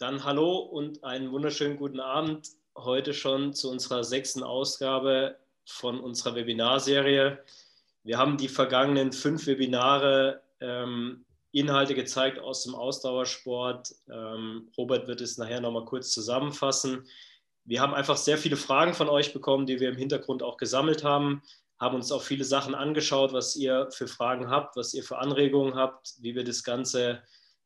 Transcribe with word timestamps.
Dann 0.00 0.24
hallo 0.24 0.56
und 0.56 1.04
einen 1.04 1.30
wunderschönen 1.30 1.76
guten 1.76 2.00
Abend. 2.00 2.48
Heute 2.74 3.12
schon 3.12 3.52
zu 3.52 3.70
unserer 3.70 4.02
sechsten 4.02 4.42
Ausgabe 4.42 5.36
von 5.66 6.00
unserer 6.00 6.34
Webinarserie. 6.34 7.38
Wir 8.02 8.16
haben 8.16 8.38
die 8.38 8.48
vergangenen 8.48 9.12
fünf 9.12 9.46
Webinare 9.46 10.40
ähm, 10.62 11.26
Inhalte 11.52 11.94
gezeigt 11.94 12.38
aus 12.38 12.62
dem 12.62 12.74
Ausdauersport. 12.74 13.94
Ähm, 14.10 14.70
Robert 14.78 15.06
wird 15.06 15.20
es 15.20 15.36
nachher 15.36 15.60
nochmal 15.60 15.84
kurz 15.84 16.12
zusammenfassen. 16.12 17.06
Wir 17.66 17.82
haben 17.82 17.92
einfach 17.92 18.16
sehr 18.16 18.38
viele 18.38 18.56
Fragen 18.56 18.94
von 18.94 19.10
euch 19.10 19.34
bekommen, 19.34 19.66
die 19.66 19.80
wir 19.80 19.90
im 19.90 19.98
Hintergrund 19.98 20.42
auch 20.42 20.56
gesammelt 20.56 21.04
haben, 21.04 21.42
haben 21.78 21.96
uns 21.96 22.10
auch 22.10 22.22
viele 22.22 22.44
Sachen 22.44 22.74
angeschaut, 22.74 23.34
was 23.34 23.54
ihr 23.54 23.90
für 23.90 24.08
Fragen 24.08 24.48
habt, 24.48 24.76
was 24.76 24.94
ihr 24.94 25.02
für 25.02 25.18
Anregungen 25.18 25.74
habt, 25.74 26.14
wie 26.22 26.34
wir 26.34 26.44
das 26.44 26.64
Ganze 26.64 27.22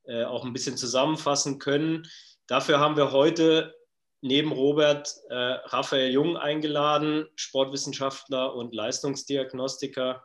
äh, 0.07 0.25
auch 0.25 0.45
ein 0.45 0.53
bisschen 0.53 0.77
zusammenfassen 0.77 1.59
können. 1.59 2.07
Dafür 2.47 2.79
haben 2.79 2.97
wir 2.97 3.13
heute 3.13 3.75
neben 4.21 4.53
Robert 4.53 5.15
äh, 5.29 5.35
Raphael 5.35 6.11
Jung 6.11 6.37
eingeladen, 6.37 7.27
Sportwissenschaftler 7.37 8.55
und 8.55 8.75
Leistungsdiagnostiker. 8.75 10.25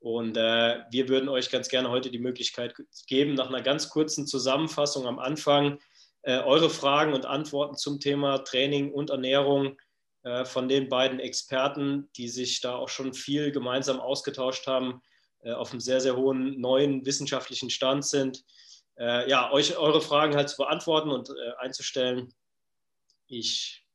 Und 0.00 0.36
äh, 0.36 0.82
wir 0.90 1.08
würden 1.08 1.28
euch 1.28 1.50
ganz 1.50 1.68
gerne 1.68 1.90
heute 1.90 2.10
die 2.10 2.18
Möglichkeit 2.18 2.74
geben, 3.06 3.34
nach 3.34 3.48
einer 3.48 3.62
ganz 3.62 3.88
kurzen 3.88 4.26
Zusammenfassung 4.26 5.06
am 5.06 5.18
Anfang 5.18 5.78
äh, 6.22 6.38
eure 6.38 6.70
Fragen 6.70 7.14
und 7.14 7.26
Antworten 7.26 7.76
zum 7.76 8.00
Thema 8.00 8.38
Training 8.38 8.92
und 8.92 9.10
Ernährung 9.10 9.78
äh, 10.24 10.44
von 10.44 10.68
den 10.68 10.88
beiden 10.88 11.20
Experten, 11.20 12.08
die 12.16 12.28
sich 12.28 12.60
da 12.60 12.74
auch 12.74 12.88
schon 12.88 13.14
viel 13.14 13.52
gemeinsam 13.52 14.00
ausgetauscht 14.00 14.66
haben, 14.66 15.00
äh, 15.42 15.52
auf 15.52 15.70
einem 15.70 15.80
sehr, 15.80 16.00
sehr 16.00 16.16
hohen 16.16 16.60
neuen 16.60 17.06
wissenschaftlichen 17.06 17.70
Stand 17.70 18.04
sind 18.04 18.44
äh, 18.98 19.28
ja, 19.28 19.50
euch 19.52 19.76
eure 19.76 20.00
Fragen 20.00 20.36
halt 20.36 20.48
zu 20.48 20.56
beantworten 20.56 21.10
und 21.10 21.30
äh, 21.30 21.52
einzustellen. 21.58 22.32
Ich 23.26 23.86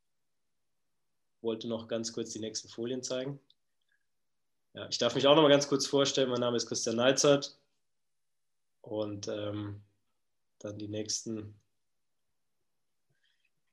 wollte 1.42 1.68
noch 1.68 1.88
ganz 1.88 2.14
kurz 2.14 2.32
die 2.32 2.40
nächsten 2.40 2.70
Folien 2.70 3.04
zeigen. 3.04 3.40
Ja, 4.74 4.88
ich 4.88 4.98
darf 4.98 5.16
mich 5.16 5.28
auch 5.28 5.36
noch 5.36 5.42
mal 5.42 5.50
ganz 5.50 5.68
kurz 5.68 5.88
vorstellen. 5.88 6.30
Mein 6.30 6.40
Name 6.40 6.58
ist 6.58 6.68
Christian 6.68 6.96
Neizert 6.96 7.60
und 8.82 9.28
ähm, 9.28 9.82
dann 10.60 10.78
die 10.78 10.88
nächsten. 10.88 11.56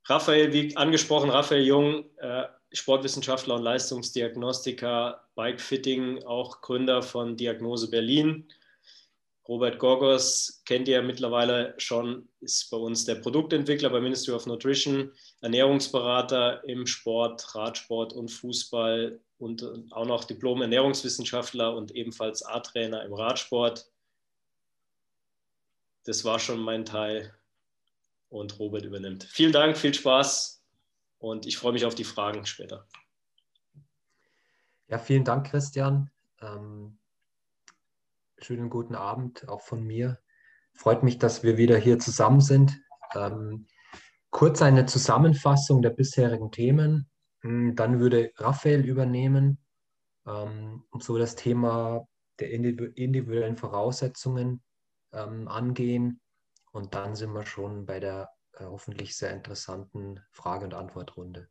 Raphael, 0.05 0.53
wie 0.55 0.75
angesprochen, 0.75 1.29
Raphael 1.29 1.63
Jung, 1.63 2.05
äh, 2.17 2.49
Sportwissenschaftler 2.73 3.57
und 3.57 3.63
Leistungsdiagnostiker, 3.63 5.29
Bikefitting, 5.35 6.25
auch 6.25 6.63
Gründer 6.63 7.03
von 7.03 7.37
Diagnose 7.37 7.91
Berlin 7.91 8.49
Robert 9.49 9.79
Gorgos 9.79 10.63
kennt 10.67 10.89
ihr 10.89 11.01
mittlerweile 11.01 11.75
schon, 11.79 12.29
ist 12.41 12.71
bei 12.71 12.77
uns 12.77 13.07
der 13.07 13.15
Produktentwickler 13.15 13.89
bei 13.89 13.99
Ministry 13.99 14.35
of 14.35 14.47
Nutrition, 14.47 15.11
Ernährungsberater 15.41 16.63
im 16.65 16.87
Sport, 16.87 17.55
Radsport 17.55 18.13
und 18.13 18.29
Fußball 18.29 19.19
und 19.39 19.65
auch 19.91 20.05
noch 20.05 20.25
Diplom-Ernährungswissenschaftler 20.25 21.75
und 21.75 21.93
ebenfalls 21.93 22.45
A-Trainer 22.45 23.03
im 23.05 23.15
Radsport. 23.15 23.91
Das 26.05 26.27
war 26.27 26.39
schon 26.39 26.61
mein 26.61 26.85
Teil 26.85 27.35
und 28.29 28.59
Robert 28.59 28.85
übernimmt. 28.85 29.25
Vielen 29.25 29.53
Dank, 29.53 29.79
viel 29.79 29.95
Spaß 29.95 30.63
und 31.21 31.47
ich 31.47 31.57
freue 31.57 31.73
mich 31.73 31.87
auf 31.87 31.95
die 31.95 32.05
Fragen 32.05 32.45
später. 32.45 32.87
Ja, 34.89 34.99
vielen 34.99 35.25
Dank, 35.25 35.47
Christian. 35.47 36.11
Ähm 36.43 36.99
schönen 38.41 38.71
guten 38.71 38.95
Abend 38.95 39.49
auch 39.49 39.61
von 39.61 39.85
mir. 39.85 40.19
Freut 40.75 41.03
mich, 41.03 41.19
dass 41.19 41.43
wir 41.43 41.57
wieder 41.57 41.77
hier 41.77 41.99
zusammen 41.99 42.41
sind. 42.41 42.81
Ähm, 43.15 43.67
kurz 44.31 44.63
eine 44.63 44.87
Zusammenfassung 44.87 45.83
der 45.83 45.91
bisherigen 45.91 46.51
Themen. 46.51 47.11
Hm, 47.41 47.75
dann 47.75 48.01
würde 48.01 48.33
Raphael 48.37 48.85
übernehmen, 48.85 49.59
ähm, 50.27 50.85
so 51.01 51.19
das 51.19 51.35
Thema 51.35 52.07
der 52.39 52.51
individuellen 52.51 53.57
Voraussetzungen 53.57 54.63
ähm, 55.13 55.49
angehen. 55.49 56.21
Und 56.71 56.95
dann 56.95 57.17
sind 57.17 57.33
wir 57.33 57.47
schon 57.47 57.87
bei 57.87 57.99
der 57.99 58.31
äh, 58.53 58.65
hoffentlich 58.65 59.17
sehr 59.17 59.33
interessanten 59.33 60.21
Frage- 60.31 60.65
und 60.65 60.75
Antwortrunde. 60.75 61.49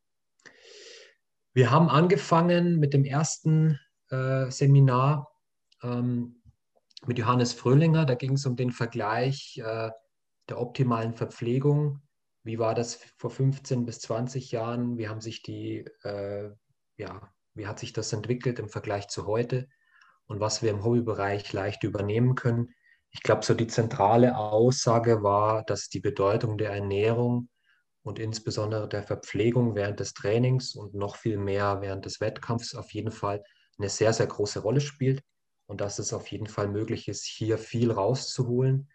Wir 1.53 1.71
haben 1.71 1.89
angefangen 1.89 2.79
mit 2.79 2.93
dem 2.93 3.03
ersten 3.03 3.79
äh, 4.09 4.49
Seminar 4.51 5.31
ähm, 5.81 6.36
mit 7.05 7.19
Johannes 7.19 7.53
Fröhlinger. 7.53 8.05
Da 8.05 8.15
ging 8.15 8.33
es 8.33 8.45
um 8.45 8.55
den 8.55 8.71
Vergleich 8.71 9.61
äh, 9.63 9.91
der 10.49 10.59
optimalen 10.59 11.13
Verpflegung. 11.13 12.01
Wie 12.43 12.59
war 12.59 12.73
das 12.73 12.99
vor 13.17 13.29
15 13.29 13.85
bis 13.85 13.99
20 13.99 14.51
Jahren? 14.51 14.97
Wie 14.97 15.09
haben 15.09 15.21
sich 15.21 15.43
die, 15.43 15.85
äh, 16.03 16.49
ja, 16.97 17.31
wie 17.53 17.67
hat 17.67 17.79
sich 17.79 17.93
das 17.93 18.13
entwickelt 18.13 18.59
im 18.59 18.69
Vergleich 18.69 19.07
zu 19.09 19.27
heute? 19.27 19.67
Und 20.25 20.39
was 20.39 20.61
wir 20.61 20.71
im 20.71 20.83
Hobbybereich 20.83 21.53
leicht 21.53 21.83
übernehmen 21.83 22.35
können. 22.35 22.69
Ich 23.11 23.23
glaube, 23.23 23.45
so 23.45 23.53
die 23.53 23.67
zentrale 23.67 24.37
Aussage 24.37 25.23
war, 25.23 25.63
dass 25.63 25.87
die 25.87 26.01
Bedeutung 26.01 26.57
der 26.57 26.71
Ernährung 26.71 27.49
und 28.03 28.19
insbesondere 28.19 28.89
der 28.89 29.03
Verpflegung 29.03 29.75
während 29.75 29.99
des 30.01 30.13
Trainings 30.13 30.75
und 30.75 30.93
noch 30.93 31.15
viel 31.15 31.37
mehr 31.37 31.79
während 31.81 32.05
des 32.05 32.19
Wettkampfs 32.19 32.75
auf 32.75 32.91
jeden 32.91 33.11
Fall 33.11 33.43
eine 33.77 33.89
sehr, 33.89 34.11
sehr 34.11 34.27
große 34.27 34.59
Rolle 34.59 34.81
spielt 34.81 35.23
und 35.67 35.81
dass 35.81 35.99
es 35.99 36.13
auf 36.13 36.27
jeden 36.27 36.47
Fall 36.47 36.69
möglich 36.69 37.07
ist, 37.07 37.25
hier 37.25 37.57
viel 37.57 37.91
rauszuholen. 37.91 38.89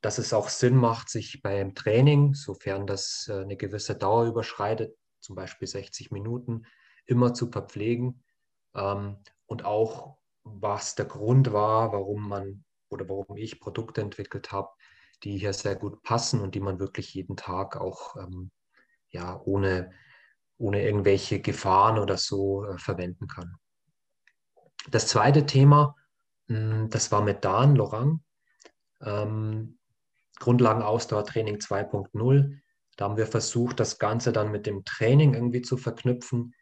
Dass 0.00 0.18
es 0.18 0.32
auch 0.32 0.48
Sinn 0.48 0.76
macht, 0.76 1.10
sich 1.10 1.42
beim 1.42 1.74
Training, 1.74 2.34
sofern 2.34 2.86
das 2.86 3.28
äh, 3.28 3.42
eine 3.42 3.56
gewisse 3.56 3.94
Dauer 3.94 4.24
überschreitet, 4.24 4.96
zum 5.20 5.36
Beispiel 5.36 5.68
60 5.68 6.10
Minuten, 6.10 6.64
immer 7.04 7.34
zu 7.34 7.50
verpflegen. 7.50 8.24
Ähm, 8.74 9.18
und 9.46 9.64
auch, 9.66 10.16
was 10.42 10.94
der 10.94 11.04
Grund 11.04 11.52
war, 11.52 11.92
warum 11.92 12.28
man 12.28 12.64
oder 12.88 13.08
warum 13.08 13.36
ich 13.36 13.60
Produkte 13.60 14.00
entwickelt 14.00 14.52
habe, 14.52 14.70
die 15.22 15.36
hier 15.38 15.52
sehr 15.52 15.76
gut 15.76 16.02
passen 16.02 16.40
und 16.40 16.54
die 16.54 16.60
man 16.60 16.78
wirklich 16.78 17.12
jeden 17.12 17.36
Tag 17.36 17.76
auch 17.76 18.16
ähm, 18.16 18.50
ja, 19.10 19.40
ohne, 19.44 19.92
ohne 20.56 20.82
irgendwelche 20.82 21.40
Gefahren 21.40 21.98
oder 21.98 22.16
so 22.16 22.64
äh, 22.64 22.78
verwenden 22.78 23.26
kann. 23.26 23.56
Das 24.88 25.06
zweite 25.06 25.46
Thema, 25.46 25.96
hm, 26.48 26.88
das 26.90 27.12
war 27.12 27.22
mit 27.22 27.44
Dan 27.44 27.76
Lorang, 27.76 28.22
ähm, 29.02 29.78
Grundlagenausdauertraining 30.38 31.58
2.0. 31.58 32.60
Da 32.96 33.04
haben 33.04 33.16
wir 33.16 33.26
versucht, 33.26 33.80
das 33.80 33.98
Ganze 33.98 34.32
dann 34.32 34.50
mit 34.50 34.66
dem 34.66 34.84
Training 34.84 35.34
irgendwie 35.34 35.62
zu 35.62 35.76
verknüpfen. 35.76 36.54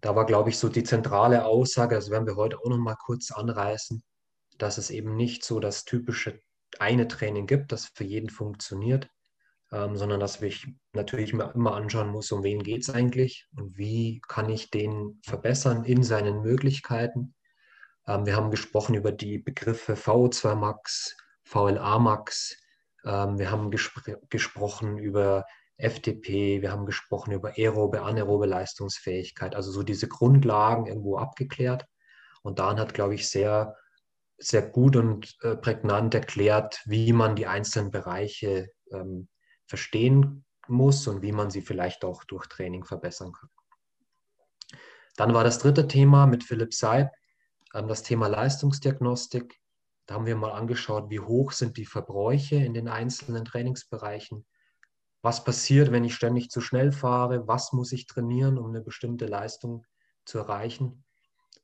Da 0.00 0.14
war, 0.14 0.26
glaube 0.26 0.50
ich, 0.50 0.58
so 0.58 0.68
die 0.68 0.84
zentrale 0.84 1.44
Aussage, 1.44 1.94
das 1.94 2.10
werden 2.10 2.26
wir 2.26 2.36
heute 2.36 2.58
auch 2.58 2.68
noch 2.68 2.78
mal 2.78 2.96
kurz 2.96 3.30
anreißen, 3.30 4.02
dass 4.58 4.78
es 4.78 4.90
eben 4.90 5.16
nicht 5.16 5.44
so 5.44 5.58
das 5.58 5.84
typische 5.84 6.40
eine 6.78 7.08
Training 7.08 7.46
gibt, 7.46 7.72
das 7.72 7.86
für 7.86 8.04
jeden 8.04 8.28
funktioniert, 8.28 9.08
ähm, 9.72 9.96
sondern 9.96 10.20
dass 10.20 10.40
ich 10.42 10.68
natürlich 10.92 11.32
immer 11.32 11.74
anschauen 11.74 12.10
muss, 12.10 12.30
um 12.30 12.42
wen 12.44 12.62
geht 12.62 12.82
es 12.82 12.90
eigentlich 12.90 13.48
und 13.56 13.76
wie 13.78 14.20
kann 14.28 14.50
ich 14.50 14.70
den 14.70 15.18
verbessern 15.24 15.84
in 15.84 16.02
seinen 16.02 16.42
Möglichkeiten 16.42 17.34
wir 18.08 18.36
haben 18.36 18.50
gesprochen 18.50 18.94
über 18.94 19.12
die 19.12 19.38
Begriffe 19.38 19.92
VO2 19.92 20.54
Max, 20.54 21.14
VLA 21.44 21.98
Max. 21.98 22.56
Ähm, 23.04 23.38
wir 23.38 23.50
haben 23.50 23.70
gespr 23.70 24.16
gesprochen 24.30 24.96
über 24.96 25.44
FDP, 25.76 26.62
wir 26.62 26.72
haben 26.72 26.86
gesprochen 26.86 27.32
über 27.32 27.52
aerobe, 27.56 28.02
anaerobe 28.02 28.46
Leistungsfähigkeit, 28.46 29.54
also 29.54 29.70
so 29.70 29.82
diese 29.82 30.08
Grundlagen 30.08 30.86
irgendwo 30.86 31.18
abgeklärt. 31.18 31.86
Und 32.42 32.58
Dan 32.58 32.80
hat, 32.80 32.94
glaube 32.94 33.14
ich, 33.14 33.28
sehr, 33.28 33.76
sehr 34.38 34.62
gut 34.62 34.96
und 34.96 35.36
äh, 35.42 35.56
prägnant 35.56 36.14
erklärt, 36.14 36.80
wie 36.86 37.12
man 37.12 37.36
die 37.36 37.46
einzelnen 37.46 37.90
Bereiche 37.90 38.70
ähm, 38.90 39.28
verstehen 39.66 40.46
muss 40.66 41.06
und 41.06 41.20
wie 41.20 41.32
man 41.32 41.50
sie 41.50 41.60
vielleicht 41.60 42.04
auch 42.04 42.24
durch 42.24 42.46
Training 42.46 42.84
verbessern 42.84 43.32
kann. 43.32 43.50
Dann 45.16 45.34
war 45.34 45.44
das 45.44 45.58
dritte 45.58 45.88
Thema 45.88 46.26
mit 46.26 46.42
Philipp 46.44 46.72
Seib, 46.72 47.10
ähm, 47.10 47.18
das 47.72 48.02
Thema 48.02 48.28
Leistungsdiagnostik. 48.28 49.58
Da 50.06 50.14
haben 50.14 50.26
wir 50.26 50.36
mal 50.36 50.52
angeschaut, 50.52 51.10
wie 51.10 51.20
hoch 51.20 51.52
sind 51.52 51.76
die 51.76 51.84
Verbräuche 51.84 52.56
in 52.56 52.74
den 52.74 52.88
einzelnen 52.88 53.44
Trainingsbereichen. 53.44 54.46
Was 55.22 55.44
passiert, 55.44 55.92
wenn 55.92 56.04
ich 56.04 56.14
ständig 56.14 56.50
zu 56.50 56.60
schnell 56.60 56.92
fahre? 56.92 57.46
Was 57.46 57.72
muss 57.72 57.92
ich 57.92 58.06
trainieren, 58.06 58.56
um 58.56 58.68
eine 58.68 58.80
bestimmte 58.80 59.26
Leistung 59.26 59.84
zu 60.24 60.38
erreichen? 60.38 61.04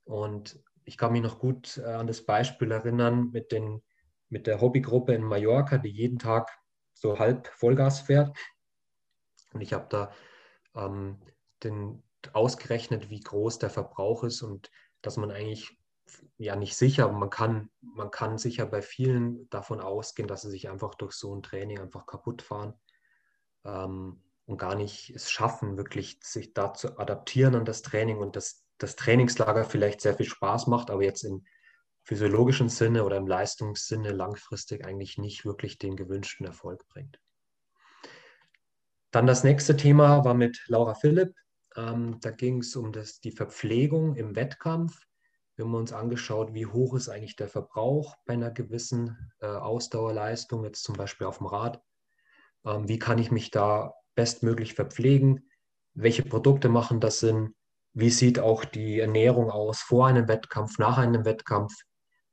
Und 0.05 0.63
ich 0.85 0.99
kann 0.99 1.13
mich 1.13 1.23
noch 1.23 1.39
gut 1.39 1.79
äh, 1.79 1.85
an 1.85 2.07
das 2.07 2.27
Beispiel 2.27 2.71
erinnern 2.71 3.31
mit, 3.31 3.53
den, 3.53 3.83
mit 4.29 4.47
der 4.47 4.61
Hobbygruppe 4.61 5.15
in 5.15 5.23
Mallorca, 5.23 5.79
die 5.79 5.91
jeden 5.91 6.19
Tag 6.19 6.51
so 6.93 7.19
halb 7.19 7.47
Vollgas 7.49 8.01
fährt. 8.01 8.37
Und 9.53 9.63
ich 9.63 9.73
habe 9.73 9.87
da 9.89 10.13
ähm, 10.75 11.21
den, 11.63 12.03
ausgerechnet, 12.33 13.11
wie 13.11 13.21
groß 13.21 13.59
der 13.59 13.71
Verbrauch 13.71 14.25
ist 14.25 14.43
und 14.43 14.71
dass 15.03 15.17
man 15.17 15.31
eigentlich 15.31 15.77
ja 16.37 16.57
nicht 16.57 16.77
sicher, 16.77 17.11
man 17.11 17.31
kann, 17.31 17.71
man 17.81 18.11
kann 18.11 18.39
sicher 18.39 18.67
bei 18.67 18.83
vielen 18.83 19.49
davon 19.51 19.81
ausgehen, 19.81 20.29
dass 20.29 20.43
sie 20.43 20.51
sich 20.51 20.69
einfach 20.69 20.95
durch 20.95 21.13
so 21.15 21.35
ein 21.35 21.43
Training 21.43 21.81
einfach 21.81 22.07
kaputt 22.07 22.43
fahren. 22.43 22.75
ähm, 23.65 24.21
und 24.47 24.59
gar 24.59 24.75
nicht 24.75 25.11
es 25.11 25.31
schaffen, 25.31 25.77
wirklich 25.77 26.19
sich 26.23 26.53
da 26.53 26.75
zu 26.75 26.99
adaptieren 26.99 27.55
an 27.55 27.65
das 27.65 27.83
Training 27.83 28.19
und 28.19 28.37
das, 28.37 28.67
das 28.79 28.97
Trainingslager 28.97 29.65
vielleicht 29.65 30.01
sehr 30.01 30.15
viel 30.15 30.27
Spaß 30.27 30.67
macht, 30.67 30.91
aber 30.91 31.03
jetzt 31.03 31.25
im 31.25 31.47
physiologischen 32.03 32.69
Sinne 32.69 33.05
oder 33.05 33.17
im 33.17 33.27
Leistungssinne 33.27 34.11
langfristig 34.11 34.85
eigentlich 34.85 35.17
nicht 35.17 35.47
wirklich 35.47 35.79
den 35.79 35.97
gewünschten 35.97 36.47
Erfolg 36.47 36.87
bringt. 36.89 37.19
Dann 39.11 39.27
das 39.27 39.45
nächste 39.45 39.77
Thema 39.77 40.25
war 40.25 40.35
mit 40.35 40.63
Laura 40.67 40.95
Philipp. 40.95 41.35
Ähm, 41.77 42.19
da 42.21 42.31
ging 42.31 42.59
es 42.59 42.77
um 42.77 42.93
das, 42.93 43.21
die 43.21 43.31
Verpflegung 43.31 44.17
im 44.17 44.37
Wettkampf. 44.37 45.07
Wir 45.57 45.65
haben 45.65 45.75
uns 45.75 45.93
angeschaut, 45.93 46.53
wie 46.53 46.67
hoch 46.67 46.95
ist 46.95 47.09
eigentlich 47.09 47.37
der 47.37 47.49
Verbrauch 47.49 48.17
bei 48.27 48.35
einer 48.35 48.51
gewissen 48.51 49.33
äh, 49.41 49.47
Ausdauerleistung, 49.47 50.65
jetzt 50.65 50.83
zum 50.83 50.97
Beispiel 50.97 51.29
auf 51.29 51.39
dem 51.39 51.47
Rad. 51.47 51.81
Ähm, 52.65 52.89
wie 52.89 52.99
kann 52.99 53.19
ich 53.19 53.31
mich 53.31 53.51
da 53.53 53.95
bestmöglich 54.17 54.75
verpflegen? 54.75 55.49
Welche 55.95 56.25
Produkte 56.25 56.69
machen 56.69 56.99
das 56.99 57.21
Sinn? 57.21 57.55
Wie 57.93 58.11
sieht 58.11 58.41
auch 58.41 58.65
die 58.65 58.99
Ernährung 58.99 59.51
aus 59.51 59.81
vor 59.81 60.09
einem 60.09 60.27
Wettkampf, 60.27 60.79
nach 60.79 60.99
einem 60.99 61.25
Wettkampf? 61.25 61.73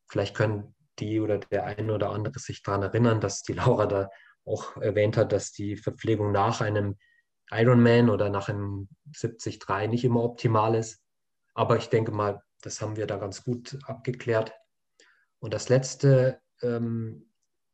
Vielleicht 0.08 0.36
können 0.36 0.76
die 0.98 1.20
oder 1.20 1.38
der 1.38 1.66
eine 1.66 1.94
oder 1.94 2.10
andere 2.10 2.40
sich 2.40 2.64
daran 2.64 2.82
erinnern, 2.82 3.22
dass 3.22 3.44
die 3.44 3.54
Laura 3.54 3.86
da 3.86 4.10
auch 4.46 4.78
erwähnt 4.78 5.18
hat, 5.18 5.32
dass 5.32 5.52
die 5.52 5.78
Verpflegung 5.78 6.32
nach 6.32 6.62
einem 6.62 6.98
Ironman 7.52 8.10
oder 8.10 8.30
nach 8.30 8.50
einem 8.50 8.88
73 9.14 9.60
nicht 9.90 10.04
immer 10.04 10.24
optimal 10.24 10.74
ist. 10.74 11.00
Aber 11.54 11.78
ich 11.78 11.90
denke 11.90 12.12
mal, 12.12 12.42
das 12.62 12.82
haben 12.82 12.96
wir 12.96 13.08
da 13.08 13.18
ganz 13.18 13.44
gut 13.44 13.78
abgeklärt. 13.86 14.54
Und 15.40 15.54
das 15.54 15.70
letzte 15.70 16.40
ähm, 16.62 17.32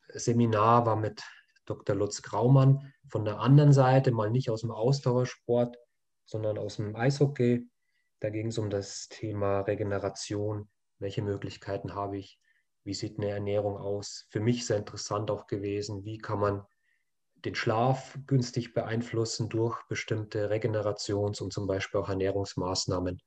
Seminar 0.10 0.86
war 0.86 0.96
mit 0.96 1.22
Dr. 1.66 1.96
Lutz 1.96 2.22
Graumann 2.22 2.94
von 3.08 3.26
der 3.26 3.40
anderen 3.40 3.74
Seite, 3.74 4.12
mal 4.12 4.32
nicht 4.32 4.50
aus 4.50 4.62
dem 4.62 4.72
Ausdauersport, 4.72 5.78
sondern 6.26 6.58
aus 6.58 6.78
dem 6.78 6.96
Eishockey. 6.96 7.70
Da 8.20 8.30
ging 8.30 8.48
es 8.48 8.58
um 8.58 8.70
das 8.70 9.10
Thema 9.10 9.62
Regeneration. 9.62 10.70
Welche 11.00 11.22
Möglichkeiten 11.22 11.94
habe 11.94 12.18
ich? 12.18 12.40
Wie 12.84 12.94
sieht 12.94 13.20
eine 13.20 13.30
Ernährung 13.30 13.78
aus? 13.78 14.26
Für 14.30 14.40
mich 14.40 14.66
sehr 14.66 14.78
interessant 14.78 15.30
auch 15.30 15.46
gewesen. 15.48 16.06
Wie 16.06 16.18
kann 16.18 16.40
man 16.40 16.66
den 17.46 17.54
Schlaf 17.54 18.18
günstig 18.26 18.74
beeinflussen 18.74 19.50
durch 19.50 19.84
bestimmte 19.88 20.50
Regenerations- 20.50 21.42
und 21.42 21.54
zum 21.54 21.68
Beispiel 21.68 22.00
auch 22.00 22.10
Ernährungsmaßnahmen? 22.10 23.22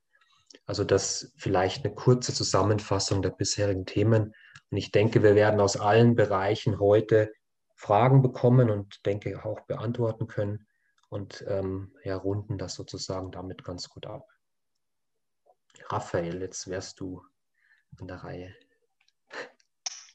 Also 0.65 0.83
das 0.83 1.33
vielleicht 1.37 1.85
eine 1.85 1.93
kurze 1.93 2.33
Zusammenfassung 2.33 3.21
der 3.21 3.31
bisherigen 3.31 3.85
Themen. 3.85 4.33
Und 4.69 4.77
ich 4.77 4.91
denke, 4.91 5.23
wir 5.23 5.35
werden 5.35 5.59
aus 5.59 5.77
allen 5.77 6.15
Bereichen 6.15 6.79
heute 6.79 7.31
Fragen 7.75 8.21
bekommen 8.21 8.69
und 8.69 9.05
denke 9.05 9.43
auch 9.43 9.59
beantworten 9.61 10.27
können 10.27 10.67
und 11.09 11.43
ähm, 11.47 11.93
ja, 12.03 12.15
runden 12.15 12.57
das 12.57 12.75
sozusagen 12.75 13.31
damit 13.31 13.63
ganz 13.63 13.89
gut 13.89 14.05
ab. 14.05 14.27
Raphael, 15.89 16.41
jetzt 16.41 16.69
wärst 16.69 16.99
du 16.99 17.23
an 17.99 18.07
der 18.07 18.17
Reihe. 18.17 18.55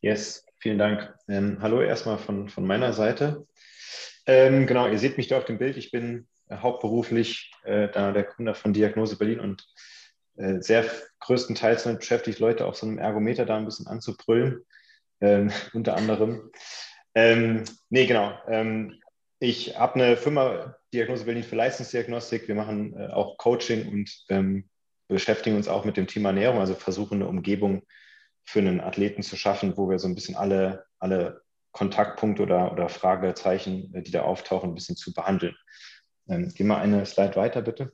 Yes, 0.01 0.47
vielen 0.59 0.79
Dank. 0.79 1.15
Ähm, 1.29 1.59
hallo 1.61 1.83
erstmal 1.83 2.19
von, 2.19 2.49
von 2.49 2.67
meiner 2.67 2.93
Seite. 2.93 3.47
Ähm, 4.27 4.67
genau, 4.67 4.89
ihr 4.89 4.99
seht 4.99 5.17
mich 5.17 5.29
da 5.29 5.39
auf 5.39 5.45
dem 5.45 5.59
Bild. 5.59 5.77
Ich 5.77 5.91
bin 5.91 6.29
äh, 6.49 6.57
hauptberuflich 6.57 7.53
äh, 7.65 7.89
der 7.89 8.23
Gründer 8.23 8.55
von 8.55 8.73
Diagnose 8.73 9.19
Berlin 9.19 9.41
und 9.41 9.67
sehr 10.37 10.85
größtenteils 11.21 11.85
damit 11.85 12.01
beschäftigt, 12.01 12.39
Leute 12.39 12.67
auf 12.67 12.77
so 12.77 12.87
einem 12.87 12.99
Ergometer 12.99 13.47
da 13.47 13.57
ein 13.57 13.65
bisschen 13.65 13.87
anzubrüllen, 13.87 14.65
ähm, 15.21 15.51
unter 15.73 15.97
anderem. 15.97 16.51
Ähm, 17.15 17.65
nee, 17.89 18.07
genau. 18.07 18.39
Ähm, 18.49 19.01
ich 19.39 19.79
habe 19.79 19.95
eine 19.95 20.17
Firma, 20.17 20.77
Diagnose 20.93 21.25
Berlin 21.25 21.43
für 21.43 21.57
Leistungsdiagnostik. 21.57 22.49
Wir 22.49 22.55
machen 22.55 22.95
äh, 22.99 23.09
auch 23.09 23.37
Coaching 23.39 23.89
und 23.89 24.25
ähm, 24.29 24.69
beschäftigen 25.09 25.57
uns 25.57 25.69
auch 25.69 25.85
mit 25.85 25.97
dem 25.97 26.07
Thema 26.07 26.31
Ernährung, 26.31 26.59
also 26.59 26.75
versuchen 26.75 27.17
eine 27.17 27.29
Umgebung 27.29 27.83
für 28.45 28.61
einen 28.61 28.81
Athleten 28.81 29.23
zu 29.23 29.37
schaffen, 29.37 29.77
wo 29.77 29.89
wir 29.89 29.99
so 29.99 30.09
ein 30.09 30.15
bisschen 30.15 30.37
alle, 30.37 30.85
alle 30.99 31.43
Kontaktpunkte 31.73 32.43
oder, 32.43 32.73
oder 32.73 32.89
Fragezeichen, 32.89 33.95
äh, 33.95 34.03
die 34.03 34.11
da 34.11 34.23
auftauchen, 34.23 34.71
ein 34.71 34.75
bisschen 34.75 34.97
zu 34.97 35.13
behandeln. 35.13 35.57
Ähm, 36.29 36.53
geh 36.55 36.65
mal 36.65 36.81
eine 36.81 37.05
Slide 37.07 37.37
weiter, 37.37 37.63
bitte. 37.63 37.93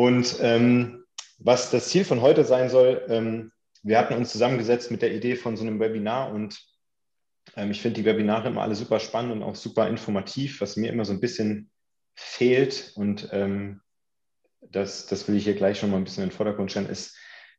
Und 0.00 0.38
ähm, 0.40 1.04
was 1.36 1.70
das 1.70 1.90
Ziel 1.90 2.06
von 2.06 2.22
heute 2.22 2.42
sein 2.44 2.70
soll, 2.70 3.04
ähm, 3.10 3.52
wir 3.82 3.98
hatten 3.98 4.14
uns 4.14 4.32
zusammengesetzt 4.32 4.90
mit 4.90 5.02
der 5.02 5.14
Idee 5.14 5.36
von 5.36 5.58
so 5.58 5.62
einem 5.62 5.78
Webinar 5.78 6.32
und 6.32 6.58
ähm, 7.54 7.70
ich 7.70 7.82
finde 7.82 8.00
die 8.00 8.06
Webinare 8.06 8.48
immer 8.48 8.62
alle 8.62 8.74
super 8.74 8.98
spannend 8.98 9.32
und 9.32 9.42
auch 9.42 9.56
super 9.56 9.88
informativ, 9.88 10.62
was 10.62 10.78
mir 10.78 10.90
immer 10.90 11.04
so 11.04 11.12
ein 11.12 11.20
bisschen 11.20 11.70
fehlt 12.14 12.92
und 12.94 13.28
ähm, 13.32 13.82
das, 14.62 15.04
das 15.04 15.28
will 15.28 15.36
ich 15.36 15.44
hier 15.44 15.54
gleich 15.54 15.78
schon 15.78 15.90
mal 15.90 15.98
ein 15.98 16.04
bisschen 16.04 16.22
in 16.22 16.30
den 16.30 16.34
Vordergrund 16.34 16.70
stellen, 16.70 16.88
ist, 16.88 17.14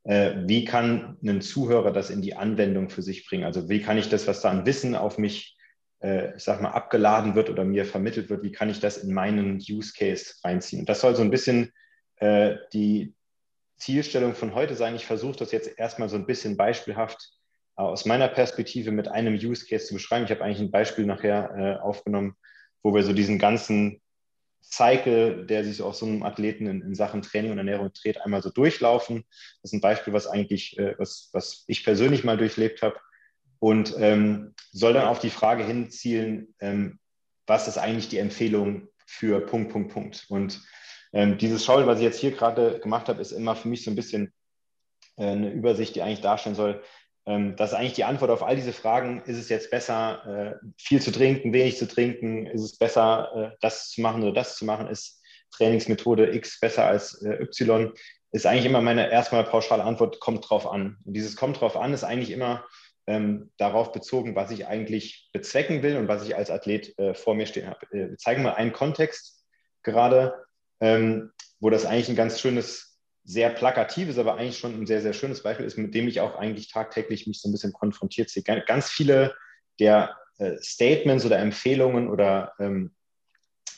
äh, 0.06 0.34
wie 0.48 0.66
kann 0.66 1.20
ein 1.24 1.42
Zuhörer 1.42 1.92
das 1.92 2.10
in 2.10 2.24
die 2.24 2.36
Anwendung 2.36 2.90
für 2.90 3.04
sich 3.04 3.28
bringen? 3.28 3.44
Also 3.44 3.70
wie 3.70 3.84
kann 3.84 4.00
ich 4.00 4.10
das, 4.10 4.26
was 4.26 4.42
da 4.42 4.50
an 4.50 4.66
Wissen 4.66 4.96
auf 4.96 5.20
mich, 5.20 5.58
äh, 6.02 6.36
ich 6.36 6.44
sag 6.44 6.60
mal, 6.60 6.72
abgeladen 6.72 7.36
wird 7.36 7.52
oder 7.52 7.66
mir 7.66 7.86
vermittelt 7.86 8.32
wird, 8.32 8.42
wie 8.42 8.52
kann 8.52 8.72
ich 8.72 8.80
das 8.80 8.98
in 8.98 9.14
meinen 9.14 9.58
Use 9.58 9.94
Case 9.96 10.34
reinziehen? 10.44 10.80
Und 10.80 10.90
das 10.90 11.02
soll 11.02 11.16
so 11.16 11.22
ein 11.22 11.30
bisschen 11.30 11.72
äh, 12.22 12.58
die 12.72 13.14
Zielstellung 13.78 14.36
von 14.36 14.56
heute 14.56 14.76
sein. 14.76 14.96
Ich 14.96 15.06
versuche 15.06 15.38
das 15.38 15.52
jetzt 15.52 15.78
erstmal 15.78 16.08
so 16.08 16.16
ein 16.16 16.28
bisschen 16.28 16.56
beispielhaft 16.56 17.32
aus 17.76 18.06
meiner 18.06 18.28
Perspektive 18.28 18.92
mit 18.92 19.08
einem 19.08 19.34
Use 19.34 19.66
Case 19.66 19.88
zu 19.88 19.96
beschreiben. 19.96 20.26
Ich 20.26 20.32
habe 20.32 20.44
eigentlich 20.44 20.60
ein 20.60 20.72
Beispiel 20.72 21.06
nachher 21.06 21.52
äh, 21.58 21.82
aufgenommen, 21.82 22.36
wo 22.84 22.94
wir 22.94 23.04
so 23.04 23.12
diesen 23.12 23.40
ganzen 23.40 24.02
Cycle, 24.62 25.48
der 25.48 25.64
sich 25.64 25.82
auf 25.82 25.96
so 25.96 26.06
einem 26.06 26.22
Athleten 26.22 26.68
in, 26.68 26.82
in, 26.82 26.94
Sachen 26.94 27.24
Training 27.24 27.52
und 27.52 27.58
Ernährung 27.58 27.92
dreht, 27.94 28.22
einmal 28.22 28.44
so 28.44 28.52
durchlaufen. 28.52 29.26
Das 29.64 29.72
ist 29.72 29.74
ein 29.74 29.82
Beispiel, 29.82 30.14
was 30.14 30.28
eigentlich, 30.28 30.78
äh, 30.78 30.94
was, 31.00 31.30
was 31.34 31.64
ich 31.66 31.84
persönlich 31.84 32.24
mal 32.24 32.38
durchlebt 32.38 32.84
habe 32.84 33.00
und 33.58 33.96
ähm, 33.98 34.54
soll 34.72 34.94
dann 34.94 35.08
auf 35.08 35.20
die 35.20 35.32
Frage 35.32 35.66
hinzielen, 35.66 36.54
ähm, 36.60 37.00
was 37.48 37.68
ist 37.68 37.80
eigentlich 37.80 38.10
die 38.10 38.20
Empfehlung 38.20 38.90
für 39.08 39.42
Punkt, 39.42 39.72
Punkt, 39.72 39.92
Punkt. 39.92 40.26
Und 40.30 40.62
ähm, 41.14 41.38
dieses 41.38 41.66
Schauen, 41.66 41.88
was 41.88 42.00
ich 42.00 42.06
jetzt 42.06 42.20
hier 42.20 42.32
gerade 42.32 42.80
gemacht 42.80 43.08
habe, 43.08 43.22
ist 43.22 43.32
immer 43.32 43.56
für 43.56 43.68
mich 43.68 43.84
so 43.84 43.92
ein 43.92 43.96
bisschen 43.96 44.34
äh, 45.18 45.26
eine 45.26 45.52
Übersicht, 45.52 45.96
die 45.96 46.02
eigentlich 46.02 46.22
darstellen 46.22 46.56
soll, 46.56 46.82
ähm, 47.26 47.56
dass 47.56 47.74
eigentlich 47.74 47.94
die 47.94 48.04
Antwort 48.04 48.32
auf 48.32 48.44
all 48.44 48.56
diese 48.56 48.74
Fragen, 48.74 49.22
ist 49.26 49.38
es 49.38 49.50
jetzt 49.50 49.70
besser, 49.70 50.58
äh, 50.62 50.66
viel 50.78 51.02
zu 51.02 51.12
trinken, 51.12 51.54
wenig 51.54 51.78
zu 51.78 51.88
trinken, 51.88 52.48
ist 52.48 52.64
es 52.64 52.78
besser, 52.78 53.32
äh, 53.36 53.58
das 53.62 53.90
zu 53.90 54.02
machen 54.02 54.24
oder 54.24 54.34
das 54.34 54.56
zu 54.56 54.66
machen, 54.66 54.88
ist 54.88 55.22
Trainingsmethode 55.52 56.34
X 56.34 56.60
besser 56.60 56.86
als 56.86 57.22
äh, 57.22 57.44
Y, 57.44 57.92
ist 58.32 58.46
eigentlich 58.46 58.66
immer 58.66 58.82
meine 58.82 59.12
erstmal 59.12 59.44
pauschale 59.44 59.84
Antwort, 59.84 60.20
kommt 60.20 60.50
drauf 60.50 60.66
an. 60.66 60.98
Und 61.04 61.14
dieses 61.14 61.36
kommt 61.36 61.60
drauf 61.60 61.76
an 61.76 61.94
ist 61.94 62.06
eigentlich 62.06 62.32
immer 62.32 62.66
ähm, 63.06 63.52
darauf 63.58 63.92
bezogen, 63.92 64.36
was 64.36 64.52
ich 64.52 64.68
eigentlich 64.68 65.30
bezwecken 65.34 65.84
will 65.84 65.98
und 65.98 66.08
was 66.08 66.24
ich 66.24 66.36
als 66.36 66.50
Athlet 66.50 66.98
äh, 66.98 67.14
vor 67.14 67.36
mir 67.36 67.46
stehen 67.46 67.68
habe. 67.68 67.86
wir 67.92 68.18
zeigen 68.18 68.44
mal 68.44 68.54
einen 68.54 68.72
Kontext 68.72 69.44
gerade 69.84 70.34
ähm, 70.82 71.32
wo 71.60 71.70
das 71.70 71.86
eigentlich 71.86 72.10
ein 72.10 72.16
ganz 72.16 72.42
schönes, 72.42 73.00
sehr 73.24 73.52
plakatives, 73.52 74.18
aber 74.18 74.36
eigentlich 74.36 74.58
schon 74.58 74.74
ein 74.74 74.88
sehr, 74.88 75.02
sehr 75.02 75.14
schönes 75.14 75.44
Beispiel 75.44 75.66
ist, 75.66 75.78
mit 75.78 75.94
dem 75.94 76.08
ich 76.08 76.20
auch 76.20 76.36
eigentlich 76.36 76.72
tagtäglich 76.72 77.28
mich 77.28 77.40
so 77.40 77.48
ein 77.48 77.52
bisschen 77.52 77.72
konfrontiert 77.72 78.30
sehe. 78.30 78.44
Ganz 78.44 78.90
viele 78.90 79.36
der 79.80 80.18
äh, 80.40 80.58
Statements 80.58 81.24
oder 81.24 81.38
Empfehlungen 81.38 82.10
oder 82.10 82.54
ähm, 82.60 82.92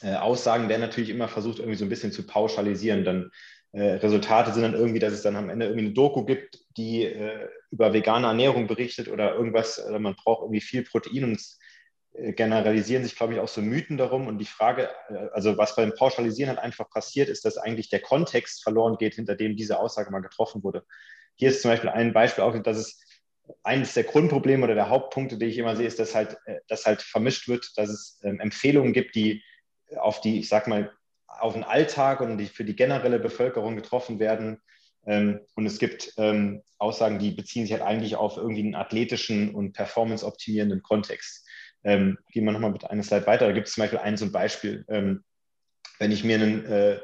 äh, 0.02 0.16
Aussagen 0.16 0.70
werden 0.70 0.82
natürlich 0.82 1.10
immer 1.10 1.28
versucht, 1.28 1.60
irgendwie 1.60 1.78
so 1.78 1.86
ein 1.86 1.90
bisschen 1.90 2.14
zu 2.14 2.26
pauschalisieren. 2.26 3.04
Dann 3.04 3.32
äh, 3.74 3.96
Resultate 3.96 4.54
sind 4.54 4.64
dann 4.64 4.76
irgendwie, 4.76 5.00
dass 5.00 5.14
es 5.14 5.24
dann 5.24 5.36
am 5.36 5.50
Ende 5.50 5.66
irgendwie 5.66 5.86
eine 5.88 5.94
Doku 5.94 6.24
gibt, 6.24 6.60
die 6.78 7.04
äh, 7.04 7.50
über 7.70 7.92
vegane 7.92 8.28
Ernährung 8.28 8.68
berichtet 8.68 9.10
oder 9.10 9.36
irgendwas, 9.36 9.84
man 9.90 10.16
braucht 10.16 10.44
irgendwie 10.44 10.62
viel 10.62 10.84
Protein 10.84 11.26
und 11.26 11.36
es 11.36 11.60
generalisieren 12.14 13.04
sich, 13.04 13.16
glaube 13.16 13.34
ich, 13.34 13.40
auch 13.40 13.48
so 13.48 13.62
Mythen 13.62 13.98
darum. 13.98 14.28
Und 14.28 14.38
die 14.38 14.46
Frage, 14.46 14.90
äh, 15.10 15.30
also 15.34 15.58
was 15.58 15.76
beim 15.76 15.94
Pauschalisieren 15.94 16.50
halt 16.50 16.60
einfach 16.60 16.90
passiert, 16.90 17.30
ist, 17.30 17.46
dass 17.46 17.58
eigentlich 17.58 17.90
der 17.90 18.02
Kontext 18.02 18.64
verloren 18.64 18.98
geht, 18.98 19.16
hinter 19.16 19.36
dem 19.36 19.56
diese 19.56 19.80
Aussage 19.80 20.12
mal 20.12 20.22
getroffen 20.22 20.64
wurde. 20.64 20.86
Hier 21.36 21.50
ist 21.50 21.62
zum 21.62 21.72
Beispiel 21.72 21.90
ein 21.90 22.14
Beispiel 22.14 22.44
auch, 22.44 22.58
dass 22.62 22.78
es 22.78 23.00
eines 23.64 23.94
der 23.94 24.04
Grundprobleme 24.04 24.64
oder 24.64 24.76
der 24.76 24.90
Hauptpunkte, 24.90 25.38
die 25.38 25.48
ich 25.48 25.58
immer 25.58 25.76
sehe, 25.76 25.88
ist, 25.88 26.00
dass 26.00 26.16
halt, 26.16 26.38
äh, 26.46 26.60
dass 26.68 26.86
halt 26.86 27.02
vermischt 27.02 27.48
wird, 27.48 27.72
dass 27.78 27.90
es 27.90 28.20
ähm, 28.24 28.40
Empfehlungen 28.40 28.94
gibt, 28.94 29.16
die 29.16 29.44
auf 29.98 30.22
die, 30.22 30.40
ich 30.40 30.50
sag 30.50 30.68
mal, 30.68 30.92
auf 31.28 31.54
den 31.54 31.64
Alltag 31.64 32.22
und 32.22 32.38
die 32.38 32.46
für 32.46 32.64
die 32.64 32.76
generelle 32.76 33.20
Bevölkerung 33.20 33.76
getroffen 33.76 34.20
werden. 34.20 34.62
Ähm, 35.06 35.42
und 35.56 35.66
es 35.66 35.80
gibt 35.80 36.14
ähm, 36.18 36.62
Aussagen, 36.78 37.20
die 37.20 37.32
beziehen 37.32 37.64
sich 37.64 37.74
halt 37.74 37.82
eigentlich 37.82 38.16
auf 38.16 38.38
irgendwie 38.38 38.62
einen 38.62 38.76
athletischen 38.76 39.54
und 39.54 39.74
performance-optimierenden 39.74 40.84
Kontext. 40.84 41.46
Ähm, 41.84 42.18
gehen 42.32 42.46
wir 42.46 42.52
nochmal 42.52 42.72
mit 42.72 42.90
einer 42.90 43.04
Slide 43.04 43.28
weiter. 43.28 43.48
Da 43.48 43.52
gibt 43.52 43.68
es 43.68 43.74
zum 43.74 43.82
Beispiel 43.84 44.00
ein 44.00 44.18
so 44.18 44.26
ein 44.26 44.32
Beispiel. 44.32 44.86
Ähm, 44.88 45.24
wenn 46.00 46.12
ich 46.12 46.24
mir 46.24 46.36
einen 46.36 46.66
äh, 46.66 47.00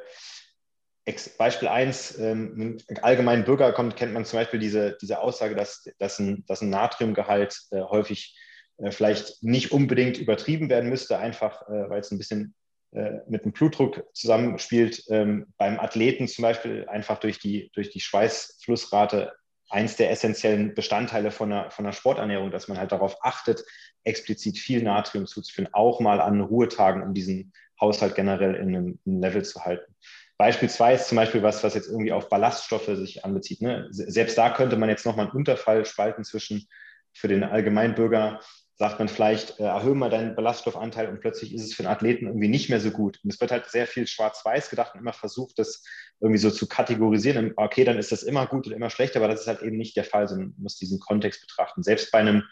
Beispiel 1.38 1.68
1, 1.68 2.20
ähm, 2.20 2.78
allgemeinen 3.02 3.46
Bürger 3.46 3.72
kommt, 3.74 3.96
kennt 3.96 4.14
man 4.14 4.26
zum 4.26 4.40
Beispiel 4.40 4.60
diese, 4.60 4.98
diese 5.02 5.20
Aussage, 5.20 5.56
dass, 5.56 5.84
dass, 5.98 6.20
ein, 6.20 6.44
dass 6.48 6.62
ein 6.62 6.70
Natriumgehalt 6.70 7.60
äh, 7.72 7.82
häufig 7.82 8.38
äh, 8.78 8.92
vielleicht 8.92 9.44
nicht 9.44 9.72
unbedingt 9.72 10.18
übertrieben 10.18 10.70
werden 10.70 10.90
müsste, 10.90 11.18
einfach 11.18 11.68
äh, 11.68 11.90
weil 11.90 12.02
es 12.02 12.12
ein 12.12 12.18
bisschen 12.18 12.54
äh, 12.92 13.20
mit 13.28 13.46
dem 13.46 13.52
Blutdruck 13.52 14.04
zusammenspielt. 14.14 15.04
Ähm, 15.10 15.54
beim 15.58 15.80
Athleten 15.80 16.28
zum 16.28 16.44
Beispiel 16.44 16.88
einfach 16.88 17.20
durch 17.20 17.40
die, 17.40 17.72
durch 17.74 17.90
die 17.90 18.00
Schweißflussrate 18.00 19.34
eins 19.70 19.96
der 19.96 20.12
essentiellen 20.12 20.74
Bestandteile 20.74 21.32
von 21.32 21.52
einer, 21.52 21.72
von 21.72 21.86
einer 21.86 21.94
Sporternährung, 21.94 22.52
dass 22.52 22.68
man 22.68 22.78
halt 22.78 22.92
darauf 22.92 23.24
achtet, 23.24 23.64
explizit 24.04 24.58
viel 24.58 24.84
Natrium 24.84 25.28
zuzuführen, 25.28 25.70
auch 25.74 26.00
mal 26.00 26.22
an 26.22 26.42
Ruhetagen, 26.42 27.04
um 27.04 27.14
diesen 27.14 27.54
Haushalt 27.80 28.16
generell 28.16 28.56
in 28.56 28.70
einem, 28.70 29.00
in 29.06 29.14
einem 29.14 29.22
Level 29.22 29.46
zu 29.46 29.64
halten. 29.64 29.96
Beispielsweise 30.38 31.06
zum 31.06 31.18
Beispiel 31.18 31.44
was, 31.44 31.64
was 31.64 31.74
jetzt 31.74 31.90
irgendwie 31.90 32.14
auf 32.14 32.30
Ballaststoffe 32.30 32.86
sich 32.86 33.26
anbezieht. 33.26 33.62
Ne? 33.62 33.88
Selbst 33.92 34.38
da 34.38 34.50
könnte 34.50 34.78
man 34.78 34.90
jetzt 34.90 35.06
nochmal 35.06 35.26
einen 35.26 35.36
Unterfall 35.36 35.86
spalten 35.86 36.24
zwischen 36.24 36.68
für 37.14 37.28
den 37.28 37.44
Allgemeinbürger 37.44 38.40
sagt 38.80 38.98
man 38.98 39.10
vielleicht, 39.10 39.60
äh, 39.60 39.64
erhöhe 39.64 39.94
mal 39.94 40.10
deinen 40.10 40.36
Ballaststoffanteil 40.36 41.10
und 41.10 41.20
plötzlich 41.20 41.54
ist 41.54 41.66
es 41.66 41.74
für 41.74 41.84
einen 41.84 41.92
Athleten 41.92 42.28
irgendwie 42.28 42.48
nicht 42.48 42.70
mehr 42.70 42.80
so 42.80 42.92
gut. 42.92 43.20
Und 43.22 43.30
es 43.30 43.42
wird 43.42 43.52
halt 43.52 43.66
sehr 43.66 43.86
viel 43.86 44.08
schwarz-weiß 44.08 44.70
gedacht 44.70 44.94
und 44.94 45.02
immer 45.02 45.12
versucht, 45.12 45.60
das 45.60 45.84
irgendwie 46.22 46.40
so 46.40 46.50
zu 46.50 46.66
kategorisieren. 46.66 47.52
Okay, 47.58 47.84
dann 47.84 48.00
ist 48.00 48.14
das 48.14 48.24
immer 48.24 48.48
gut 48.48 48.68
oder 48.68 48.78
immer 48.78 48.90
schlecht, 48.90 49.18
aber 49.18 49.28
das 49.28 49.42
ist 49.42 49.48
halt 49.48 49.64
eben 49.64 49.76
nicht 49.76 49.98
der 49.98 50.06
Fall, 50.06 50.30
sondern 50.30 50.52
man 50.52 50.64
muss 50.64 50.78
diesen 50.78 50.98
Kontext 50.98 51.42
betrachten. 51.42 51.84
Selbst 51.84 52.10
bei 52.10 52.20
einem 52.20 52.46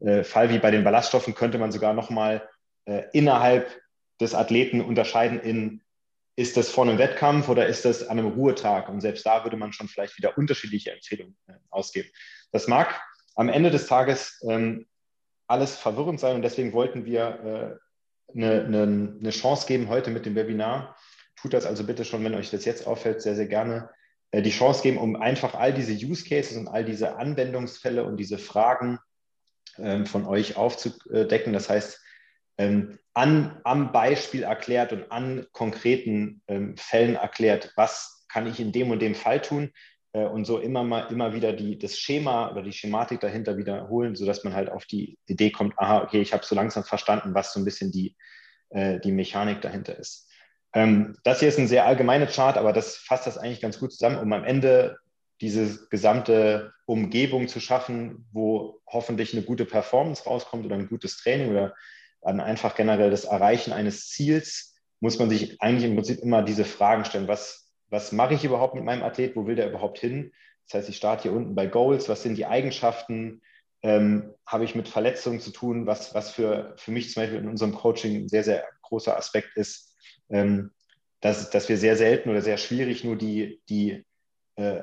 äh, 0.00 0.24
Fall 0.24 0.50
wie 0.50 0.58
bei 0.58 0.70
den 0.70 0.84
Ballaststoffen 0.84 1.34
könnte 1.34 1.56
man 1.56 1.72
sogar 1.72 1.94
nochmal 1.94 2.46
äh, 2.84 3.04
innerhalb 3.14 3.80
des 4.20 4.34
Athleten 4.34 4.82
unterscheiden 4.82 5.40
in, 5.40 5.80
ist 6.36 6.58
das 6.58 6.68
vor 6.68 6.84
einem 6.84 6.98
Wettkampf 6.98 7.48
oder 7.48 7.66
ist 7.66 7.86
das 7.86 8.06
an 8.06 8.18
einem 8.18 8.28
Ruhetag? 8.28 8.90
Und 8.90 9.00
selbst 9.00 9.24
da 9.24 9.42
würde 9.44 9.56
man 9.56 9.72
schon 9.72 9.88
vielleicht 9.88 10.18
wieder 10.18 10.36
unterschiedliche 10.36 10.92
Empfehlungen 10.92 11.34
äh, 11.46 11.54
ausgeben. 11.70 12.10
Das 12.50 12.68
mag 12.68 13.00
am 13.36 13.48
Ende 13.48 13.70
des 13.70 13.86
Tages 13.86 14.38
ähm, 14.46 14.86
alles 15.52 15.76
verwirrend 15.76 16.18
sein 16.18 16.34
und 16.34 16.42
deswegen 16.42 16.72
wollten 16.72 17.04
wir 17.04 17.78
äh, 18.34 18.36
eine, 18.36 18.64
eine, 18.64 19.16
eine, 19.20 19.30
Chance 19.30 19.66
geben 19.66 19.88
heute 19.88 20.10
mit 20.10 20.24
dem 20.24 20.34
Webinar. 20.34 20.96
Tut 21.36 21.52
das 21.52 21.66
also 21.66 21.84
bitte 21.84 22.04
schon, 22.04 22.24
wenn 22.24 22.34
euch 22.34 22.50
das 22.50 22.64
jetzt 22.64 22.86
auffällt, 22.86 23.20
sehr, 23.20 23.36
sehr 23.36 23.46
gerne. 23.46 23.90
Äh, 24.30 24.42
die 24.42 24.50
Chance 24.50 24.82
geben, 24.82 24.98
um 24.98 25.14
einfach 25.14 25.54
all 25.54 25.72
diese 25.72 25.92
Use 25.92 26.24
Cases 26.26 26.56
und 26.56 26.68
all 26.68 26.84
diese 26.84 27.16
Anwendungsfälle 27.16 28.04
und 28.04 28.16
diese 28.16 28.38
Fragen 28.38 28.98
ähm, 29.78 30.06
von 30.06 30.26
euch 30.26 30.56
aufzudecken. 30.56 31.52
Das 31.52 31.68
heißt, 31.68 32.00
ähm, 32.58 32.98
an, 33.14 33.60
am 33.64 33.92
Beispiel 33.92 34.42
erklärt 34.44 34.92
und 34.92 35.12
an 35.12 35.46
konkreten 35.52 36.42
ähm, 36.48 36.76
Fällen 36.76 37.16
erklärt, 37.16 37.72
was 37.76 38.24
kann 38.28 38.46
ich 38.46 38.58
in 38.58 38.72
dem 38.72 38.90
und 38.90 39.00
dem 39.00 39.14
Fall 39.14 39.42
tun, 39.42 39.70
und 40.18 40.44
so 40.44 40.58
immer 40.58 40.84
mal 40.84 41.10
immer 41.10 41.32
wieder 41.32 41.52
die, 41.52 41.78
das 41.78 41.98
Schema 41.98 42.50
oder 42.50 42.62
die 42.62 42.72
Schematik 42.72 43.20
dahinter 43.20 43.56
wiederholen, 43.56 44.14
sodass 44.14 44.44
man 44.44 44.54
halt 44.54 44.70
auf 44.70 44.84
die 44.84 45.18
Idee 45.26 45.50
kommt, 45.50 45.78
aha, 45.78 46.02
okay, 46.02 46.20
ich 46.20 46.32
habe 46.32 46.44
so 46.44 46.54
langsam 46.54 46.84
verstanden, 46.84 47.34
was 47.34 47.52
so 47.52 47.60
ein 47.60 47.64
bisschen 47.64 47.92
die, 47.92 48.14
äh, 48.70 49.00
die 49.00 49.12
Mechanik 49.12 49.62
dahinter 49.62 49.98
ist. 49.98 50.28
Ähm, 50.74 51.16
das 51.24 51.40
hier 51.40 51.48
ist 51.48 51.58
ein 51.58 51.68
sehr 51.68 51.86
allgemeiner 51.86 52.26
Chart, 52.26 52.56
aber 52.56 52.72
das 52.72 52.96
fasst 52.96 53.26
das 53.26 53.38
eigentlich 53.38 53.60
ganz 53.60 53.78
gut 53.78 53.92
zusammen, 53.92 54.18
um 54.18 54.32
am 54.32 54.44
Ende 54.44 54.98
diese 55.40 55.88
gesamte 55.88 56.72
Umgebung 56.86 57.48
zu 57.48 57.58
schaffen, 57.58 58.26
wo 58.32 58.80
hoffentlich 58.86 59.32
eine 59.32 59.42
gute 59.42 59.64
Performance 59.64 60.24
rauskommt 60.24 60.64
oder 60.64 60.76
ein 60.76 60.88
gutes 60.88 61.16
Training 61.16 61.50
oder 61.50 61.74
dann 62.22 62.40
einfach 62.40 62.76
generell 62.76 63.10
das 63.10 63.24
Erreichen 63.24 63.72
eines 63.72 64.08
Ziels, 64.08 64.74
muss 65.00 65.18
man 65.18 65.28
sich 65.28 65.60
eigentlich 65.60 65.90
im 65.90 65.96
Prinzip 65.96 66.20
immer 66.20 66.42
diese 66.42 66.64
Fragen 66.64 67.04
stellen, 67.04 67.26
was, 67.26 67.61
was 67.92 68.10
mache 68.10 68.32
ich 68.32 68.42
überhaupt 68.42 68.74
mit 68.74 68.84
meinem 68.84 69.02
Athlet, 69.02 69.36
wo 69.36 69.46
will 69.46 69.54
der 69.54 69.68
überhaupt 69.68 69.98
hin? 69.98 70.32
Das 70.66 70.74
heißt, 70.78 70.88
ich 70.88 70.96
starte 70.96 71.24
hier 71.24 71.32
unten 71.32 71.54
bei 71.54 71.66
Goals, 71.66 72.08
was 72.08 72.22
sind 72.22 72.36
die 72.36 72.46
Eigenschaften, 72.46 73.42
ähm, 73.82 74.32
habe 74.46 74.64
ich 74.64 74.74
mit 74.74 74.88
Verletzungen 74.88 75.40
zu 75.40 75.50
tun, 75.50 75.86
was, 75.86 76.14
was 76.14 76.30
für, 76.30 76.72
für 76.78 76.90
mich 76.90 77.12
zum 77.12 77.22
Beispiel 77.22 77.40
in 77.40 77.48
unserem 77.48 77.74
Coaching 77.74 78.16
ein 78.16 78.28
sehr, 78.28 78.44
sehr 78.44 78.64
großer 78.80 79.14
Aspekt 79.14 79.56
ist, 79.56 79.94
ähm, 80.30 80.70
dass, 81.20 81.50
dass 81.50 81.68
wir 81.68 81.76
sehr 81.76 81.96
selten 81.96 82.30
oder 82.30 82.40
sehr 82.40 82.56
schwierig 82.56 83.04
nur 83.04 83.16
die, 83.16 83.60
die 83.68 84.06
äh, 84.56 84.82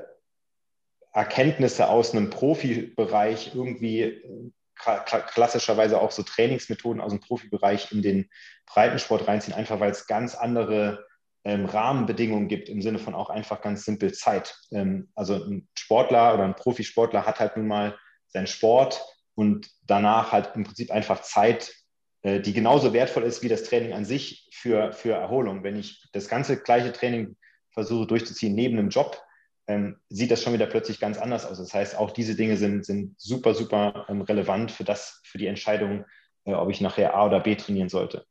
Erkenntnisse 1.11 1.89
aus 1.89 2.13
einem 2.13 2.29
Profibereich 2.29 3.55
irgendwie 3.55 4.01
äh, 4.01 4.51
klassischerweise 4.75 5.99
auch 5.99 6.11
so 6.11 6.21
Trainingsmethoden 6.21 7.01
aus 7.01 7.11
dem 7.11 7.21
Profibereich 7.21 7.91
in 7.91 8.03
den 8.03 8.29
Breitensport 8.67 9.27
reinziehen, 9.27 9.57
einfach 9.57 9.79
weil 9.79 9.91
es 9.91 10.05
ganz 10.05 10.35
andere 10.35 11.08
ähm, 11.43 11.65
Rahmenbedingungen 11.65 12.47
gibt, 12.47 12.69
im 12.69 12.81
Sinne 12.81 12.99
von 12.99 13.15
auch 13.15 13.29
einfach 13.29 13.61
ganz 13.61 13.85
simpel 13.85 14.13
Zeit. 14.13 14.57
Ähm, 14.71 15.09
also 15.15 15.35
ein 15.35 15.67
Sportler 15.73 16.33
oder 16.33 16.43
ein 16.43 16.55
Profisportler 16.55 17.25
hat 17.25 17.39
halt 17.39 17.57
nun 17.57 17.67
mal 17.67 17.97
seinen 18.27 18.47
Sport 18.47 19.03
und 19.35 19.69
danach 19.83 20.31
halt 20.31 20.51
im 20.55 20.63
Prinzip 20.63 20.91
einfach 20.91 21.21
Zeit, 21.21 21.73
äh, 22.21 22.41
die 22.41 22.53
genauso 22.53 22.93
wertvoll 22.93 23.23
ist 23.23 23.41
wie 23.43 23.47
das 23.47 23.63
Training 23.63 23.93
an 23.93 24.05
sich 24.05 24.49
für, 24.53 24.91
für 24.91 25.13
Erholung. 25.13 25.63
Wenn 25.63 25.77
ich 25.77 26.03
das 26.11 26.27
ganze 26.27 26.61
gleiche 26.61 26.91
Training 26.91 27.37
versuche 27.71 28.07
durchzuziehen 28.07 28.53
neben 28.53 28.77
einem 28.77 28.89
Job, 28.89 29.21
ähm, 29.67 29.97
sieht 30.09 30.31
das 30.31 30.43
schon 30.43 30.53
wieder 30.53 30.65
plötzlich 30.65 30.99
ganz 30.99 31.17
anders 31.17 31.45
aus. 31.45 31.59
Das 31.59 31.73
heißt, 31.73 31.95
auch 31.95 32.11
diese 32.11 32.35
Dinge 32.35 32.57
sind, 32.57 32.85
sind 32.85 33.19
super, 33.19 33.53
super 33.53 34.05
ähm, 34.09 34.21
relevant 34.21 34.71
für 34.71 34.83
das, 34.83 35.21
für 35.23 35.37
die 35.37 35.47
Entscheidung, 35.47 36.05
äh, 36.45 36.53
ob 36.53 36.69
ich 36.69 36.81
nachher 36.81 37.15
A 37.15 37.27
oder 37.27 37.39
B 37.39 37.55
trainieren 37.55 37.89
sollte. 37.89 38.25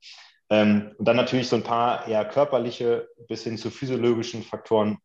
Ähm, 0.50 0.94
und 0.98 1.06
dann 1.06 1.16
natürlich 1.16 1.48
so 1.48 1.56
ein 1.56 1.62
paar 1.62 2.08
eher 2.08 2.24
körperliche 2.24 3.08
bis 3.28 3.44
hin 3.44 3.58
zu 3.58 3.70
physiologischen 3.70 4.42
Faktoren, 4.42 4.98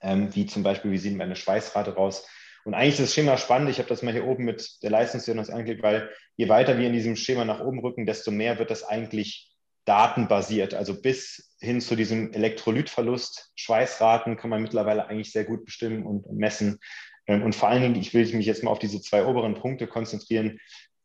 ähm, 0.00 0.34
wie 0.34 0.46
zum 0.46 0.62
Beispiel, 0.62 0.92
wie 0.92 0.98
sieht 0.98 1.16
meine 1.16 1.36
Schweißrate 1.36 1.94
raus. 1.94 2.26
Und 2.64 2.74
eigentlich 2.74 2.94
ist 2.94 3.00
das 3.00 3.14
Schema 3.14 3.36
spannend. 3.36 3.70
Ich 3.70 3.78
habe 3.78 3.88
das 3.88 4.02
mal 4.02 4.12
hier 4.12 4.26
oben 4.26 4.44
mit 4.44 4.82
der 4.82 4.90
Leistungsdiagnostik 4.90 5.54
angelegt, 5.54 5.82
weil 5.82 6.10
je 6.36 6.48
weiter 6.48 6.78
wir 6.78 6.86
in 6.86 6.92
diesem 6.92 7.16
Schema 7.16 7.44
nach 7.44 7.60
oben 7.60 7.80
rücken, 7.80 8.06
desto 8.06 8.30
mehr 8.30 8.58
wird 8.58 8.70
das 8.70 8.84
eigentlich 8.84 9.50
datenbasiert. 9.86 10.74
Also 10.74 11.00
bis 11.00 11.54
hin 11.60 11.80
zu 11.80 11.96
diesem 11.96 12.32
Elektrolytverlust, 12.32 13.52
Schweißraten 13.56 14.36
kann 14.36 14.50
man 14.50 14.62
mittlerweile 14.62 15.06
eigentlich 15.06 15.32
sehr 15.32 15.44
gut 15.44 15.64
bestimmen 15.64 16.04
und 16.04 16.30
messen. 16.32 16.78
Ähm, 17.26 17.42
und 17.42 17.54
vor 17.54 17.68
allen 17.68 17.82
Dingen, 17.82 17.96
ich 17.96 18.12
will 18.14 18.26
mich 18.34 18.46
jetzt 18.46 18.62
mal 18.62 18.70
auf 18.70 18.78
diese 18.78 19.00
zwei 19.00 19.24
oberen 19.24 19.54
Punkte 19.54 19.86
konzentrieren 19.86 20.60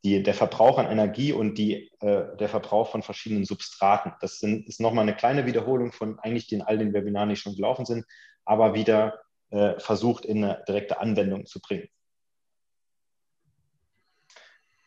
die, 0.05 0.21
der 0.21 0.35
Verbrauch 0.35 0.77
an 0.77 0.85
Energie 0.85 1.33
und 1.33 1.57
die, 1.57 1.91
äh, 1.99 2.37
der 2.37 2.47
Verbrauch 2.47 2.91
von 2.91 3.01
verschiedenen 3.01 3.43
Substraten. 3.43 4.13
Das 4.21 4.39
sind, 4.39 4.67
ist 4.67 4.79
nochmal 4.79 5.01
eine 5.01 5.15
kleine 5.15 5.47
Wiederholung 5.47 5.91
von 5.91 6.19
eigentlich 6.19 6.47
den 6.47 6.61
all 6.61 6.77
den 6.77 6.93
Webinaren, 6.93 7.29
die 7.29 7.35
schon 7.35 7.55
gelaufen 7.55 7.85
sind, 7.85 8.05
aber 8.45 8.75
wieder 8.75 9.19
äh, 9.49 9.79
versucht 9.79 10.23
in 10.23 10.43
eine 10.43 10.63
direkte 10.67 10.99
Anwendung 10.99 11.47
zu 11.47 11.59
bringen. 11.59 11.89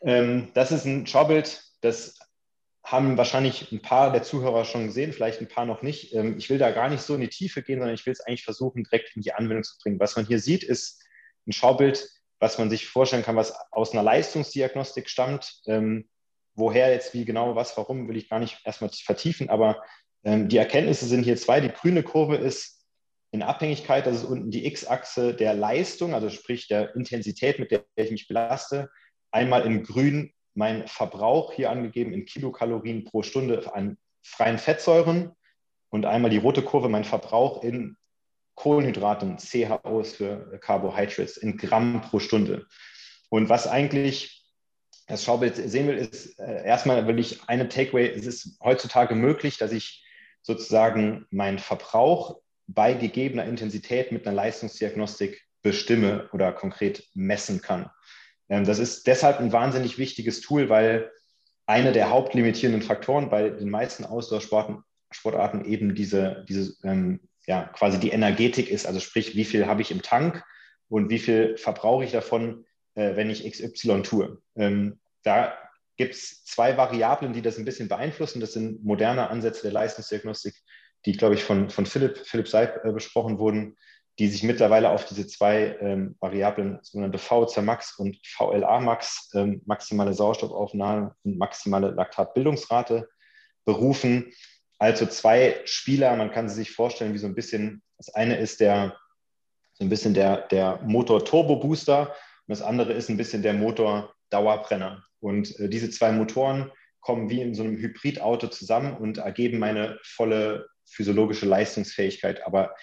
Ähm, 0.01 0.51
das 0.53 0.71
ist 0.71 0.85
ein 0.85 1.05
Schaubild, 1.05 1.61
das 1.81 2.17
haben 2.81 3.17
wahrscheinlich 3.17 3.73
ein 3.73 3.81
paar 3.81 4.13
der 4.13 4.23
Zuhörer 4.23 4.63
schon 4.63 4.87
gesehen, 4.87 5.11
vielleicht 5.11 5.41
ein 5.41 5.49
paar 5.49 5.65
noch 5.65 5.81
nicht. 5.81 6.13
Ähm, 6.13 6.37
ich 6.37 6.49
will 6.49 6.57
da 6.57 6.71
gar 6.71 6.87
nicht 6.87 7.01
so 7.01 7.15
in 7.15 7.21
die 7.21 7.27
Tiefe 7.27 7.61
gehen, 7.61 7.79
sondern 7.79 7.93
ich 7.93 8.05
will 8.05 8.13
es 8.13 8.21
eigentlich 8.21 8.45
versuchen, 8.45 8.85
direkt 8.85 9.17
in 9.17 9.21
die 9.21 9.33
Anwendung 9.33 9.65
zu 9.65 9.75
bringen. 9.83 9.99
Was 9.99 10.15
man 10.15 10.25
hier 10.25 10.39
sieht, 10.39 10.63
ist 10.63 11.03
ein 11.45 11.51
Schaubild, 11.51 12.09
was 12.39 12.57
man 12.57 12.69
sich 12.69 12.87
vorstellen 12.87 13.23
kann, 13.23 13.35
was 13.35 13.53
aus 13.71 13.91
einer 13.91 14.03
Leistungsdiagnostik 14.03 15.09
stammt. 15.09 15.61
Ähm, 15.67 16.07
woher 16.55 16.91
jetzt, 16.91 17.13
wie 17.13 17.25
genau, 17.25 17.55
was, 17.55 17.77
warum, 17.77 18.07
will 18.07 18.17
ich 18.17 18.29
gar 18.29 18.39
nicht 18.39 18.59
erstmal 18.65 18.89
vertiefen, 18.91 19.49
aber 19.49 19.81
ähm, 20.23 20.49
die 20.49 20.57
Erkenntnisse 20.57 21.05
sind 21.05 21.23
hier 21.23 21.37
zwei. 21.37 21.61
Die 21.61 21.69
grüne 21.69 22.03
Kurve 22.03 22.35
ist 22.35 22.85
in 23.31 23.43
Abhängigkeit, 23.43 24.05
das 24.05 24.17
ist 24.17 24.23
unten 24.25 24.51
die 24.51 24.65
X-Achse 24.65 25.33
der 25.33 25.53
Leistung, 25.53 26.13
also 26.13 26.29
sprich 26.29 26.67
der 26.67 26.95
Intensität, 26.95 27.59
mit 27.59 27.71
der 27.71 27.85
ich 27.95 28.11
mich 28.11 28.27
belaste. 28.27 28.89
Einmal 29.31 29.65
in 29.65 29.83
grün 29.83 30.33
mein 30.55 30.87
Verbrauch 30.87 31.53
hier 31.53 31.69
angegeben 31.69 32.11
in 32.11 32.25
Kilokalorien 32.25 33.05
pro 33.05 33.21
Stunde 33.21 33.73
an 33.73 33.97
freien 34.23 34.57
Fettsäuren 34.57 35.31
und 35.89 36.05
einmal 36.05 36.31
die 36.31 36.37
rote 36.37 36.63
Kurve 36.63 36.89
mein 36.89 37.03
Verbrauch 37.03 37.63
in 37.63 37.95
Kohlenhydraten, 38.59 39.37
CHOs 39.37 40.15
für 40.15 40.59
Carbohydrates 40.59 41.37
in 41.37 41.55
Gramm 41.55 42.01
pro 42.01 42.19
Stunde. 42.19 42.67
Und 43.29 43.47
was 43.47 43.67
eigentlich 43.67 44.45
das 45.07 45.23
Schaubild 45.23 45.55
sehen 45.55 45.87
will, 45.87 45.95
ist 45.95 46.37
äh, 46.39 46.65
erstmal 46.65 47.07
will 47.07 47.19
ich 47.19 47.39
eine 47.47 47.69
Takeaway, 47.69 48.09
es 48.09 48.25
ist 48.25 48.59
heutzutage 48.61 49.15
möglich, 49.15 49.57
dass 49.57 49.71
ich 49.71 50.05
sozusagen 50.41 51.25
meinen 51.31 51.57
Verbrauch 51.57 52.41
bei 52.67 52.93
gegebener 52.93 53.45
Intensität 53.45 54.11
mit 54.11 54.27
einer 54.27 54.35
Leistungsdiagnostik 54.35 55.41
bestimme 55.61 56.29
oder 56.33 56.51
konkret 56.51 57.07
messen 57.13 57.61
kann. 57.61 57.89
Ähm, 58.49 58.65
das 58.65 58.77
ist 58.77 59.07
deshalb 59.07 59.39
ein 59.39 59.53
wahnsinnig 59.53 59.97
wichtiges 59.97 60.41
Tool, 60.41 60.67
weil 60.67 61.09
eine 61.65 61.93
der 61.93 62.09
hauptlimitierenden 62.09 62.81
Faktoren 62.81 63.29
bei 63.29 63.49
den 63.49 63.69
meisten 63.69 64.03
Ausdauersportarten 64.03 64.83
Sportarten 65.11 65.65
eben 65.65 65.95
diese, 65.95 66.45
diese 66.47 66.75
ähm, 66.83 67.19
ja, 67.49 67.63
quasi 67.63 67.99
die 67.99 68.11
Energetik 68.11 68.69
ist, 68.69 68.85
also 68.85 68.99
sprich, 68.99 69.35
wie 69.35 69.43
viel 69.43 69.65
habe 69.65 69.81
ich 69.81 69.89
im 69.89 70.03
Tank 70.03 70.43
und 70.87 71.09
wie 71.09 71.17
viel 71.17 71.57
verbrauche 71.57 72.05
ich 72.05 72.11
davon, 72.11 72.63
äh, 72.93 73.15
wenn 73.15 73.31
ich 73.31 73.43
XY 73.43 74.03
tue. 74.03 74.39
Ähm, 74.55 74.99
da 75.23 75.57
gibt 75.97 76.13
es 76.13 76.45
zwei 76.45 76.77
Variablen, 76.77 77.33
die 77.33 77.41
das 77.41 77.57
ein 77.57 77.65
bisschen 77.65 77.89
beeinflussen. 77.89 78.39
Das 78.39 78.53
sind 78.53 78.85
moderne 78.85 79.31
Ansätze 79.31 79.63
der 79.63 79.71
Leistungsdiagnostik, 79.71 80.53
die, 81.07 81.13
glaube 81.13 81.33
ich, 81.33 81.43
von, 81.43 81.71
von 81.71 81.87
Philipp, 81.87 82.19
Philipp 82.19 82.47
Seib 82.47 82.85
äh, 82.85 82.91
besprochen 82.91 83.39
wurden, 83.39 83.75
die 84.19 84.27
sich 84.27 84.43
mittlerweile 84.43 84.91
auf 84.91 85.05
diese 85.05 85.25
zwei 85.25 85.75
ähm, 85.81 86.17
Variablen, 86.19 86.77
sogenannte 86.83 87.17
VZ 87.17 87.63
Max 87.63 87.97
und 87.97 88.15
VLA 88.27 88.79
Max, 88.79 89.31
ähm, 89.33 89.63
maximale 89.65 90.13
Sauerstoffaufnahme 90.13 91.15
und 91.23 91.39
maximale 91.39 91.89
Laktatbildungsrate, 91.89 93.09
berufen. 93.65 94.31
Also 94.79 95.05
zwei 95.05 95.59
Spieler, 95.65 96.15
man 96.15 96.31
kann 96.31 96.47
sie 96.47 96.55
sich 96.55 96.71
vorstellen, 96.71 97.13
wie 97.13 97.17
so 97.17 97.27
ein 97.27 97.35
bisschen, 97.35 97.83
das 97.97 98.09
eine 98.15 98.37
ist 98.37 98.61
der, 98.61 98.97
so 99.73 99.83
ein 99.83 99.89
bisschen 99.89 100.13
der, 100.13 100.47
der 100.47 100.79
Motor-Turbo-Booster 100.83 102.07
und 102.07 102.13
das 102.47 102.61
andere 102.61 102.93
ist 102.93 103.09
ein 103.09 103.17
bisschen 103.17 103.43
der 103.43 103.53
Motor-Dauerbrenner. 103.53 105.03
Und 105.19 105.59
äh, 105.59 105.67
diese 105.67 105.89
zwei 105.89 106.13
Motoren 106.13 106.71
kommen 107.01 107.29
wie 107.29 107.41
in 107.41 107.53
so 107.53 107.63
einem 107.63 107.77
Hybridauto 107.77 108.47
zusammen 108.47 108.95
und 108.95 109.17
ergeben 109.17 109.59
meine 109.59 109.99
volle 110.03 110.67
physiologische 110.85 111.45
Leistungsfähigkeit. 111.45 112.45
Aber 112.45 112.73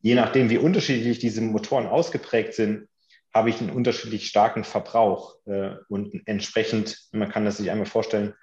je 0.00 0.14
nachdem, 0.14 0.48
wie 0.48 0.58
unterschiedlich 0.58 1.18
diese 1.18 1.42
Motoren 1.42 1.86
ausgeprägt 1.86 2.54
sind, 2.54 2.88
habe 3.34 3.50
ich 3.50 3.60
einen 3.60 3.70
unterschiedlich 3.70 4.28
starken 4.28 4.64
Verbrauch 4.64 5.36
äh, 5.46 5.72
und 5.88 6.22
entsprechend, 6.26 7.08
man 7.12 7.28
kann 7.28 7.44
das 7.44 7.58
sich 7.58 7.70
einmal 7.70 7.86
vorstellen, 7.86 8.34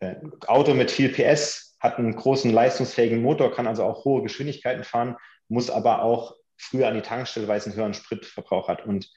äh, 0.00 0.16
Auto 0.46 0.74
mit 0.74 0.90
viel 0.90 1.08
PS 1.08 1.67
hat 1.80 1.98
einen 1.98 2.14
großen 2.14 2.50
leistungsfähigen 2.50 3.22
Motor, 3.22 3.52
kann 3.52 3.66
also 3.66 3.84
auch 3.84 4.04
hohe 4.04 4.22
Geschwindigkeiten 4.22 4.84
fahren, 4.84 5.16
muss 5.48 5.70
aber 5.70 6.02
auch 6.02 6.34
früher 6.56 6.88
an 6.88 6.94
die 6.94 7.02
Tankstelle, 7.02 7.48
weil 7.48 7.58
es 7.58 7.66
einen 7.66 7.76
höheren 7.76 7.94
Spritverbrauch 7.94 8.68
hat. 8.68 8.84
Und 8.84 9.10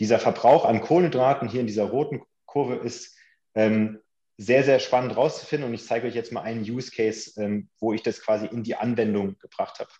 dieser 0.00 0.18
Verbrauch 0.18 0.64
an 0.64 0.80
Kohlenhydraten 0.80 1.48
hier 1.48 1.60
in 1.60 1.66
dieser 1.66 1.84
roten 1.84 2.22
Kurve 2.46 2.76
ist 2.76 3.16
ähm, 3.54 4.00
sehr, 4.36 4.62
sehr 4.62 4.78
spannend 4.78 5.16
rauszufinden. 5.16 5.68
Und 5.68 5.74
ich 5.74 5.84
zeige 5.84 6.06
euch 6.06 6.14
jetzt 6.14 6.32
mal 6.32 6.42
einen 6.42 6.62
Use 6.62 6.92
Case, 6.92 7.32
ähm, 7.42 7.68
wo 7.80 7.92
ich 7.92 8.02
das 8.02 8.20
quasi 8.20 8.46
in 8.46 8.62
die 8.62 8.76
Anwendung 8.76 9.36
gebracht 9.38 9.80
habe. 9.80 9.90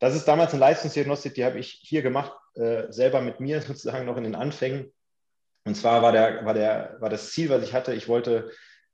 Das 0.00 0.16
ist 0.16 0.26
damals 0.26 0.50
eine 0.50 0.60
Leistungsdiagnostik, 0.60 1.34
die 1.34 1.44
habe 1.44 1.60
ich 1.60 1.78
hier 1.80 2.02
gemacht, 2.02 2.32
äh, 2.54 2.90
selber 2.90 3.20
mit 3.20 3.38
mir 3.38 3.62
sozusagen 3.62 4.06
noch 4.06 4.16
in 4.16 4.24
den 4.24 4.34
Anfängen. 4.34 4.92
Und 5.64 5.76
zwar 5.76 6.02
war, 6.02 6.10
der, 6.10 6.44
war, 6.44 6.54
der, 6.54 6.96
war 6.98 7.08
das 7.08 7.30
Ziel, 7.30 7.48
was 7.48 7.62
ich 7.62 7.72
hatte, 7.72 7.94
ich 7.94 8.08
wollte 8.08 8.50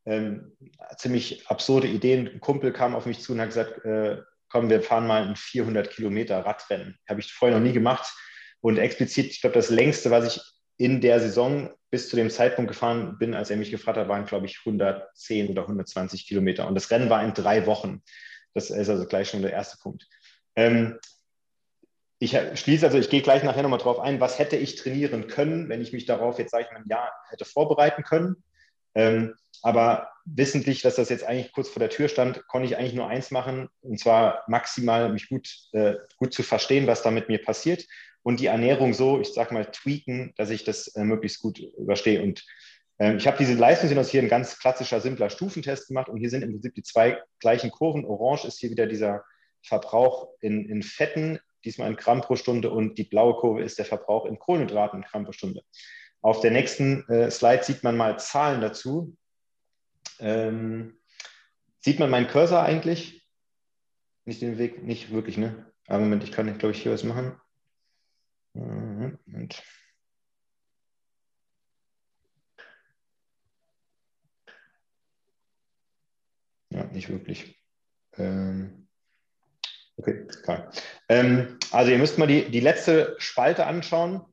ähm, 0.06 0.56
ziemlich 0.96 1.46
absurde 1.48 1.86
Ideen. 1.86 2.28
Ein 2.28 2.40
Kumpel 2.40 2.72
kam 2.72 2.94
auf 2.94 3.06
mich 3.06 3.20
zu 3.20 3.32
und 3.32 3.40
hat 3.40 3.48
gesagt, 3.48 3.84
äh, 3.84 4.18
komm, 4.48 4.70
wir 4.70 4.82
fahren 4.82 5.06
mal 5.06 5.26
ein 5.26 5.36
400 5.36 5.90
Kilometer 5.90 6.38
Radrennen. 6.44 6.98
Habe 7.08 7.20
ich 7.20 7.32
vorher 7.32 7.58
noch 7.58 7.64
nie 7.64 7.72
gemacht. 7.72 8.10
Und 8.60 8.78
explizit, 8.78 9.26
ich 9.26 9.40
glaube, 9.40 9.54
das 9.54 9.70
längste, 9.70 10.10
was 10.10 10.36
ich 10.36 10.42
in 10.78 11.00
der 11.00 11.20
Saison 11.20 11.70
bis 11.90 12.08
zu 12.08 12.16
dem 12.16 12.30
Zeitpunkt 12.30 12.70
gefahren 12.70 13.18
bin, 13.18 13.34
als 13.34 13.50
er 13.50 13.56
mich 13.56 13.70
gefragt 13.70 13.98
hat, 13.98 14.08
waren, 14.08 14.26
glaube 14.26 14.46
ich, 14.46 14.60
110 14.60 15.48
oder 15.48 15.62
120 15.62 16.26
Kilometer. 16.26 16.66
Und 16.66 16.74
das 16.74 16.90
Rennen 16.90 17.10
war 17.10 17.22
in 17.22 17.34
drei 17.34 17.66
Wochen. 17.66 18.02
Das 18.54 18.70
ist 18.70 18.88
also 18.88 19.06
gleich 19.06 19.30
schon 19.30 19.42
der 19.42 19.52
erste 19.52 19.78
Punkt. 19.78 20.06
Ähm, 20.56 20.98
ich 22.18 22.36
schließe, 22.54 22.84
also 22.84 22.98
ich 22.98 23.10
gehe 23.10 23.22
gleich 23.22 23.44
nachher 23.44 23.62
nochmal 23.62 23.78
drauf 23.78 24.00
ein, 24.00 24.20
was 24.20 24.38
hätte 24.38 24.56
ich 24.56 24.74
trainieren 24.74 25.28
können, 25.28 25.68
wenn 25.68 25.80
ich 25.80 25.92
mich 25.92 26.04
darauf 26.04 26.38
jetzt, 26.38 26.50
sage 26.50 26.64
ich 26.64 26.72
mal, 26.72 26.80
ein 26.80 26.88
Jahr 26.88 27.12
hätte 27.28 27.44
vorbereiten 27.44 28.02
können. 28.02 28.42
Ähm, 28.94 29.36
aber 29.62 30.10
wissentlich, 30.24 30.82
dass 30.82 30.96
das 30.96 31.08
jetzt 31.08 31.24
eigentlich 31.24 31.52
kurz 31.52 31.68
vor 31.68 31.80
der 31.80 31.90
Tür 31.90 32.08
stand, 32.08 32.46
konnte 32.46 32.66
ich 32.66 32.76
eigentlich 32.76 32.94
nur 32.94 33.08
eins 33.08 33.30
machen, 33.30 33.68
und 33.80 33.98
zwar 33.98 34.44
maximal 34.46 35.10
mich 35.12 35.28
gut, 35.28 35.48
äh, 35.72 35.94
gut 36.18 36.32
zu 36.32 36.42
verstehen, 36.42 36.86
was 36.86 37.02
da 37.02 37.10
mit 37.10 37.28
mir 37.28 37.42
passiert 37.42 37.86
und 38.22 38.40
die 38.40 38.46
Ernährung 38.46 38.94
so, 38.94 39.20
ich 39.20 39.32
sage 39.32 39.54
mal, 39.54 39.64
tweaken, 39.64 40.34
dass 40.36 40.50
ich 40.50 40.64
das 40.64 40.88
äh, 40.88 41.04
möglichst 41.04 41.40
gut 41.40 41.58
überstehe. 41.58 42.22
Und 42.22 42.44
ähm, 42.98 43.16
ich 43.16 43.26
habe 43.26 43.38
diese 43.38 43.54
Leistungsdiagnostik 43.54 44.12
hier 44.12 44.22
ein 44.22 44.28
ganz 44.28 44.58
klassischer, 44.58 45.00
simpler 45.00 45.30
Stufentest 45.30 45.88
gemacht 45.88 46.08
und 46.08 46.18
hier 46.18 46.30
sind 46.30 46.42
im 46.42 46.50
Prinzip 46.50 46.74
die 46.74 46.82
zwei 46.82 47.22
gleichen 47.40 47.70
Kurven. 47.70 48.04
Orange 48.04 48.46
ist 48.46 48.58
hier 48.58 48.70
wieder 48.70 48.86
dieser 48.86 49.24
Verbrauch 49.62 50.28
in, 50.40 50.68
in 50.68 50.82
Fetten, 50.82 51.38
diesmal 51.64 51.90
in 51.90 51.96
Gramm 51.96 52.20
pro 52.20 52.36
Stunde, 52.36 52.70
und 52.70 52.98
die 52.98 53.04
blaue 53.04 53.34
Kurve 53.34 53.62
ist 53.62 53.78
der 53.78 53.86
Verbrauch 53.86 54.26
in 54.26 54.38
Kohlenhydraten 54.38 55.02
in 55.02 55.08
Gramm 55.08 55.24
pro 55.24 55.32
Stunde. 55.32 55.62
Auf 56.20 56.40
der 56.40 56.50
nächsten 56.50 57.08
äh, 57.08 57.30
Slide 57.30 57.62
sieht 57.62 57.84
man 57.84 57.96
mal 57.96 58.18
Zahlen 58.18 58.60
dazu. 58.60 59.16
Ähm, 60.18 60.98
sieht 61.80 61.98
man 61.98 62.10
meinen 62.10 62.28
Cursor 62.28 62.62
eigentlich? 62.62 63.26
Nicht 64.24 64.42
den 64.42 64.58
Weg, 64.58 64.82
nicht 64.82 65.10
wirklich, 65.10 65.36
ne? 65.36 65.72
Aber 65.86 66.00
Moment, 66.00 66.24
ich 66.24 66.32
kann, 66.32 66.58
glaube 66.58 66.74
ich, 66.74 66.82
hier 66.82 66.92
was 66.92 67.04
machen. 67.04 67.40
Und 68.52 69.62
ja, 76.70 76.84
nicht 76.92 77.08
wirklich. 77.08 77.56
Ähm, 78.14 78.88
Okay, 79.98 80.26
klar. 80.44 80.70
Ähm, 81.08 81.58
also 81.72 81.90
ihr 81.90 81.98
müsst 81.98 82.18
mal 82.18 82.26
die, 82.26 82.48
die 82.50 82.60
letzte 82.60 83.16
Spalte 83.18 83.66
anschauen. 83.66 84.24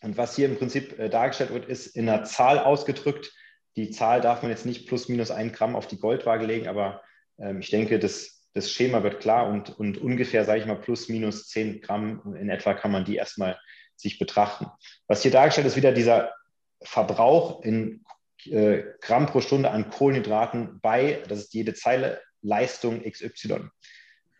Und 0.00 0.16
was 0.16 0.34
hier 0.34 0.48
im 0.48 0.56
Prinzip 0.56 0.98
äh, 0.98 1.10
dargestellt 1.10 1.52
wird, 1.52 1.66
ist 1.66 1.88
in 1.88 2.08
einer 2.08 2.24
Zahl 2.24 2.58
ausgedrückt. 2.58 3.32
Die 3.78 3.90
Zahl 3.90 4.20
darf 4.20 4.42
man 4.42 4.50
jetzt 4.50 4.66
nicht 4.66 4.88
plus 4.88 5.08
minus 5.08 5.30
ein 5.30 5.52
Gramm 5.52 5.76
auf 5.76 5.86
die 5.86 6.00
Goldwaage 6.00 6.44
legen, 6.44 6.66
aber 6.66 7.00
ähm, 7.38 7.60
ich 7.60 7.70
denke, 7.70 8.00
das, 8.00 8.42
das 8.52 8.72
Schema 8.72 9.04
wird 9.04 9.20
klar 9.20 9.48
und, 9.48 9.70
und 9.78 9.98
ungefähr, 9.98 10.44
sage 10.44 10.60
ich 10.60 10.66
mal, 10.66 10.80
plus 10.80 11.08
minus 11.08 11.46
zehn 11.46 11.80
Gramm 11.80 12.34
in 12.40 12.50
etwa 12.50 12.74
kann 12.74 12.90
man 12.90 13.04
die 13.04 13.14
erstmal 13.14 13.56
sich 13.94 14.18
betrachten. 14.18 14.66
Was 15.06 15.22
hier 15.22 15.30
dargestellt 15.30 15.68
ist, 15.68 15.76
wieder 15.76 15.92
dieser 15.92 16.34
Verbrauch 16.82 17.62
in 17.62 18.04
äh, 18.46 18.82
Gramm 19.00 19.26
pro 19.26 19.40
Stunde 19.40 19.70
an 19.70 19.90
Kohlenhydraten 19.90 20.80
bei, 20.80 21.22
das 21.28 21.38
ist 21.38 21.54
jede 21.54 21.72
Zeile, 21.72 22.20
Leistung 22.42 23.02
XY. 23.08 23.70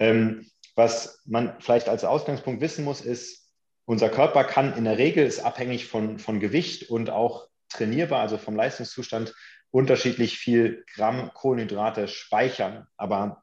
Ähm, 0.00 0.50
was 0.74 1.22
man 1.26 1.60
vielleicht 1.60 1.88
als 1.88 2.02
Ausgangspunkt 2.02 2.60
wissen 2.60 2.84
muss, 2.84 3.00
ist, 3.02 3.52
unser 3.84 4.08
Körper 4.08 4.42
kann 4.42 4.76
in 4.76 4.84
der 4.84 4.98
Regel, 4.98 5.24
ist 5.24 5.38
abhängig 5.38 5.86
von, 5.86 6.18
von 6.18 6.40
Gewicht 6.40 6.90
und 6.90 7.10
auch 7.10 7.47
trainierbar, 7.68 8.20
also 8.20 8.38
vom 8.38 8.56
Leistungszustand, 8.56 9.34
unterschiedlich 9.70 10.38
viel 10.38 10.84
Gramm 10.94 11.32
Kohlenhydrate 11.34 12.08
speichern. 12.08 12.86
Aber 12.96 13.42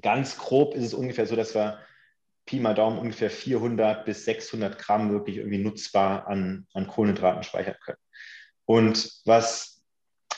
ganz 0.00 0.38
grob 0.38 0.74
ist 0.74 0.84
es 0.84 0.94
ungefähr 0.94 1.26
so, 1.26 1.36
dass 1.36 1.54
wir 1.54 1.78
Pi 2.46 2.60
mal 2.60 2.74
Daumen 2.74 2.98
ungefähr 2.98 3.30
400 3.30 4.04
bis 4.04 4.24
600 4.24 4.78
Gramm 4.78 5.10
wirklich 5.10 5.38
irgendwie 5.38 5.58
nutzbar 5.58 6.26
an, 6.26 6.66
an 6.74 6.86
Kohlenhydraten 6.86 7.42
speichern 7.42 7.76
können. 7.82 7.98
Und 8.66 9.10
was 9.24 9.82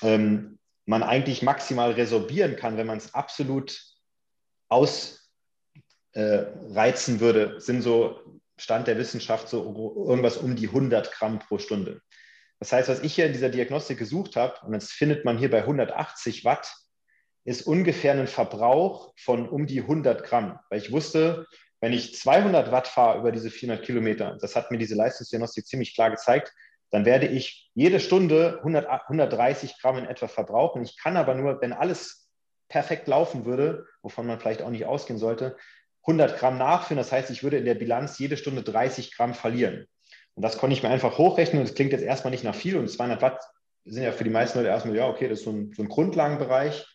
ähm, 0.03 0.59
man 0.85 1.03
eigentlich 1.03 1.43
maximal 1.43 1.93
resorbieren 1.93 2.57
kann, 2.57 2.77
wenn 2.77 2.87
man 2.87 2.99
es 2.99 3.15
absolut 3.15 3.81
aus, 4.69 5.31
äh, 6.13 6.47
würde, 7.21 7.61
sind 7.61 7.83
so 7.83 8.41
Stand 8.57 8.87
der 8.87 8.99
Wissenschaft 8.99 9.49
so 9.49 10.07
irgendwas 10.09 10.37
um 10.37 10.57
die 10.57 10.69
100 10.69 11.13
Gramm 11.13 11.39
pro 11.41 11.59
Stunde. 11.59 12.01
Das 12.59 12.73
heißt, 12.73 12.89
was 12.89 13.03
ich 13.03 13.15
hier 13.15 13.27
in 13.27 13.33
dieser 13.33 13.51
Diagnostik 13.51 13.99
gesucht 13.99 14.37
habe, 14.37 14.55
und 14.67 14.73
das 14.73 14.91
findet 14.91 15.25
man 15.25 15.39
hier 15.39 15.51
bei 15.51 15.59
180 15.59 16.45
Watt, 16.45 16.75
ist 17.45 17.67
ungefähr 17.67 18.13
ein 18.13 18.27
Verbrauch 18.27 19.13
von 19.17 19.49
um 19.49 19.67
die 19.67 19.83
100 19.83 20.25
Gramm. 20.25 20.59
Weil 20.69 20.81
ich 20.81 20.91
wusste, 20.91 21.47
wenn 21.81 21.93
ich 21.93 22.17
200 22.17 22.73
Watt 22.73 22.89
fahre 22.89 23.19
über 23.19 23.31
diese 23.31 23.51
400 23.51 23.85
Kilometer, 23.85 24.37
das 24.41 24.57
hat 24.57 24.71
mir 24.71 24.79
diese 24.79 24.97
Leistungsdiagnostik 24.97 25.67
ziemlich 25.67 25.95
klar 25.95 26.11
gezeigt, 26.11 26.53
dann 26.91 27.05
werde 27.05 27.27
ich 27.27 27.71
jede 27.75 28.01
Stunde 28.01 28.57
100, 28.59 28.87
130 28.89 29.81
Gramm 29.81 29.99
in 29.99 30.07
etwa 30.07 30.29
verbrauchen. 30.29 30.83
Ich 30.83 30.99
kann 30.99 31.17
aber 31.17 31.35
nur, 31.35 31.61
wenn 31.61 31.73
alles 31.73 32.29
perfekt 32.69 33.07
laufen 33.07 33.45
würde, 33.45 33.87
wovon 34.03 34.27
man 34.27 34.41
vielleicht 34.41 34.63
auch 34.63 34.71
nicht 34.71 34.87
ausgehen 34.87 35.19
sollte, 35.19 35.57
100 36.03 36.39
Gramm 36.39 36.59
nachführen. 36.59 36.99
Das 36.99 37.13
heißt, 37.13 37.31
ich 37.31 37.43
würde 37.43 37.59
in 37.59 37.65
der 37.65 37.75
Bilanz 37.75 38.19
jede 38.19 38.37
Stunde 38.37 38.63
30 38.63 39.15
Gramm 39.15 39.35
verlieren. 39.35 39.87
Und 40.37 40.43
das 40.43 40.59
konnte 40.59 40.77
ich 40.77 40.83
mir 40.83 40.91
einfach 40.91 41.19
hochrechnen 41.19 41.61
und 41.61 41.69
es 41.69 41.75
klingt 41.75 41.93
jetzt 41.93 42.05
erstmal 42.05 42.31
nicht 42.31 42.45
nach 42.45 42.55
viel 42.55 42.77
und 42.77 42.89
200 42.89 43.21
Watt 43.23 43.41
sind 43.87 44.03
ja 44.03 44.13
für 44.13 44.25
die 44.25 44.31
meisten 44.31 44.59
Leute 44.59 44.71
erstmal, 44.71 44.97
ja, 44.97 45.09
okay, 45.09 45.29
das 45.29 45.39
ist 45.39 45.45
so 45.45 45.53
ein, 45.53 45.73
so 45.75 45.83
ein 45.83 45.89
Grundlagenbereich 45.89 46.87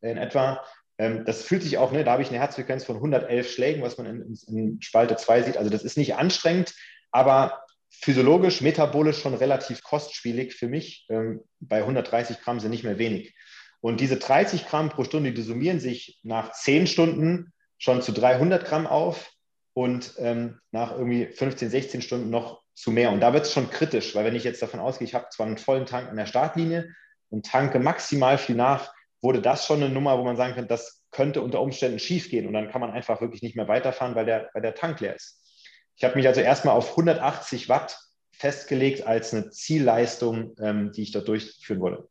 in 0.00 0.16
etwa. 0.16 0.64
Ähm, 0.98 1.24
das 1.24 1.42
fühlt 1.42 1.62
sich 1.62 1.78
auch, 1.78 1.92
ne, 1.92 2.04
da 2.04 2.12
habe 2.12 2.22
ich 2.22 2.28
eine 2.28 2.38
Herzfrequenz 2.38 2.84
von 2.84 2.96
111 2.96 3.50
Schlägen, 3.50 3.82
was 3.82 3.98
man 3.98 4.06
in, 4.06 4.38
in 4.48 4.82
Spalte 4.82 5.16
2 5.16 5.42
sieht. 5.42 5.56
Also 5.56 5.70
das 5.70 5.84
ist 5.84 5.96
nicht 5.96 6.16
anstrengend, 6.16 6.74
aber 7.12 7.62
physiologisch, 7.90 8.60
metabolisch 8.60 9.20
schon 9.20 9.34
relativ 9.34 9.82
kostspielig 9.82 10.54
für 10.54 10.68
mich. 10.68 11.06
Ähm, 11.08 11.42
bei 11.60 11.78
130 11.78 12.40
Gramm 12.40 12.60
sind 12.60 12.70
nicht 12.70 12.84
mehr 12.84 12.98
wenig. 12.98 13.34
Und 13.80 14.00
diese 14.00 14.16
30 14.16 14.66
Gramm 14.66 14.88
pro 14.88 15.04
Stunde, 15.04 15.32
die 15.32 15.42
summieren 15.42 15.80
sich 15.80 16.18
nach 16.22 16.52
10 16.52 16.86
Stunden 16.86 17.52
schon 17.76 18.02
zu 18.02 18.12
300 18.12 18.64
Gramm 18.64 18.86
auf 18.86 19.30
und 19.72 20.14
ähm, 20.18 20.58
nach 20.72 20.92
irgendwie 20.92 21.26
15, 21.26 21.70
16 21.70 22.02
Stunden 22.02 22.30
noch 22.30 22.62
zu 22.78 22.92
mehr. 22.92 23.10
Und 23.10 23.20
da 23.20 23.32
wird 23.32 23.44
es 23.44 23.52
schon 23.52 23.70
kritisch, 23.70 24.14
weil 24.14 24.24
wenn 24.24 24.36
ich 24.36 24.44
jetzt 24.44 24.62
davon 24.62 24.80
ausgehe, 24.80 25.06
ich 25.06 25.14
habe 25.14 25.28
zwar 25.30 25.46
einen 25.46 25.58
vollen 25.58 25.86
Tank 25.86 26.08
an 26.08 26.16
der 26.16 26.26
Startlinie 26.26 26.94
und 27.28 27.46
tanke 27.46 27.78
maximal 27.80 28.38
viel 28.38 28.54
nach, 28.54 28.92
wurde 29.20 29.42
das 29.42 29.66
schon 29.66 29.82
eine 29.82 29.92
Nummer, 29.92 30.18
wo 30.18 30.24
man 30.24 30.36
sagen 30.36 30.54
könnte, 30.54 30.68
das 30.68 31.04
könnte 31.10 31.42
unter 31.42 31.60
Umständen 31.60 31.98
schiefgehen 31.98 32.46
und 32.46 32.52
dann 32.52 32.70
kann 32.70 32.80
man 32.80 32.92
einfach 32.92 33.20
wirklich 33.20 33.42
nicht 33.42 33.56
mehr 33.56 33.66
weiterfahren, 33.66 34.14
weil 34.14 34.26
der, 34.26 34.50
weil 34.52 34.62
der 34.62 34.74
Tank 34.74 35.00
leer 35.00 35.16
ist. 35.16 35.42
Ich 35.96 36.04
habe 36.04 36.14
mich 36.14 36.28
also 36.28 36.40
erstmal 36.40 36.76
auf 36.76 36.90
180 36.90 37.68
Watt 37.68 37.98
festgelegt 38.30 39.04
als 39.06 39.34
eine 39.34 39.50
Zielleistung, 39.50 40.54
ähm, 40.60 40.92
die 40.92 41.02
ich 41.02 41.10
da 41.10 41.20
durchführen 41.20 41.80
wollte. 41.80 42.08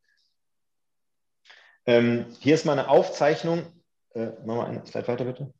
Ähm, 1.85 2.25
hier 2.41 2.55
ist 2.55 2.65
mal 2.65 2.73
eine 2.73 2.89
Aufzeichnung. 2.89 3.65
Äh, 4.13 4.31
machen 4.45 4.57
wir 4.57 4.65
eine 4.65 4.85
Slide 4.85 5.07
weiter, 5.07 5.23
bitte. 5.23 5.53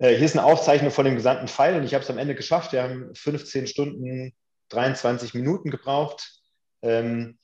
Äh, 0.00 0.16
hier 0.16 0.24
ist 0.24 0.36
eine 0.36 0.46
Aufzeichnung 0.46 0.90
von 0.90 1.04
dem 1.04 1.14
gesamten 1.14 1.46
Pfeil 1.46 1.76
und 1.76 1.84
ich 1.84 1.92
habe 1.92 2.02
es 2.02 2.10
am 2.10 2.18
Ende 2.18 2.34
geschafft. 2.34 2.72
Wir 2.72 2.82
haben 2.82 3.14
15 3.14 3.66
Stunden 3.66 4.34
23 4.70 5.34
Minuten 5.34 5.70
gebraucht. 5.70 6.40
Ähm, 6.82 7.38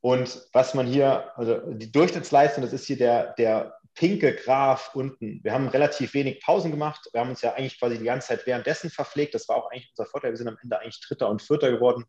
und 0.00 0.40
was 0.54 0.72
man 0.72 0.86
hier, 0.86 1.36
also 1.36 1.60
die 1.74 1.92
Durchschnittsleistung, 1.92 2.62
das 2.62 2.72
ist 2.72 2.86
hier 2.86 2.96
der, 2.96 3.34
der 3.34 3.74
pinke 3.94 4.34
Graph 4.34 4.94
unten. 4.94 5.40
Wir 5.42 5.52
haben 5.52 5.68
relativ 5.68 6.14
wenig 6.14 6.40
Pausen 6.40 6.70
gemacht. 6.70 7.06
Wir 7.12 7.20
haben 7.20 7.28
uns 7.28 7.42
ja 7.42 7.52
eigentlich 7.52 7.78
quasi 7.78 7.98
die 7.98 8.04
ganze 8.04 8.28
Zeit 8.28 8.46
währenddessen 8.46 8.88
verpflegt. 8.90 9.34
Das 9.34 9.46
war 9.48 9.56
auch 9.56 9.70
eigentlich 9.70 9.92
unser 9.94 10.08
Vorteil. 10.08 10.30
Wir 10.30 10.38
sind 10.38 10.48
am 10.48 10.56
Ende 10.62 10.80
eigentlich 10.80 11.00
Dritter 11.06 11.28
und 11.28 11.42
Vierter 11.42 11.70
geworden. 11.70 12.06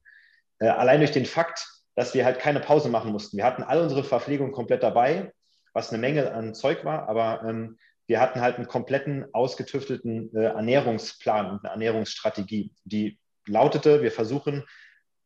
Äh, 0.60 0.68
allein 0.68 1.00
durch 1.00 1.12
den 1.12 1.26
Fakt, 1.26 1.68
dass 1.96 2.14
wir 2.14 2.24
halt 2.24 2.40
keine 2.40 2.62
Pause 2.62 2.88
machen 2.88 3.12
mussten. 3.12 3.36
Wir 3.36 3.44
hatten 3.44 3.64
all 3.64 3.82
unsere 3.82 4.06
Verpflegung 4.06 4.54
komplett 4.54 4.82
dabei, 4.82 5.34
was 5.74 5.90
eine 5.90 5.98
Menge 5.98 6.32
an 6.32 6.54
Zeug 6.54 6.86
war, 6.86 7.10
aber 7.10 7.44
ähm, 7.46 7.78
wir 8.10 8.19
hatten 8.19 8.41
halt 8.41 8.56
einen 8.56 8.67
kompletten, 8.67 9.26
ausgetüftelten 9.34 10.36
äh, 10.36 10.45
Ernährungsplan 10.45 11.52
und 11.52 11.60
eine 11.60 11.69
Ernährungsstrategie, 11.69 12.74
die 12.84 13.19
lautete, 13.45 14.02
wir 14.02 14.12
versuchen 14.12 14.65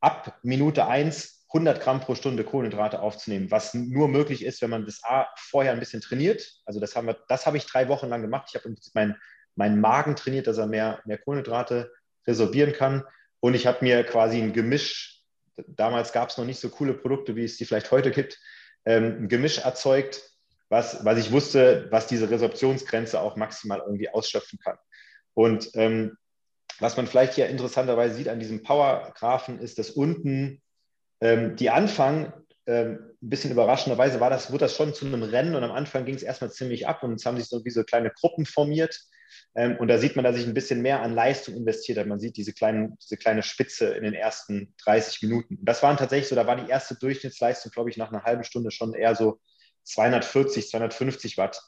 ab 0.02 0.38
Minute 0.43 0.86
1 0.86 1.46
100 1.48 1.82
Gramm 1.82 2.02
pro 2.02 2.15
Stunde 2.15 2.43
Kohlenhydrate 2.43 3.00
aufzunehmen, 3.00 3.52
was 3.52 3.74
nur 3.74 4.08
möglich 4.08 4.43
ist, 4.43 4.62
wenn 4.62 4.72
man 4.72 4.86
das 4.86 5.02
A 5.04 5.28
vorher 5.38 5.72
ein 5.72 5.80
bisschen 5.80 6.02
trainiert. 6.02 6.52
Also 6.65 6.80
das 6.80 6.96
haben 6.96 7.08
wir, 7.08 7.17
das 7.30 7.46
habe 7.46 7.58
ich 7.58 7.67
drei 7.67 7.88
Wochen 7.88 8.10
lang 8.10 8.22
gemacht. 8.22 8.50
Ich 8.50 8.56
habe 8.56 8.76
meinen 8.93 9.15
mein 9.56 9.80
Magen 9.80 10.15
trainiert, 10.15 10.48
dass 10.48 10.58
er 10.58 10.65
mehr, 10.65 11.00
mehr 11.06 11.19
Kohlenhydrate 11.19 11.93
resorbieren 12.28 12.74
kann. 12.74 13.04
Und 13.39 13.54
ich 13.54 13.67
habe 13.67 13.78
mir 13.82 14.04
quasi 14.04 14.41
ein 14.41 14.52
Gemisch, 14.52 15.22
damals 15.67 16.12
gab 16.12 16.30
es 16.30 16.38
noch 16.38 16.46
nicht 16.46 16.60
so 16.60 16.69
coole 16.69 16.96
Produkte, 16.96 17.36
wie 17.36 17.46
es 17.46 17.56
die 17.58 17.65
vielleicht 17.65 17.91
heute 17.91 18.12
gibt, 18.12 18.39
ähm, 18.86 19.19
ein 19.22 19.30
Gemisch 19.30 19.60
erzeugt, 19.60 20.33
was, 20.74 21.06
was 21.06 21.20
ich 21.20 21.32
wusste, 21.32 21.88
was 21.92 22.08
diese 22.08 22.30
Resorptionsgrenze 22.30 23.22
auch 23.22 23.36
maximal 23.36 23.80
irgendwie 23.86 24.10
ausschöpfen 24.10 24.58
kann. 24.58 24.78
Und 25.36 25.70
ähm, 25.76 26.18
was 26.80 26.98
man 26.98 27.06
vielleicht 27.06 27.36
hier 27.36 27.48
interessanterweise 27.48 28.16
sieht 28.16 28.28
an 28.28 28.40
diesem 28.40 28.64
Power-Graphen, 28.64 29.60
ist, 29.60 29.78
dass 29.78 29.92
unten 29.92 30.62
ähm, 31.22 31.56
die 31.56 31.70
Anfang, 31.70 32.34
ähm, 32.66 33.12
ein 33.22 33.30
bisschen 33.30 33.52
überraschenderweise, 33.52 34.20
war 34.20 34.32
das, 34.32 34.52
wurde 34.52 34.66
das 34.66 34.76
schon 34.76 34.96
zu 34.96 35.06
einem 35.06 35.22
Rennen 35.22 35.54
und 35.56 35.64
am 35.64 35.72
Anfang 35.72 36.06
ging 36.06 36.16
es 36.16 36.24
erstmal 36.24 36.52
ziemlich 36.52 36.88
ab 36.88 37.04
und 37.04 37.14
es 37.14 37.26
haben 37.26 37.38
sich 37.38 37.48
so 37.48 37.64
wie 37.64 37.70
so 37.70 37.84
kleine 37.84 38.10
Gruppen 38.10 38.48
formiert. 38.48 39.00
Ähm, 39.56 39.78
und 39.78 39.88
da 39.90 40.00
sieht 40.00 40.16
man, 40.16 40.26
dass 40.26 40.38
ich 40.38 40.48
ein 40.48 40.56
bisschen 40.56 40.82
mehr 40.82 41.04
an 41.04 41.14
Leistung 41.14 41.56
investiert 41.56 42.00
habe. 42.00 42.10
Man 42.10 42.20
sieht 42.20 42.36
diese, 42.36 42.54
kleinen, 42.54 42.98
diese 43.04 43.18
kleine 43.18 43.44
Spitze 43.44 43.94
in 43.94 44.04
den 44.04 44.16
ersten 44.16 44.74
30 44.84 45.22
Minuten. 45.22 45.60
Das 45.62 45.84
waren 45.84 45.98
tatsächlich 45.98 46.30
so, 46.30 46.36
da 46.36 46.48
war 46.48 46.56
die 46.56 46.70
erste 46.70 46.96
Durchschnittsleistung, 46.96 47.72
glaube 47.72 47.92
ich, 47.92 47.98
nach 47.98 48.12
einer 48.12 48.24
halben 48.24 48.44
Stunde 48.44 48.72
schon 48.72 48.96
eher 48.96 49.14
so 49.16 49.40
240, 49.84 50.69
250 50.69 51.38
Watt. 51.38 51.62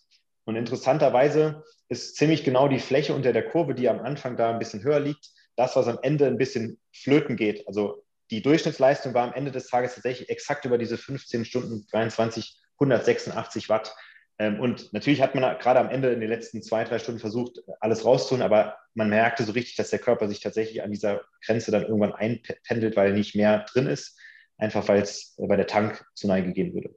Und 0.45 0.55
interessanterweise 0.55 1.63
ist 1.89 2.15
ziemlich 2.15 2.43
genau 2.43 2.67
die 2.67 2.79
Fläche 2.79 3.13
unter 3.13 3.33
der 3.33 3.49
Kurve, 3.49 3.75
die 3.75 3.89
am 3.89 3.99
Anfang 3.99 4.37
da 4.37 4.51
ein 4.51 4.59
bisschen 4.59 4.83
höher 4.83 4.99
liegt, 4.99 5.29
das, 5.55 5.75
was 5.75 5.87
am 5.87 5.99
Ende 6.01 6.27
ein 6.27 6.37
bisschen 6.37 6.79
flöten 6.93 7.35
geht. 7.35 7.67
Also 7.67 8.03
die 8.31 8.41
Durchschnittsleistung 8.41 9.13
war 9.13 9.23
am 9.23 9.33
Ende 9.33 9.51
des 9.51 9.67
Tages 9.67 9.95
tatsächlich 9.95 10.29
exakt 10.29 10.65
über 10.65 10.77
diese 10.77 10.97
15 10.97 11.45
Stunden 11.45 11.85
23, 11.91 12.59
186 12.79 13.69
Watt. 13.69 13.95
Ähm, 14.37 14.59
und 14.59 14.91
natürlich 14.93 15.21
hat 15.21 15.35
man 15.35 15.57
gerade 15.59 15.79
am 15.79 15.89
Ende 15.89 16.11
in 16.11 16.19
den 16.19 16.29
letzten 16.29 16.61
zwei, 16.61 16.83
drei 16.83 16.99
Stunden 16.99 17.19
versucht, 17.19 17.61
alles 17.79 18.03
rauszuholen, 18.03 18.43
aber 18.43 18.77
man 18.93 19.09
merkte 19.09 19.43
so 19.43 19.53
richtig, 19.53 19.75
dass 19.75 19.91
der 19.91 19.99
Körper 19.99 20.27
sich 20.27 20.41
tatsächlich 20.41 20.83
an 20.83 20.91
dieser 20.91 21.21
Grenze 21.45 21.71
dann 21.71 21.83
irgendwann 21.83 22.13
einpendelt, 22.13 22.95
weil 22.95 23.13
nicht 23.13 23.35
mehr 23.35 23.65
drin 23.71 23.87
ist, 23.87 24.19
einfach 24.57 24.87
weil 24.87 25.01
es 25.01 25.35
bei 25.37 25.55
der 25.55 25.67
Tank 25.67 26.05
zu 26.15 26.27
Neige 26.27 26.51
gehen 26.51 26.73
würde. 26.73 26.95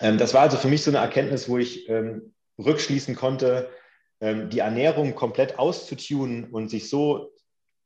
Ähm, 0.00 0.18
das 0.18 0.34
war 0.34 0.42
also 0.42 0.56
für 0.56 0.68
mich 0.68 0.82
so 0.82 0.90
eine 0.90 0.98
Erkenntnis, 0.98 1.48
wo 1.48 1.58
ich 1.58 1.88
ähm, 1.88 2.34
rückschließen 2.58 3.14
konnte, 3.14 3.70
die 4.20 4.58
Ernährung 4.58 5.14
komplett 5.14 5.60
auszutunen 5.60 6.46
und 6.50 6.70
sich 6.70 6.90
so 6.90 7.30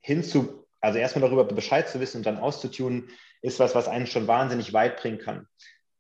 hinzu 0.01 0.63
also 0.83 0.99
erstmal 0.99 1.23
darüber 1.23 1.45
Bescheid 1.45 1.89
zu 1.89 2.01
wissen 2.01 2.19
und 2.19 2.27
dann 2.27 2.39
auszutunen, 2.39 3.09
ist 3.41 3.61
was, 3.61 3.75
was 3.75 3.89
einen 3.89 4.07
schon 4.07 4.27
wahnsinnig 4.27 4.73
weit 4.73 5.01
bringen 5.01 5.19
kann. 5.19 5.47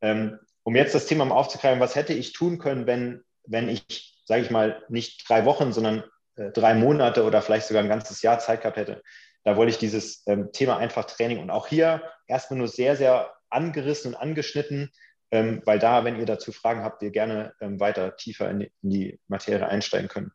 Ähm, 0.03 0.38
um 0.64 0.77
jetzt 0.77 0.94
das 0.94 1.07
Thema 1.07 1.25
mal 1.25 1.37
aufzugreifen, 1.37 1.81
was 1.81 1.96
hätte 1.96 2.12
ich 2.12 2.33
tun 2.33 2.59
können, 2.59 2.87
wenn, 2.87 3.22
wenn 3.44 3.68
ich, 3.68 4.20
sage 4.27 4.42
ich 4.42 4.51
mal, 4.51 4.83
nicht 4.88 5.29
drei 5.29 5.44
Wochen, 5.44 5.72
sondern 5.72 6.05
äh, 6.37 6.51
drei 6.51 6.75
Monate 6.75 7.25
oder 7.25 7.42
vielleicht 7.42 7.66
sogar 7.66 7.83
ein 7.83 7.88
ganzes 7.88 8.22
Jahr 8.22 8.40
Zeit 8.40 8.62
gehabt 8.62 8.77
hätte. 8.77 9.03
Da 9.44 9.57
wollte 9.57 9.70
ich 9.70 9.79
dieses 9.79 10.25
ähm, 10.27 10.53
Thema 10.53 10.77
einfach 10.77 11.05
Training 11.05 11.38
und 11.38 11.51
auch 11.51 11.68
hier 11.68 12.03
erstmal 12.27 12.59
nur 12.59 12.68
sehr, 12.68 12.96
sehr 12.96 13.33
angerissen 13.51 14.14
und 14.14 14.20
angeschnitten, 14.20 14.92
ähm, 15.32 15.62
weil 15.64 15.78
da, 15.78 16.04
wenn 16.04 16.18
ihr 16.18 16.26
dazu 16.26 16.52
Fragen 16.52 16.84
habt, 16.84 17.02
ihr 17.02 17.10
gerne 17.10 17.54
ähm, 17.60 17.80
weiter 17.80 18.16
tiefer 18.16 18.50
in 18.50 18.60
die, 18.60 18.72
in 18.82 18.90
die, 18.90 19.20
Materie 19.28 19.66
einsteigen 19.66 20.08
können. 20.08 20.30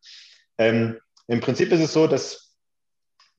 Ähm, 0.57 0.99
Im 1.27 1.39
Prinzip 1.39 1.71
ist 1.71 1.81
es 1.81 1.93
so, 1.93 2.07
dass 2.07 2.55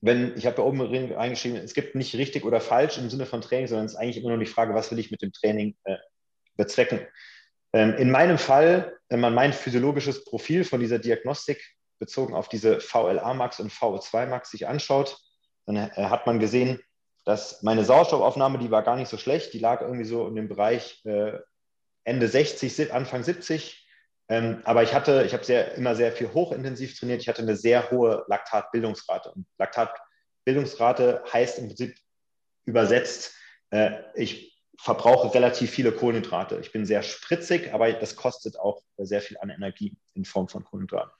wenn, 0.01 0.37
ich 0.37 0.45
habe 0.45 0.55
da 0.55 0.63
oben 0.63 0.81
reingeschrieben, 0.81 1.57
es 1.57 1.73
gibt 1.73 1.95
nicht 1.95 2.15
richtig 2.15 2.45
oder 2.45 2.61
falsch 2.61 2.97
im 2.97 3.09
Sinne 3.09 3.25
von 3.25 3.41
Training, 3.41 3.67
sondern 3.67 3.85
es 3.85 3.93
ist 3.93 3.97
eigentlich 3.97 4.17
immer 4.17 4.29
nur 4.29 4.37
die 4.39 4.45
Frage, 4.45 4.73
was 4.73 4.89
will 4.89 4.99
ich 4.99 5.11
mit 5.11 5.21
dem 5.21 5.33
Training 5.33 5.75
äh, 5.83 5.97
bezwecken. 6.55 7.01
Ähm, 7.73 7.93
in 7.95 8.09
meinem 8.09 8.37
Fall, 8.37 8.97
wenn 9.09 9.19
man 9.19 9.33
mein 9.33 9.51
physiologisches 9.51 10.23
Profil 10.23 10.63
von 10.63 10.79
dieser 10.79 10.99
Diagnostik 10.99 11.61
bezogen 11.99 12.33
auf 12.33 12.47
diese 12.47 12.79
VLA-Max 12.79 13.59
und 13.59 13.73
VO2-Max 13.73 14.51
sich 14.51 14.65
anschaut, 14.65 15.17
dann 15.65 15.75
äh, 15.75 15.89
hat 15.95 16.25
man 16.25 16.39
gesehen, 16.39 16.79
dass 17.25 17.61
meine 17.61 17.83
Sauerstoffaufnahme, 17.83 18.57
die 18.57 18.71
war 18.71 18.83
gar 18.83 18.95
nicht 18.95 19.09
so 19.09 19.17
schlecht, 19.17 19.53
die 19.53 19.59
lag 19.59 19.81
irgendwie 19.81 20.05
so 20.05 20.27
in 20.27 20.35
dem 20.35 20.47
Bereich 20.47 21.03
äh, 21.05 21.33
Ende 22.03 22.27
60, 22.27 22.93
Anfang 22.93 23.23
70. 23.23 23.85
Ähm, 24.29 24.61
aber 24.63 24.83
ich 24.83 24.93
hatte, 24.93 25.23
ich 25.25 25.33
habe 25.33 25.43
sehr, 25.43 25.73
immer 25.75 25.95
sehr 25.95 26.11
viel 26.11 26.33
hochintensiv 26.33 26.97
trainiert. 26.97 27.21
Ich 27.21 27.27
hatte 27.27 27.41
eine 27.41 27.55
sehr 27.55 27.89
hohe 27.91 28.25
Laktatbildungsrate. 28.27 29.31
Und 29.31 29.47
Laktatbildungsrate 29.57 31.23
heißt 31.31 31.59
im 31.59 31.67
Prinzip 31.67 31.95
übersetzt, 32.65 33.33
äh, 33.71 33.91
ich 34.15 34.59
verbrauche 34.77 35.33
relativ 35.33 35.71
viele 35.71 35.91
Kohlenhydrate. 35.91 36.59
Ich 36.61 36.71
bin 36.71 36.85
sehr 36.85 37.03
spritzig, 37.03 37.73
aber 37.73 37.91
das 37.91 38.15
kostet 38.15 38.57
auch 38.57 38.81
sehr 38.97 39.21
viel 39.21 39.37
an 39.39 39.49
Energie 39.49 39.97
in 40.13 40.25
Form 40.25 40.47
von 40.47 40.63
Kohlenhydraten. 40.63 41.11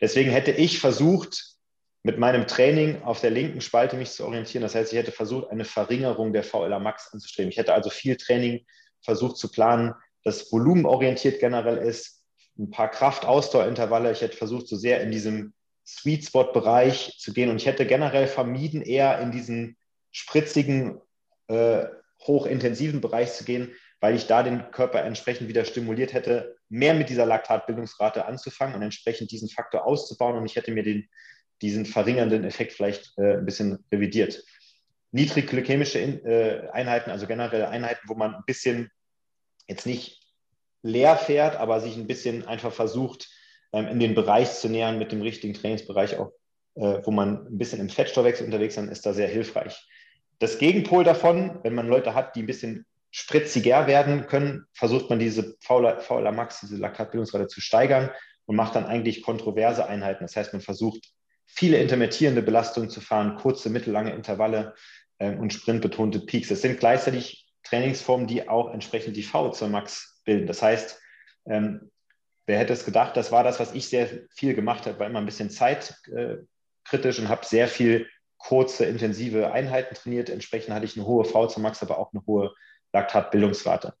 Deswegen 0.00 0.30
hätte 0.30 0.50
ich 0.50 0.80
versucht, 0.80 1.58
mit 2.02 2.18
meinem 2.18 2.46
Training 2.46 3.02
auf 3.02 3.20
der 3.20 3.30
linken 3.30 3.60
Spalte 3.60 3.96
mich 3.96 4.12
zu 4.12 4.24
orientieren. 4.24 4.62
Das 4.62 4.74
heißt, 4.74 4.92
ich 4.92 4.98
hätte 4.98 5.12
versucht, 5.12 5.50
eine 5.50 5.64
Verringerung 5.64 6.32
der 6.32 6.44
VLA 6.44 6.78
Max 6.78 7.12
anzustreben. 7.12 7.50
Ich 7.50 7.58
hätte 7.58 7.74
also 7.74 7.90
viel 7.90 8.16
Training 8.16 8.64
versucht 9.02 9.36
zu 9.36 9.50
planen, 9.50 9.94
das 10.28 10.52
volumenorientiert 10.52 11.40
generell 11.40 11.78
ist, 11.78 12.22
ein 12.58 12.70
paar 12.70 12.90
Kraft-Ausdauerintervalle. 12.90 14.12
Ich 14.12 14.20
hätte 14.20 14.36
versucht, 14.36 14.68
so 14.68 14.76
sehr 14.76 15.00
in 15.00 15.10
diesem 15.10 15.54
Sweet 15.86 16.26
Spot-Bereich 16.26 17.16
zu 17.18 17.32
gehen 17.32 17.48
und 17.48 17.56
ich 17.56 17.66
hätte 17.66 17.86
generell 17.86 18.26
vermieden, 18.26 18.82
eher 18.82 19.20
in 19.20 19.32
diesen 19.32 19.76
spritzigen, 20.10 21.00
äh, 21.46 21.86
hochintensiven 22.20 23.00
Bereich 23.00 23.32
zu 23.32 23.44
gehen, 23.44 23.72
weil 24.00 24.14
ich 24.14 24.26
da 24.26 24.42
den 24.42 24.70
Körper 24.70 25.02
entsprechend 25.02 25.48
wieder 25.48 25.64
stimuliert 25.64 26.12
hätte, 26.12 26.56
mehr 26.68 26.94
mit 26.94 27.08
dieser 27.08 27.26
Laktatbildungsrate 27.26 28.26
anzufangen 28.26 28.74
und 28.74 28.82
entsprechend 28.82 29.30
diesen 29.30 29.48
Faktor 29.48 29.86
auszubauen 29.86 30.36
und 30.36 30.44
ich 30.44 30.56
hätte 30.56 30.72
mir 30.72 30.82
den, 30.82 31.08
diesen 31.62 31.86
verringernden 31.86 32.44
Effekt 32.44 32.72
vielleicht 32.72 33.16
äh, 33.16 33.38
ein 33.38 33.46
bisschen 33.46 33.84
revidiert. 33.90 34.44
Niedrigglykämische 35.12 36.00
äh, 36.00 36.68
Einheiten, 36.70 37.10
also 37.10 37.26
generell 37.26 37.64
Einheiten, 37.64 38.08
wo 38.08 38.14
man 38.14 38.34
ein 38.34 38.44
bisschen 38.46 38.90
jetzt 39.68 39.86
nicht 39.86 40.17
leer 40.82 41.16
fährt, 41.16 41.56
aber 41.56 41.80
sich 41.80 41.96
ein 41.96 42.06
bisschen 42.06 42.46
einfach 42.46 42.72
versucht, 42.72 43.28
ähm, 43.72 43.88
in 43.88 44.00
den 44.00 44.14
Bereich 44.14 44.52
zu 44.54 44.68
nähern 44.68 44.98
mit 44.98 45.12
dem 45.12 45.22
richtigen 45.22 45.54
Trainingsbereich 45.54 46.18
auch, 46.18 46.32
äh, 46.76 47.00
wo 47.04 47.10
man 47.10 47.46
ein 47.46 47.58
bisschen 47.58 47.80
im 47.80 47.88
Fettstoffwechsel 47.88 48.46
unterwegs 48.46 48.76
ist, 48.76 48.90
ist 48.90 49.06
da 49.06 49.12
sehr 49.12 49.28
hilfreich. 49.28 49.86
Das 50.38 50.58
Gegenpol 50.58 51.04
davon, 51.04 51.58
wenn 51.62 51.74
man 51.74 51.88
Leute 51.88 52.14
hat, 52.14 52.36
die 52.36 52.42
ein 52.42 52.46
bisschen 52.46 52.86
spritziger 53.10 53.86
werden 53.86 54.26
können, 54.26 54.66
versucht 54.72 55.10
man 55.10 55.18
diese 55.18 55.56
VLA 55.60 56.32
Max, 56.32 56.60
diese 56.60 56.76
Laktatbildungsrate 56.76 57.48
zu 57.48 57.60
steigern 57.60 58.10
und 58.46 58.56
macht 58.56 58.76
dann 58.76 58.86
eigentlich 58.86 59.22
kontroverse 59.22 59.86
Einheiten. 59.86 60.24
Das 60.24 60.36
heißt, 60.36 60.52
man 60.52 60.62
versucht 60.62 61.10
viele 61.46 61.78
intermittierende 61.78 62.42
Belastungen 62.42 62.90
zu 62.90 63.00
fahren, 63.00 63.36
kurze, 63.36 63.70
mittellange 63.70 64.12
Intervalle 64.12 64.74
ähm, 65.18 65.40
und 65.40 65.52
sprintbetonte 65.52 66.20
Peaks. 66.20 66.48
Das 66.48 66.62
sind 66.62 66.78
gleichzeitig 66.78 67.46
Trainingsformen, 67.64 68.26
die 68.26 68.48
auch 68.48 68.72
entsprechend 68.72 69.16
die 69.16 69.22
V 69.22 69.50
zur 69.50 69.68
Max 69.68 70.17
bilden. 70.28 70.46
Das 70.46 70.62
heißt, 70.62 71.00
ähm, 71.46 71.90
wer 72.46 72.58
hätte 72.58 72.74
es 72.74 72.84
gedacht, 72.84 73.16
das 73.16 73.32
war 73.32 73.42
das, 73.42 73.58
was 73.58 73.74
ich 73.74 73.88
sehr 73.88 74.08
viel 74.30 74.54
gemacht 74.54 74.86
habe, 74.86 74.98
war 74.98 75.06
immer 75.06 75.20
ein 75.20 75.26
bisschen 75.26 75.50
zeitkritisch 75.50 77.18
und 77.18 77.28
habe 77.28 77.46
sehr 77.46 77.66
viel 77.66 78.06
kurze, 78.36 78.84
intensive 78.84 79.52
Einheiten 79.52 79.94
trainiert. 79.94 80.30
Entsprechend 80.30 80.74
hatte 80.74 80.84
ich 80.84 80.96
eine 80.96 81.06
hohe 81.06 81.24
V 81.24 81.46
zum 81.46 81.62
Max, 81.62 81.82
aber 81.82 81.98
auch 81.98 82.12
eine 82.12 82.24
hohe 82.26 82.54
Laktatbildungsrate. 82.92 83.94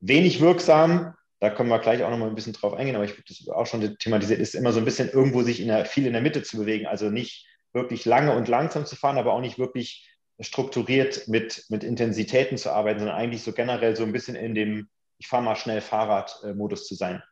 Wenig 0.00 0.40
wirksam, 0.40 1.14
da 1.40 1.50
können 1.50 1.68
wir 1.68 1.78
gleich 1.78 2.02
auch 2.02 2.10
noch 2.10 2.18
mal 2.18 2.28
ein 2.28 2.34
bisschen 2.34 2.54
drauf 2.54 2.74
eingehen, 2.74 2.96
aber 2.96 3.04
ich 3.04 3.12
habe 3.12 3.22
das 3.28 3.46
auch 3.48 3.66
schon 3.66 3.98
thematisiert, 3.98 4.40
ist 4.40 4.54
immer 4.54 4.72
so 4.72 4.78
ein 4.78 4.84
bisschen 4.84 5.10
irgendwo 5.10 5.42
sich 5.42 5.60
in 5.60 5.68
der, 5.68 5.84
viel 5.84 6.06
in 6.06 6.14
der 6.14 6.22
Mitte 6.22 6.42
zu 6.42 6.56
bewegen. 6.56 6.86
Also 6.86 7.10
nicht 7.10 7.46
wirklich 7.72 8.04
lange 8.04 8.34
und 8.34 8.48
langsam 8.48 8.86
zu 8.86 8.96
fahren, 8.96 9.18
aber 9.18 9.32
auch 9.32 9.40
nicht 9.40 9.58
wirklich 9.58 10.10
strukturiert 10.40 11.28
mit, 11.28 11.64
mit 11.68 11.84
Intensitäten 11.84 12.58
zu 12.58 12.70
arbeiten, 12.70 12.98
sondern 12.98 13.16
eigentlich 13.16 13.42
so 13.42 13.52
generell 13.52 13.94
so 13.96 14.02
ein 14.02 14.12
bisschen 14.12 14.36
in 14.36 14.54
dem 14.54 14.88
ich 15.18 15.28
fahre 15.28 15.42
mal 15.42 15.56
schnell 15.56 15.80
Fahrrad-Modus 15.80 16.86
zu 16.86 16.94
sein. 16.94 17.22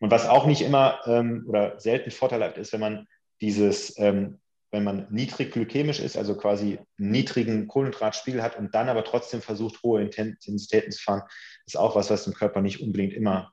Und 0.00 0.10
was 0.10 0.26
auch 0.26 0.46
nicht 0.46 0.62
immer 0.62 1.00
ähm, 1.06 1.44
oder 1.48 1.78
selten 1.78 2.10
vorteilhaft 2.10 2.58
ist, 2.58 2.72
wenn 2.72 2.80
man 2.80 3.06
dieses, 3.40 3.98
ähm, 3.98 4.40
wenn 4.70 4.84
man 4.84 5.06
niedrig 5.10 5.52
glykämisch 5.52 6.00
ist, 6.00 6.16
also 6.16 6.36
quasi 6.36 6.80
niedrigen 6.96 7.68
Kohlenhydratspiegel 7.68 8.42
hat 8.42 8.56
und 8.56 8.74
dann 8.74 8.88
aber 8.88 9.04
trotzdem 9.04 9.42
versucht, 9.42 9.82
hohe 9.82 10.02
Intensitäten 10.02 10.90
zu 10.90 11.02
fahren, 11.02 11.22
ist 11.66 11.76
auch 11.76 11.94
was, 11.94 12.10
was 12.10 12.24
dem 12.24 12.34
Körper 12.34 12.62
nicht 12.62 12.80
unbedingt 12.80 13.12
immer 13.12 13.52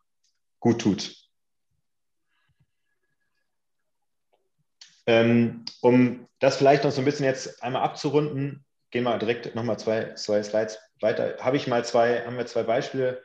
gut 0.59 0.81
tut. 0.81 1.15
Ähm, 5.05 5.65
um 5.81 6.27
das 6.39 6.57
vielleicht 6.57 6.83
noch 6.83 6.91
so 6.91 7.01
ein 7.01 7.05
bisschen 7.05 7.25
jetzt 7.25 7.61
einmal 7.63 7.83
abzurunden, 7.83 8.65
gehen 8.91 9.03
wir 9.03 9.17
direkt 9.17 9.55
nochmal 9.55 9.79
zwei, 9.79 10.13
zwei 10.13 10.41
Slides 10.41 10.79
weiter. 11.01 11.37
Habe 11.39 11.57
ich 11.57 11.67
mal 11.67 11.83
zwei, 11.85 12.25
haben 12.25 12.37
wir 12.37 12.45
zwei 12.45 12.63
Beispiele 12.63 13.21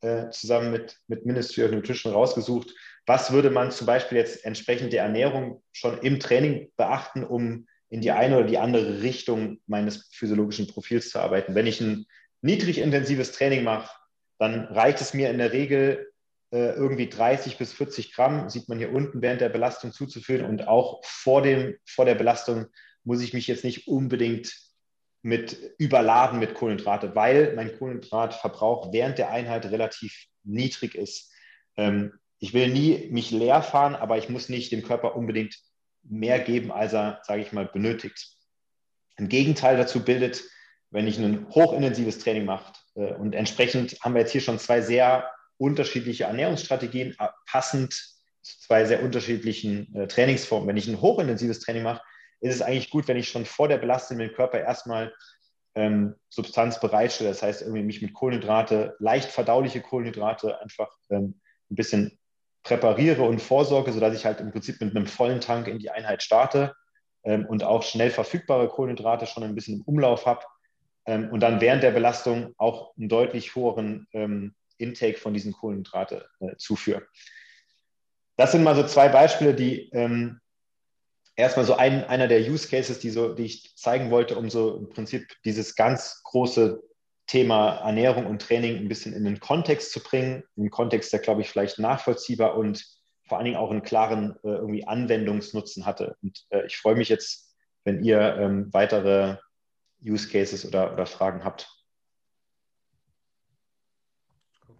äh, 0.00 0.30
zusammen 0.30 0.70
mit, 0.72 0.98
mit 1.08 1.26
Ministry 1.26 1.64
of 1.64 1.70
Nutrition 1.70 2.12
rausgesucht. 2.12 2.74
Was 3.06 3.32
würde 3.32 3.50
man 3.50 3.70
zum 3.70 3.86
Beispiel 3.86 4.18
jetzt 4.18 4.44
entsprechend 4.44 4.92
der 4.92 5.04
Ernährung 5.04 5.62
schon 5.72 5.98
im 5.98 6.18
Training 6.20 6.70
beachten, 6.76 7.24
um 7.24 7.66
in 7.88 8.00
die 8.00 8.10
eine 8.10 8.38
oder 8.38 8.46
die 8.46 8.58
andere 8.58 9.02
Richtung 9.02 9.60
meines 9.66 10.08
physiologischen 10.12 10.66
Profils 10.66 11.10
zu 11.10 11.20
arbeiten? 11.20 11.54
Wenn 11.54 11.66
ich 11.66 11.80
ein 11.80 12.06
niedrig 12.42 12.78
intensives 12.78 13.32
Training 13.32 13.64
mache, 13.64 13.90
dann 14.38 14.64
reicht 14.64 15.00
es 15.00 15.14
mir 15.14 15.30
in 15.30 15.38
der 15.38 15.52
Regel 15.52 16.12
äh, 16.52 16.72
irgendwie 16.72 17.08
30 17.08 17.58
bis 17.58 17.72
40 17.72 18.12
Gramm, 18.12 18.50
sieht 18.50 18.68
man 18.68 18.78
hier 18.78 18.92
unten, 18.92 19.22
während 19.22 19.40
der 19.40 19.48
Belastung 19.48 19.92
zuzuführen. 19.92 20.44
Und 20.44 20.68
auch 20.68 21.04
vor, 21.04 21.42
dem, 21.42 21.76
vor 21.84 22.04
der 22.04 22.14
Belastung 22.14 22.66
muss 23.04 23.22
ich 23.22 23.32
mich 23.32 23.46
jetzt 23.46 23.64
nicht 23.64 23.88
unbedingt 23.88 24.52
mit 25.26 25.58
überladen 25.78 26.38
mit 26.38 26.54
Kohlenhydrate, 26.54 27.16
weil 27.16 27.52
mein 27.56 27.76
Kohlenhydratverbrauch 27.76 28.92
während 28.92 29.18
der 29.18 29.30
Einheit 29.30 29.66
relativ 29.66 30.26
niedrig 30.44 30.94
ist. 30.94 31.32
Ähm, 31.76 32.12
ich 32.38 32.54
will 32.54 32.68
nie 32.68 33.08
mich 33.10 33.32
leer 33.32 33.60
fahren, 33.60 33.96
aber 33.96 34.18
ich 34.18 34.28
muss 34.28 34.48
nicht 34.48 34.70
dem 34.70 34.84
Körper 34.84 35.16
unbedingt 35.16 35.56
mehr 36.04 36.38
geben, 36.38 36.70
als 36.70 36.92
er, 36.92 37.18
sage 37.24 37.42
ich 37.42 37.50
mal, 37.50 37.66
benötigt. 37.66 38.36
Ein 39.16 39.28
Gegenteil 39.28 39.76
dazu 39.76 40.04
bildet, 40.04 40.44
wenn 40.90 41.08
ich 41.08 41.18
ein 41.18 41.48
hochintensives 41.50 42.20
Training 42.20 42.44
mache. 42.44 42.72
Äh, 42.94 43.14
und 43.14 43.34
entsprechend 43.34 43.98
haben 44.02 44.14
wir 44.14 44.20
jetzt 44.20 44.30
hier 44.30 44.40
schon 44.40 44.60
zwei 44.60 44.80
sehr 44.80 45.28
unterschiedliche 45.56 46.24
Ernährungsstrategien, 46.24 47.16
äh, 47.18 47.28
passend 47.50 47.94
zu 48.42 48.60
zwei 48.60 48.84
sehr 48.84 49.02
unterschiedlichen 49.02 49.92
äh, 49.92 50.06
Trainingsformen. 50.06 50.68
Wenn 50.68 50.76
ich 50.76 50.86
ein 50.86 51.00
hochintensives 51.00 51.58
Training 51.58 51.82
mache, 51.82 52.02
ist 52.40 52.54
es 52.54 52.62
eigentlich 52.62 52.90
gut, 52.90 53.08
wenn 53.08 53.16
ich 53.16 53.28
schon 53.28 53.44
vor 53.44 53.68
der 53.68 53.78
Belastung 53.78 54.18
den 54.18 54.32
Körper 54.32 54.60
erstmal 54.60 55.12
ähm, 55.74 56.14
Substanz 56.28 56.80
bereitstelle. 56.80 57.30
Das 57.30 57.42
heißt, 57.42 57.62
irgendwie 57.62 57.82
mich 57.82 58.02
mit 58.02 58.14
Kohlenhydrate, 58.14 58.96
leicht 58.98 59.30
verdauliche 59.30 59.80
Kohlenhydrate 59.80 60.60
einfach 60.60 60.88
ähm, 61.10 61.40
ein 61.70 61.76
bisschen 61.76 62.18
präpariere 62.62 63.22
und 63.22 63.40
vorsorge, 63.40 63.92
sodass 63.92 64.14
ich 64.14 64.24
halt 64.24 64.40
im 64.40 64.50
Prinzip 64.50 64.80
mit 64.80 64.96
einem 64.96 65.06
vollen 65.06 65.40
Tank 65.40 65.68
in 65.68 65.78
die 65.78 65.90
Einheit 65.90 66.22
starte 66.22 66.74
ähm, 67.22 67.46
und 67.46 67.62
auch 67.62 67.82
schnell 67.82 68.10
verfügbare 68.10 68.68
Kohlenhydrate 68.68 69.26
schon 69.26 69.44
ein 69.44 69.54
bisschen 69.54 69.76
im 69.76 69.82
Umlauf 69.82 70.26
habe 70.26 70.44
ähm, 71.06 71.30
und 71.30 71.40
dann 71.40 71.60
während 71.60 71.82
der 71.82 71.92
Belastung 71.92 72.54
auch 72.56 72.96
einen 72.96 73.08
deutlich 73.08 73.54
höheren 73.54 74.08
ähm, 74.12 74.54
Intake 74.78 75.18
von 75.18 75.32
diesen 75.32 75.52
Kohlenhydrate 75.52 76.28
äh, 76.40 76.56
zuführe. 76.56 77.06
Das 78.36 78.52
sind 78.52 78.64
mal 78.64 78.76
so 78.76 78.84
zwei 78.84 79.08
Beispiele, 79.08 79.54
die 79.54 79.88
ähm, 79.92 80.40
erstmal 81.36 81.66
so 81.66 81.76
ein, 81.76 82.04
einer 82.04 82.28
der 82.28 82.40
Use 82.40 82.68
Cases, 82.68 82.98
die, 82.98 83.10
so, 83.10 83.34
die 83.34 83.44
ich 83.44 83.76
zeigen 83.76 84.10
wollte, 84.10 84.36
um 84.36 84.50
so 84.50 84.76
im 84.76 84.88
Prinzip 84.88 85.28
dieses 85.44 85.76
ganz 85.76 86.22
große 86.24 86.82
Thema 87.26 87.76
Ernährung 87.76 88.26
und 88.26 88.42
Training 88.42 88.76
ein 88.76 88.88
bisschen 88.88 89.12
in 89.12 89.24
den 89.24 89.40
Kontext 89.40 89.92
zu 89.92 90.00
bringen. 90.00 90.44
Einen 90.56 90.70
Kontext, 90.70 91.12
der, 91.12 91.20
glaube 91.20 91.42
ich, 91.42 91.48
vielleicht 91.48 91.78
nachvollziehbar 91.78 92.56
und 92.56 92.84
vor 93.24 93.38
allen 93.38 93.44
Dingen 93.44 93.56
auch 93.56 93.70
einen 93.70 93.82
klaren 93.82 94.36
äh, 94.44 94.48
irgendwie 94.48 94.86
Anwendungsnutzen 94.86 95.84
hatte. 95.84 96.16
Und 96.22 96.46
äh, 96.50 96.66
ich 96.66 96.76
freue 96.76 96.94
mich 96.94 97.08
jetzt, 97.08 97.54
wenn 97.84 98.02
ihr 98.02 98.36
ähm, 98.36 98.72
weitere 98.72 99.36
Use 100.04 100.28
Cases 100.28 100.64
oder, 100.64 100.92
oder 100.92 101.06
Fragen 101.06 101.44
habt. 101.44 101.68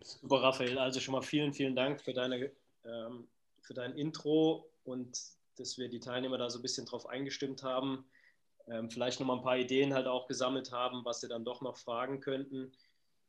Super, 0.03 0.43
Raphael. 0.43 0.79
Also 0.79 1.01
schon 1.01 1.13
mal 1.13 1.23
vielen, 1.23 1.53
vielen 1.53 1.75
Dank 1.75 2.01
für, 2.01 2.13
deine, 2.13 2.53
ähm, 2.85 3.27
für 3.61 3.75
dein 3.75 3.93
Intro 3.97 4.71
und 4.85 5.19
dass 5.57 5.79
wir 5.79 5.89
die 5.89 6.01
Teilnehmer 6.01 6.39
da 6.39 6.51
so 6.51 6.59
ein 6.59 6.63
bisschen 6.63 6.87
drauf 6.87 7.07
eingestimmt 7.07 7.63
haben. 7.63 8.05
Ähm, 8.69 8.91
vielleicht 8.91 9.21
noch 9.21 9.27
mal 9.27 9.37
ein 9.37 9.43
paar 9.43 9.59
Ideen 9.59 9.95
halt 9.95 10.07
auch 10.07 10.27
gesammelt 10.27 10.73
haben, 10.73 11.05
was 11.05 11.21
sie 11.21 11.29
dann 11.29 11.45
doch 11.45 11.61
noch 11.63 11.77
fragen 11.77 12.21
könnten. 12.21 12.73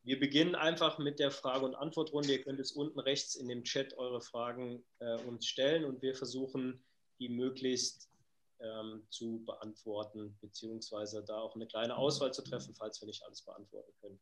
Wir 0.04 0.20
beginnen 0.20 0.56
einfach 0.56 1.00
mit 1.00 1.20
der 1.20 1.32
Frage- 1.32 1.66
und 1.66 1.76
Antwortrunde. 1.76 2.32
Ihr 2.32 2.42
könnt 2.42 2.60
es 2.60 2.72
unten 2.72 3.00
rechts 3.00 3.36
in 3.36 3.48
dem 3.48 3.64
Chat 3.64 3.98
eure 3.98 4.22
Fragen 4.22 4.84
äh, 5.00 5.18
uns 5.24 5.46
stellen 5.46 5.84
und 5.84 6.02
wir 6.02 6.16
versuchen, 6.16 6.84
die 7.20 7.30
möglichst 7.30 8.10
ähm, 8.60 9.06
zu 9.10 9.44
beantworten, 9.46 10.38
beziehungsweise 10.42 11.24
da 11.24 11.38
auch 11.40 11.56
eine 11.56 11.68
kleine 11.68 11.98
Auswahl 11.98 12.34
zu 12.34 12.42
treffen, 12.42 12.74
falls 12.74 13.02
wir 13.02 13.08
nicht 13.08 13.24
alles 13.24 13.42
beantworten 13.42 13.92
können. 14.02 14.20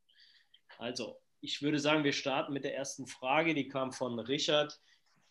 Also, 0.77 1.21
ich 1.41 1.61
würde 1.61 1.79
sagen, 1.79 2.03
wir 2.03 2.13
starten 2.13 2.53
mit 2.53 2.63
der 2.63 2.75
ersten 2.75 3.05
Frage. 3.05 3.53
Die 3.53 3.67
kam 3.67 3.91
von 3.91 4.19
Richard. 4.19 4.79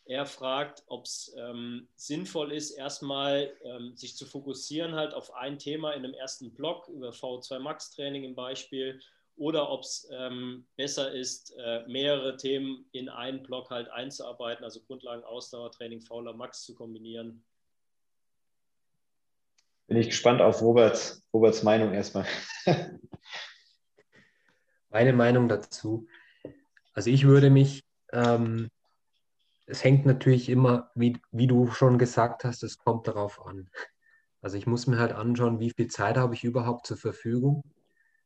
Er 0.06 0.26
fragt, 0.26 0.82
ob 0.86 1.06
es 1.06 1.34
ähm, 1.38 1.88
sinnvoll 1.96 2.52
ist, 2.52 2.72
erstmal 2.72 3.50
ähm, 3.64 3.96
sich 3.96 4.16
zu 4.16 4.26
fokussieren 4.26 4.94
halt 4.94 5.14
auf 5.14 5.32
ein 5.34 5.58
Thema 5.58 5.92
in 5.92 6.04
einem 6.04 6.12
ersten 6.12 6.52
Block 6.52 6.88
über 6.88 7.10
V2 7.10 7.58
Max 7.58 7.90
Training 7.90 8.24
im 8.24 8.34
Beispiel 8.34 9.00
oder 9.36 9.70
ob 9.70 9.80
es 9.80 10.08
ähm, 10.12 10.66
besser 10.76 11.12
ist, 11.12 11.54
äh, 11.58 11.86
mehrere 11.88 12.36
Themen 12.36 12.84
in 12.92 13.08
einen 13.08 13.42
Block 13.42 13.70
halt 13.70 13.88
einzuarbeiten, 13.88 14.62
also 14.62 14.80
Grundlagen 14.80 15.24
Ausdauertraining, 15.24 16.02
Fauler 16.02 16.34
Max 16.34 16.62
zu 16.62 16.74
kombinieren. 16.74 17.42
Bin 19.86 19.96
ich 19.96 20.08
gespannt 20.08 20.40
auf 20.40 20.62
Roberts, 20.62 21.22
Roberts 21.32 21.62
Meinung 21.62 21.92
erstmal. 21.92 22.26
Meine 24.90 25.12
Meinung 25.12 25.48
dazu. 25.48 26.06
Also 26.92 27.10
ich 27.10 27.26
würde 27.26 27.50
mich 27.50 27.82
ähm, 28.12 28.70
es 29.66 29.82
hängt 29.82 30.06
natürlich 30.06 30.48
immer, 30.48 30.90
wie, 30.94 31.20
wie 31.30 31.46
du 31.46 31.70
schon 31.70 31.98
gesagt 31.98 32.44
hast, 32.44 32.62
es 32.62 32.78
kommt 32.78 33.08
darauf 33.08 33.44
an. 33.46 33.70
Also 34.42 34.58
ich 34.58 34.66
muss 34.66 34.86
mir 34.86 34.98
halt 34.98 35.12
anschauen, 35.12 35.58
wie 35.58 35.70
viel 35.70 35.88
Zeit 35.88 36.16
habe 36.18 36.34
ich 36.34 36.44
überhaupt 36.44 36.86
zur 36.86 36.98
Verfügung. 36.98 37.62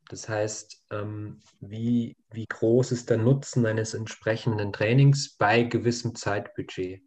Das 0.09 0.29
heißt, 0.29 0.87
ähm, 0.91 1.41
wie, 1.61 2.17
wie 2.33 2.47
groß 2.47 2.93
ist 2.93 3.11
der 3.11 3.19
Nutzen 3.19 3.67
eines 3.67 3.95
entsprechenden 3.95 4.73
Trainings 4.73 5.37
bei 5.37 5.63
gewissem 5.63 6.15
Zeitbudget. 6.15 7.03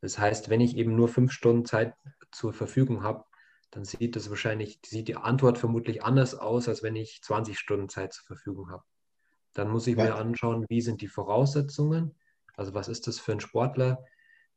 Das 0.00 0.18
heißt, 0.18 0.50
wenn 0.50 0.60
ich 0.60 0.76
eben 0.76 0.94
nur 0.94 1.08
fünf 1.08 1.32
Stunden 1.32 1.64
Zeit 1.64 1.94
zur 2.32 2.52
Verfügung 2.52 3.02
habe, 3.02 3.24
dann 3.70 3.84
sieht 3.84 4.14
das 4.14 4.28
wahrscheinlich, 4.28 4.78
sieht 4.84 5.08
die 5.08 5.16
Antwort 5.16 5.56
vermutlich 5.58 6.02
anders 6.04 6.34
aus, 6.34 6.68
als 6.68 6.82
wenn 6.82 6.96
ich 6.96 7.22
20 7.22 7.58
Stunden 7.58 7.88
Zeit 7.88 8.12
zur 8.12 8.26
Verfügung 8.26 8.70
habe. 8.70 8.84
Dann 9.54 9.70
muss 9.70 9.86
ich 9.86 9.96
ja. 9.96 10.04
mir 10.04 10.14
anschauen, 10.16 10.66
wie 10.68 10.82
sind 10.82 11.00
die 11.00 11.08
Voraussetzungen, 11.08 12.14
also 12.56 12.74
was 12.74 12.88
ist 12.88 13.06
das 13.06 13.18
für 13.18 13.32
ein 13.32 13.40
Sportler? 13.40 14.04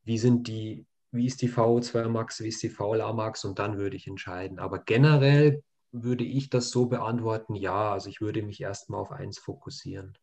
Wie 0.04 0.18
sind 0.18 0.48
die, 0.48 0.86
wie 1.12 1.26
ist 1.26 1.42
die 1.42 1.50
VO2 1.50 2.08
Max, 2.08 2.42
wie 2.42 2.50
ist 2.50 2.64
die 2.64 2.70
VLA 2.70 3.14
Max? 3.14 3.46
Und 3.46 3.60
dann 3.60 3.78
würde 3.78 3.96
ich 3.96 4.08
entscheiden. 4.08 4.60
Aber 4.60 4.80
generell 4.80 5.64
würde 5.92 6.24
ich 6.24 6.50
das 6.50 6.70
so 6.70 6.88
beantworten, 6.88 7.56
ja, 7.56 7.92
also 7.94 8.10
ich 8.10 8.22
würde 8.22 8.42
mich 8.42 8.62
erstmal 8.62 9.02
auf 9.02 9.12
eins 9.12 9.38
fokussieren. 9.40 10.18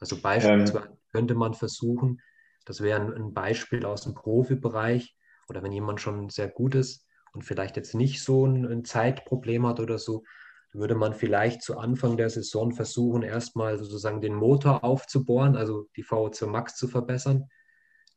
Also 0.00 0.20
beispielsweise 0.20 0.88
ähm. 0.88 0.96
könnte 1.12 1.34
man 1.34 1.54
versuchen, 1.54 2.20
das 2.64 2.80
wäre 2.80 3.14
ein 3.14 3.32
Beispiel 3.32 3.84
aus 3.84 4.02
dem 4.02 4.14
Profibereich 4.14 5.16
oder 5.48 5.62
wenn 5.62 5.72
jemand 5.72 6.00
schon 6.00 6.28
sehr 6.28 6.48
gut 6.48 6.74
ist 6.74 7.06
und 7.32 7.44
vielleicht 7.44 7.76
jetzt 7.76 7.94
nicht 7.94 8.22
so 8.22 8.46
ein, 8.46 8.66
ein 8.66 8.84
Zeitproblem 8.84 9.66
hat 9.66 9.80
oder 9.80 9.98
so, 9.98 10.24
würde 10.72 10.94
man 10.94 11.14
vielleicht 11.14 11.62
zu 11.62 11.78
Anfang 11.78 12.16
der 12.16 12.30
Saison 12.30 12.72
versuchen, 12.72 13.22
erstmal 13.22 13.78
sozusagen 13.78 14.20
den 14.20 14.34
Motor 14.34 14.84
aufzubohren, 14.84 15.56
also 15.56 15.88
die 15.96 16.04
VO2 16.04 16.46
Max 16.46 16.76
zu 16.76 16.88
verbessern, 16.88 17.48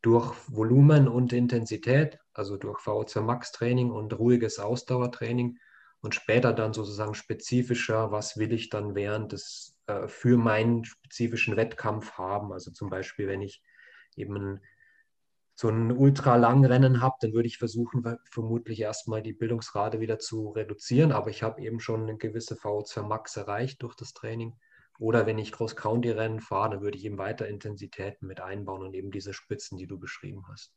durch 0.02 0.34
Volumen 0.48 1.08
und 1.08 1.32
Intensität, 1.32 2.20
also 2.34 2.58
durch 2.58 2.80
VO2 2.80 3.22
Max 3.22 3.52
Training 3.52 3.92
und 3.92 4.18
ruhiges 4.18 4.60
Ausdauertraining 4.60 5.58
und 6.02 6.16
später 6.16 6.54
dann 6.54 6.74
sozusagen 6.74 7.14
spezifischer, 7.14 8.12
was 8.12 8.38
will 8.38 8.52
ich 8.54 8.70
dann 8.70 8.96
während 8.96 9.32
des, 9.32 9.78
äh, 9.88 10.08
für 10.08 10.38
meinen 10.38 10.84
spezifischen 10.84 11.56
Wettkampf 11.56 12.14
haben. 12.14 12.52
Also 12.52 12.72
zum 12.72 12.90
Beispiel, 12.90 13.28
wenn 13.28 13.42
ich 13.42 13.62
eben 14.16 14.60
so 15.56 15.70
ein 15.70 15.92
Ultralang-Rennen 15.92 17.02
habe, 17.02 17.16
dann 17.22 17.34
würde 17.34 17.48
ich 17.48 17.58
versuchen, 17.58 18.04
vermutlich 18.24 18.80
erstmal 18.80 19.22
die 19.22 19.34
Bildungsrate 19.34 20.00
wieder 20.00 20.18
zu 20.18 20.50
reduzieren. 20.50 21.12
Aber 21.12 21.30
ich 21.30 21.44
habe 21.44 21.62
eben 21.62 21.80
schon 21.80 22.04
eine 22.04 22.18
gewisse 22.18 22.56
VO2 22.56 23.04
Max 23.04 23.38
erreicht 23.38 23.84
durch 23.84 23.96
das 23.96 24.14
Training. 24.14 24.54
Oder 25.00 25.26
wenn 25.26 25.40
ich 25.40 25.52
Cross-County-Rennen 25.52 26.40
fahre, 26.42 26.72
dann 26.72 26.82
würde 26.82 26.98
ich 26.98 27.06
eben 27.06 27.18
weiter 27.18 27.48
Intensitäten 27.48 28.28
mit 28.28 28.40
einbauen 28.40 28.84
und 28.84 28.94
eben 28.94 29.12
diese 29.12 29.34
Spitzen, 29.34 29.78
die 29.78 29.88
du 29.88 30.00
beschrieben 30.00 30.44
hast. 30.52 30.74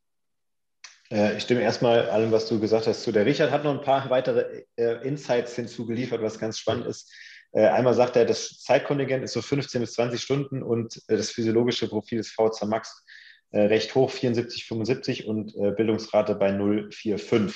Äh, 1.10 1.36
ich 1.36 1.42
stimme 1.42 1.60
erstmal 1.60 2.08
allem, 2.08 2.32
was 2.32 2.48
du 2.48 2.58
gesagt 2.58 2.86
hast, 2.86 3.02
zu. 3.02 3.12
Der 3.12 3.26
Richard 3.26 3.50
hat 3.50 3.64
noch 3.64 3.74
ein 3.74 3.82
paar 3.82 4.08
weitere 4.10 4.64
äh, 4.76 5.06
Insights 5.06 5.54
hinzugeliefert, 5.56 6.22
was 6.22 6.38
ganz 6.38 6.58
spannend 6.58 6.86
ist. 6.86 7.12
Äh, 7.52 7.66
einmal 7.66 7.94
sagt 7.94 8.16
er, 8.16 8.24
das 8.24 8.60
Zeitkontingent 8.62 9.22
ist 9.22 9.32
so 9.32 9.42
15 9.42 9.80
bis 9.80 9.92
20 9.92 10.20
Stunden 10.20 10.62
und 10.62 11.00
das 11.06 11.30
physiologische 11.30 11.88
Profil 11.88 12.18
des 12.18 12.30
VO2 12.30 12.66
Max 12.66 13.03
äh, 13.50 13.62
recht 13.62 13.94
hoch, 13.94 14.10
74, 14.10 14.66
75 14.66 15.26
und 15.26 15.54
äh, 15.56 15.72
Bildungsrate 15.72 16.34
bei 16.34 16.50
0,45. 16.50 17.54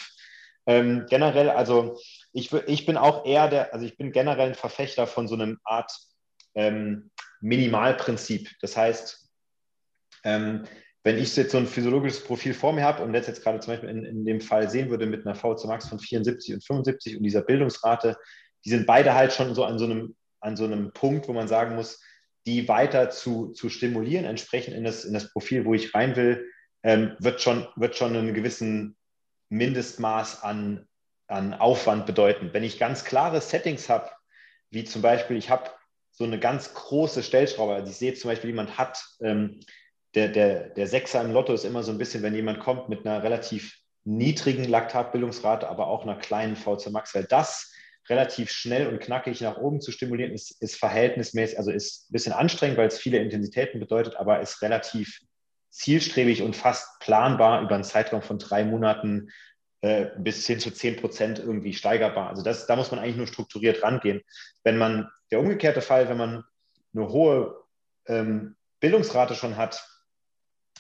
Ähm, 0.67 1.07
generell, 1.09 1.51
also 1.51 1.99
ich, 2.33 2.53
ich 2.53 2.87
bin 2.87 2.97
auch 2.97 3.25
eher 3.25 3.49
der, 3.49 3.73
also 3.73 3.87
ich 3.87 3.97
bin 3.97 4.13
generell 4.13 4.49
ein 4.49 4.55
Verfechter 4.55 5.07
von 5.07 5.27
so 5.27 5.35
einem 5.35 5.59
Art 5.65 5.93
ähm, 6.55 7.11
Minimalprinzip. 7.41 8.51
Das 8.61 8.77
heißt, 8.77 9.29
ähm, 10.25 10.65
wenn 11.05 11.17
ich 11.17 11.35
jetzt 11.37 11.53
so 11.53 11.59
ein 11.59 11.67
physiologisches 11.67 12.23
Profil 12.23 12.53
vor 12.53 12.73
mir 12.73 12.85
habe 12.85 13.03
und 13.03 13.13
das 13.13 13.27
jetzt 13.27 13.43
gerade 13.43 13.61
zum 13.61 13.73
Beispiel 13.73 13.89
in, 13.89 14.05
in 14.05 14.25
dem 14.25 14.41
Fall 14.41 14.69
sehen 14.69 14.91
würde 14.91 15.07
mit 15.07 15.27
einer 15.27 15.35
VC 15.35 15.65
Max 15.65 15.89
von 15.89 15.99
74 15.99 16.55
und 16.55 16.65
75 16.65 17.17
und 17.17 17.23
dieser 17.23 17.43
Bildungsrate, 17.43 18.17
die 18.65 18.71
sind 18.71 18.87
beide 18.87 19.15
halt 19.15 19.33
schon 19.33 19.55
so 19.55 19.65
an 19.65 19.79
so 19.79 19.87
einem, 19.87 20.17
an 20.41 20.57
so 20.57 20.65
einem 20.65 20.93
Punkt, 20.93 21.29
wo 21.29 21.33
man 21.33 21.49
sagen 21.49 21.77
muss, 21.77 22.03
die 22.47 22.69
weiter 22.69 23.11
zu, 23.11 23.53
zu 23.53 23.69
stimulieren, 23.69 24.25
entsprechend 24.25 24.75
in 24.75 24.85
das, 24.85 25.05
in 25.05 25.13
das 25.13 25.33
Profil, 25.33 25.65
wo 25.65 25.75
ich 25.75 25.95
rein 25.95 26.17
will, 26.17 26.47
ähm, 26.83 27.17
wird, 27.19 27.41
schon, 27.41 27.67
wird 27.77 27.97
schon 27.97 28.17
einen 28.17 28.35
gewissen 28.35 28.97
Mindestmaß 29.51 30.43
an, 30.43 30.87
an 31.27 31.55
Aufwand 31.55 32.07
bedeuten. 32.07 32.51
Wenn 32.53 32.65
ich 32.65 32.79
ganz 32.79 33.05
klare 33.05 33.41
Settings 33.41 33.89
habe, 33.89 34.11
wie 34.71 34.85
zum 34.85 35.03
Beispiel, 35.03 35.37
ich 35.37 35.51
habe 35.51 35.71
so 36.11 36.25
eine 36.25 36.39
ganz 36.39 36.75
große 36.75 37.23
Stellschraube, 37.23 37.75
also 37.75 37.91
ich 37.91 37.97
sehe 37.97 38.15
zum 38.15 38.31
Beispiel, 38.31 38.51
jemand 38.51 38.79
hat, 38.79 39.03
ähm, 39.23 39.61
der, 40.15 40.29
der, 40.29 40.71
der 40.71 40.87
Sechser 40.87 41.21
im 41.23 41.33
Lotto 41.33 41.53
ist 41.53 41.65
immer 41.65 41.83
so 41.83 41.93
ein 41.93 41.99
bisschen, 41.99 42.23
wenn 42.23 42.35
jemand 42.35 42.61
kommt 42.61 42.89
mit 42.89 43.07
einer 43.07 43.23
relativ 43.23 43.79
niedrigen 44.05 44.65
Laktatbildungsrate, 44.65 45.69
aber 45.69 45.87
auch 45.87 46.03
einer 46.03 46.17
kleinen 46.17 46.57
VC 46.57 46.91
Max, 46.91 47.15
weil 47.15 47.25
das 47.25 47.73
relativ 48.09 48.51
schnell 48.51 48.87
und 48.87 49.01
knackig 49.01 49.41
nach 49.41 49.57
oben 49.57 49.81
zu 49.81 49.93
stimulieren, 49.93 50.33
ist, 50.33 50.61
ist 50.63 50.77
verhältnismäßig, 50.77 51.59
also 51.59 51.71
ist 51.71 52.11
ein 52.11 52.13
bisschen 52.13 52.33
anstrengend, 52.33 52.79
weil 52.79 52.89
es 52.89 52.99
viele 52.99 53.19
Intensitäten 53.19 53.81
bedeutet, 53.81 54.17
aber 54.17 54.41
ist 54.41 54.63
relativ 54.63 55.21
zielstrebig 55.71 56.43
und 56.43 56.57
fast 56.57 56.99
planbar 57.01 57.63
über 57.63 57.75
einen 57.75 57.85
Zeitraum 57.85 58.23
von 58.23 58.39
drei 58.39 58.65
Monaten 58.65 59.31
äh, 59.81 60.07
bis 60.19 60.47
hin 60.47 60.59
zu 60.59 60.71
10 60.71 60.97
Prozent 60.97 61.39
irgendwie 61.39 61.73
steigerbar. 61.73 62.31
Also 62.31 62.43
das, 62.43 62.67
da 62.67 62.77
muss 62.77 62.91
man 62.91 63.01
eigentlich 63.01 63.17
nur 63.17 63.27
strukturiert 63.27 63.83
rangehen. 63.83 64.23
Wenn 64.65 64.79
man, 64.79 65.09
der 65.31 65.41
umgekehrte 65.41 65.83
Fall, 65.83 66.09
wenn 66.09 66.17
man 66.17 66.45
eine 66.95 67.09
hohe 67.09 67.55
ähm, 68.07 68.57
Bildungsrate 68.81 69.35
schon 69.35 69.57
hat 69.57 69.87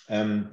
ähm, 0.09 0.51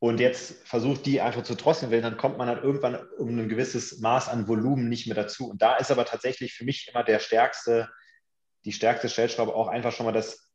und 0.00 0.20
jetzt 0.20 0.66
versucht, 0.66 1.06
die 1.06 1.20
einfach 1.20 1.42
zu 1.42 1.56
drosseln 1.56 1.90
will, 1.90 2.00
dann 2.00 2.16
kommt 2.16 2.38
man 2.38 2.48
halt 2.48 2.62
irgendwann 2.62 2.96
um 3.18 3.36
ein 3.36 3.48
gewisses 3.48 3.98
Maß 3.98 4.28
an 4.28 4.46
Volumen 4.46 4.88
nicht 4.88 5.06
mehr 5.06 5.16
dazu. 5.16 5.50
Und 5.50 5.60
da 5.60 5.76
ist 5.76 5.90
aber 5.90 6.04
tatsächlich 6.04 6.54
für 6.54 6.64
mich 6.64 6.88
immer 6.92 7.02
der 7.02 7.18
stärkste, 7.18 7.88
die 8.64 8.72
stärkste 8.72 9.08
Stellschraube 9.08 9.54
auch 9.54 9.66
einfach 9.66 9.92
schon 9.92 10.06
mal 10.06 10.12
das 10.12 10.52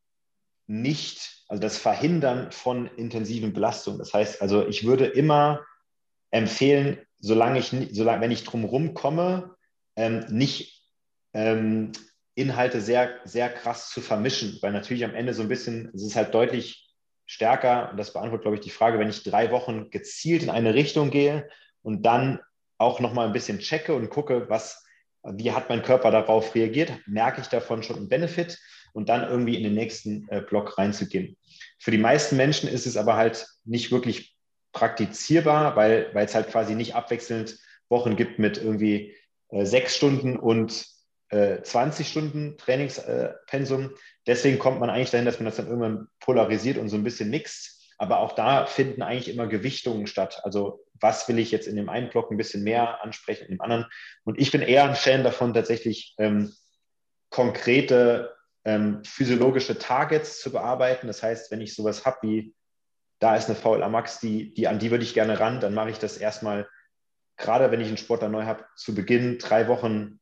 nicht, 0.65 1.43
also 1.49 1.61
das 1.61 1.77
Verhindern 1.77 2.51
von 2.53 2.87
intensiven 2.87 3.51
Belastungen. 3.51 3.99
Das 3.99 4.13
heißt, 4.13 4.41
also 4.41 4.65
ich 4.65 4.85
würde 4.85 5.07
immer 5.07 5.65
empfehlen, 6.31 6.99
solange 7.19 7.59
ich, 7.59 7.75
solange, 7.91 8.21
wenn 8.21 8.31
ich 8.31 8.45
drumherum 8.45 8.93
komme, 8.93 9.55
ähm, 9.97 10.25
nicht 10.29 10.89
ähm, 11.33 11.91
Inhalte 12.35 12.79
sehr, 12.79 13.19
sehr 13.25 13.49
krass 13.49 13.89
zu 13.89 13.99
vermischen, 13.99 14.57
weil 14.61 14.71
natürlich 14.71 15.03
am 15.03 15.13
Ende 15.13 15.33
so 15.33 15.41
ein 15.41 15.49
bisschen, 15.49 15.91
es 15.93 16.03
ist 16.03 16.15
halt 16.15 16.33
deutlich 16.33 16.82
stärker, 17.33 17.89
und 17.91 17.97
das 17.97 18.13
beantwortet, 18.13 18.43
glaube 18.43 18.57
ich, 18.57 18.63
die 18.63 18.69
Frage, 18.69 18.99
wenn 18.99 19.09
ich 19.09 19.23
drei 19.23 19.51
Wochen 19.51 19.89
gezielt 19.89 20.43
in 20.43 20.49
eine 20.49 20.73
Richtung 20.73 21.09
gehe 21.09 21.49
und 21.81 22.03
dann 22.03 22.39
auch 22.77 22.99
nochmal 22.99 23.27
ein 23.27 23.33
bisschen 23.33 23.59
checke 23.59 23.93
und 23.95 24.09
gucke, 24.09 24.49
was, 24.49 24.85
wie 25.23 25.51
hat 25.51 25.69
mein 25.69 25.81
Körper 25.81 26.11
darauf 26.11 26.53
reagiert, 26.53 26.91
merke 27.07 27.41
ich 27.41 27.47
davon 27.47 27.81
schon 27.81 27.97
einen 27.97 28.09
Benefit 28.09 28.59
und 28.93 29.09
dann 29.09 29.27
irgendwie 29.27 29.55
in 29.55 29.63
den 29.63 29.73
nächsten 29.73 30.27
äh, 30.29 30.41
Block 30.41 30.77
reinzugehen. 30.77 31.35
Für 31.79 31.91
die 31.91 31.97
meisten 31.97 32.37
Menschen 32.37 32.69
ist 32.69 32.85
es 32.85 32.97
aber 32.97 33.15
halt 33.15 33.47
nicht 33.65 33.91
wirklich 33.91 34.35
praktizierbar, 34.71 35.75
weil, 35.75 36.11
es 36.13 36.35
halt 36.35 36.49
quasi 36.49 36.75
nicht 36.75 36.95
abwechselnd 36.95 37.57
Wochen 37.89 38.15
gibt 38.15 38.37
mit 38.37 38.57
irgendwie 38.57 39.15
äh, 39.49 39.65
sechs 39.65 39.95
Stunden 39.95 40.37
und 40.37 40.85
20 41.33 42.05
äh, 42.05 42.09
Stunden 42.09 42.57
Trainingspensum. 42.57 43.91
Deswegen 44.27 44.59
kommt 44.59 44.79
man 44.79 44.89
eigentlich 44.89 45.11
dahin, 45.11 45.25
dass 45.25 45.39
man 45.39 45.45
das 45.45 45.55
dann 45.55 45.67
irgendwann 45.67 46.07
polarisiert 46.19 46.77
und 46.77 46.89
so 46.89 46.95
ein 46.95 47.03
bisschen 47.03 47.29
mixt. 47.29 47.81
Aber 47.97 48.19
auch 48.19 48.33
da 48.33 48.65
finden 48.65 49.01
eigentlich 49.01 49.33
immer 49.33 49.47
Gewichtungen 49.47 50.07
statt. 50.07 50.41
Also 50.43 50.83
was 50.99 51.27
will 51.27 51.39
ich 51.39 51.51
jetzt 51.51 51.67
in 51.67 51.75
dem 51.75 51.89
einen 51.89 52.09
Block 52.09 52.31
ein 52.31 52.37
bisschen 52.37 52.63
mehr 52.63 53.03
ansprechen, 53.03 53.45
in 53.45 53.55
dem 53.55 53.61
anderen. 53.61 53.85
Und 54.23 54.39
ich 54.39 54.51
bin 54.51 54.61
eher 54.61 54.85
ein 54.85 54.95
Fan 54.95 55.23
davon, 55.23 55.53
tatsächlich 55.53 56.15
ähm, 56.17 56.53
konkrete 57.29 58.35
ähm, 58.65 59.03
physiologische 59.03 59.77
Targets 59.77 60.39
zu 60.39 60.51
bearbeiten. 60.51 61.07
Das 61.07 61.23
heißt, 61.23 61.51
wenn 61.51 61.61
ich 61.61 61.75
sowas 61.75 62.05
habe 62.05 62.17
wie, 62.21 62.55
da 63.19 63.35
ist 63.35 63.49
eine 63.49 63.55
VLA 63.55 63.89
Max, 63.89 64.19
die, 64.19 64.53
die, 64.53 64.67
an 64.67 64.79
die 64.79 64.91
würde 64.91 65.03
ich 65.03 65.13
gerne 65.13 65.39
ran, 65.39 65.59
dann 65.59 65.73
mache 65.73 65.89
ich 65.89 65.99
das 65.99 66.17
erstmal, 66.17 66.67
gerade 67.37 67.71
wenn 67.71 67.81
ich 67.81 67.87
einen 67.87 67.97
Sportler 67.97 68.29
neu 68.29 68.43
habe, 68.43 68.65
zu 68.75 68.95
Beginn 68.95 69.39
drei 69.39 69.67
Wochen 69.67 70.19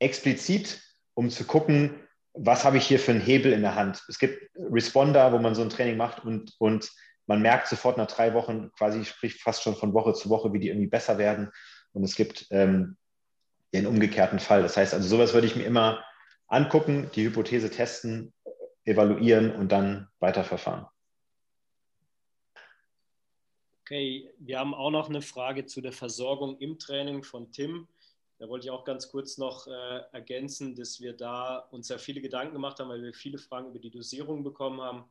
explizit, 0.00 0.82
um 1.14 1.30
zu 1.30 1.44
gucken, 1.44 2.00
was 2.32 2.64
habe 2.64 2.78
ich 2.78 2.86
hier 2.86 2.98
für 2.98 3.12
einen 3.12 3.20
Hebel 3.20 3.52
in 3.52 3.62
der 3.62 3.74
Hand. 3.74 4.02
Es 4.08 4.18
gibt 4.18 4.50
Responder, 4.56 5.32
wo 5.32 5.38
man 5.38 5.54
so 5.54 5.62
ein 5.62 5.70
Training 5.70 5.96
macht 5.96 6.24
und, 6.24 6.54
und 6.58 6.90
man 7.26 7.42
merkt 7.42 7.68
sofort 7.68 7.96
nach 7.96 8.08
drei 8.08 8.34
Wochen, 8.34 8.72
quasi 8.72 9.04
spricht 9.04 9.40
fast 9.40 9.62
schon 9.62 9.76
von 9.76 9.94
Woche 9.94 10.14
zu 10.14 10.30
Woche, 10.30 10.52
wie 10.52 10.58
die 10.58 10.68
irgendwie 10.68 10.88
besser 10.88 11.18
werden. 11.18 11.50
Und 11.92 12.02
es 12.02 12.16
gibt 12.16 12.46
ähm, 12.50 12.96
den 13.72 13.86
umgekehrten 13.86 14.38
Fall. 14.38 14.62
Das 14.62 14.76
heißt 14.76 14.94
also, 14.94 15.08
sowas 15.08 15.32
würde 15.32 15.46
ich 15.46 15.56
mir 15.56 15.64
immer 15.64 16.04
angucken, 16.48 17.10
die 17.14 17.24
Hypothese 17.24 17.70
testen, 17.70 18.32
evaluieren 18.84 19.54
und 19.54 19.70
dann 19.70 20.08
weiterverfahren. 20.18 20.86
Okay, 23.82 24.30
wir 24.38 24.58
haben 24.58 24.74
auch 24.74 24.90
noch 24.90 25.08
eine 25.08 25.22
Frage 25.22 25.66
zu 25.66 25.80
der 25.80 25.92
Versorgung 25.92 26.58
im 26.58 26.78
Training 26.78 27.22
von 27.22 27.50
Tim. 27.52 27.88
Da 28.40 28.48
wollte 28.48 28.66
ich 28.66 28.70
auch 28.70 28.84
ganz 28.84 29.10
kurz 29.10 29.36
noch 29.36 29.66
äh, 29.66 30.00
ergänzen, 30.12 30.74
dass 30.74 30.98
wir 30.98 31.12
da 31.12 31.58
uns 31.72 31.90
ja 31.90 31.98
viele 31.98 32.22
Gedanken 32.22 32.54
gemacht 32.54 32.80
haben, 32.80 32.88
weil 32.88 33.02
wir 33.02 33.12
viele 33.12 33.36
Fragen 33.36 33.68
über 33.68 33.78
die 33.78 33.90
Dosierung 33.90 34.42
bekommen 34.42 34.80
haben. 34.80 35.04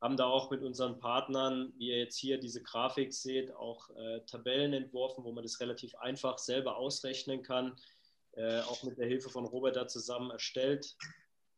Haben 0.00 0.16
da 0.16 0.26
auch 0.26 0.48
mit 0.52 0.62
unseren 0.62 1.00
Partnern, 1.00 1.72
wie 1.76 1.88
ihr 1.88 1.98
jetzt 1.98 2.16
hier 2.16 2.38
diese 2.38 2.62
Grafik 2.62 3.12
seht, 3.12 3.52
auch 3.52 3.90
äh, 3.96 4.20
Tabellen 4.26 4.72
entworfen, 4.74 5.24
wo 5.24 5.32
man 5.32 5.42
das 5.42 5.58
relativ 5.58 5.96
einfach 5.96 6.38
selber 6.38 6.76
ausrechnen 6.76 7.42
kann. 7.42 7.76
Äh, 8.34 8.60
auch 8.60 8.84
mit 8.84 8.96
der 8.96 9.08
Hilfe 9.08 9.28
von 9.28 9.44
Robert 9.44 9.74
da 9.74 9.88
zusammen 9.88 10.30
erstellt. 10.30 10.96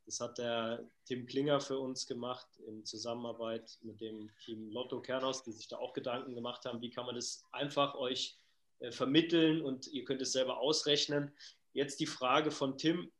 Das 0.06 0.20
hat 0.20 0.38
der 0.38 0.88
Tim 1.04 1.26
Klinger 1.26 1.60
für 1.60 1.78
uns 1.78 2.06
gemacht 2.06 2.48
in 2.66 2.86
Zusammenarbeit 2.86 3.76
mit 3.82 4.00
dem 4.00 4.30
Team 4.42 4.70
Lotto 4.70 5.02
Kernhaus, 5.02 5.42
die 5.42 5.52
sich 5.52 5.68
da 5.68 5.76
auch 5.76 5.92
Gedanken 5.92 6.34
gemacht 6.34 6.64
haben, 6.64 6.80
wie 6.80 6.88
kann 6.88 7.04
man 7.04 7.14
das 7.14 7.44
einfach 7.52 7.94
euch 7.94 8.39
äh, 8.80 8.90
vermitteln 8.92 9.62
und 9.62 9.86
ihr 9.88 10.04
könnt 10.04 10.22
es 10.22 10.32
selber 10.32 10.58
ausrechnen. 10.58 11.32
Jetzt 11.72 12.00
die 12.00 12.06
Frage 12.06 12.50
von 12.50 12.76
Tim. 12.76 13.12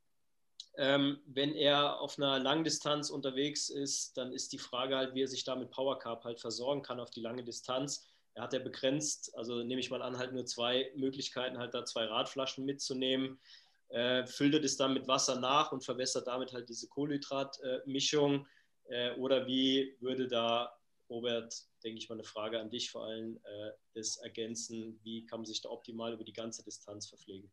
Ähm, 0.77 1.21
wenn 1.27 1.55
er 1.55 2.01
auf 2.01 2.19
einer 2.19 2.39
Langdistanz 2.39 3.11
unterwegs 3.11 3.69
ist, 3.69 4.17
dann 4.17 4.33
ist 4.33 4.53
die 4.53 4.59
Frage 4.59 4.97
halt, 4.97 5.15
wie 5.15 5.23
er 5.23 5.29
sich 5.29 5.45
da 5.45 5.57
mit 5.57 5.71
Power 5.71 5.99
Carb 5.99 6.25
halt 6.25 6.41
versorgen 6.41 6.83
kann 6.83 7.01
auf 7.01 7.11
die 7.11 7.21
lange 7.21 7.45
Distanz. 7.45 8.07
Er 8.35 8.45
hat 8.45 8.53
ja 8.53 8.61
begrenzt, 8.61 9.37
also 9.37 9.63
nehme 9.63 9.81
ich 9.81 9.91
mal 9.91 10.03
an, 10.03 10.17
halt 10.17 10.33
nur 10.33 10.47
zwei 10.47 10.93
Möglichkeiten, 10.97 11.59
halt 11.59 11.75
da 11.75 11.85
zwei 11.85 12.05
Radflaschen 12.05 12.65
mitzunehmen. 12.65 13.41
Äh, 13.89 14.25
füllt 14.27 14.63
das 14.63 14.77
dann 14.77 14.95
mit 14.95 15.09
Wasser 15.09 15.41
nach 15.41 15.73
und 15.73 15.85
verwässert 15.85 16.29
damit 16.29 16.53
halt 16.53 16.69
diese 16.69 16.89
Kohlenhydratmischung? 16.89 18.47
Äh, 18.85 19.13
oder 19.17 19.47
wie 19.47 19.97
würde 20.01 20.29
da 20.29 20.73
Robert, 21.11 21.55
denke 21.83 21.99
ich 21.99 22.09
mal, 22.09 22.15
eine 22.15 22.25
Frage 22.25 22.61
an 22.61 22.71
dich 22.71 22.91
vor 22.91 23.05
allem, 23.05 23.37
äh, 23.37 23.71
das 23.95 24.17
ergänzen. 24.19 25.01
Wie 25.03 25.27
kann 25.27 25.41
man 25.41 25.47
sich 25.47 25.61
da 25.61 25.69
optimal 25.69 26.15
über 26.15 26.25
die 26.25 26.33
ganze 26.33 26.65
Distanz 26.65 27.09
verpflegen? 27.09 27.51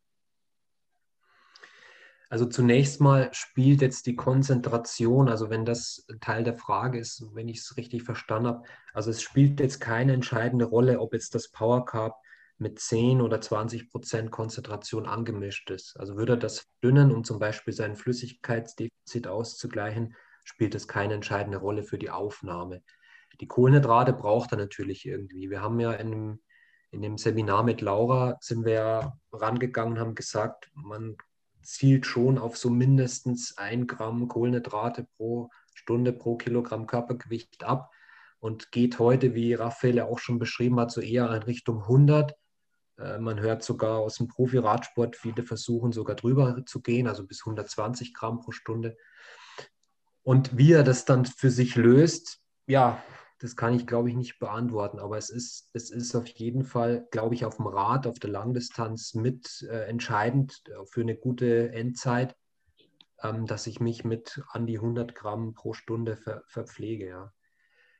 Also 2.30 2.44
zunächst 2.44 3.00
mal 3.00 3.30
spielt 3.32 3.80
jetzt 3.80 4.06
die 4.06 4.14
Konzentration, 4.14 5.30
also 5.30 5.48
wenn 5.48 5.64
das 5.64 6.06
Teil 6.20 6.44
der 6.44 6.58
Frage 6.58 6.98
ist, 6.98 7.24
wenn 7.32 7.48
ich 7.48 7.58
es 7.58 7.76
richtig 7.78 8.02
verstanden 8.02 8.48
habe, 8.48 8.68
also 8.92 9.10
es 9.10 9.22
spielt 9.22 9.60
jetzt 9.60 9.80
keine 9.80 10.12
entscheidende 10.12 10.66
Rolle, 10.66 11.00
ob 11.00 11.14
jetzt 11.14 11.34
das 11.34 11.50
Power 11.50 11.86
Carb 11.86 12.16
mit 12.58 12.80
10 12.80 13.22
oder 13.22 13.40
20 13.40 13.88
Prozent 13.88 14.30
Konzentration 14.30 15.06
angemischt 15.06 15.70
ist. 15.70 15.96
Also 15.98 16.16
würde 16.16 16.34
er 16.34 16.38
das 16.38 16.66
dünnen, 16.82 17.12
um 17.12 17.24
zum 17.24 17.38
Beispiel 17.38 17.72
sein 17.72 17.96
Flüssigkeitsdefizit 17.96 19.26
auszugleichen, 19.26 20.14
spielt 20.44 20.74
es 20.74 20.86
keine 20.86 21.14
entscheidende 21.14 21.58
Rolle 21.58 21.82
für 21.82 21.98
die 21.98 22.10
Aufnahme. 22.10 22.82
Die 23.40 23.46
Kohlenhydrate 23.46 24.12
braucht 24.12 24.52
er 24.52 24.58
natürlich 24.58 25.06
irgendwie. 25.06 25.50
Wir 25.50 25.62
haben 25.62 25.78
ja 25.80 25.92
in 25.92 26.10
dem, 26.10 26.40
in 26.90 27.02
dem 27.02 27.18
Seminar 27.18 27.62
mit 27.62 27.80
Laura 27.80 28.36
sind 28.40 28.64
wir 28.64 28.72
ja 28.72 29.18
rangegangen 29.32 29.94
und 29.94 30.00
haben 30.00 30.14
gesagt, 30.14 30.70
man 30.74 31.16
zielt 31.62 32.06
schon 32.06 32.38
auf 32.38 32.56
so 32.56 32.70
mindestens 32.70 33.56
ein 33.58 33.86
Gramm 33.86 34.28
Kohlenhydrate 34.28 35.06
pro 35.16 35.50
Stunde 35.74 36.12
pro 36.12 36.36
Kilogramm 36.36 36.86
Körpergewicht 36.86 37.62
ab 37.62 37.92
und 38.40 38.72
geht 38.72 38.98
heute, 38.98 39.34
wie 39.34 39.54
Raphael 39.54 40.00
auch 40.00 40.18
schon 40.18 40.38
beschrieben 40.38 40.78
hat, 40.80 40.90
so 40.90 41.00
eher 41.00 41.30
in 41.34 41.42
Richtung 41.42 41.82
100. 41.82 42.34
Äh, 42.98 43.18
man 43.18 43.40
hört 43.40 43.62
sogar 43.62 43.98
aus 43.98 44.16
dem 44.16 44.28
Profi-Radsport, 44.28 45.16
viele 45.16 45.42
versuchen 45.42 45.92
sogar 45.92 46.16
drüber 46.16 46.64
zu 46.66 46.80
gehen, 46.80 47.06
also 47.06 47.26
bis 47.26 47.42
120 47.42 48.14
Gramm 48.14 48.40
pro 48.40 48.52
Stunde. 48.52 48.96
Und 50.22 50.56
wie 50.56 50.72
er 50.72 50.84
das 50.84 51.04
dann 51.04 51.24
für 51.24 51.50
sich 51.50 51.74
löst, 51.76 52.40
ja, 52.66 53.02
das 53.38 53.54
kann 53.54 53.74
ich, 53.74 53.86
glaube 53.86 54.10
ich, 54.10 54.16
nicht 54.16 54.38
beantworten, 54.40 54.98
aber 54.98 55.16
es 55.16 55.30
ist, 55.30 55.70
es 55.72 55.90
ist 55.90 56.14
auf 56.16 56.26
jeden 56.26 56.64
Fall, 56.64 57.06
glaube 57.10 57.34
ich, 57.34 57.44
auf 57.44 57.56
dem 57.56 57.68
Rad, 57.68 58.06
auf 58.06 58.18
der 58.18 58.30
Langdistanz 58.30 59.14
mit 59.14 59.66
äh, 59.70 59.84
entscheidend 59.84 60.62
für 60.90 61.02
eine 61.02 61.16
gute 61.16 61.72
Endzeit, 61.72 62.36
ähm, 63.22 63.46
dass 63.46 63.66
ich 63.66 63.80
mich 63.80 64.04
mit 64.04 64.42
an 64.48 64.66
die 64.66 64.78
100 64.78 65.14
Gramm 65.14 65.54
pro 65.54 65.72
Stunde 65.72 66.16
ver 66.16 66.42
verpflege. 66.46 67.08
Ja. 67.08 67.32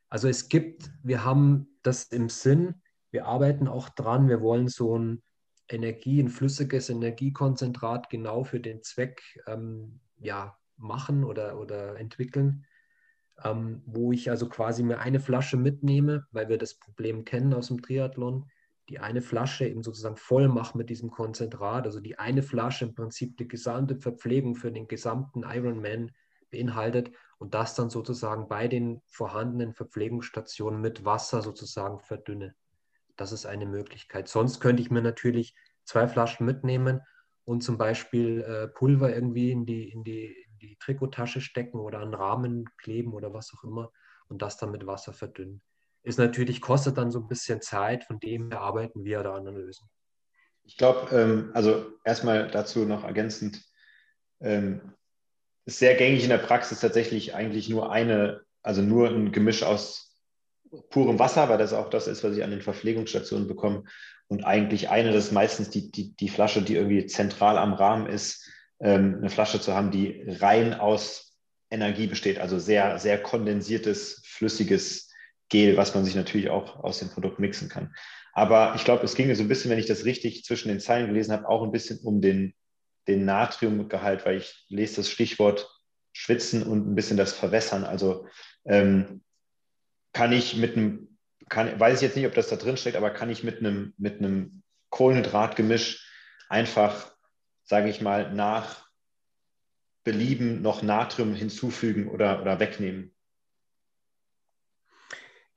Also 0.09 0.28
es 0.28 0.49
gibt, 0.49 0.91
wir 1.03 1.24
haben 1.24 1.78
das 1.82 2.05
im 2.05 2.28
Sinn, 2.28 2.82
wir 3.11 3.26
arbeiten 3.26 3.68
auch 3.68 3.89
dran, 3.89 4.28
wir 4.28 4.41
wollen 4.41 4.68
so 4.68 4.99
ein 4.99 5.22
Energie, 5.68 6.20
ein 6.20 6.28
flüssiges 6.28 6.89
Energiekonzentrat 6.89 8.11
genau 8.11 8.43
für 8.45 8.61
den 8.61 8.82
Zweck 8.82 9.22
ähm, 9.47 10.01
ja, 10.18 10.59
machen 10.76 11.24
oder, 11.24 11.59
oder 11.59 11.97
entwickeln, 11.99 12.64
ähm, 13.45 13.82
wo 13.86 14.12
ich 14.12 14.30
also 14.30 14.49
quasi 14.49 14.82
mir 14.82 14.99
eine 14.99 15.20
Flasche 15.20 15.57
mitnehme, 15.57 16.26
weil 16.32 16.49
wir 16.49 16.59
das 16.59 16.74
Problem 16.74 17.24
kennen 17.24 17.55
aus 17.55 17.68
dem 17.68 17.82
Triathlon, 17.82 18.51
die 18.89 18.99
eine 18.99 19.20
Flasche 19.20 19.66
eben 19.66 19.82
sozusagen 19.82 20.16
voll 20.16 20.49
mache 20.49 20.76
mit 20.76 20.89
diesem 20.91 21.11
Konzentrat, 21.11 21.86
also 21.86 22.01
die 22.01 22.18
eine 22.18 22.43
Flasche 22.43 22.86
im 22.86 22.95
Prinzip 22.95 23.36
die 23.36 23.49
gesamte 23.49 23.97
Verpflegung 23.97 24.55
für 24.55 24.72
den 24.72 24.89
gesamten 24.89 25.43
Ironman 25.43 26.12
beinhaltet 26.51 27.12
und 27.39 27.55
das 27.55 27.74
dann 27.74 27.91
sozusagen 27.91 28.49
bei 28.49 28.66
den 28.66 29.03
vorhandenen 29.07 29.74
Verpflegungsstationen 29.74 30.80
mit 30.80 31.05
Wasser 31.05 31.43
sozusagen 31.43 32.01
verdünne. 32.01 32.55
Das 33.16 33.32
ist 33.32 33.47
eine 33.47 33.66
Möglichkeit. 33.66 34.28
Sonst 34.28 34.61
könnte 34.61 34.82
ich 34.82 34.91
mir 34.91 35.03
natürlich 35.03 35.55
zwei 35.84 36.09
Flaschen 36.09 36.47
mitnehmen 36.47 37.01
und 37.45 37.62
zum 37.62 37.78
Beispiel 37.78 38.43
äh, 38.43 38.68
Pulver 38.68 39.14
irgendwie 39.14 39.51
in 39.51 39.66
die, 39.66 39.91
in, 39.91 40.05
die, 40.05 40.34
die 40.59 40.76
Trikottasche 40.76 41.40
stecken 41.40 41.78
oder 41.78 42.00
an 42.00 42.14
Rahmen 42.14 42.68
kleben 42.76 43.14
oder 43.14 43.32
was 43.32 43.52
auch 43.54 43.64
immer 43.64 43.92
und 44.28 44.42
das 44.42 44.56
dann 44.56 44.70
mit 44.70 44.86
Wasser 44.86 45.12
verdünnen. 45.12 45.62
Ist 46.02 46.18
natürlich, 46.18 46.61
kostet 46.61 46.96
dann 46.96 47.11
so 47.11 47.20
ein 47.20 47.28
bisschen 47.28 47.61
Zeit, 47.61 48.04
von 48.04 48.20
dem 48.20 48.50
her 48.50 48.61
arbeiten 48.61 49.04
wir 49.04 49.22
da 49.22 49.34
an 49.34 49.44
der 49.44 49.54
Lösung. 49.54 49.88
Ich 50.64 50.76
glaube, 50.76 51.14
ähm, 51.16 51.50
also 51.54 51.86
erstmal 52.04 52.50
dazu 52.50 52.84
noch 52.84 53.04
ergänzend, 53.04 53.64
ähm, 54.40 54.94
ist 55.64 55.78
sehr 55.78 55.94
gängig 55.96 56.22
in 56.22 56.30
der 56.30 56.38
Praxis 56.38 56.80
tatsächlich 56.80 57.34
eigentlich 57.34 57.68
nur 57.68 57.90
eine, 57.90 58.42
also 58.62 58.82
nur 58.82 59.09
ein 59.09 59.32
Gemisch 59.32 59.62
aus 59.62 60.16
purem 60.90 61.18
Wasser, 61.18 61.48
weil 61.48 61.59
das 61.59 61.72
auch 61.72 61.90
das 61.90 62.06
ist, 62.06 62.22
was 62.24 62.36
ich 62.36 62.44
an 62.44 62.50
den 62.50 62.62
Verpflegungsstationen 62.62 63.48
bekomme. 63.48 63.84
Und 64.28 64.44
eigentlich 64.44 64.90
eine, 64.90 65.12
das 65.12 65.26
ist 65.26 65.32
meistens 65.32 65.70
die, 65.70 65.90
die, 65.90 66.14
die 66.14 66.28
Flasche, 66.28 66.62
die 66.62 66.74
irgendwie 66.74 67.06
zentral 67.06 67.56
am 67.56 67.72
Rahmen 67.72 68.06
ist, 68.06 68.50
ähm, 68.81 69.16
eine 69.18 69.31
Flasche 69.31 69.61
zu 69.61 69.74
haben, 69.74 69.91
die 69.91 70.24
rein 70.41 70.74
aus 70.74 71.39
Energie 71.70 72.07
besteht, 72.07 72.39
also 72.39 72.59
sehr, 72.59 72.99
sehr 72.99 73.22
kondensiertes, 73.22 74.22
flüssiges 74.26 75.11
Gel, 75.51 75.76
was 75.76 75.95
man 75.95 76.05
sich 76.05 76.14
natürlich 76.14 76.51
auch 76.51 76.83
aus 76.83 76.99
dem 76.99 77.11
Produkt 77.11 77.39
mixen 77.39 77.68
kann. 77.68 77.95
Aber 78.33 78.74
ich 78.76 78.85
glaube, 78.85 79.05
es 79.05 79.14
ging 79.14 79.35
so 79.35 79.43
ein 79.43 79.49
bisschen, 79.49 79.70
wenn 79.70 79.79
ich 79.79 79.87
das 79.87 80.05
richtig 80.05 80.45
zwischen 80.45 80.68
den 80.68 80.81
Zeilen 80.81 81.09
gelesen 81.09 81.33
habe, 81.33 81.49
auch 81.49 81.62
ein 81.62 81.72
bisschen 81.72 81.99
um 82.01 82.20
den 82.20 82.55
den 83.09 83.24
Natriumgehalt, 83.24 84.24
weil 84.24 84.37
ich 84.37 84.64
lese 84.68 84.97
das 84.97 85.11
Stichwort 85.11 85.68
Schwitzen 86.12 86.62
und 86.62 86.89
ein 86.89 86.95
bisschen 86.95 87.16
das 87.16 87.33
Verwässern. 87.33 87.85
Also 87.85 88.26
ähm, 88.66 89.22
kann 90.12 90.33
ich 90.33 90.57
mit 90.57 90.76
einem, 90.76 91.16
kann, 91.49 91.81
weiß 91.81 91.97
ich 91.97 92.03
jetzt 92.03 92.16
nicht, 92.16 92.26
ob 92.26 92.35
das 92.35 92.49
da 92.49 92.57
drin 92.57 92.76
steckt, 92.76 92.97
aber 92.97 93.11
kann 93.11 93.31
ich 93.31 93.43
mit 93.43 93.59
einem, 93.59 93.95
mit 93.97 94.18
einem 94.18 94.62
Kohlenhydratgemisch 94.91 96.07
einfach, 96.49 97.12
sage 97.69 97.91
ich 97.91 98.01
mal, 98.01 98.33
nach 98.33 98.89
Belieben 100.03 100.62
noch 100.62 100.83
Natrium 100.83 101.35
hinzufügen 101.35 102.09
oder, 102.09 102.41
oder 102.41 102.59
wegnehmen? 102.61 103.14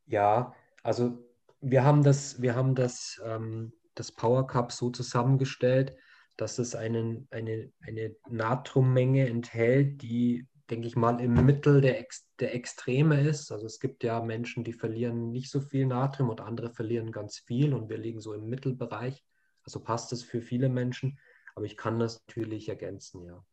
Ja, 0.05 0.53
also 0.83 1.25
wir 1.61 1.85
haben 1.85 2.03
das, 2.03 2.41
wir 2.41 2.53
haben 2.53 2.75
das, 2.75 3.21
ähm, 3.23 3.71
das 3.95 4.11
Power 4.11 4.45
Cup 4.45 4.73
so 4.73 4.89
zusammengestellt, 4.89 5.95
dass 6.35 6.59
es 6.59 6.75
einen, 6.75 7.29
eine, 7.31 7.71
eine 7.81 8.13
Natriummenge 8.29 9.27
enthält, 9.29 10.01
die, 10.01 10.47
denke 10.69 10.87
ich 10.87 10.97
mal, 10.97 11.21
im 11.21 11.45
Mittel 11.45 11.79
der, 11.79 11.99
Ex 11.99 12.27
der 12.41 12.53
Extreme 12.53 13.21
ist. 13.21 13.53
Also 13.53 13.67
es 13.67 13.79
gibt 13.79 14.03
ja 14.03 14.19
Menschen, 14.19 14.65
die 14.65 14.73
verlieren 14.73 15.31
nicht 15.31 15.49
so 15.49 15.61
viel 15.61 15.85
Natrium 15.85 16.29
und 16.29 16.41
andere 16.41 16.71
verlieren 16.71 17.13
ganz 17.13 17.37
viel 17.37 17.73
und 17.73 17.89
wir 17.89 17.97
liegen 17.97 18.19
so 18.19 18.33
im 18.33 18.49
Mittelbereich. 18.49 19.23
Also 19.63 19.79
passt 19.81 20.11
es 20.11 20.23
für 20.23 20.41
viele 20.41 20.67
Menschen, 20.67 21.17
aber 21.55 21.65
ich 21.65 21.77
kann 21.77 21.99
das 21.99 22.21
natürlich 22.27 22.69
ergänzen, 22.69 23.23
ja. 23.25 23.43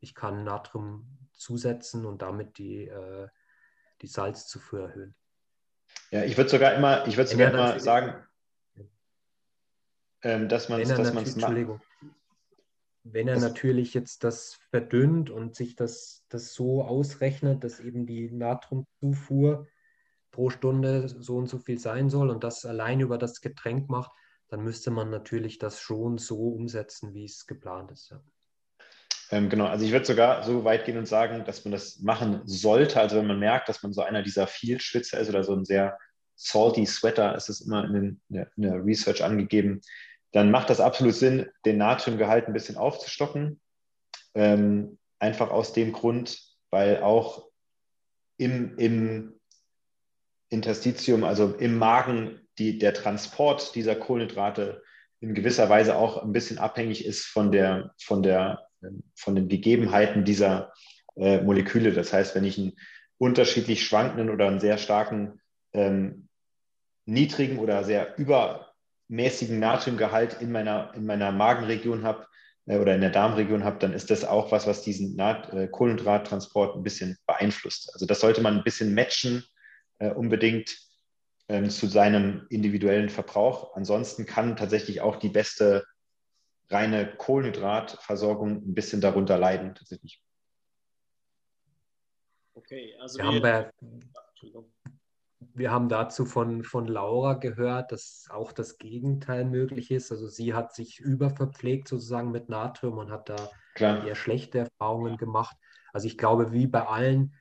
Ich 0.00 0.14
kann 0.14 0.44
Natrium 0.44 1.06
zusetzen 1.32 2.04
und 2.04 2.20
damit 2.20 2.58
die, 2.58 2.88
äh, 2.88 3.28
die 4.02 4.06
Salzzufuhr 4.06 4.80
erhöhen. 4.80 5.14
Ja, 6.10 6.24
ich 6.24 6.36
würde 6.36 6.50
sogar 6.50 6.74
immer, 6.74 7.06
ich 7.06 7.16
würde 7.16 7.30
sogar 7.30 7.52
immer 7.52 7.80
sagen, 7.80 8.22
ähm, 10.22 10.48
dass 10.48 10.68
man 10.68 10.80
es 10.80 10.90
Entschuldigung. 10.90 11.80
Wenn 13.04 13.28
er 13.28 13.34
das 13.34 13.42
natürlich 13.42 13.92
jetzt 13.92 14.24
das 14.24 14.58
verdünnt 14.70 15.28
und 15.28 15.54
sich 15.54 15.76
das, 15.76 16.24
das 16.30 16.54
so 16.54 16.82
ausrechnet, 16.82 17.62
dass 17.62 17.78
eben 17.78 18.06
die 18.06 18.30
Natriumzufuhr 18.30 19.66
pro 20.30 20.48
Stunde 20.48 21.08
so 21.08 21.36
und 21.36 21.48
so 21.48 21.58
viel 21.58 21.78
sein 21.78 22.08
soll 22.08 22.30
und 22.30 22.42
das 22.42 22.64
allein 22.64 23.00
über 23.00 23.18
das 23.18 23.42
Getränk 23.42 23.90
macht, 23.90 24.10
dann 24.48 24.62
müsste 24.62 24.90
man 24.90 25.10
natürlich 25.10 25.58
das 25.58 25.80
schon 25.80 26.18
so 26.18 26.48
umsetzen, 26.48 27.14
wie 27.14 27.24
es 27.24 27.46
geplant 27.46 27.90
ist. 27.90 28.10
Ja. 28.10 28.22
Ähm, 29.30 29.48
genau, 29.48 29.66
also 29.66 29.84
ich 29.84 29.92
würde 29.92 30.04
sogar 30.04 30.42
so 30.42 30.64
weit 30.64 30.84
gehen 30.84 30.98
und 30.98 31.08
sagen, 31.08 31.44
dass 31.44 31.64
man 31.64 31.72
das 31.72 32.00
machen 32.00 32.42
sollte. 32.44 33.00
Also 33.00 33.16
wenn 33.16 33.26
man 33.26 33.38
merkt, 33.38 33.68
dass 33.68 33.82
man 33.82 33.92
so 33.92 34.02
einer 34.02 34.22
dieser 34.22 34.46
Viel-Schwitzer 34.46 35.18
ist 35.18 35.28
oder 35.28 35.42
so 35.44 35.54
ein 35.54 35.64
sehr 35.64 35.98
salty 36.36 36.84
Sweater, 36.86 37.34
ist 37.34 37.48
es 37.48 37.60
immer 37.62 37.84
in, 37.84 37.92
den, 37.92 38.20
in 38.56 38.62
der 38.62 38.84
Research 38.84 39.24
angegeben, 39.24 39.80
dann 40.32 40.50
macht 40.50 40.68
das 40.68 40.80
absolut 40.80 41.14
Sinn, 41.14 41.46
den 41.64 41.78
Natriumgehalt 41.78 42.46
ein 42.46 42.52
bisschen 42.52 42.76
aufzustocken. 42.76 43.60
Ähm, 44.34 44.98
einfach 45.20 45.50
aus 45.50 45.72
dem 45.72 45.92
Grund, 45.92 46.40
weil 46.70 47.02
auch 47.02 47.48
im, 48.36 48.76
im 48.78 49.40
Interstitium, 50.48 51.24
also 51.24 51.54
im 51.54 51.78
Magen, 51.78 52.43
die, 52.58 52.78
der 52.78 52.94
Transport 52.94 53.74
dieser 53.74 53.94
Kohlenhydrate 53.94 54.82
in 55.20 55.34
gewisser 55.34 55.68
Weise 55.68 55.96
auch 55.96 56.22
ein 56.22 56.32
bisschen 56.32 56.58
abhängig 56.58 57.04
ist 57.04 57.24
von, 57.24 57.50
der, 57.50 57.94
von, 58.02 58.22
der, 58.22 58.66
von 59.14 59.34
den 59.34 59.48
Gegebenheiten 59.48 60.24
dieser 60.24 60.72
äh, 61.16 61.40
Moleküle. 61.40 61.92
Das 61.92 62.12
heißt, 62.12 62.34
wenn 62.34 62.44
ich 62.44 62.58
einen 62.58 62.76
unterschiedlich 63.18 63.84
schwankenden 63.84 64.30
oder 64.30 64.48
einen 64.48 64.60
sehr 64.60 64.78
starken 64.78 65.40
ähm, 65.72 66.28
niedrigen 67.06 67.58
oder 67.58 67.84
sehr 67.84 68.18
über 68.18 68.72
mäßigen 69.08 69.58
Natriumgehalt 69.58 70.40
in 70.40 70.52
meiner, 70.52 70.92
in 70.94 71.06
meiner 71.06 71.32
Magenregion 71.32 72.04
habe 72.04 72.26
äh, 72.66 72.78
oder 72.78 72.94
in 72.94 73.00
der 73.00 73.10
Darmregion 73.10 73.64
habe, 73.64 73.78
dann 73.78 73.92
ist 73.92 74.10
das 74.10 74.24
auch 74.24 74.52
was, 74.52 74.66
was 74.66 74.82
diesen 74.82 75.16
Nat 75.16 75.52
äh, 75.52 75.68
Kohlenhydrattransport 75.68 76.76
ein 76.76 76.82
bisschen 76.82 77.16
beeinflusst. 77.26 77.90
Also 77.94 78.06
das 78.06 78.20
sollte 78.20 78.40
man 78.40 78.58
ein 78.58 78.64
bisschen 78.64 78.94
matchen, 78.94 79.44
äh, 79.98 80.10
unbedingt 80.10 80.76
ähm, 81.48 81.70
zu 81.70 81.86
seinem 81.86 82.46
individuellen 82.50 83.08
Verbrauch. 83.08 83.74
Ansonsten 83.76 84.26
kann 84.26 84.56
tatsächlich 84.56 85.00
auch 85.00 85.16
die 85.16 85.28
beste 85.28 85.84
reine 86.70 87.14
Kohlenhydratversorgung 87.16 88.68
ein 88.68 88.74
bisschen 88.74 89.00
darunter 89.00 89.38
leiden, 89.38 89.74
tatsächlich. 89.74 90.22
Okay, 92.54 92.94
also 93.00 93.18
wir, 93.18 93.42
wir 93.42 93.54
haben 93.54 94.72
wir 95.54 95.70
haben 95.70 95.88
dazu 95.88 96.24
von, 96.24 96.64
von 96.64 96.86
Laura 96.86 97.34
gehört, 97.34 97.92
dass 97.92 98.26
auch 98.30 98.52
das 98.52 98.78
Gegenteil 98.78 99.44
möglich 99.44 99.90
ist. 99.90 100.10
Also 100.10 100.26
sie 100.26 100.54
hat 100.54 100.74
sich 100.74 101.00
überverpflegt 101.00 101.88
sozusagen 101.88 102.30
mit 102.30 102.48
Natrium 102.48 102.98
und 102.98 103.10
hat 103.10 103.28
da 103.28 103.50
Klar. 103.74 104.06
eher 104.06 104.14
schlechte 104.14 104.58
Erfahrungen 104.58 105.16
gemacht. 105.16 105.56
Also 105.92 106.06
ich 106.06 106.18
glaube, 106.18 106.52
wie 106.52 106.66
bei 106.66 106.86
allen, 106.86 107.34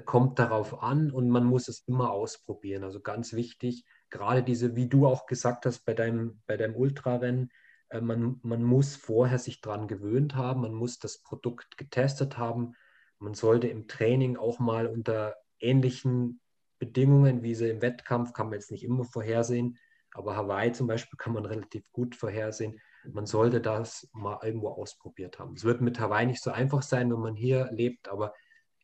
kommt 0.00 0.38
darauf 0.38 0.82
an 0.82 1.10
und 1.10 1.28
man 1.30 1.44
muss 1.44 1.68
es 1.68 1.84
immer 1.86 2.10
ausprobieren. 2.10 2.82
Also 2.82 3.00
ganz 3.00 3.32
wichtig, 3.32 3.84
gerade 4.10 4.42
diese, 4.42 4.76
wie 4.76 4.88
du 4.88 5.06
auch 5.06 5.26
gesagt 5.26 5.66
hast, 5.66 5.84
bei 5.84 5.94
deinem, 5.94 6.42
bei 6.46 6.56
deinem 6.56 6.76
Ultrarennen, 6.76 7.50
äh, 7.90 8.00
man, 8.00 8.40
man 8.42 8.62
muss 8.62 8.96
vorher 8.96 9.38
sich 9.38 9.60
daran 9.60 9.88
gewöhnt 9.88 10.34
haben, 10.34 10.62
man 10.62 10.74
muss 10.74 10.98
das 10.98 11.22
Produkt 11.22 11.76
getestet 11.76 12.38
haben. 12.38 12.74
Man 13.18 13.34
sollte 13.34 13.68
im 13.68 13.86
Training 13.86 14.36
auch 14.36 14.58
mal 14.58 14.86
unter 14.86 15.36
ähnlichen 15.60 16.40
Bedingungen, 16.78 17.42
wie 17.42 17.54
sie 17.54 17.70
im 17.70 17.80
Wettkampf, 17.80 18.32
kann 18.32 18.46
man 18.46 18.54
jetzt 18.54 18.70
nicht 18.70 18.84
immer 18.84 19.04
vorhersehen, 19.04 19.78
aber 20.12 20.36
Hawaii 20.36 20.72
zum 20.72 20.86
Beispiel 20.86 21.16
kann 21.16 21.32
man 21.32 21.44
relativ 21.46 21.90
gut 21.92 22.14
vorhersehen. 22.14 22.80
Man 23.04 23.26
sollte 23.26 23.60
das 23.60 24.08
mal 24.12 24.38
irgendwo 24.42 24.68
ausprobiert 24.68 25.38
haben. 25.38 25.54
Es 25.54 25.64
wird 25.64 25.80
mit 25.80 26.00
Hawaii 26.00 26.26
nicht 26.26 26.42
so 26.42 26.50
einfach 26.50 26.82
sein, 26.82 27.12
wenn 27.12 27.20
man 27.20 27.34
hier 27.34 27.68
lebt, 27.72 28.08
aber 28.08 28.32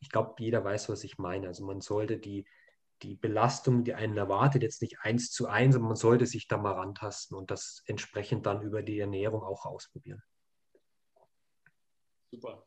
ich 0.01 0.09
glaube, 0.09 0.35
jeder 0.39 0.63
weiß, 0.63 0.89
was 0.89 1.03
ich 1.03 1.17
meine. 1.17 1.47
Also 1.47 1.65
man 1.65 1.79
sollte 1.79 2.17
die, 2.17 2.45
die 3.01 3.15
Belastung, 3.15 3.83
die 3.83 3.93
einen 3.93 4.17
erwartet, 4.17 4.63
jetzt 4.63 4.81
nicht 4.81 4.99
eins 5.01 5.31
zu 5.31 5.47
eins, 5.47 5.75
aber 5.75 5.85
man 5.85 5.95
sollte 5.95 6.25
sich 6.25 6.47
da 6.47 6.57
mal 6.57 6.73
rantasten 6.73 7.37
und 7.37 7.49
das 7.49 7.83
entsprechend 7.85 8.45
dann 8.45 8.61
über 8.61 8.81
die 8.81 8.99
Ernährung 8.99 9.43
auch 9.43 9.65
ausprobieren. 9.65 10.21
Super. 12.31 12.65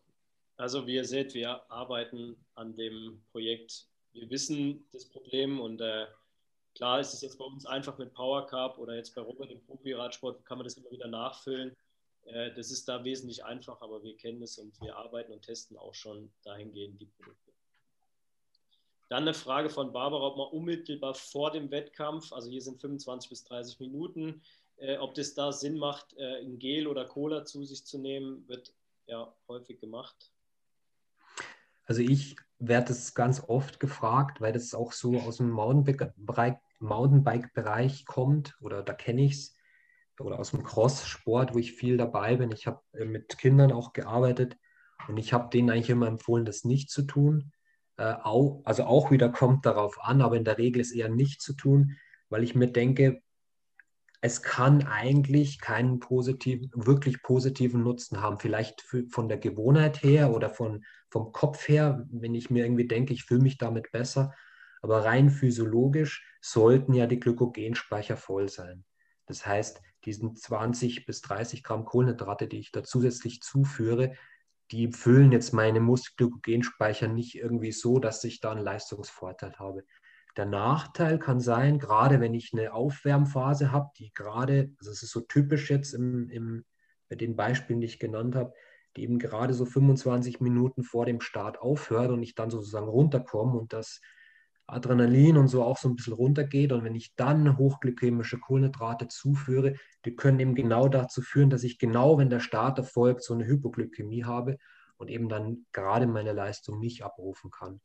Also 0.57 0.87
wie 0.87 0.95
ihr 0.95 1.05
seht, 1.05 1.35
wir 1.35 1.71
arbeiten 1.71 2.37
an 2.55 2.75
dem 2.77 3.25
Projekt 3.33 3.89
wir 4.13 4.31
wissen 4.31 4.87
das 4.93 5.09
Problem 5.09 5.61
und 5.61 5.81
äh, 5.81 6.07
Klar 6.75 6.99
ist 6.99 7.15
es 7.15 7.21
jetzt 7.21 7.39
bei 7.39 7.45
uns 7.45 7.67
einfach 7.67 7.99
mit 7.99 8.13
Power 8.15 8.47
Cup 8.47 8.79
oder 8.79 8.97
jetzt 8.97 9.15
bei 9.15 9.23
Robert 9.23 9.51
im 9.51 9.65
Profi-Radsport 9.65 10.45
kann 10.45 10.59
man 10.59 10.65
das 10.65 10.77
immer 10.77 10.91
wieder 10.91 11.07
nachfüllen. 11.07 11.73
Äh, 12.27 12.53
das 12.55 12.71
ist 12.71 12.89
da 12.89 13.05
wesentlich 13.05 13.45
einfacher, 13.45 13.83
aber 13.83 14.03
wir 14.03 14.17
kennen 14.17 14.43
es 14.43 14.59
und 14.59 14.81
wir 14.81 14.97
arbeiten 14.97 15.33
und 15.33 15.43
testen 15.43 15.77
auch 15.77 15.95
schon 15.95 16.33
dahingehend 16.43 17.01
die 17.01 17.07
Produkte. 17.07 17.53
Dann 19.11 19.23
eine 19.23 19.35
Frage 19.35 19.71
von 19.71 19.93
Barbara, 19.93 20.27
ob 20.27 20.37
man 20.37 20.49
unmittelbar 20.49 21.15
vor 21.15 21.51
dem 21.51 21.71
Wettkampf, 21.71 22.33
also 22.33 22.51
hier 22.51 22.63
sind 22.63 22.81
25 22.81 23.29
bis 23.29 23.45
30 23.45 23.81
Minuten, 23.81 24.43
äh, 24.77 24.97
ob 24.99 25.15
das 25.15 25.35
da 25.35 25.53
Sinn 25.53 25.79
macht, 25.79 26.15
äh, 26.17 26.41
ein 26.41 26.59
Gel 26.59 26.87
oder 26.87 27.05
Cola 27.05 27.45
zu 27.45 27.65
sich 27.65 27.85
zu 27.85 27.99
nehmen, 27.99 28.49
wird 28.49 28.73
ja 29.07 29.35
häufig 29.47 29.79
gemacht. 29.79 30.33
Also 31.85 32.01
ich 32.01 32.37
werde 32.59 32.93
es 32.93 33.15
ganz 33.15 33.43
oft 33.47 33.79
gefragt, 33.79 34.41
weil 34.41 34.55
das 34.55 34.73
auch 34.75 34.93
so 34.93 35.19
aus 35.19 35.37
dem 35.37 35.51
Mountainbike-Bereich 35.51 38.07
kommt 38.07 38.57
oder 38.61 38.83
da 38.83 38.95
kenne 38.95 39.25
ich 39.25 39.33
es 39.33 39.54
oder 40.21 40.39
aus 40.39 40.53
dem 40.53 40.63
Cross-Sport, 40.63 41.55
wo 41.55 41.59
ich 41.59 41.73
viel 41.73 41.97
dabei 41.97 42.37
bin. 42.37 42.53
Ich 42.53 42.67
habe 42.67 42.81
äh, 42.93 43.05
mit 43.05 43.39
Kindern 43.39 43.73
auch 43.73 43.93
gearbeitet 43.93 44.57
und 45.09 45.17
ich 45.17 45.33
habe 45.33 45.51
denen 45.51 45.71
eigentlich 45.71 45.91
immer 45.91 46.07
empfohlen, 46.07 46.45
das 46.45 46.65
nicht 46.65 46.91
zu 46.91 47.03
tun. 47.03 47.53
Äh, 47.97 48.15
auch, 48.23 48.63
also 48.65 48.85
auch 48.85 49.11
wieder 49.11 49.29
kommt 49.29 49.67
darauf 49.67 50.03
an, 50.03 50.23
aber 50.23 50.37
in 50.37 50.45
der 50.45 50.59
Regel 50.59 50.81
ist 50.81 50.93
eher 50.93 51.09
nicht 51.09 51.41
zu 51.41 51.55
tun, 51.55 51.97
weil 52.29 52.43
ich 52.43 52.55
mir 52.55 52.69
denke, 52.69 53.23
es 54.21 54.41
kann 54.41 54.87
eigentlich 54.87 55.61
keinen 55.61 56.01
positiven, 56.01 56.71
wirklich 56.75 57.23
positiven 57.23 57.83
Nutzen 57.83 58.23
haben. 58.23 58.39
Vielleicht 58.39 58.81
für, 58.81 59.07
von 59.11 59.29
der 59.29 59.37
Gewohnheit 59.37 60.03
her 60.03 60.33
oder 60.33 60.49
von, 60.49 60.83
vom 61.11 61.31
Kopf 61.33 61.69
her, 61.69 62.07
wenn 62.11 62.35
ich 62.35 62.49
mir 62.49 62.65
irgendwie 62.65 62.89
denke, 62.89 63.13
ich 63.13 63.25
fühle 63.25 63.43
mich 63.43 63.59
damit 63.59 63.93
besser. 63.93 64.33
Aber 64.81 65.05
rein 65.05 65.29
physiologisch 65.29 66.27
sollten 66.41 66.95
ja 66.95 67.07
die 67.07 67.21
Glykogenspeicher 67.21 68.17
voll 68.17 68.49
sein. 68.49 68.87
Das 69.27 69.45
heißt, 69.45 69.83
diesen 70.05 70.37
20 70.37 71.07
bis 71.07 71.21
30 71.23 71.63
Gramm 71.63 71.85
Kohlenhydrate, 71.85 72.49
die 72.49 72.59
ich 72.59 72.73
da 72.73 72.85
zusätzlich 72.85 73.41
zuführe, 73.41 74.15
die 74.71 74.93
füllen 74.93 75.33
jetzt 75.33 75.53
meine 75.53 75.81
Muskelglykogenspeicher 75.81 77.09
nicht 77.09 77.35
irgendwie 77.35 77.73
so, 77.73 77.99
dass 77.99 78.25
ich 78.25 78.41
da 78.41 78.53
einen 78.53 78.65
Leistungsvorteil 78.65 79.55
habe. 79.59 79.85
Der 80.37 80.47
Nachteil 80.47 81.19
kann 81.19 81.41
sein, 81.41 81.79
gerade 81.79 82.21
wenn 82.21 82.35
ich 82.35 82.53
eine 82.53 82.73
Aufwärmphase 82.73 83.71
habe, 83.71 83.91
die 83.99 84.13
gerade, 84.15 84.75
also 84.79 84.91
es 84.91 85.03
ist 85.03 85.13
so 85.13 85.21
typisch 85.21 85.71
jetzt 85.71 85.95
im, 85.95 86.29
im, 86.31 86.65
bei 87.09 87.17
den 87.17 87.37
Beispielen, 87.37 87.81
die 87.81 87.87
ich 87.87 88.01
genannt 88.01 88.35
habe, 88.35 88.53
die 88.97 89.03
eben 89.03 89.19
gerade 89.19 89.55
so 89.55 89.65
25 89.65 90.41
Minuten 90.41 90.83
vor 90.83 91.07
dem 91.07 91.21
Start 91.21 91.61
aufhört 91.61 92.11
und 92.11 92.23
ich 92.23 92.35
dann 92.35 92.51
sozusagen 92.51 92.89
runterkomme 92.89 93.59
und 93.59 93.73
das 93.73 94.01
Adrenalin 94.67 95.37
und 95.37 95.49
so 95.49 95.63
auch 95.63 95.79
so 95.79 95.89
ein 95.89 95.97
bisschen 95.97 96.15
runtergeht. 96.15 96.73
Und 96.73 96.85
wenn 96.85 96.95
ich 96.95 97.15
dann 97.17 97.59
hochglykämische 97.59 98.39
Kohlenhydrate 98.39 99.09
zuführe, 99.09 99.75
die 100.05 100.17
können 100.17 100.41
eben 100.41 100.55
genau 100.55 100.89
dazu 100.89 101.23
führen, 101.23 101.51
dass 101.51 101.65
ich 101.65 101.79
genau, 101.79 102.19
wenn 102.19 102.31
der 102.31 102.41
Start 102.41 102.79
erfolgt, 102.79 103.23
so 103.23 103.35
eine 103.35 103.47
Hypoglykämie 103.47 104.25
habe 104.25 104.59
und 104.97 105.11
eben 105.11 105.29
dann 105.29 105.67
gerade 105.73 106.07
meine 106.07 106.33
Leistung 106.33 106.79
nicht 106.81 107.03
abrufen 107.03 107.51
kann 107.51 107.81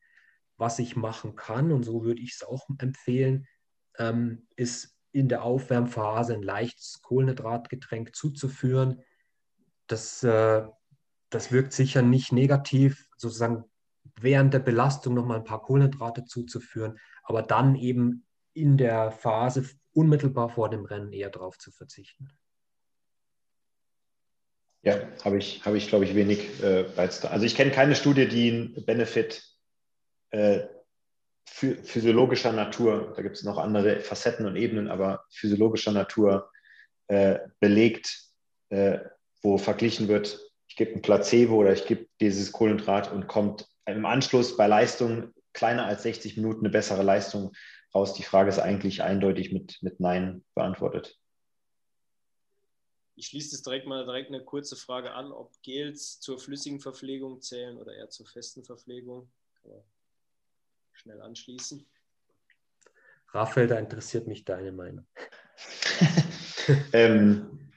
was 0.59 0.77
ich 0.77 0.95
machen 0.95 1.35
kann, 1.35 1.71
und 1.71 1.83
so 1.83 2.03
würde 2.03 2.21
ich 2.21 2.33
es 2.33 2.43
auch 2.43 2.67
empfehlen, 2.79 3.47
ähm, 3.97 4.45
ist 4.57 4.95
in 5.11 5.29
der 5.29 5.43
Aufwärmphase 5.43 6.33
ein 6.33 6.43
leichtes 6.43 7.01
Kohlenhydratgetränk 7.01 8.13
zuzuführen. 8.13 9.01
Das, 9.87 10.21
äh, 10.21 10.67
das 11.29 11.51
wirkt 11.51 11.73
sicher 11.73 12.01
nicht 12.01 12.31
negativ, 12.31 13.07
sozusagen 13.17 13.63
während 14.21 14.53
der 14.53 14.59
Belastung 14.59 15.13
nochmal 15.13 15.37
ein 15.37 15.43
paar 15.43 15.61
Kohlenhydrate 15.61 16.25
zuzuführen, 16.25 16.99
aber 17.23 17.41
dann 17.41 17.75
eben 17.75 18.25
in 18.53 18.77
der 18.77 19.11
Phase 19.11 19.69
unmittelbar 19.93 20.49
vor 20.49 20.69
dem 20.69 20.85
Rennen 20.85 21.13
eher 21.13 21.29
darauf 21.29 21.57
zu 21.57 21.71
verzichten. 21.71 22.29
Ja, 24.81 24.95
habe 25.25 25.37
ich, 25.37 25.65
habe 25.65 25.77
ich 25.77 25.89
glaube 25.89 26.05
ich, 26.05 26.15
wenig 26.15 26.63
äh, 26.63 26.85
Also 26.95 27.45
ich 27.45 27.55
kenne 27.55 27.71
keine 27.71 27.95
Studie, 27.95 28.27
die 28.27 28.51
einen 28.51 28.85
Benefit 28.85 29.43
äh, 30.31 30.61
physiologischer 31.45 32.53
Natur, 32.53 33.13
da 33.15 33.21
gibt 33.21 33.35
es 33.35 33.43
noch 33.43 33.57
andere 33.57 33.99
Facetten 33.99 34.45
und 34.45 34.55
Ebenen, 34.55 34.87
aber 34.87 35.25
physiologischer 35.31 35.91
Natur 35.91 36.49
äh, 37.07 37.39
belegt, 37.59 38.23
äh, 38.69 38.99
wo 39.41 39.57
verglichen 39.57 40.07
wird, 40.07 40.39
ich 40.67 40.75
gebe 40.75 40.93
ein 40.93 41.01
Placebo 41.01 41.55
oder 41.55 41.73
ich 41.73 41.85
gebe 41.85 42.05
dieses 42.21 42.51
Kohlenhydrat 42.51 43.11
und 43.11 43.27
kommt 43.27 43.67
im 43.85 44.05
Anschluss 44.05 44.57
bei 44.57 44.67
Leistung 44.67 45.33
kleiner 45.53 45.85
als 45.85 46.03
60 46.03 46.37
Minuten 46.37 46.61
eine 46.61 46.69
bessere 46.69 47.03
Leistung 47.03 47.53
raus. 47.93 48.13
Die 48.13 48.23
Frage 48.23 48.49
ist 48.49 48.59
eigentlich 48.59 49.01
eindeutig 49.01 49.51
mit, 49.51 49.81
mit 49.81 49.99
Nein 49.99 50.43
beantwortet. 50.55 51.17
Ich 53.15 53.27
schließe 53.27 53.55
es 53.55 53.63
direkt 53.63 53.85
mal 53.85 54.05
direkt 54.05 54.29
eine 54.29 54.43
kurze 54.43 54.77
Frage 54.77 55.11
an, 55.11 55.31
ob 55.31 55.51
Gels 55.61 56.21
zur 56.21 56.39
flüssigen 56.39 56.79
Verpflegung 56.79 57.41
zählen 57.41 57.77
oder 57.77 57.93
eher 57.93 58.09
zur 58.09 58.25
festen 58.25 58.63
Verpflegung. 58.63 59.29
Schnell 60.93 61.21
anschließen. 61.21 61.85
Raphael, 63.31 63.67
da 63.67 63.77
interessiert 63.77 64.27
mich 64.27 64.45
deine 64.45 64.71
Meinung. 64.71 65.05
ähm, 66.93 67.71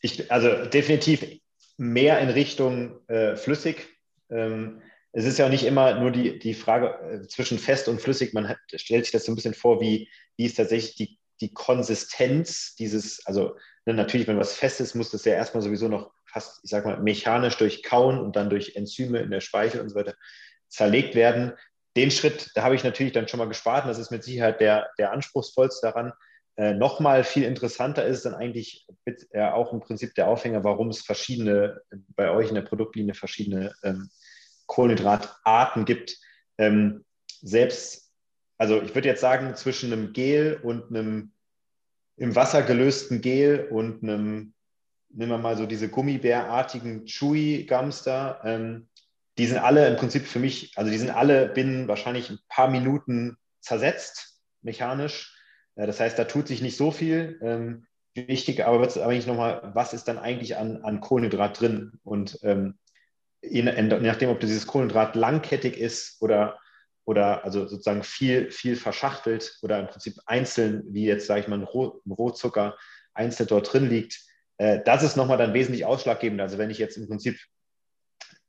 ich, 0.00 0.30
also 0.32 0.64
definitiv 0.66 1.24
mehr 1.76 2.18
in 2.20 2.30
Richtung 2.30 3.06
äh, 3.08 3.36
flüssig. 3.36 3.88
Ähm, 4.30 4.82
es 5.12 5.24
ist 5.24 5.38
ja 5.38 5.46
auch 5.46 5.50
nicht 5.50 5.64
immer 5.64 5.98
nur 5.98 6.10
die, 6.10 6.38
die 6.38 6.54
Frage 6.54 7.22
äh, 7.24 7.26
zwischen 7.26 7.58
fest 7.58 7.88
und 7.88 8.00
flüssig. 8.00 8.32
Man 8.32 8.48
hat, 8.48 8.58
stellt 8.74 9.04
sich 9.04 9.12
das 9.12 9.24
so 9.24 9.32
ein 9.32 9.34
bisschen 9.34 9.54
vor, 9.54 9.80
wie, 9.80 10.08
wie 10.36 10.46
ist 10.46 10.56
tatsächlich 10.56 10.94
die, 10.94 11.18
die 11.40 11.52
Konsistenz 11.52 12.74
dieses, 12.76 13.26
also 13.26 13.56
ne, 13.86 13.94
natürlich, 13.94 14.26
wenn 14.26 14.38
was 14.38 14.54
fest 14.54 14.80
ist, 14.80 14.94
muss 14.94 15.10
das 15.10 15.24
ja 15.24 15.34
erstmal 15.34 15.62
sowieso 15.62 15.88
noch 15.88 16.12
fast, 16.26 16.60
ich 16.62 16.70
sag 16.70 16.84
mal, 16.84 17.00
mechanisch 17.00 17.56
durch 17.56 17.82
Kauen 17.82 18.18
und 18.18 18.36
dann 18.36 18.50
durch 18.50 18.76
Enzyme 18.76 19.18
in 19.18 19.30
der 19.30 19.40
Speichel 19.40 19.80
und 19.80 19.88
so 19.88 19.96
weiter 19.96 20.14
zerlegt 20.68 21.16
werden 21.16 21.54
den 21.96 22.10
Schritt, 22.10 22.50
da 22.54 22.62
habe 22.62 22.74
ich 22.74 22.84
natürlich 22.84 23.12
dann 23.12 23.28
schon 23.28 23.38
mal 23.38 23.48
gespart. 23.48 23.84
Und 23.84 23.88
das 23.88 23.98
ist 23.98 24.10
mit 24.10 24.24
Sicherheit 24.24 24.60
der, 24.60 24.90
der 24.98 25.12
anspruchsvollste 25.12 25.86
daran. 25.86 26.12
Äh, 26.56 26.74
Nochmal 26.74 27.24
viel 27.24 27.44
interessanter 27.44 28.04
ist 28.04 28.24
dann 28.24 28.34
eigentlich 28.34 28.86
äh, 29.04 29.42
auch 29.42 29.72
im 29.72 29.80
Prinzip 29.80 30.14
der 30.14 30.28
Aufhänger, 30.28 30.62
warum 30.62 30.88
es 30.88 31.02
verschiedene, 31.02 31.80
bei 32.14 32.30
euch 32.30 32.48
in 32.48 32.54
der 32.54 32.62
Produktlinie 32.62 33.14
verschiedene 33.14 33.72
ähm, 33.82 34.10
Kohlenhydratarten 34.70 35.84
gibt. 35.84 36.16
Ähm, 36.56 37.04
selbst, 37.42 38.12
also 38.56 38.80
ich 38.80 38.94
würde 38.94 39.08
jetzt 39.08 39.20
sagen, 39.20 39.54
zwischen 39.56 39.92
einem 39.92 40.12
Gel 40.12 40.60
und 40.62 40.90
einem 40.90 41.32
im 42.16 42.36
Wasser 42.36 42.62
gelösten 42.62 43.20
Gel 43.20 43.66
und 43.70 44.02
einem, 44.02 44.54
nehmen 45.08 45.32
wir 45.32 45.38
mal 45.38 45.56
so 45.56 45.66
diese 45.66 45.88
Gummibärartigen 45.88 47.04
Chewy-Gums 47.04 48.04
da, 48.04 48.40
ähm, 48.44 48.88
die 49.38 49.46
sind 49.46 49.58
alle 49.58 49.88
im 49.88 49.96
Prinzip 49.96 50.26
für 50.26 50.38
mich, 50.38 50.72
also 50.76 50.90
die 50.90 50.98
sind 50.98 51.10
alle 51.10 51.48
binnen 51.48 51.88
wahrscheinlich 51.88 52.30
ein 52.30 52.38
paar 52.48 52.68
Minuten 52.68 53.36
zersetzt, 53.60 54.40
mechanisch. 54.62 55.36
Das 55.74 55.98
heißt, 55.98 56.18
da 56.18 56.24
tut 56.24 56.46
sich 56.46 56.60
nicht 56.60 56.76
so 56.76 56.90
viel. 56.90 57.38
Ähm, 57.42 57.86
wichtig 58.14 58.64
aber 58.64 58.80
wird 58.80 58.90
es 58.90 58.98
eigentlich 58.98 59.26
nochmal, 59.26 59.70
was 59.74 59.94
ist 59.94 60.08
dann 60.08 60.18
eigentlich 60.18 60.56
an, 60.58 60.82
an 60.84 61.00
Kohlenhydrat 61.00 61.58
drin? 61.58 61.92
Und 62.04 62.38
ähm, 62.42 62.78
je, 63.42 63.62
nachdem, 63.62 64.30
ob 64.30 64.40
dieses 64.40 64.66
Kohlenhydrat 64.66 65.16
langkettig 65.16 65.78
ist 65.78 66.20
oder, 66.20 66.58
oder 67.04 67.44
also 67.44 67.66
sozusagen 67.66 68.02
viel, 68.02 68.50
viel 68.50 68.76
verschachtelt 68.76 69.58
oder 69.62 69.78
im 69.78 69.86
Prinzip 69.86 70.14
einzeln, 70.26 70.84
wie 70.88 71.06
jetzt, 71.06 71.26
sage 71.26 71.40
ich 71.40 71.48
mal, 71.48 71.58
ein, 71.58 71.64
Roh, 71.64 72.00
ein 72.06 72.12
Rohzucker 72.12 72.76
einzeln 73.14 73.48
dort 73.48 73.72
drin 73.72 73.88
liegt, 73.88 74.20
äh, 74.58 74.80
das 74.84 75.02
ist 75.02 75.16
nochmal 75.16 75.38
dann 75.38 75.54
wesentlich 75.54 75.84
ausschlaggebend. 75.84 76.40
Also 76.40 76.58
wenn 76.58 76.70
ich 76.70 76.78
jetzt 76.78 76.96
im 76.96 77.08
Prinzip 77.08 77.38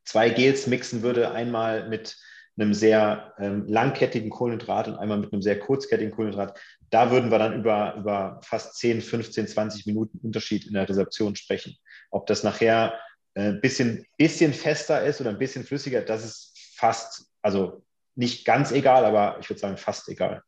zwei 0.03 0.29
Gels 0.29 0.67
mixen 0.67 1.01
würde, 1.01 1.31
einmal 1.31 1.87
mit 1.87 2.17
einem 2.57 2.73
sehr 2.73 3.33
ähm, 3.39 3.65
langkettigen 3.67 4.29
Kohlenhydrat 4.29 4.89
und 4.89 4.95
einmal 4.95 5.17
mit 5.17 5.31
einem 5.31 5.41
sehr 5.41 5.57
kurzkettigen 5.57 6.11
Kohlenhydrat, 6.11 6.59
da 6.89 7.11
würden 7.11 7.31
wir 7.31 7.39
dann 7.39 7.57
über, 7.57 7.95
über 7.95 8.39
fast 8.43 8.75
10, 8.77 9.01
15, 9.01 9.47
20 9.47 9.85
Minuten 9.85 10.19
Unterschied 10.21 10.67
in 10.67 10.73
der 10.73 10.87
Resorption 10.87 11.35
sprechen. 11.35 11.77
Ob 12.09 12.27
das 12.27 12.43
nachher 12.43 12.99
ein 13.35 13.57
äh, 13.57 13.59
bisschen, 13.59 14.05
bisschen 14.17 14.53
fester 14.53 15.03
ist 15.03 15.21
oder 15.21 15.29
ein 15.29 15.37
bisschen 15.37 15.63
flüssiger, 15.63 16.01
das 16.01 16.25
ist 16.25 16.57
fast, 16.75 17.31
also 17.41 17.83
nicht 18.15 18.45
ganz 18.45 18.71
egal, 18.71 19.05
aber 19.05 19.39
ich 19.39 19.49
würde 19.49 19.59
sagen 19.59 19.77
fast 19.77 20.09
egal. 20.09 20.43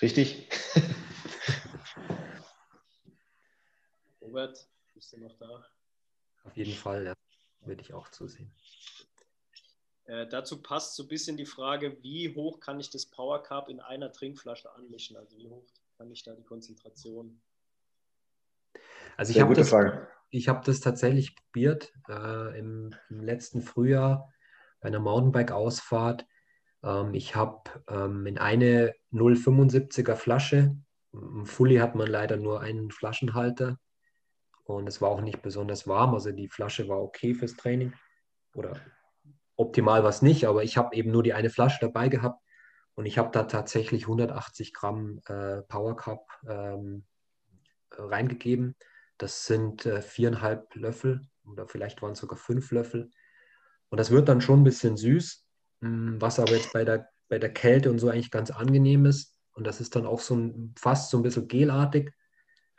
Richtig? 0.00 0.48
Robert, 4.20 4.68
bist 4.94 5.12
du 5.12 5.20
noch 5.20 5.36
da? 5.38 5.64
Auf 6.44 6.56
jeden 6.56 6.74
Fall, 6.74 7.04
ja. 7.04 7.14
Würde 7.60 7.80
ich 7.80 7.94
auch 7.94 8.10
zusehen. 8.10 8.52
Äh, 10.06 10.26
dazu 10.26 10.60
passt 10.60 10.96
so 10.96 11.04
ein 11.04 11.08
bisschen 11.08 11.36
die 11.36 11.46
Frage, 11.46 12.02
wie 12.02 12.34
hoch 12.34 12.60
kann 12.60 12.78
ich 12.78 12.90
das 12.90 13.06
Power 13.06 13.42
Cup 13.42 13.70
in 13.70 13.80
einer 13.80 14.12
Trinkflasche 14.12 14.70
anmischen? 14.74 15.16
Also 15.16 15.38
wie 15.38 15.48
hoch 15.48 15.64
kann 15.96 16.10
ich 16.10 16.22
da 16.22 16.34
die 16.34 16.42
Konzentration? 16.42 17.40
Also 19.16 19.32
ich 19.32 19.40
habe 19.40 19.54
das, 19.54 19.72
hab 19.72 20.64
das 20.64 20.80
tatsächlich 20.80 21.36
probiert 21.36 21.92
äh, 22.08 22.58
im, 22.58 22.94
im, 23.10 23.22
letzten 23.22 23.62
Frühjahr 23.62 24.32
bei 24.80 24.88
einer 24.88 25.00
Mountainbike-Ausfahrt. 25.00 26.26
Ähm, 26.82 27.14
ich 27.14 27.36
habe 27.36 27.70
ähm, 27.88 28.26
in 28.26 28.38
eine 28.38 28.94
0,75er 29.12 30.16
Flasche, 30.16 30.76
im 31.12 31.46
Fully 31.46 31.76
hat 31.76 31.94
man 31.94 32.08
leider 32.08 32.36
nur 32.36 32.60
einen 32.60 32.90
Flaschenhalter 32.90 33.78
und 34.64 34.88
es 34.88 35.00
war 35.00 35.10
auch 35.10 35.20
nicht 35.20 35.42
besonders 35.42 35.86
warm, 35.86 36.14
also 36.14 36.32
die 36.32 36.48
Flasche 36.48 36.88
war 36.88 37.00
okay 37.00 37.34
fürs 37.34 37.54
Training 37.54 37.92
oder 38.54 38.80
optimal 39.56 40.02
war 40.02 40.10
es 40.10 40.22
nicht, 40.22 40.46
aber 40.46 40.64
ich 40.64 40.76
habe 40.76 40.96
eben 40.96 41.12
nur 41.12 41.22
die 41.22 41.34
eine 41.34 41.50
Flasche 41.50 41.78
dabei 41.80 42.08
gehabt 42.08 42.42
und 42.94 43.06
ich 43.06 43.18
habe 43.18 43.30
da 43.30 43.44
tatsächlich 43.44 44.04
180 44.04 44.72
Gramm 44.72 45.20
äh, 45.26 45.62
Power 45.62 45.96
Cup 45.96 46.26
ähm, 46.48 47.04
reingegeben. 47.90 48.76
Das 49.18 49.46
sind 49.46 49.86
äh, 49.86 50.02
viereinhalb 50.02 50.74
Löffel 50.74 51.20
oder 51.44 51.66
vielleicht 51.66 52.02
waren 52.02 52.12
es 52.12 52.18
sogar 52.18 52.38
fünf 52.38 52.70
Löffel. 52.70 53.10
Und 53.90 53.98
das 53.98 54.10
wird 54.10 54.28
dann 54.28 54.40
schon 54.40 54.60
ein 54.60 54.64
bisschen 54.64 54.96
süß, 54.96 55.46
hm, 55.82 56.20
was 56.20 56.38
aber 56.40 56.52
jetzt 56.52 56.72
bei 56.72 56.84
der, 56.84 57.08
bei 57.28 57.38
der 57.38 57.52
Kälte 57.52 57.90
und 57.90 57.98
so 57.98 58.08
eigentlich 58.08 58.30
ganz 58.30 58.50
angenehm 58.50 59.06
ist. 59.06 59.38
Und 59.52 59.66
das 59.66 59.80
ist 59.80 59.94
dann 59.94 60.06
auch 60.06 60.20
so 60.20 60.34
ein, 60.34 60.74
fast 60.76 61.10
so 61.10 61.18
ein 61.18 61.22
bisschen 61.22 61.48
gelartig. 61.48 62.12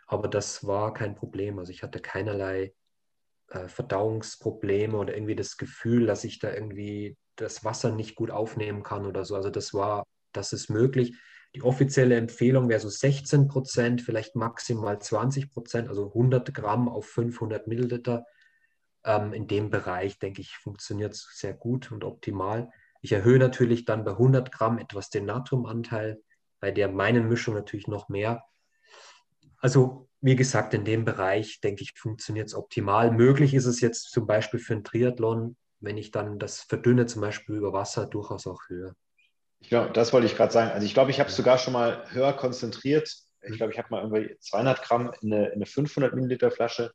Aber 0.08 0.28
das 0.28 0.66
war 0.68 0.94
kein 0.94 1.16
Problem. 1.16 1.58
Also 1.58 1.72
ich 1.72 1.84
hatte 1.84 2.00
keinerlei 2.00 2.74
äh, 3.50 3.68
Verdauungsprobleme 3.68 4.98
oder 4.98 5.16
irgendwie 5.16 5.36
das 5.36 5.58
Gefühl, 5.58 6.06
dass 6.06 6.24
ich 6.24 6.40
da 6.40 6.54
irgendwie 6.54 7.18
das 7.36 7.64
Wasser 7.64 7.92
nicht 7.92 8.16
gut 8.16 8.32
aufnehmen 8.32 8.84
kann 8.84 9.06
oder 9.06 9.26
so. 9.26 9.36
Also 9.36 9.50
das 9.50 9.74
war, 9.74 10.04
das 10.32 10.54
ist 10.54 10.70
möglich. 10.70 11.18
Die 11.56 11.64
offizielle 11.64 12.18
Empfehlung 12.18 12.68
wäre 12.68 12.82
so 12.82 12.90
16 12.90 13.48
Prozent, 13.48 14.02
vielleicht 14.02 14.36
maximal 14.36 15.00
20 15.00 15.52
Prozent, 15.54 15.88
also 15.88 16.08
100 16.08 16.54
Gramm 16.54 16.90
auf 16.90 17.06
500 17.08 17.66
Milliliter. 17.68 18.26
Ähm, 19.06 19.32
in 19.32 19.48
dem 19.48 19.70
Bereich, 19.70 20.20
denke 20.20 20.42
ich, 20.42 20.58
funktioniert 20.58 21.14
es 21.14 21.30
sehr 21.34 21.54
gut 21.54 21.94
und 21.94 22.04
optimal. 22.04 22.70
Ich 23.02 23.14
erhöhe 23.14 23.40
natürlich 23.40 23.86
dann 23.86 24.04
bei 24.04 24.12
100 24.12 24.52
Gramm 24.52 24.80
etwas 24.80 25.10
den 25.10 25.26
Natriumanteil, 25.26 26.22
bei 26.60 26.72
der 26.72 26.90
meinen 26.90 27.30
Mischung 27.30 27.54
natürlich 27.54 27.88
noch 27.88 28.10
mehr. 28.10 28.44
Also 29.62 30.10
wie 30.20 30.36
gesagt, 30.36 30.74
in 30.74 30.84
dem 30.84 31.06
Bereich, 31.06 31.62
denke 31.62 31.84
ich, 31.84 31.94
funktioniert 31.96 32.48
es 32.48 32.56
optimal. 32.56 33.12
Möglich 33.12 33.54
ist 33.54 33.66
es 33.66 33.80
jetzt 33.80 34.12
zum 34.12 34.28
Beispiel 34.28 34.60
für 34.60 34.74
einen 34.74 34.84
Triathlon, 34.84 35.56
wenn 35.80 35.98
ich 35.98 36.12
dann 36.12 36.38
das 36.38 36.62
verdünne, 36.62 37.06
zum 37.06 37.22
Beispiel 37.22 37.56
über 37.56 37.72
Wasser, 37.72 38.08
durchaus 38.08 38.46
auch 38.46 38.68
höher. 38.68 38.94
Glaube, 39.70 39.94
das 39.94 40.14
wollte 40.14 40.28
ich 40.28 40.36
gerade 40.36 40.54
sagen. 40.54 40.72
Also 40.72 40.86
ich 40.86 40.94
glaube, 40.94 41.12
ich 41.12 41.20
habe 41.20 41.30
es 41.30 41.36
sogar 41.36 41.58
schon 41.58 41.74
mal 41.74 42.04
höher 42.12 42.34
konzentriert. 42.34 43.14
Ich 43.42 43.58
glaube, 43.58 43.72
ich 43.72 43.78
habe 43.78 43.90
mal 43.92 44.02
irgendwie 44.02 44.36
200 44.40 44.82
Gramm 44.82 45.12
in 45.22 45.34
eine, 45.34 45.48
in 45.48 45.54
eine 45.54 45.66
500 45.66 46.14
Milliliter 46.14 46.52
Flasche 46.52 46.92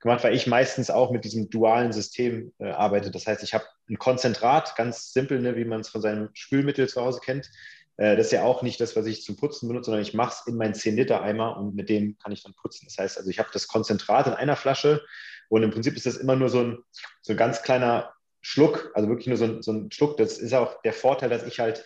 gemacht, 0.00 0.24
weil 0.24 0.34
ich 0.34 0.46
meistens 0.46 0.90
auch 0.90 1.10
mit 1.10 1.24
diesem 1.24 1.48
dualen 1.48 1.92
System 1.92 2.52
äh, 2.58 2.70
arbeite. 2.70 3.10
Das 3.10 3.26
heißt, 3.26 3.42
ich 3.42 3.54
habe 3.54 3.64
ein 3.88 3.98
Konzentrat, 3.98 4.76
ganz 4.76 5.12
simpel, 5.12 5.40
ne, 5.40 5.56
wie 5.56 5.64
man 5.64 5.80
es 5.80 5.88
von 5.88 6.02
seinem 6.02 6.28
Spülmittel 6.34 6.88
zu 6.88 7.00
Hause 7.00 7.20
kennt. 7.24 7.50
Äh, 7.96 8.16
das 8.16 8.26
ist 8.26 8.32
ja 8.32 8.42
auch 8.42 8.62
nicht 8.62 8.80
das, 8.80 8.96
was 8.96 9.06
ich 9.06 9.22
zum 9.22 9.36
Putzen 9.36 9.68
benutze, 9.68 9.86
sondern 9.86 10.02
ich 10.02 10.12
mache 10.12 10.34
es 10.34 10.46
in 10.46 10.56
meinen 10.56 10.74
10-Liter-Eimer 10.74 11.56
und 11.56 11.74
mit 11.74 11.88
dem 11.88 12.18
kann 12.18 12.32
ich 12.32 12.42
dann 12.42 12.54
putzen. 12.54 12.86
Das 12.86 12.98
heißt 12.98 13.18
also, 13.18 13.30
ich 13.30 13.38
habe 13.38 13.50
das 13.52 13.68
Konzentrat 13.68 14.26
in 14.26 14.34
einer 14.34 14.56
Flasche 14.56 15.02
und 15.48 15.62
im 15.62 15.70
Prinzip 15.70 15.96
ist 15.96 16.06
das 16.06 16.16
immer 16.16 16.34
nur 16.34 16.48
so 16.48 16.60
ein, 16.60 16.78
so 17.20 17.32
ein 17.32 17.36
ganz 17.36 17.62
kleiner 17.62 18.12
Schluck, 18.40 18.90
also 18.94 19.08
wirklich 19.08 19.28
nur 19.28 19.36
so 19.36 19.44
ein, 19.44 19.62
so 19.62 19.72
ein 19.72 19.90
Schluck. 19.92 20.16
Das 20.16 20.38
ist 20.38 20.52
auch 20.52 20.82
der 20.82 20.92
Vorteil, 20.92 21.30
dass 21.30 21.44
ich 21.44 21.60
halt 21.60 21.84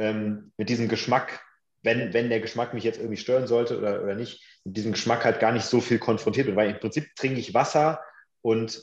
ähm, 0.00 0.52
mit 0.56 0.68
diesem 0.68 0.88
Geschmack, 0.88 1.44
wenn, 1.82 2.12
wenn 2.12 2.30
der 2.30 2.40
Geschmack 2.40 2.74
mich 2.74 2.84
jetzt 2.84 2.98
irgendwie 2.98 3.16
stören 3.16 3.46
sollte 3.46 3.78
oder, 3.78 4.02
oder 4.02 4.14
nicht, 4.14 4.42
mit 4.64 4.76
diesem 4.76 4.92
Geschmack 4.92 5.24
halt 5.24 5.40
gar 5.40 5.52
nicht 5.52 5.66
so 5.66 5.80
viel 5.80 5.98
konfrontiert 5.98 6.46
bin, 6.46 6.56
weil 6.56 6.70
im 6.70 6.80
Prinzip 6.80 7.14
trinke 7.16 7.40
ich 7.40 7.54
Wasser 7.54 8.00
und 8.42 8.82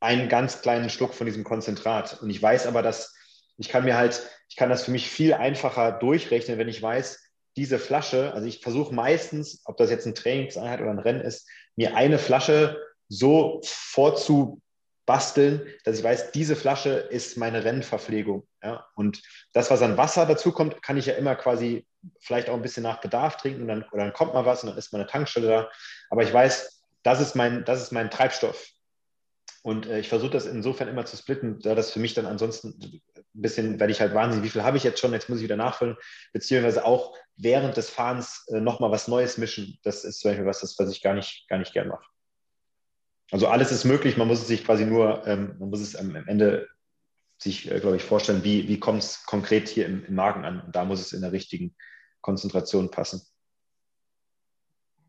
einen 0.00 0.28
ganz 0.28 0.60
kleinen 0.60 0.90
Schluck 0.90 1.14
von 1.14 1.26
diesem 1.26 1.44
Konzentrat. 1.44 2.20
Und 2.20 2.30
ich 2.30 2.42
weiß 2.42 2.66
aber, 2.66 2.82
dass 2.82 3.14
ich 3.56 3.68
kann 3.68 3.84
mir 3.84 3.96
halt, 3.96 4.28
ich 4.48 4.56
kann 4.56 4.68
das 4.68 4.84
für 4.84 4.90
mich 4.90 5.08
viel 5.08 5.32
einfacher 5.32 5.92
durchrechnen, 5.92 6.58
wenn 6.58 6.68
ich 6.68 6.82
weiß, 6.82 7.20
diese 7.56 7.78
Flasche, 7.78 8.32
also 8.34 8.46
ich 8.48 8.60
versuche 8.60 8.92
meistens, 8.92 9.62
ob 9.64 9.76
das 9.76 9.90
jetzt 9.90 10.06
eine 10.06 10.14
Trainingseinheit 10.14 10.80
oder 10.80 10.90
ein 10.90 10.98
Rennen 10.98 11.20
ist, 11.20 11.48
mir 11.76 11.96
eine 11.96 12.18
Flasche 12.18 12.76
so 13.08 13.60
vorzubasteln, 15.04 15.62
dass 15.84 15.98
ich 15.98 16.04
weiß, 16.04 16.32
diese 16.32 16.56
Flasche 16.56 16.90
ist 16.90 17.36
meine 17.36 17.64
Rennverpflegung. 17.64 18.46
Ja? 18.62 18.86
Und 18.94 19.22
das, 19.52 19.70
was 19.70 19.82
an 19.82 19.96
Wasser 19.96 20.26
dazu 20.26 20.52
kommt, 20.52 20.82
kann 20.82 20.96
ich 20.96 21.06
ja 21.06 21.14
immer 21.14 21.36
quasi 21.36 21.86
vielleicht 22.20 22.48
auch 22.48 22.54
ein 22.54 22.62
bisschen 22.62 22.82
nach 22.82 23.00
Bedarf 23.00 23.36
trinken 23.36 23.62
und 23.62 23.68
dann, 23.68 23.84
oder 23.92 24.04
dann 24.04 24.12
kommt 24.12 24.34
mal 24.34 24.44
was 24.44 24.62
und 24.62 24.70
dann 24.70 24.78
ist 24.78 24.92
meine 24.92 25.06
Tankstelle 25.06 25.48
da. 25.48 25.70
Aber 26.10 26.22
ich 26.22 26.32
weiß, 26.32 26.82
das 27.02 27.20
ist 27.20 27.34
mein, 27.34 27.64
das 27.64 27.82
ist 27.82 27.92
mein 27.92 28.10
Treibstoff. 28.10 28.68
Und 29.62 29.86
äh, 29.86 29.98
ich 29.98 30.08
versuche 30.08 30.30
das 30.30 30.46
insofern 30.46 30.88
immer 30.88 31.06
zu 31.06 31.16
splitten, 31.16 31.58
da 31.60 31.74
das 31.74 31.90
für 31.90 31.98
mich 31.98 32.14
dann 32.14 32.26
ansonsten 32.26 32.78
ein 32.78 33.02
bisschen, 33.32 33.80
werde 33.80 33.92
ich 33.92 34.00
halt 34.00 34.14
wahnsinnig, 34.14 34.44
wie 34.44 34.50
viel 34.50 34.62
habe 34.62 34.76
ich 34.76 34.84
jetzt 34.84 35.00
schon, 35.00 35.12
jetzt 35.12 35.28
muss 35.28 35.38
ich 35.38 35.44
wieder 35.44 35.56
nachfüllen, 35.56 35.96
beziehungsweise 36.32 36.84
auch 36.84 37.16
während 37.36 37.76
des 37.76 37.88
Fahrens 37.88 38.44
äh, 38.48 38.60
nochmal 38.60 38.90
was 38.90 39.08
Neues 39.08 39.38
mischen. 39.38 39.78
Das 39.82 40.04
ist 40.04 40.20
zum 40.20 40.30
Beispiel 40.30 40.46
was, 40.46 40.60
das, 40.60 40.78
was 40.78 40.90
ich 40.90 41.02
gar 41.02 41.14
nicht, 41.14 41.46
gar 41.48 41.58
nicht 41.58 41.72
gern 41.72 41.88
mache. 41.88 42.04
Also 43.30 43.48
alles 43.48 43.72
ist 43.72 43.84
möglich, 43.84 44.16
man 44.16 44.28
muss 44.28 44.40
es 44.40 44.48
sich 44.48 44.64
quasi 44.64 44.84
nur, 44.84 45.26
ähm, 45.26 45.56
man 45.58 45.70
muss 45.70 45.80
es 45.80 45.96
am, 45.96 46.14
am 46.14 46.28
Ende 46.28 46.68
sich, 47.38 47.70
äh, 47.70 47.80
glaube 47.80 47.96
ich, 47.96 48.02
vorstellen, 48.02 48.44
wie, 48.44 48.68
wie 48.68 48.78
kommt 48.78 49.02
es 49.02 49.24
konkret 49.24 49.68
hier 49.68 49.86
im, 49.86 50.04
im 50.04 50.14
Magen 50.14 50.44
an. 50.44 50.60
Und 50.60 50.76
da 50.76 50.84
muss 50.84 51.00
es 51.00 51.12
in 51.12 51.22
der 51.22 51.32
richtigen 51.32 51.74
Konzentration 52.20 52.90
passen. 52.90 53.22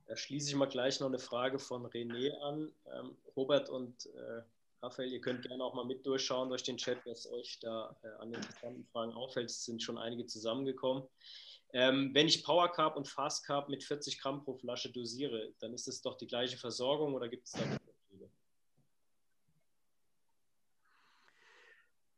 Da 0.07 0.15
schließe 0.15 0.49
ich 0.49 0.55
mal 0.55 0.67
gleich 0.67 0.99
noch 0.99 1.07
eine 1.07 1.19
Frage 1.19 1.59
von 1.59 1.85
René 1.87 2.31
an. 2.41 2.71
Ähm, 2.93 3.17
Robert 3.35 3.69
und 3.69 4.05
äh, 4.05 4.41
Raphael, 4.81 5.11
ihr 5.11 5.21
könnt 5.21 5.41
gerne 5.43 5.63
auch 5.63 5.73
mal 5.73 5.85
mit 5.85 6.05
durchschauen 6.05 6.49
durch 6.49 6.63
den 6.63 6.77
Chat, 6.77 6.99
was 7.05 7.29
euch 7.31 7.59
da 7.59 7.95
äh, 8.03 8.21
an 8.21 8.33
interessanten 8.33 8.85
Fragen 8.85 9.13
auffällt. 9.13 9.49
Es 9.49 9.65
sind 9.65 9.81
schon 9.81 9.97
einige 9.97 10.25
zusammengekommen. 10.25 11.03
Ähm, 11.73 12.11
wenn 12.13 12.27
ich 12.27 12.43
Power 12.43 12.71
Carb 12.71 12.95
und 12.95 13.07
Fast 13.07 13.45
Carb 13.45 13.67
mit 13.67 13.83
40 13.83 14.19
Gramm 14.19 14.43
pro 14.43 14.53
Flasche 14.53 14.91
dosiere, 14.91 15.53
dann 15.59 15.73
ist 15.73 15.87
es 15.87 16.01
doch 16.01 16.17
die 16.17 16.27
gleiche 16.27 16.57
Versorgung 16.57 17.15
oder 17.15 17.27
gibt 17.27 17.47
es 17.47 17.53
da 17.53 17.61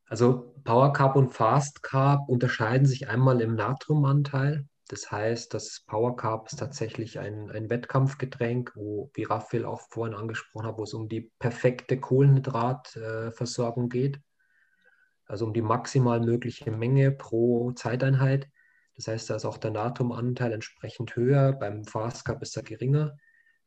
Also 0.08 0.53
Power 0.64 0.93
Carb 0.93 1.16
und 1.16 1.34
Fast 1.34 1.84
Carb 1.84 2.28
unterscheiden 2.30 2.88
sich 2.88 3.10
einmal 3.10 3.41
im 3.41 3.55
Natriumanteil 3.55 4.68
das 4.89 5.12
heißt, 5.12 5.53
das 5.53 5.82
Power 5.86 6.16
Carb 6.16 6.47
ist 6.47 6.60
tatsächlich 6.60 7.20
ein, 7.20 7.51
ein 7.51 7.70
Wettkampfgetränk, 7.70 8.72
wo, 8.76 9.12
wie 9.14 9.24
Raphael 9.24 9.66
auch 9.66 9.82
vorhin 9.89 10.16
angesprochen 10.16 10.66
hat, 10.66 10.78
wo 10.78 10.84
es 10.84 10.93
um 10.93 11.10
die 11.10 11.32
perfekte 11.39 11.99
Kohlenhydratversorgung 11.99 13.89
geht. 13.89 14.22
Also 15.26 15.45
um 15.45 15.53
die 15.53 15.62
maximal 15.62 16.22
mögliche 16.22 16.72
Menge 16.72 17.12
pro 17.12 17.74
Zeiteinheit. 17.74 18.47
Das 18.95 19.10
heißt, 19.10 19.30
da 19.30 19.36
ist 19.36 19.43
auch 19.43 19.58
der 19.58 19.72
Natriumanteil 19.72 20.53
entsprechend 20.53 21.18
höher. 21.18 21.51
Beim 21.51 21.84
Fast 21.84 22.24
Carb 22.24 22.41
ist 22.41 22.55
er 22.55 22.64
geringer. 22.64 23.18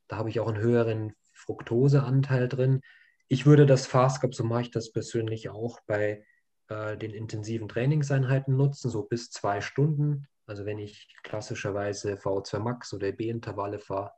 Da 0.08 0.16
habe 0.16 0.30
ich 0.30 0.40
auch 0.40 0.48
einen 0.48 0.62
höheren 0.62 1.12
Fructoseanteil 1.34 2.48
drin. 2.48 2.80
Ich 3.28 3.44
würde 3.44 3.66
das 3.66 3.86
Fast 3.86 4.22
Carb, 4.22 4.34
so 4.34 4.42
mache 4.42 4.62
ich 4.62 4.70
das 4.70 4.90
persönlich 4.90 5.50
auch 5.50 5.80
bei 5.86 6.24
äh, 6.70 6.96
den 6.96 7.12
intensiven 7.12 7.68
Trainingseinheiten 7.68 8.56
nutzen, 8.56 8.90
so 8.90 9.02
bis 9.02 9.30
zwei 9.30 9.60
Stunden 9.60 10.26
also 10.50 10.66
wenn 10.66 10.80
ich 10.80 11.06
klassischerweise 11.22 12.14
VO2 12.14 12.58
Max 12.58 12.92
oder 12.92 13.12
B-Intervalle 13.12 13.78
fahre, 13.78 14.12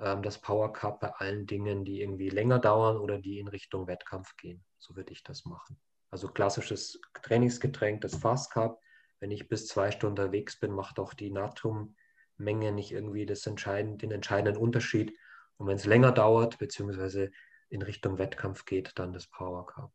ähm, 0.00 0.22
das 0.22 0.38
Power 0.38 0.70
Cup 0.70 1.00
bei 1.00 1.08
allen 1.14 1.46
Dingen, 1.46 1.86
die 1.86 2.02
irgendwie 2.02 2.28
länger 2.28 2.58
dauern 2.58 2.98
oder 2.98 3.18
die 3.18 3.38
in 3.38 3.48
Richtung 3.48 3.86
Wettkampf 3.86 4.36
gehen. 4.36 4.62
So 4.78 4.96
würde 4.96 5.14
ich 5.14 5.22
das 5.22 5.46
machen. 5.46 5.80
Also 6.10 6.28
klassisches 6.28 7.00
Trainingsgetränk, 7.22 8.02
das 8.02 8.16
Fast 8.16 8.52
Cup. 8.52 8.82
Wenn 9.18 9.30
ich 9.30 9.48
bis 9.48 9.66
zwei 9.66 9.90
Stunden 9.90 10.20
unterwegs 10.20 10.60
bin, 10.60 10.72
macht 10.72 10.98
auch 10.98 11.14
die 11.14 11.30
Natriummenge 11.30 12.72
nicht 12.72 12.92
irgendwie 12.92 13.24
das 13.24 13.46
entscheidend, 13.46 14.02
den 14.02 14.10
entscheidenden 14.10 14.60
Unterschied. 14.60 15.16
Und 15.56 15.68
wenn 15.68 15.76
es 15.76 15.86
länger 15.86 16.12
dauert, 16.12 16.58
beziehungsweise 16.58 17.30
in 17.70 17.80
Richtung 17.80 18.18
Wettkampf 18.18 18.66
geht, 18.66 18.92
dann 18.96 19.14
das 19.14 19.26
Power 19.26 19.64
Cup. 19.64 19.90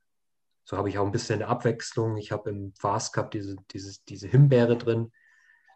So 0.67 0.77
habe 0.77 0.89
ich 0.89 0.97
auch 0.97 1.05
ein 1.05 1.11
bisschen 1.11 1.41
Abwechslung. 1.41 2.17
Ich 2.17 2.31
habe 2.31 2.49
im 2.49 2.73
Fast 2.73 3.13
Cup 3.13 3.31
diese, 3.31 3.55
dieses, 3.71 4.03
diese 4.03 4.27
Himbeere 4.27 4.77
drin 4.77 5.11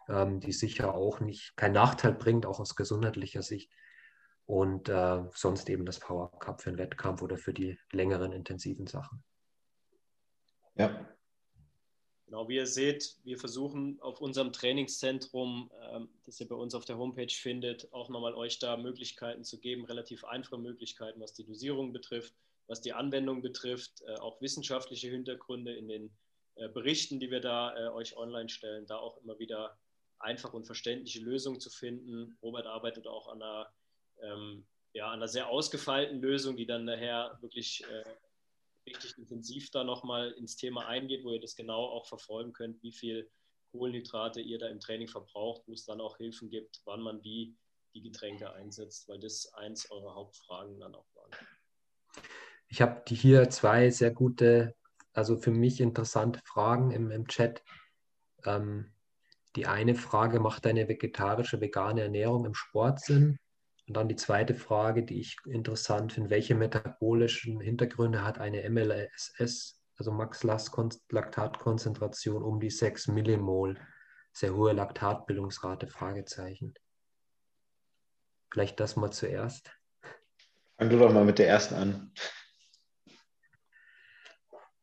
ähm, 0.08 0.40
die 0.40 0.52
sicher 0.52 0.94
auch 0.94 1.20
nicht 1.20 1.56
keinen 1.56 1.74
Nachteil 1.74 2.12
bringt, 2.12 2.46
auch 2.46 2.60
aus 2.60 2.76
gesundheitlicher 2.76 3.42
Sicht. 3.42 3.70
Und 4.44 4.88
äh, 4.88 5.22
sonst 5.34 5.68
eben 5.70 5.86
das 5.86 6.00
Power 6.00 6.30
Cup 6.38 6.60
für 6.60 6.70
einen 6.70 6.78
Wettkampf 6.78 7.22
oder 7.22 7.38
für 7.38 7.54
die 7.54 7.78
längeren 7.92 8.32
intensiven 8.32 8.86
Sachen. 8.86 9.22
Ja. 10.74 11.08
Genau, 12.26 12.48
wie 12.48 12.56
ihr 12.56 12.66
seht, 12.66 13.18
wir 13.24 13.38
versuchen 13.38 14.00
auf 14.00 14.20
unserem 14.20 14.52
Trainingszentrum, 14.52 15.70
ähm, 15.92 16.08
das 16.24 16.40
ihr 16.40 16.48
bei 16.48 16.54
uns 16.54 16.74
auf 16.74 16.84
der 16.84 16.98
Homepage 16.98 17.32
findet, 17.32 17.92
auch 17.92 18.08
nochmal 18.08 18.34
euch 18.34 18.58
da 18.58 18.76
Möglichkeiten 18.76 19.44
zu 19.44 19.60
geben, 19.60 19.84
relativ 19.84 20.24
einfache 20.24 20.58
Möglichkeiten, 20.58 21.20
was 21.20 21.34
die 21.34 21.44
Dosierung 21.44 21.92
betrifft, 21.92 22.34
was 22.66 22.80
die 22.80 22.92
Anwendung 22.92 23.42
betrifft, 23.42 24.02
äh, 24.06 24.14
auch 24.16 24.40
wissenschaftliche 24.40 25.08
Hintergründe 25.08 25.74
in 25.74 25.88
den 25.88 26.16
äh, 26.56 26.68
Berichten, 26.68 27.20
die 27.20 27.30
wir 27.30 27.40
da 27.40 27.76
äh, 27.76 27.88
euch 27.90 28.16
online 28.16 28.48
stellen, 28.48 28.86
da 28.86 28.98
auch 28.98 29.16
immer 29.18 29.38
wieder 29.38 29.78
einfach 30.18 30.52
und 30.52 30.64
verständliche 30.64 31.20
Lösung 31.20 31.60
zu 31.60 31.70
finden. 31.70 32.38
Robert 32.42 32.66
arbeitet 32.66 33.06
auch 33.06 33.28
an 33.28 33.42
einer, 33.42 33.72
ähm, 34.22 34.66
ja, 34.92 35.06
an 35.08 35.14
einer 35.14 35.28
sehr 35.28 35.48
ausgefeilten 35.48 36.20
Lösung, 36.20 36.56
die 36.56 36.66
dann 36.66 36.84
nachher 36.84 37.38
wirklich 37.40 37.82
äh, 37.88 38.04
richtig 38.86 39.18
intensiv 39.18 39.70
da 39.70 39.84
nochmal 39.84 40.32
ins 40.32 40.56
Thema 40.56 40.86
eingeht, 40.86 41.24
wo 41.24 41.32
ihr 41.32 41.40
das 41.40 41.56
genau 41.56 41.84
auch 41.84 42.06
verfolgen 42.06 42.52
könnt, 42.52 42.82
wie 42.82 42.92
viel 42.92 43.30
Kohlenhydrate 43.72 44.40
ihr 44.40 44.58
da 44.58 44.68
im 44.68 44.80
Training 44.80 45.08
verbraucht, 45.08 45.62
wo 45.66 45.72
es 45.72 45.84
dann 45.84 46.00
auch 46.00 46.18
Hilfen 46.18 46.50
gibt, 46.50 46.82
wann 46.84 47.00
man 47.00 47.22
wie 47.24 47.56
die 47.94 48.02
Getränke 48.02 48.52
einsetzt, 48.52 49.08
weil 49.08 49.18
das 49.18 49.52
eins 49.54 49.90
eurer 49.90 50.14
Hauptfragen 50.14 50.78
dann 50.78 50.94
auch 50.94 51.06
waren. 51.14 51.30
Ich 52.72 52.80
habe 52.80 53.02
hier 53.06 53.50
zwei 53.50 53.90
sehr 53.90 54.12
gute, 54.12 54.74
also 55.12 55.36
für 55.36 55.50
mich 55.50 55.78
interessante 55.78 56.40
Fragen 56.42 56.90
im, 56.90 57.10
im 57.10 57.28
Chat. 57.28 57.62
Ähm, 58.46 58.94
die 59.56 59.66
eine 59.66 59.94
Frage, 59.94 60.40
macht 60.40 60.66
eine 60.66 60.88
vegetarische, 60.88 61.60
vegane 61.60 62.00
Ernährung 62.00 62.46
im 62.46 62.54
Sport 62.54 63.00
Sinn? 63.00 63.36
Und 63.86 63.98
dann 63.98 64.08
die 64.08 64.16
zweite 64.16 64.54
Frage, 64.54 65.02
die 65.02 65.20
ich 65.20 65.36
interessant 65.44 66.14
finde, 66.14 66.30
welche 66.30 66.54
metabolischen 66.54 67.60
Hintergründe 67.60 68.24
hat 68.24 68.38
eine 68.38 68.66
MLSS, 68.70 69.78
also 69.98 70.10
Max-Laktatkonzentration 70.10 72.42
um 72.42 72.58
die 72.58 72.70
6 72.70 73.08
Millimol, 73.08 73.78
sehr 74.32 74.54
hohe 74.54 74.72
Laktatbildungsrate, 74.72 75.88
Fragezeichen. 75.88 76.72
Vielleicht 78.50 78.80
das 78.80 78.96
mal 78.96 79.10
zuerst. 79.10 79.70
Fang 80.78 80.88
du 80.88 80.98
doch 80.98 81.12
mal 81.12 81.26
mit 81.26 81.38
der 81.38 81.48
ersten 81.48 81.74
an. 81.74 82.14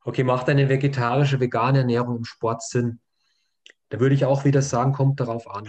Okay, 0.09 0.23
macht 0.23 0.49
eine 0.49 0.69
vegetarische, 0.69 1.39
vegane 1.39 1.77
Ernährung 1.79 2.17
im 2.17 2.25
Sport 2.25 2.63
Sinn? 2.63 2.99
Da 3.89 3.99
würde 3.99 4.15
ich 4.15 4.25
auch 4.25 4.43
wieder 4.43 4.63
sagen, 4.63 4.91
kommt 4.91 5.19
darauf 5.19 5.47
an. 5.47 5.67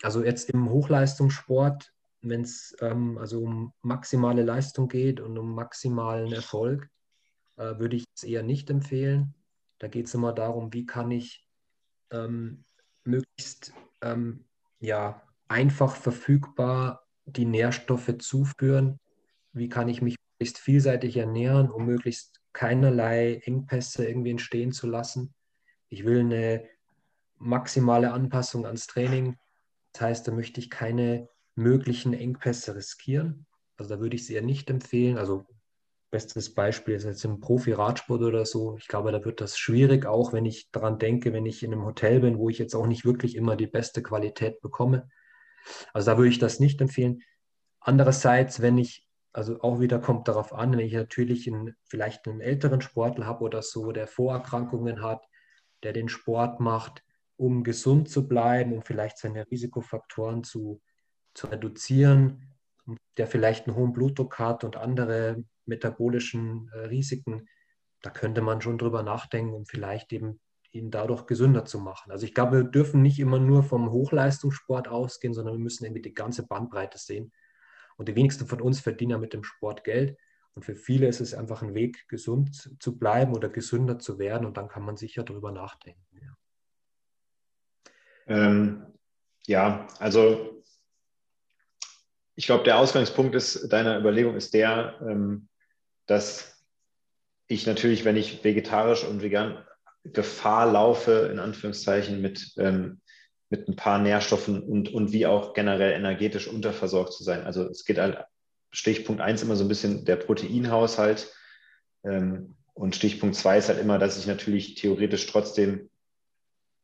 Also 0.00 0.22
jetzt 0.22 0.48
im 0.50 0.70
Hochleistungssport 0.70 1.92
wenn 2.22 2.42
es 2.42 2.76
ähm, 2.80 3.18
also 3.18 3.42
um 3.42 3.72
maximale 3.82 4.44
Leistung 4.44 4.86
geht 4.86 5.18
und 5.18 5.36
um 5.38 5.56
maximalen 5.56 6.32
Erfolg, 6.32 6.88
äh, 7.56 7.78
würde 7.80 7.96
ich 7.96 8.04
es 8.14 8.22
eher 8.22 8.44
nicht 8.44 8.70
empfehlen. 8.70 9.34
Da 9.80 9.88
geht 9.88 10.06
es 10.06 10.14
immer 10.14 10.32
darum, 10.32 10.72
wie 10.72 10.86
kann 10.86 11.10
ich 11.10 11.44
ähm, 12.12 12.64
möglichst 13.02 13.72
ähm, 14.02 14.44
ja, 14.78 15.20
einfach 15.48 15.96
verfügbar 15.96 17.08
die 17.24 17.46
Nährstoffe 17.46 18.18
zuführen, 18.18 19.00
wie 19.52 19.68
kann 19.68 19.88
ich 19.88 20.00
mich 20.00 20.14
möglichst 20.38 20.58
vielseitig 20.58 21.16
ernähren, 21.16 21.72
um 21.72 21.86
möglichst 21.86 22.39
keinerlei 22.52 23.36
Engpässe 23.44 24.06
irgendwie 24.06 24.30
entstehen 24.30 24.72
zu 24.72 24.86
lassen. 24.86 25.34
Ich 25.88 26.04
will 26.04 26.20
eine 26.20 26.68
maximale 27.38 28.12
Anpassung 28.12 28.66
ans 28.66 28.86
Training. 28.86 29.36
Das 29.92 30.02
heißt, 30.02 30.28
da 30.28 30.32
möchte 30.32 30.60
ich 30.60 30.70
keine 30.70 31.28
möglichen 31.54 32.12
Engpässe 32.12 32.74
riskieren. 32.74 33.46
Also 33.76 33.94
da 33.94 34.00
würde 34.00 34.16
ich 34.16 34.22
es 34.22 34.30
eher 34.30 34.42
nicht 34.42 34.70
empfehlen. 34.70 35.18
Also 35.18 35.46
bestes 36.10 36.54
Beispiel 36.54 36.94
ist 36.94 37.04
jetzt 37.04 37.24
im 37.24 37.40
Profi-Radsport 37.40 38.22
oder 38.22 38.44
so. 38.44 38.76
Ich 38.76 38.88
glaube, 38.88 39.12
da 39.12 39.24
wird 39.24 39.40
das 39.40 39.58
schwierig, 39.58 40.06
auch 40.06 40.32
wenn 40.32 40.44
ich 40.44 40.70
daran 40.70 40.98
denke, 40.98 41.32
wenn 41.32 41.46
ich 41.46 41.62
in 41.62 41.72
einem 41.72 41.84
Hotel 41.84 42.20
bin, 42.20 42.38
wo 42.38 42.48
ich 42.48 42.58
jetzt 42.58 42.74
auch 42.74 42.86
nicht 42.86 43.04
wirklich 43.04 43.36
immer 43.36 43.56
die 43.56 43.66
beste 43.66 44.02
Qualität 44.02 44.60
bekomme. 44.60 45.08
Also 45.92 46.10
da 46.10 46.18
würde 46.18 46.30
ich 46.30 46.38
das 46.38 46.60
nicht 46.60 46.80
empfehlen. 46.80 47.22
Andererseits, 47.80 48.60
wenn 48.60 48.76
ich, 48.76 49.08
also 49.32 49.60
auch 49.60 49.80
wieder 49.80 49.98
kommt 50.00 50.28
darauf 50.28 50.52
an, 50.52 50.72
wenn 50.72 50.80
ich 50.80 50.92
natürlich 50.92 51.46
in, 51.46 51.74
vielleicht 51.84 52.26
einen 52.26 52.40
älteren 52.40 52.80
Sportler 52.80 53.26
habe 53.26 53.44
oder 53.44 53.62
so, 53.62 53.92
der 53.92 54.06
Vorerkrankungen 54.06 55.02
hat, 55.02 55.24
der 55.82 55.92
den 55.92 56.08
Sport 56.08 56.60
macht, 56.60 57.04
um 57.36 57.64
gesund 57.64 58.08
zu 58.08 58.28
bleiben, 58.28 58.72
um 58.72 58.82
vielleicht 58.82 59.18
seine 59.18 59.50
Risikofaktoren 59.50 60.44
zu 60.44 60.80
zu 61.34 61.46
reduzieren, 61.46 62.54
der 63.16 63.26
vielleicht 63.26 63.66
einen 63.66 63.76
hohen 63.76 63.92
Blutdruck 63.92 64.38
hat 64.38 64.64
und 64.64 64.76
andere 64.76 65.44
metabolischen 65.66 66.70
äh, 66.72 66.86
Risiken, 66.86 67.48
da 68.02 68.10
könnte 68.10 68.40
man 68.40 68.60
schon 68.60 68.78
drüber 68.78 69.02
nachdenken, 69.02 69.54
um 69.54 69.66
vielleicht 69.66 70.12
eben 70.12 70.40
ihn 70.72 70.90
dadurch 70.90 71.26
gesünder 71.26 71.64
zu 71.64 71.78
machen. 71.80 72.12
Also 72.12 72.24
ich 72.24 72.34
glaube, 72.34 72.58
wir 72.58 72.64
dürfen 72.64 73.02
nicht 73.02 73.18
immer 73.18 73.38
nur 73.38 73.62
vom 73.62 73.90
Hochleistungssport 73.90 74.88
ausgehen, 74.88 75.34
sondern 75.34 75.54
wir 75.54 75.60
müssen 75.60 75.84
irgendwie 75.84 76.02
die 76.02 76.14
ganze 76.14 76.46
Bandbreite 76.46 76.96
sehen. 76.98 77.32
Und 78.00 78.08
die 78.08 78.16
wenigsten 78.16 78.46
von 78.46 78.62
uns 78.62 78.80
verdienen 78.80 79.10
ja 79.10 79.18
mit 79.18 79.34
dem 79.34 79.44
Sport 79.44 79.84
Geld. 79.84 80.16
Und 80.54 80.64
für 80.64 80.74
viele 80.74 81.06
ist 81.06 81.20
es 81.20 81.34
einfach 81.34 81.60
ein 81.60 81.74
Weg, 81.74 82.08
gesund 82.08 82.74
zu 82.80 82.98
bleiben 82.98 83.34
oder 83.34 83.50
gesünder 83.50 83.98
zu 83.98 84.18
werden. 84.18 84.46
Und 84.46 84.56
dann 84.56 84.68
kann 84.68 84.84
man 84.84 84.96
sicher 84.96 85.22
darüber 85.22 85.52
nachdenken. 85.52 86.18
Ja, 86.18 86.36
ähm, 88.26 88.86
ja 89.44 89.86
also 89.98 90.62
ich 92.36 92.46
glaube, 92.46 92.64
der 92.64 92.78
Ausgangspunkt 92.78 93.34
ist, 93.34 93.70
deiner 93.70 93.98
Überlegung 93.98 94.34
ist 94.34 94.54
der, 94.54 94.98
ähm, 95.06 95.50
dass 96.06 96.64
ich 97.48 97.66
natürlich, 97.66 98.06
wenn 98.06 98.16
ich 98.16 98.42
vegetarisch 98.42 99.04
und 99.04 99.20
vegan 99.20 99.62
Gefahr 100.04 100.72
laufe, 100.72 101.28
in 101.30 101.38
Anführungszeichen, 101.38 102.22
mit, 102.22 102.54
ähm, 102.56 103.02
mit 103.50 103.68
ein 103.68 103.76
paar 103.76 103.98
Nährstoffen 103.98 104.62
und, 104.62 104.92
und 104.92 105.12
wie 105.12 105.26
auch 105.26 105.54
generell 105.54 105.92
energetisch 105.92 106.48
unterversorgt 106.48 107.12
zu 107.12 107.24
sein. 107.24 107.44
Also 107.44 107.68
es 107.68 107.84
geht 107.84 107.98
halt, 107.98 108.24
Stichpunkt 108.72 109.20
1 109.20 109.42
immer 109.42 109.56
so 109.56 109.64
ein 109.64 109.68
bisschen 109.68 110.04
der 110.04 110.16
Proteinhaushalt. 110.16 111.32
Ähm, 112.04 112.54
und 112.72 112.96
Stichpunkt 112.96 113.36
2 113.36 113.58
ist 113.58 113.68
halt 113.68 113.80
immer, 113.80 113.98
dass 113.98 114.16
ich 114.16 114.26
natürlich 114.26 114.76
theoretisch 114.76 115.26
trotzdem 115.26 115.90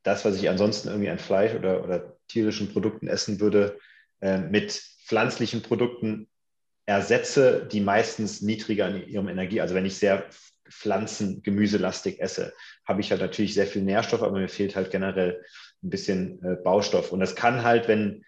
das, 0.02 0.24
was 0.24 0.36
ich 0.36 0.48
ansonsten 0.48 0.88
irgendwie 0.88 1.10
an 1.10 1.18
Fleisch 1.18 1.54
oder, 1.54 1.82
oder 1.82 2.16
tierischen 2.28 2.72
Produkten 2.72 3.08
essen 3.08 3.40
würde, 3.40 3.78
äh, 4.20 4.38
mit 4.38 4.72
pflanzlichen 5.04 5.62
Produkten 5.62 6.28
ersetze, 6.84 7.66
die 7.70 7.80
meistens 7.80 8.42
niedriger 8.42 8.88
in 8.88 9.08
ihrem 9.08 9.28
Energie, 9.28 9.60
also 9.60 9.74
wenn 9.74 9.86
ich 9.86 9.98
sehr 9.98 10.24
pflanzen-, 10.70 11.42
gemüselastig 11.42 12.20
esse, 12.20 12.54
habe 12.86 13.00
ich 13.00 13.10
halt 13.10 13.20
natürlich 13.20 13.54
sehr 13.54 13.66
viel 13.66 13.82
Nährstoff, 13.82 14.22
aber 14.22 14.38
mir 14.38 14.48
fehlt 14.48 14.76
halt 14.76 14.90
generell 14.90 15.42
ein 15.82 15.90
bisschen 15.90 16.42
äh, 16.42 16.56
Baustoff. 16.62 17.12
Und 17.12 17.20
das 17.20 17.34
kann 17.36 17.62
halt, 17.62 17.88
wenn, 17.88 18.24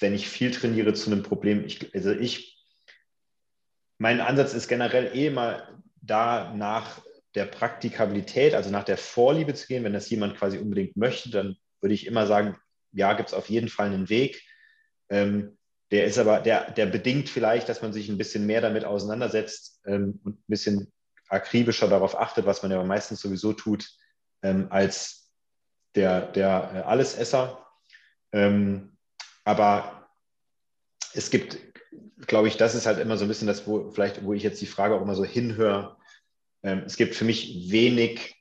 wenn 0.00 0.14
ich 0.14 0.28
viel 0.28 0.50
trainiere, 0.50 0.94
zu 0.94 1.10
einem 1.10 1.22
Problem. 1.22 1.64
Ich, 1.64 1.94
also 1.94 2.12
ich, 2.12 2.64
mein 3.98 4.20
Ansatz 4.20 4.54
ist 4.54 4.68
generell 4.68 5.16
eh 5.16 5.30
mal 5.30 5.80
da 6.00 6.52
nach 6.54 7.02
der 7.34 7.46
Praktikabilität, 7.46 8.54
also 8.54 8.70
nach 8.70 8.84
der 8.84 8.96
Vorliebe 8.96 9.54
zu 9.54 9.66
gehen. 9.66 9.84
Wenn 9.84 9.92
das 9.92 10.10
jemand 10.10 10.36
quasi 10.36 10.58
unbedingt 10.58 10.96
möchte, 10.96 11.30
dann 11.30 11.56
würde 11.80 11.94
ich 11.94 12.06
immer 12.06 12.26
sagen, 12.26 12.56
ja, 12.92 13.12
gibt 13.14 13.30
es 13.30 13.34
auf 13.34 13.50
jeden 13.50 13.68
Fall 13.68 13.86
einen 13.86 14.08
Weg. 14.08 14.42
Ähm, 15.10 15.58
der 15.90 16.06
ist 16.06 16.18
aber, 16.18 16.40
der, 16.40 16.70
der 16.70 16.86
bedingt 16.86 17.28
vielleicht, 17.28 17.68
dass 17.68 17.82
man 17.82 17.92
sich 17.92 18.08
ein 18.08 18.18
bisschen 18.18 18.46
mehr 18.46 18.60
damit 18.60 18.84
auseinandersetzt 18.84 19.80
ähm, 19.86 20.20
und 20.24 20.38
ein 20.38 20.44
bisschen 20.48 20.92
akribischer 21.28 21.88
darauf 21.88 22.18
achtet, 22.18 22.46
was 22.46 22.62
man 22.62 22.70
ja 22.70 22.82
meistens 22.82 23.20
sowieso 23.20 23.52
tut, 23.52 23.88
ähm, 24.42 24.68
als 24.70 25.32
der, 25.94 26.22
der 26.32 26.70
äh, 26.74 26.78
Allesesser. 26.80 27.66
Ähm, 28.32 28.96
aber 29.44 30.08
es 31.12 31.30
gibt, 31.30 31.58
glaube 32.26 32.48
ich, 32.48 32.56
das 32.56 32.74
ist 32.74 32.86
halt 32.86 32.98
immer 32.98 33.16
so 33.16 33.24
ein 33.24 33.28
bisschen 33.28 33.46
das, 33.46 33.66
wo 33.66 33.90
vielleicht, 33.90 34.24
wo 34.24 34.32
ich 34.32 34.42
jetzt 34.42 34.60
die 34.60 34.66
Frage 34.66 34.94
auch 34.94 35.02
immer 35.02 35.14
so 35.14 35.24
hinhöre. 35.24 35.96
Ähm, 36.62 36.82
es 36.86 36.96
gibt 36.96 37.14
für 37.14 37.24
mich 37.24 37.70
wenig 37.70 38.34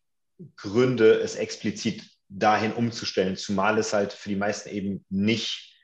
Gründe, 0.55 1.13
es 1.19 1.35
explizit 1.35 2.03
dahin 2.29 2.73
umzustellen, 2.73 3.37
zumal 3.37 3.77
es 3.77 3.93
halt 3.93 4.11
für 4.11 4.29
die 4.29 4.35
meisten 4.35 4.69
eben 4.69 5.05
nicht 5.09 5.77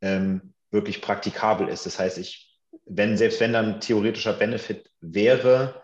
ähm, 0.00 0.54
wirklich 0.70 1.02
praktikabel 1.02 1.68
ist. 1.68 1.84
Das 1.84 1.98
heißt, 1.98 2.18
ich, 2.18 2.58
wenn, 2.86 3.18
selbst 3.18 3.40
wenn 3.40 3.52
dann 3.52 3.80
theoretischer 3.80 4.32
Benefit 4.32 4.90
wäre, 5.00 5.81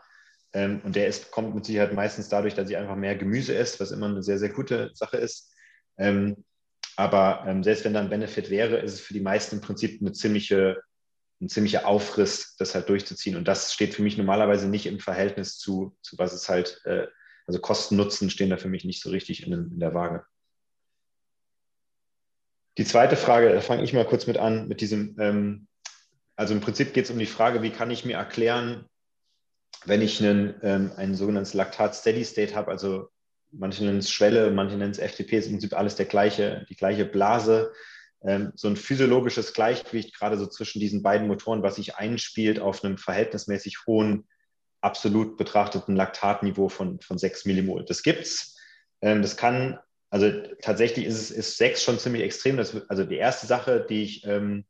ähm, 0.53 0.81
und 0.85 0.97
der 0.97 1.09
ist, 1.09 1.31
kommt 1.31 1.55
mit 1.55 1.65
Sicherheit 1.65 1.93
meistens 1.93 2.29
dadurch, 2.29 2.55
dass 2.55 2.71
ich 2.71 2.77
einfach 2.77 2.97
mehr 2.97 3.17
Gemüse 3.17 3.57
esse, 3.57 3.81
was 3.81 3.91
immer 3.91 4.07
eine 4.07 4.23
sehr, 4.23 4.39
sehr 4.39 4.49
gute 4.49 4.91
Sache 4.95 5.19
ist. 5.19 5.53
Ähm, 5.99 6.45
aber 6.97 7.45
ähm, 7.47 7.63
selbst 7.63 7.85
wenn 7.85 7.95
da 7.95 8.01
ein 8.01 8.11
Benefit 8.11 8.51
wäre, 8.51 8.79
ist 8.79 8.95
es 8.95 9.01
für 9.01 9.15
die 9.15 9.21
meisten 9.21 9.57
im 9.57 9.61
Prinzip 9.61 10.01
eine 10.01 10.13
ziemliche, 10.13 10.81
ein 11.41 11.49
ziemlicher 11.49 11.87
Aufriss, 11.87 12.57
das 12.57 12.75
halt 12.75 12.89
durchzuziehen. 12.89 13.37
Und 13.37 13.47
das 13.47 13.73
steht 13.73 13.95
für 13.95 14.03
mich 14.03 14.17
normalerweise 14.17 14.69
nicht 14.69 14.87
im 14.87 14.99
Verhältnis 14.99 15.59
zu, 15.59 15.97
zu 16.03 16.19
was 16.19 16.33
es 16.33 16.49
halt, 16.49 16.81
äh, 16.85 17.07
also 17.47 17.61
Kosten-Nutzen 17.61 18.31
stehen 18.31 18.51
da 18.51 18.57
für 18.57 18.69
mich 18.69 18.85
nicht 18.85 19.03
so 19.03 19.11
richtig 19.11 19.47
in, 19.47 19.53
in 19.53 19.81
der 19.81 19.95
Waage. 19.95 20.25
Die 22.79 22.85
zweite 22.85 23.17
Frage, 23.17 23.53
da 23.53 23.61
fange 23.61 23.83
ich 23.83 23.93
mal 23.93 24.07
kurz 24.07 24.27
mit 24.27 24.39
an, 24.39 24.69
mit 24.69 24.81
diesem, 24.81 25.17
ähm, 25.19 25.67
also 26.37 26.55
im 26.55 26.61
Prinzip 26.61 26.95
geht 26.95 27.05
es 27.05 27.11
um 27.11 27.19
die 27.19 27.27
Frage, 27.27 27.63
wie 27.63 27.71
kann 27.71 27.91
ich 27.91 28.05
mir 28.05 28.17
erklären, 28.17 28.89
wenn 29.85 30.03
ich 30.03 30.23
einen, 30.23 30.55
ähm, 30.63 30.93
ein 30.97 31.15
sogenanntes 31.15 31.55
Laktat-Steady-State 31.55 32.55
habe, 32.55 32.71
also 32.71 33.09
manche 33.51 33.85
nennen 33.85 33.99
es 33.99 34.11
Schwelle, 34.11 34.51
manche 34.51 34.77
nennen 34.77 34.91
es 34.91 34.99
FTP, 34.99 35.35
ist 35.35 35.47
im 35.47 35.53
Prinzip 35.53 35.73
alles 35.75 35.97
der 35.97 36.07
gleiche, 36.07 36.67
die 36.69 36.77
gleiche 36.77 37.05
Blase, 37.05 37.73
ähm, 38.23 38.53
so 38.57 38.69
ein 38.69 38.77
physiologisches 38.77 39.53
Gleichgewicht 39.53 40.15
gerade 40.15 40.37
so 40.37 40.47
zwischen 40.47 40.81
diesen 40.81 41.03
beiden 41.03 41.29
Motoren, 41.29 41.63
was 41.63 41.77
sich 41.77 41.97
einspielt 41.97 42.59
auf 42.59 42.85
einem 42.85 42.99
verhältnismäßig 42.99 43.87
hohen, 43.87 44.27
absolut 44.81 45.37
betrachteten 45.37 45.97
Laktatniveau 45.97 46.69
von, 46.69 47.01
von 47.01 47.19
6 47.19 47.47
Millimol. 47.47 47.85
Das 47.85 48.03
gibt's. 48.03 48.57
Ähm, 49.01 49.23
das 49.23 49.37
kann 49.37 49.79
also 50.11 50.31
tatsächlich 50.63 51.05
ist 51.05 51.17
es 51.17 51.31
ist 51.31 51.57
sechs 51.59 51.83
schon 51.83 51.99
ziemlich 51.99 52.23
extrem. 52.23 52.57
Das, 52.57 52.75
also 52.89 53.05
die 53.05 53.17
erste 53.17 53.47
Sache, 53.47 53.87
die 53.89 54.03
ich 54.03 54.25
ähm, 54.25 54.65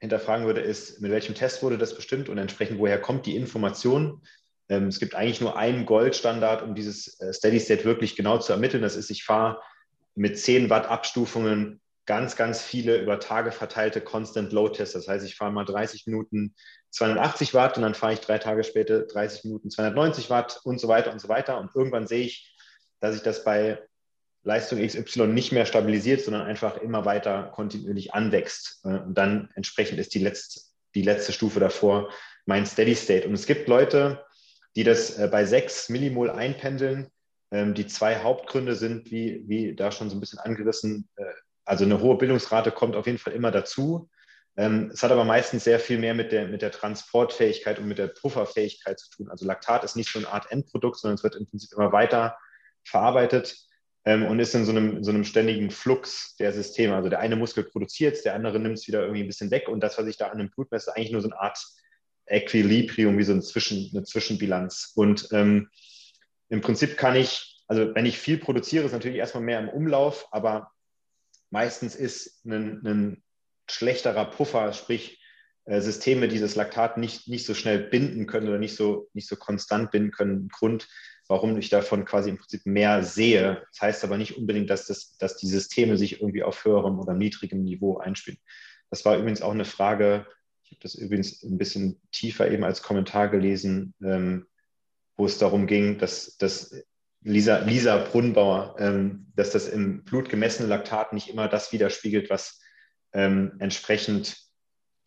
hinterfragen 0.00 0.46
würde, 0.46 0.60
ist, 0.60 1.00
mit 1.00 1.10
welchem 1.10 1.34
Test 1.34 1.62
wurde 1.62 1.78
das 1.78 1.94
bestimmt 1.94 2.28
und 2.28 2.38
entsprechend, 2.38 2.78
woher 2.78 3.00
kommt 3.00 3.26
die 3.26 3.36
Information? 3.36 4.22
Ähm, 4.68 4.88
es 4.88 5.00
gibt 5.00 5.14
eigentlich 5.14 5.40
nur 5.40 5.56
einen 5.56 5.86
Goldstandard, 5.86 6.62
um 6.62 6.74
dieses 6.74 7.20
äh, 7.20 7.32
Steady 7.32 7.60
State 7.60 7.84
wirklich 7.84 8.16
genau 8.16 8.38
zu 8.38 8.52
ermitteln. 8.52 8.82
Das 8.82 8.96
ist, 8.96 9.10
ich 9.10 9.24
fahre 9.24 9.60
mit 10.14 10.38
10 10.38 10.70
Watt 10.70 10.86
Abstufungen 10.86 11.80
ganz, 12.06 12.36
ganz 12.36 12.62
viele 12.62 12.96
über 12.98 13.20
Tage 13.20 13.52
verteilte 13.52 14.00
Constant 14.00 14.52
Load 14.52 14.76
Tests. 14.76 14.94
Das 14.94 15.08
heißt, 15.08 15.26
ich 15.26 15.36
fahre 15.36 15.52
mal 15.52 15.64
30 15.64 16.06
Minuten 16.06 16.54
280 16.90 17.52
Watt 17.54 17.76
und 17.76 17.82
dann 17.82 17.94
fahre 17.94 18.14
ich 18.14 18.20
drei 18.20 18.38
Tage 18.38 18.64
später 18.64 19.02
30 19.02 19.44
Minuten 19.44 19.70
290 19.70 20.30
Watt 20.30 20.60
und 20.64 20.80
so 20.80 20.88
weiter 20.88 21.12
und 21.12 21.20
so 21.20 21.28
weiter. 21.28 21.60
Und 21.60 21.74
irgendwann 21.74 22.06
sehe 22.06 22.24
ich, 22.24 22.56
dass 23.00 23.14
sich 23.14 23.22
das 23.22 23.44
bei 23.44 23.82
Leistung 24.42 24.84
XY 24.84 25.28
nicht 25.28 25.52
mehr 25.52 25.66
stabilisiert, 25.66 26.22
sondern 26.22 26.42
einfach 26.42 26.76
immer 26.78 27.04
weiter 27.04 27.50
kontinuierlich 27.54 28.14
anwächst. 28.14 28.80
Äh, 28.84 28.98
und 29.00 29.14
dann 29.14 29.50
entsprechend 29.54 29.98
ist 29.98 30.14
die 30.14 30.20
letzte, 30.20 30.60
die 30.94 31.02
letzte 31.02 31.32
Stufe 31.32 31.60
davor 31.60 32.10
mein 32.46 32.66
Steady 32.66 32.94
State. 32.94 33.28
Und 33.28 33.34
es 33.34 33.46
gibt 33.46 33.68
Leute, 33.68 34.24
die 34.74 34.84
das 34.84 35.18
äh, 35.18 35.28
bei 35.30 35.44
6 35.44 35.90
Millimol 35.90 36.30
einpendeln. 36.30 37.08
Ähm, 37.50 37.74
die 37.74 37.86
zwei 37.86 38.16
Hauptgründe 38.22 38.74
sind, 38.74 39.10
wie, 39.10 39.44
wie 39.46 39.74
da 39.74 39.92
schon 39.92 40.10
so 40.10 40.16
ein 40.16 40.20
bisschen 40.20 40.38
angerissen, 40.38 41.08
äh, 41.16 41.24
also 41.64 41.84
eine 41.84 42.00
hohe 42.00 42.16
Bildungsrate 42.16 42.70
kommt 42.70 42.96
auf 42.96 43.06
jeden 43.06 43.18
Fall 43.18 43.34
immer 43.34 43.50
dazu. 43.50 44.08
Ähm, 44.56 44.90
es 44.92 45.02
hat 45.02 45.12
aber 45.12 45.24
meistens 45.24 45.64
sehr 45.64 45.78
viel 45.78 45.98
mehr 45.98 46.14
mit 46.14 46.32
der, 46.32 46.48
mit 46.48 46.62
der 46.62 46.70
Transportfähigkeit 46.70 47.78
und 47.78 47.86
mit 47.86 47.98
der 47.98 48.08
Pufferfähigkeit 48.08 48.98
zu 48.98 49.10
tun. 49.10 49.30
Also 49.30 49.46
Laktat 49.46 49.84
ist 49.84 49.94
nicht 49.94 50.10
so 50.10 50.18
eine 50.18 50.28
Art 50.28 50.50
Endprodukt, 50.50 50.98
sondern 50.98 51.16
es 51.16 51.22
wird 51.22 51.36
im 51.36 51.46
Prinzip 51.46 51.72
immer 51.72 51.92
weiter 51.92 52.36
verarbeitet 52.84 53.67
ähm, 54.04 54.24
und 54.26 54.40
ist 54.40 54.54
in 54.54 54.64
so 54.64 54.72
einem, 54.72 55.02
so 55.04 55.10
einem 55.10 55.24
ständigen 55.24 55.70
Flux 55.70 56.36
der 56.36 56.52
Systeme. 56.52 56.94
Also 56.94 57.08
der 57.08 57.20
eine 57.20 57.36
Muskel 57.36 57.64
produziert 57.64 58.16
es, 58.16 58.22
der 58.22 58.34
andere 58.34 58.58
nimmt 58.58 58.78
es 58.78 58.88
wieder 58.88 59.02
irgendwie 59.02 59.22
ein 59.22 59.26
bisschen 59.26 59.50
weg 59.50 59.68
und 59.68 59.80
das, 59.80 59.98
was 59.98 60.06
ich 60.06 60.16
da 60.16 60.28
an 60.28 60.38
dem 60.38 60.50
Blut 60.50 60.70
messe, 60.70 60.90
ist 60.90 60.96
eigentlich 60.96 61.12
nur 61.12 61.22
so 61.22 61.28
eine 61.28 61.40
Art 61.40 61.58
Equilibrium, 62.26 63.18
wie 63.18 63.24
so 63.24 63.32
ein 63.32 63.42
Zwischen, 63.42 63.90
eine 63.92 64.04
Zwischenbilanz. 64.04 64.92
Und 64.94 65.28
ähm, 65.32 65.70
im 66.48 66.60
Prinzip 66.60 66.96
kann 66.96 67.16
ich, 67.16 67.62
also 67.66 67.94
wenn 67.94 68.06
ich 68.06 68.18
viel 68.18 68.38
produziere, 68.38 68.86
ist 68.86 68.92
natürlich 68.92 69.18
erstmal 69.18 69.42
mehr 69.42 69.60
im 69.60 69.68
Umlauf, 69.68 70.28
aber 70.30 70.70
meistens 71.50 71.94
ist 71.94 72.44
ein, 72.44 72.86
ein 72.86 73.22
schlechterer 73.70 74.26
Puffer, 74.26 74.72
sprich 74.72 75.20
Systeme, 75.68 76.28
die 76.28 76.40
das 76.40 76.56
Laktat 76.56 76.96
nicht, 76.96 77.28
nicht 77.28 77.44
so 77.44 77.54
schnell 77.54 77.78
binden 77.78 78.26
können 78.26 78.48
oder 78.48 78.58
nicht 78.58 78.74
so, 78.74 79.08
nicht 79.12 79.28
so 79.28 79.36
konstant 79.36 79.90
binden 79.90 80.10
können, 80.10 80.46
ein 80.46 80.48
Grund, 80.48 80.88
warum 81.28 81.58
ich 81.58 81.68
davon 81.68 82.04
quasi 82.04 82.30
im 82.30 82.38
Prinzip 82.38 82.64
mehr 82.64 83.02
sehe. 83.04 83.62
Das 83.72 83.82
heißt 83.82 84.04
aber 84.04 84.16
nicht 84.16 84.38
unbedingt, 84.38 84.70
dass, 84.70 84.86
das, 84.86 85.16
dass 85.18 85.36
die 85.36 85.46
Systeme 85.46 85.98
sich 85.98 86.20
irgendwie 86.20 86.42
auf 86.42 86.64
höherem 86.64 86.98
oder 86.98 87.12
niedrigem 87.12 87.62
Niveau 87.62 87.98
einspielen. 87.98 88.40
Das 88.90 89.04
war 89.04 89.18
übrigens 89.18 89.42
auch 89.42 89.52
eine 89.52 89.66
Frage, 89.66 90.26
ich 90.64 90.72
habe 90.72 90.80
das 90.82 90.94
übrigens 90.94 91.42
ein 91.42 91.58
bisschen 91.58 92.00
tiefer 92.12 92.50
eben 92.50 92.64
als 92.64 92.82
Kommentar 92.82 93.28
gelesen, 93.28 93.94
ähm, 94.02 94.46
wo 95.16 95.26
es 95.26 95.38
darum 95.38 95.66
ging, 95.66 95.98
dass, 95.98 96.36
dass 96.38 96.74
Lisa, 97.22 97.58
Lisa 97.58 97.98
Brunnbauer, 97.98 98.76
ähm, 98.78 99.26
dass 99.34 99.50
das 99.50 99.68
im 99.68 100.04
Blut 100.04 100.28
gemessene 100.28 100.68
Laktat 100.68 101.12
nicht 101.12 101.28
immer 101.28 101.48
das 101.48 101.72
widerspiegelt, 101.72 102.30
was 102.30 102.60
ähm, 103.12 103.52
entsprechend 103.58 104.47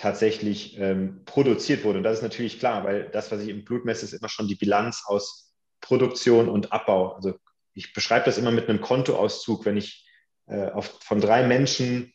tatsächlich 0.02 0.80
ähm, 0.80 1.22
produziert 1.26 1.84
wurde. 1.84 2.00
Und 2.00 2.04
das 2.04 2.18
ist 2.18 2.24
natürlich 2.24 2.58
klar, 2.58 2.84
weil 2.84 3.10
das, 3.10 3.32
was 3.32 3.42
ich 3.42 3.50
im 3.50 3.64
Blut 3.64 3.86
messe, 3.86 4.04
ist 4.04 4.14
immer 4.14 4.30
schon 4.30 4.48
die 4.48 4.56
Bilanz 4.56 5.04
aus 5.06 5.54
Produktion 5.80 6.50
und 6.50 6.74
Abbau. 6.74 7.14
Also 7.14 7.36
ich 7.76 7.94
beschreibe 7.94 8.26
das 8.26 8.40
immer 8.40 8.50
mit 8.50 8.68
einem 8.68 8.82
Kontoauszug, 8.82 9.64
wenn 9.66 9.78
ich 9.78 10.08
äh, 10.48 10.72
auf, 10.72 10.98
von 11.02 11.22
drei 11.22 11.46
Menschen 11.46 12.14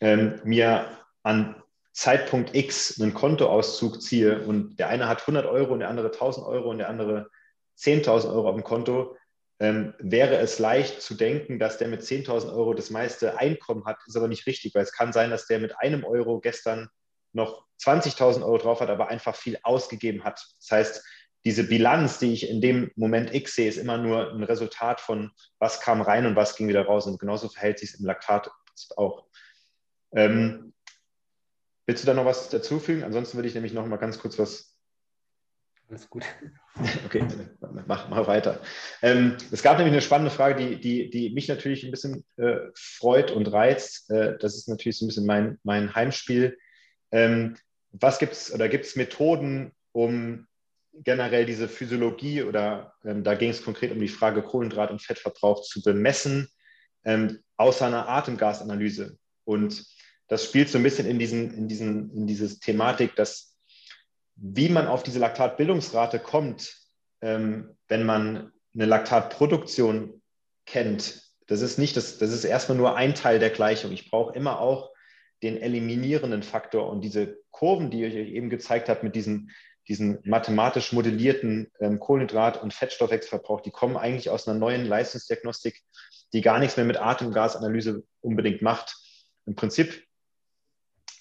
ähm, 0.00 0.40
mir 0.42 0.88
an 1.22 1.62
Zeitpunkt 1.92 2.56
X 2.56 3.00
einen 3.00 3.14
Kontoauszug 3.14 4.02
ziehe 4.02 4.44
und 4.44 4.80
der 4.80 4.88
eine 4.88 5.06
hat 5.06 5.20
100 5.20 5.46
Euro 5.46 5.72
und 5.72 5.80
der 5.80 5.90
andere 5.90 6.08
1000 6.08 6.44
Euro 6.44 6.70
und 6.70 6.78
der 6.78 6.88
andere 6.88 7.30
10.000 7.78 8.28
Euro 8.28 8.48
auf 8.48 8.56
dem 8.56 8.64
Konto, 8.64 9.16
ähm, 9.60 9.94
wäre 9.98 10.38
es 10.38 10.58
leicht 10.58 11.00
zu 11.00 11.14
denken, 11.14 11.60
dass 11.60 11.78
der 11.78 11.86
mit 11.86 12.02
10.000 12.02 12.52
Euro 12.52 12.74
das 12.74 12.90
meiste 12.90 13.38
Einkommen 13.38 13.84
hat, 13.84 13.98
ist 14.04 14.16
aber 14.16 14.26
nicht 14.26 14.46
richtig, 14.48 14.74
weil 14.74 14.82
es 14.82 14.92
kann 14.92 15.12
sein, 15.12 15.30
dass 15.30 15.46
der 15.46 15.60
mit 15.60 15.78
einem 15.78 16.02
Euro 16.04 16.40
gestern 16.40 16.88
noch 17.34 17.64
20.000 17.82 18.42
Euro 18.42 18.58
drauf 18.58 18.80
hat, 18.80 18.90
aber 18.90 19.08
einfach 19.08 19.34
viel 19.34 19.58
ausgegeben 19.62 20.24
hat. 20.24 20.46
Das 20.60 20.70
heißt, 20.70 21.04
diese 21.44 21.64
Bilanz, 21.64 22.18
die 22.18 22.32
ich 22.32 22.48
in 22.48 22.60
dem 22.60 22.90
Moment 22.96 23.34
X 23.34 23.54
sehe, 23.54 23.68
ist 23.68 23.76
immer 23.76 23.98
nur 23.98 24.32
ein 24.32 24.44
Resultat 24.44 25.00
von, 25.00 25.30
was 25.58 25.80
kam 25.80 26.00
rein 26.00 26.24
und 26.24 26.36
was 26.36 26.56
ging 26.56 26.68
wieder 26.68 26.86
raus. 26.86 27.06
Und 27.06 27.18
genauso 27.18 27.48
verhält 27.48 27.78
sich 27.78 27.90
es 27.90 28.00
im 28.00 28.06
Laktat 28.06 28.50
auch. 28.96 29.26
Ähm, 30.12 30.72
willst 31.86 32.02
du 32.02 32.06
da 32.06 32.14
noch 32.14 32.24
was 32.24 32.48
dazufügen? 32.48 33.04
Ansonsten 33.04 33.36
würde 33.36 33.48
ich 33.48 33.54
nämlich 33.54 33.74
noch 33.74 33.86
mal 33.86 33.98
ganz 33.98 34.18
kurz 34.18 34.38
was 34.38 34.74
alles 35.88 36.08
gut. 36.08 36.24
Okay, 37.06 37.24
mach 37.86 38.08
mal 38.08 38.26
weiter. 38.26 38.60
Ähm, 39.00 39.36
es 39.52 39.62
gab 39.62 39.78
nämlich 39.78 39.92
eine 39.92 40.02
spannende 40.02 40.32
Frage, 40.32 40.56
die, 40.56 40.80
die, 40.80 41.08
die 41.08 41.30
mich 41.30 41.46
natürlich 41.46 41.84
ein 41.84 41.92
bisschen 41.92 42.24
äh, 42.36 42.56
freut 42.74 43.30
und 43.30 43.46
reizt. 43.46 44.10
Äh, 44.10 44.36
das 44.38 44.56
ist 44.56 44.68
natürlich 44.68 44.98
so 44.98 45.04
ein 45.04 45.08
bisschen 45.08 45.26
mein, 45.26 45.60
mein 45.62 45.94
Heimspiel. 45.94 46.58
Ähm, 47.14 47.56
was 47.92 48.18
gibt 48.18 48.32
es 48.32 48.52
oder 48.52 48.68
gibt 48.68 48.86
es 48.86 48.96
Methoden, 48.96 49.72
um 49.92 50.48
generell 50.92 51.46
diese 51.46 51.68
Physiologie 51.68 52.42
oder 52.42 52.92
ähm, 53.04 53.22
da 53.22 53.36
ging 53.36 53.50
es 53.50 53.64
konkret 53.64 53.92
um 53.92 54.00
die 54.00 54.08
Frage 54.08 54.42
Kohlenhydrat- 54.42 54.90
und 54.90 55.00
Fettverbrauch 55.00 55.62
zu 55.62 55.80
bemessen, 55.80 56.48
ähm, 57.04 57.38
außer 57.56 57.86
einer 57.86 58.08
Atemgasanalyse? 58.08 59.16
Und 59.44 59.86
das 60.26 60.44
spielt 60.44 60.68
so 60.68 60.78
ein 60.78 60.82
bisschen 60.82 61.06
in, 61.06 61.20
diesen, 61.20 61.54
in, 61.54 61.68
diesen, 61.68 62.10
in 62.10 62.26
diese 62.26 62.58
Thematik, 62.58 63.14
dass 63.14 63.56
wie 64.34 64.68
man 64.68 64.88
auf 64.88 65.04
diese 65.04 65.20
Laktatbildungsrate 65.20 66.18
kommt, 66.18 66.76
ähm, 67.20 67.76
wenn 67.86 68.04
man 68.04 68.50
eine 68.74 68.86
Laktatproduktion 68.86 70.20
kennt, 70.66 71.22
das 71.46 71.60
ist 71.60 71.78
nicht, 71.78 71.96
das, 71.96 72.18
das 72.18 72.32
ist 72.32 72.42
erstmal 72.42 72.76
nur 72.76 72.96
ein 72.96 73.14
Teil 73.14 73.38
der 73.38 73.50
Gleichung. 73.50 73.92
Ich 73.92 74.10
brauche 74.10 74.34
immer 74.34 74.58
auch 74.58 74.93
den 75.42 75.56
eliminierenden 75.56 76.42
Faktor 76.42 76.88
und 76.90 77.02
diese 77.02 77.38
Kurven, 77.50 77.90
die 77.90 78.04
ich 78.04 78.14
euch 78.14 78.28
eben 78.28 78.50
gezeigt 78.50 78.88
habe 78.88 79.04
mit 79.04 79.14
diesen, 79.14 79.50
diesen 79.88 80.18
mathematisch 80.24 80.92
modellierten 80.92 81.70
ähm, 81.80 81.98
Kohlenhydrat- 81.98 82.60
und 82.60 82.72
Fettstoffwechselverbrauch, 82.72 83.60
die 83.60 83.70
kommen 83.70 83.96
eigentlich 83.96 84.30
aus 84.30 84.48
einer 84.48 84.58
neuen 84.58 84.86
Leistungsdiagnostik, 84.86 85.82
die 86.32 86.40
gar 86.40 86.58
nichts 86.58 86.76
mehr 86.76 86.86
mit 86.86 86.96
Atemgasanalyse 86.96 88.04
unbedingt 88.20 88.62
macht. 88.62 88.96
Im 89.46 89.54
Prinzip 89.54 90.04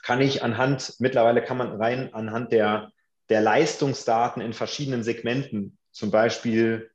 kann 0.01 0.21
ich 0.21 0.43
anhand, 0.43 0.95
mittlerweile 0.99 1.43
kann 1.43 1.57
man 1.57 1.81
rein 1.81 2.13
anhand 2.13 2.51
der 2.51 2.91
der 3.29 3.41
Leistungsdaten 3.41 4.41
in 4.41 4.53
verschiedenen 4.53 5.03
Segmenten. 5.03 5.77
Zum 5.91 6.11
Beispiel 6.11 6.91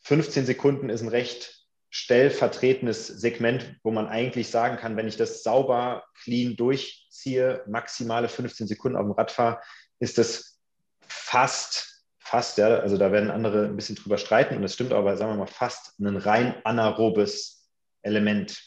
15 0.00 0.46
Sekunden 0.46 0.88
ist 0.88 1.02
ein 1.02 1.08
recht 1.08 1.63
stellvertretendes 1.94 3.06
Segment, 3.06 3.76
wo 3.84 3.92
man 3.92 4.08
eigentlich 4.08 4.50
sagen 4.50 4.78
kann, 4.78 4.96
wenn 4.96 5.06
ich 5.06 5.16
das 5.16 5.44
sauber, 5.44 6.02
clean 6.24 6.56
durchziehe, 6.56 7.62
maximale 7.68 8.28
15 8.28 8.66
Sekunden 8.66 8.98
auf 8.98 9.04
dem 9.04 9.12
Rad 9.12 9.30
fahre, 9.30 9.60
ist 10.00 10.18
das 10.18 10.58
fast, 11.06 12.04
fast, 12.18 12.58
ja, 12.58 12.80
also 12.80 12.96
da 12.98 13.12
werden 13.12 13.30
andere 13.30 13.66
ein 13.66 13.76
bisschen 13.76 13.94
drüber 13.94 14.18
streiten 14.18 14.56
und 14.56 14.62
das 14.62 14.74
stimmt 14.74 14.92
aber, 14.92 15.16
sagen 15.16 15.30
wir 15.30 15.36
mal, 15.36 15.46
fast 15.46 15.96
ein 16.00 16.16
rein 16.16 16.56
anaerobes 16.64 17.70
Element. 18.02 18.60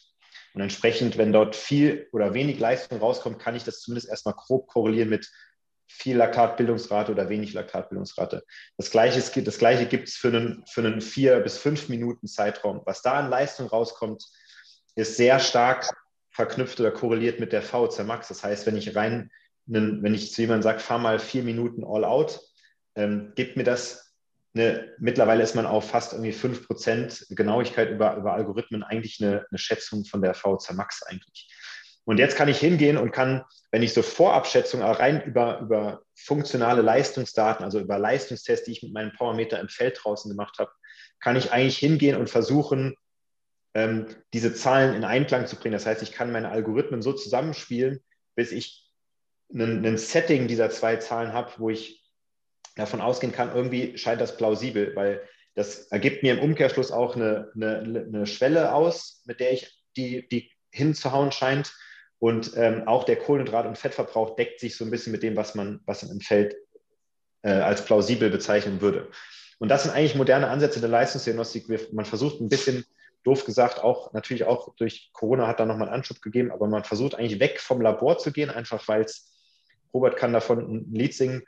Und 0.53 0.61
entsprechend, 0.61 1.17
wenn 1.17 1.33
dort 1.33 1.57
viel 1.57 2.07
oder 2.13 2.33
wenig 2.33 2.59
Leistung 2.59 2.99
rauskommt, 2.99 3.39
kann 3.39 3.55
ich 3.55 3.65
das 3.65 3.81
zumindest 3.81 4.07
erstmal 4.07 4.35
grob 4.35 4.67
korrelieren 4.67 5.09
mit 5.09 5.29
viel 5.87 6.17
Laktatbildungsrate 6.17 7.11
oder 7.11 7.29
wenig 7.29 7.53
Laktatbildungsrate. 7.53 8.43
Das 8.77 8.91
Gleiche, 8.91 9.41
das 9.41 9.57
Gleiche 9.57 9.85
gibt 9.85 10.09
es 10.09 10.15
für 10.15 10.29
einen, 10.29 10.63
für 10.67 10.81
einen 10.81 11.01
vier 11.01 11.39
bis 11.39 11.57
fünf 11.57 11.89
Minuten 11.89 12.27
Zeitraum. 12.27 12.81
Was 12.85 13.01
da 13.01 13.13
an 13.13 13.29
Leistung 13.29 13.67
rauskommt, 13.67 14.23
ist 14.95 15.17
sehr 15.17 15.39
stark 15.39 15.89
verknüpft 16.31 16.79
oder 16.79 16.91
korreliert 16.91 17.39
mit 17.39 17.51
der 17.51 17.61
VZ 17.61 18.05
Max. 18.05 18.27
Das 18.27 18.43
heißt, 18.43 18.65
wenn 18.65 18.77
ich 18.77 18.95
rein, 18.95 19.31
wenn 19.65 20.13
ich 20.13 20.33
zu 20.33 20.41
jemandem 20.41 20.63
sage, 20.63 20.79
fahr 20.79 20.99
mal 20.99 21.19
vier 21.19 21.43
Minuten 21.43 21.83
all 21.83 22.05
out, 22.05 22.41
ähm, 22.95 23.33
gibt 23.35 23.57
mir 23.57 23.63
das 23.63 24.13
eine, 24.55 24.93
mittlerweile 24.97 25.43
ist 25.43 25.55
man 25.55 25.65
auf 25.65 25.89
fast 25.89 26.13
irgendwie 26.13 26.33
5% 26.33 27.35
Genauigkeit 27.35 27.89
über, 27.89 28.15
über 28.15 28.33
Algorithmen 28.33 28.83
eigentlich 28.83 29.21
eine, 29.21 29.45
eine 29.49 29.57
Schätzung 29.57 30.05
von 30.05 30.21
der 30.21 30.33
VZ 30.33 30.73
Max 30.73 31.03
eigentlich. 31.03 31.49
Und 32.07 32.19
jetzt 32.19 32.37
kann 32.37 32.47
ich 32.47 32.57
hingehen 32.59 32.95
und 32.95 33.11
kann, 33.11 33.43
wenn 33.69 33.83
ich 33.83 33.93
so 33.93 34.01
Vorabschätzungen 34.01 34.87
rein 34.87 35.21
über, 35.23 35.59
über 35.59 36.03
funktionale 36.15 36.81
Leistungsdaten, 36.81 37.65
also 37.65 37.81
über 37.81 37.99
Leistungstests, 37.99 38.65
die 38.65 38.71
ich 38.71 38.81
mit 38.83 38.93
meinem 38.93 39.11
Powermeter 39.11 39.59
im 39.59 39.67
Feld 39.67 39.99
draußen 40.01 40.31
gemacht 40.31 40.57
habe, 40.57 40.71
kann 41.19 41.35
ich 41.35 41.51
eigentlich 41.51 41.77
hingehen 41.77 42.15
und 42.15 42.29
versuchen, 42.29 42.95
ähm, 43.73 44.05
diese 44.33 44.53
Zahlen 44.53 44.95
in 44.95 45.03
Einklang 45.03 45.47
zu 45.47 45.57
bringen. 45.57 45.73
Das 45.73 45.85
heißt, 45.85 46.01
ich 46.01 46.13
kann 46.13 46.31
meine 46.31 46.47
Algorithmen 46.47 47.01
so 47.01 47.11
zusammenspielen, 47.11 47.99
bis 48.35 48.53
ich 48.53 48.89
ein 49.53 49.97
Setting 49.97 50.47
dieser 50.47 50.69
zwei 50.69 50.95
Zahlen 50.95 51.33
habe, 51.33 51.51
wo 51.57 51.69
ich 51.69 52.05
davon 52.77 53.01
ausgehen 53.01 53.33
kann, 53.33 53.53
irgendwie 53.53 53.97
scheint 53.97 54.21
das 54.21 54.37
plausibel, 54.37 54.95
weil 54.95 55.27
das 55.55 55.87
ergibt 55.87 56.23
mir 56.23 56.35
im 56.35 56.39
Umkehrschluss 56.39 56.93
auch 56.93 57.17
eine, 57.17 57.51
eine, 57.53 58.05
eine 58.07 58.27
Schwelle 58.27 58.73
aus, 58.73 59.23
mit 59.25 59.41
der 59.41 59.51
ich 59.51 59.77
die, 59.97 60.25
die 60.29 60.51
hinzuhauen 60.71 61.33
scheint. 61.33 61.73
Und 62.19 62.53
ähm, 62.55 62.87
auch 62.87 63.03
der 63.03 63.19
Kohlenhydrat- 63.19 63.67
und 63.67 63.77
Fettverbrauch 63.77 64.35
deckt 64.35 64.59
sich 64.59 64.75
so 64.75 64.83
ein 64.83 64.91
bisschen 64.91 65.11
mit 65.11 65.23
dem, 65.23 65.35
was 65.35 65.55
man, 65.55 65.81
was 65.85 66.03
im 66.03 66.19
Feld 66.19 66.55
äh, 67.43 67.51
als 67.51 67.85
plausibel 67.85 68.29
bezeichnen 68.29 68.81
würde. 68.81 69.09
Und 69.59 69.69
das 69.69 69.83
sind 69.83 69.91
eigentlich 69.91 70.15
moderne 70.15 70.47
Ansätze 70.49 70.79
der 70.79 70.89
Leistungsdiagnostik. 70.89 71.93
Man 71.93 72.05
versucht 72.05 72.41
ein 72.41 72.49
bisschen, 72.49 72.85
doof 73.23 73.45
gesagt, 73.45 73.83
auch 73.83 74.13
natürlich 74.13 74.45
auch 74.45 74.73
durch 74.75 75.09
Corona 75.13 75.47
hat 75.47 75.59
da 75.59 75.65
nochmal 75.65 75.89
einen 75.89 75.97
Anschub 75.97 76.21
gegeben, 76.21 76.51
aber 76.51 76.67
man 76.67 76.83
versucht 76.83 77.15
eigentlich 77.15 77.39
weg 77.39 77.59
vom 77.59 77.81
Labor 77.81 78.17
zu 78.17 78.31
gehen, 78.31 78.49
einfach 78.49 78.87
weil 78.87 79.01
es, 79.01 79.31
Robert 79.93 80.17
kann 80.17 80.33
davon 80.33 80.59
ein 80.59 80.93
Lied 80.93 81.13
singen, 81.13 81.43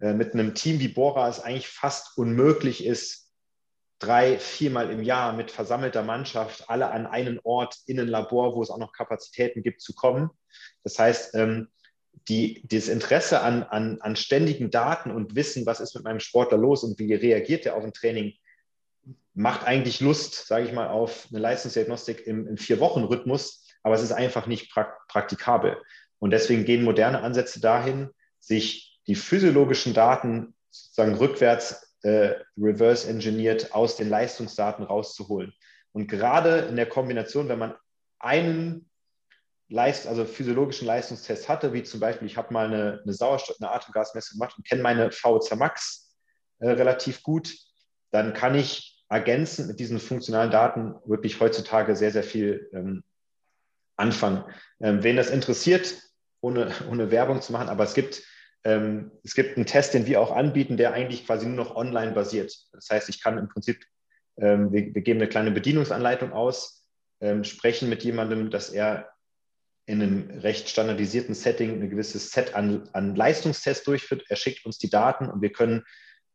äh, 0.00 0.12
mit 0.12 0.34
einem 0.34 0.54
Team 0.54 0.80
wie 0.80 0.88
Bora 0.88 1.28
es 1.28 1.40
eigentlich 1.40 1.68
fast 1.68 2.16
unmöglich 2.16 2.84
ist, 2.84 3.23
drei, 3.98 4.38
viermal 4.38 4.90
im 4.90 5.02
Jahr 5.02 5.32
mit 5.32 5.50
versammelter 5.50 6.02
Mannschaft 6.02 6.68
alle 6.68 6.90
an 6.90 7.06
einen 7.06 7.40
Ort 7.42 7.78
in 7.86 8.00
ein 8.00 8.08
Labor, 8.08 8.54
wo 8.54 8.62
es 8.62 8.70
auch 8.70 8.78
noch 8.78 8.92
Kapazitäten 8.92 9.62
gibt, 9.62 9.80
zu 9.80 9.94
kommen. 9.94 10.30
Das 10.82 10.98
heißt, 10.98 11.34
ähm, 11.34 11.68
die, 12.28 12.66
das 12.66 12.88
Interesse 12.88 13.40
an, 13.40 13.62
an, 13.64 14.00
an 14.00 14.16
ständigen 14.16 14.70
Daten 14.70 15.10
und 15.10 15.34
Wissen, 15.34 15.66
was 15.66 15.80
ist 15.80 15.94
mit 15.94 16.04
meinem 16.04 16.20
Sportler 16.20 16.58
los 16.58 16.84
und 16.84 16.98
wie 16.98 17.14
reagiert 17.14 17.66
er 17.66 17.76
auf 17.76 17.84
ein 17.84 17.92
Training, 17.92 18.34
macht 19.34 19.64
eigentlich 19.64 20.00
Lust, 20.00 20.46
sage 20.46 20.64
ich 20.64 20.72
mal, 20.72 20.88
auf 20.88 21.26
eine 21.30 21.40
Leistungsdiagnostik 21.40 22.26
im, 22.26 22.46
im 22.46 22.56
Vier-Wochen-Rhythmus, 22.56 23.66
aber 23.82 23.94
es 23.94 24.02
ist 24.02 24.12
einfach 24.12 24.46
nicht 24.46 24.72
praktikabel. 25.08 25.76
Und 26.18 26.30
deswegen 26.30 26.64
gehen 26.64 26.84
moderne 26.84 27.20
Ansätze 27.20 27.60
dahin, 27.60 28.10
sich 28.38 29.00
die 29.06 29.16
physiologischen 29.16 29.92
Daten 29.92 30.54
sozusagen 30.70 31.14
rückwärts 31.14 31.83
äh, 32.04 32.34
reverse 32.56 33.08
engineert 33.08 33.74
aus 33.74 33.96
den 33.96 34.08
Leistungsdaten 34.08 34.84
rauszuholen. 34.84 35.52
Und 35.92 36.06
gerade 36.06 36.58
in 36.68 36.76
der 36.76 36.86
Kombination, 36.86 37.48
wenn 37.48 37.58
man 37.58 37.74
einen 38.18 38.90
Leist, 39.68 40.06
also 40.06 40.24
physiologischen 40.26 40.86
Leistungstest 40.86 41.48
hatte, 41.48 41.72
wie 41.72 41.82
zum 41.82 42.00
Beispiel, 42.00 42.26
ich 42.26 42.36
habe 42.36 42.52
mal 42.52 42.66
eine, 42.66 43.00
eine 43.02 43.12
Sauerstoff-, 43.12 43.56
eine 43.60 43.70
Atemgasmessung 43.70 44.38
gemacht 44.38 44.54
und 44.58 44.68
kenne 44.68 44.82
meine 44.82 45.08
VO2 45.08 45.56
Max 45.56 46.14
äh, 46.58 46.70
relativ 46.70 47.22
gut, 47.22 47.56
dann 48.10 48.34
kann 48.34 48.54
ich 48.54 49.02
ergänzend 49.08 49.68
mit 49.68 49.80
diesen 49.80 49.98
funktionalen 49.98 50.50
Daten 50.50 50.94
wirklich 51.06 51.40
heutzutage 51.40 51.96
sehr, 51.96 52.10
sehr 52.10 52.22
viel 52.22 52.68
ähm, 52.72 53.02
anfangen. 53.96 54.44
Ähm, 54.80 55.02
wen 55.02 55.16
das 55.16 55.30
interessiert, 55.30 55.94
ohne, 56.40 56.70
ohne 56.90 57.10
Werbung 57.10 57.40
zu 57.40 57.52
machen, 57.52 57.68
aber 57.70 57.84
es 57.84 57.94
gibt, 57.94 58.22
ähm, 58.64 59.10
es 59.22 59.34
gibt 59.34 59.56
einen 59.56 59.66
Test, 59.66 59.94
den 59.94 60.06
wir 60.06 60.20
auch 60.20 60.34
anbieten, 60.34 60.76
der 60.76 60.92
eigentlich 60.92 61.26
quasi 61.26 61.46
nur 61.46 61.56
noch 61.56 61.76
online 61.76 62.12
basiert. 62.12 62.56
Das 62.72 62.88
heißt, 62.90 63.08
ich 63.08 63.22
kann 63.22 63.38
im 63.38 63.48
Prinzip, 63.48 63.84
ähm, 64.38 64.72
wir, 64.72 64.94
wir, 64.94 65.02
geben 65.02 65.20
eine 65.20 65.28
kleine 65.28 65.50
Bedienungsanleitung 65.50 66.32
aus, 66.32 66.86
ähm, 67.20 67.44
sprechen 67.44 67.88
mit 67.88 68.02
jemandem, 68.04 68.50
dass 68.50 68.70
er 68.70 69.10
in 69.86 70.02
einem 70.02 70.30
recht 70.40 70.70
standardisierten 70.70 71.34
Setting 71.34 71.82
ein 71.82 71.90
gewisses 71.90 72.30
Set 72.30 72.54
an, 72.54 72.88
an 72.94 73.14
Leistungstests 73.14 73.84
durchführt. 73.84 74.24
Er 74.28 74.36
schickt 74.36 74.64
uns 74.64 74.78
die 74.78 74.88
Daten 74.88 75.28
und 75.28 75.42
wir 75.42 75.52
können 75.52 75.84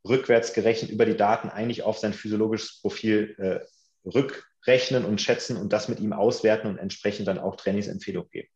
rückwärts 0.08 0.54
gerechnet 0.54 0.92
über 0.92 1.06
die 1.06 1.18
Daten 1.18 1.50
eigentlich 1.50 1.82
auf 1.82 1.98
sein 1.98 2.14
physiologisches 2.14 2.80
Profil 2.80 3.36
äh, 3.40 3.60
rückrechnen 4.08 5.04
und 5.04 5.20
schätzen 5.20 5.58
und 5.58 5.74
das 5.74 5.88
mit 5.88 6.00
ihm 6.00 6.14
auswerten 6.14 6.68
und 6.68 6.78
entsprechend 6.78 7.28
dann 7.28 7.40
auch 7.40 7.56
Trainingsempfehlungen 7.56 8.30
geben. 8.30 8.50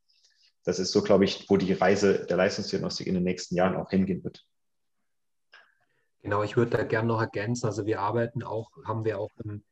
Das 0.63 0.79
ist 0.79 0.91
so, 0.91 1.01
glaube 1.01 1.25
ich, 1.25 1.49
wo 1.49 1.57
die 1.57 1.73
Reise 1.73 2.25
der 2.25 2.37
Leistungsdiagnostik 2.37 3.07
in 3.07 3.15
den 3.15 3.23
nächsten 3.23 3.55
Jahren 3.55 3.75
auch 3.75 3.89
hingehen 3.89 4.23
wird. 4.23 4.45
Genau, 6.21 6.41
ich 6.41 6.55
würde 6.55 6.77
da 6.77 6.83
gerne 6.83 7.09
noch 7.09 7.19
ergänzen. 7.19 7.65
Also 7.65 7.85
wir 7.85 7.99
arbeiten 7.99 8.43
auch, 8.43 8.71
haben 8.85 9.03
wir 9.03 9.19
auch 9.19 9.31
im, 9.43 9.63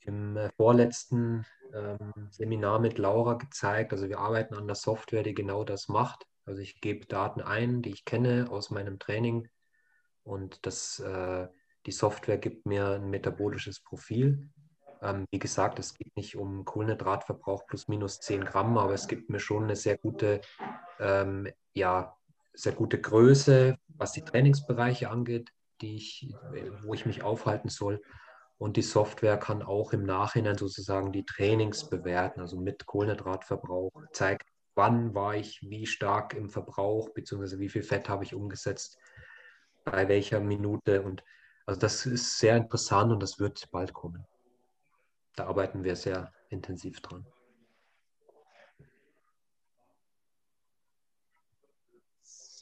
im 0.00 0.38
vorletzten 0.56 1.44
ähm, 1.74 2.28
Seminar 2.30 2.78
mit 2.78 2.96
Laura 2.96 3.34
gezeigt. 3.34 3.92
Also 3.92 4.08
wir 4.08 4.18
arbeiten 4.18 4.54
an 4.54 4.66
der 4.66 4.76
Software, 4.76 5.22
die 5.22 5.34
genau 5.34 5.64
das 5.64 5.88
macht. 5.88 6.24
Also 6.46 6.62
ich 6.62 6.80
gebe 6.80 7.06
Daten 7.06 7.42
ein, 7.42 7.82
die 7.82 7.90
ich 7.90 8.06
kenne 8.06 8.46
aus 8.50 8.70
meinem 8.70 8.98
Training 8.98 9.48
und 10.22 10.64
das, 10.66 10.98
äh, 11.00 11.46
die 11.86 11.92
Software 11.92 12.38
gibt 12.38 12.66
mir 12.66 12.88
ein 12.88 13.10
metabolisches 13.10 13.80
Profil. 13.80 14.48
Ähm, 15.02 15.26
wie 15.30 15.38
gesagt, 15.38 15.78
es 15.78 15.94
geht 15.94 16.14
nicht 16.16 16.36
um 16.36 16.64
Kohlenhydratverbrauch 16.64 17.66
plus 17.66 17.88
minus 17.88 18.20
10 18.20 18.44
Gramm, 18.44 18.76
aber 18.78 18.94
es 18.94 19.08
gibt 19.08 19.30
mir 19.30 19.40
schon 19.40 19.64
eine 19.64 19.76
sehr 19.76 19.96
gute, 19.96 20.40
ähm, 20.98 21.48
ja, 21.74 22.16
sehr 22.52 22.72
gute 22.72 23.00
Größe, 23.00 23.76
was 23.88 24.12
die 24.12 24.22
Trainingsbereiche 24.22 25.10
angeht, 25.10 25.50
die 25.80 25.96
ich, 25.96 26.34
wo 26.82 26.94
ich 26.94 27.06
mich 27.06 27.22
aufhalten 27.22 27.68
soll. 27.68 28.02
Und 28.58 28.76
die 28.76 28.82
Software 28.82 29.38
kann 29.38 29.62
auch 29.62 29.94
im 29.94 30.04
Nachhinein 30.04 30.58
sozusagen 30.58 31.12
die 31.12 31.24
Trainings 31.24 31.88
bewerten, 31.88 32.40
also 32.40 32.60
mit 32.60 32.84
Kohlenhydratverbrauch, 32.84 33.90
zeigt, 34.12 34.48
wann 34.74 35.14
war 35.14 35.34
ich 35.34 35.62
wie 35.62 35.86
stark 35.86 36.34
im 36.34 36.50
Verbrauch, 36.50 37.08
beziehungsweise 37.10 37.58
wie 37.58 37.70
viel 37.70 37.82
Fett 37.82 38.08
habe 38.10 38.24
ich 38.24 38.34
umgesetzt, 38.34 38.98
bei 39.84 40.08
welcher 40.08 40.40
Minute. 40.40 41.02
Und 41.02 41.24
also 41.64 41.80
das 41.80 42.04
ist 42.04 42.38
sehr 42.38 42.56
interessant 42.56 43.12
und 43.12 43.22
das 43.22 43.38
wird 43.38 43.70
bald 43.70 43.94
kommen. 43.94 44.26
Da 45.36 45.46
arbeiten 45.46 45.84
wir 45.84 45.96
sehr 45.96 46.32
intensiv 46.48 47.00
dran. 47.00 47.26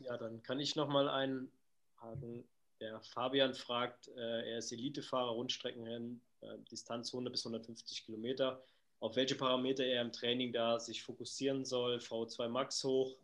Ja, 0.00 0.16
dann 0.16 0.42
kann 0.42 0.60
ich 0.60 0.76
noch 0.76 0.88
mal 0.88 1.08
einen 1.08 1.50
Haken 1.96 2.48
der 2.80 3.00
Fabian 3.00 3.54
fragt, 3.54 4.08
äh, 4.08 4.50
er 4.52 4.58
ist 4.58 4.72
Elitefahrer, 4.72 5.30
Rundstreckenrennen, 5.30 6.20
äh, 6.40 6.58
Distanz 6.70 7.12
100 7.12 7.32
bis 7.32 7.44
150 7.44 8.04
Kilometer. 8.04 8.62
Auf 9.00 9.16
welche 9.16 9.34
Parameter 9.34 9.84
er 9.84 10.02
im 10.02 10.12
Training 10.12 10.52
da 10.52 10.78
sich 10.78 11.02
fokussieren 11.02 11.64
soll? 11.64 11.98
V2 11.98 12.48
Max 12.48 12.82
hoch. 12.84 13.16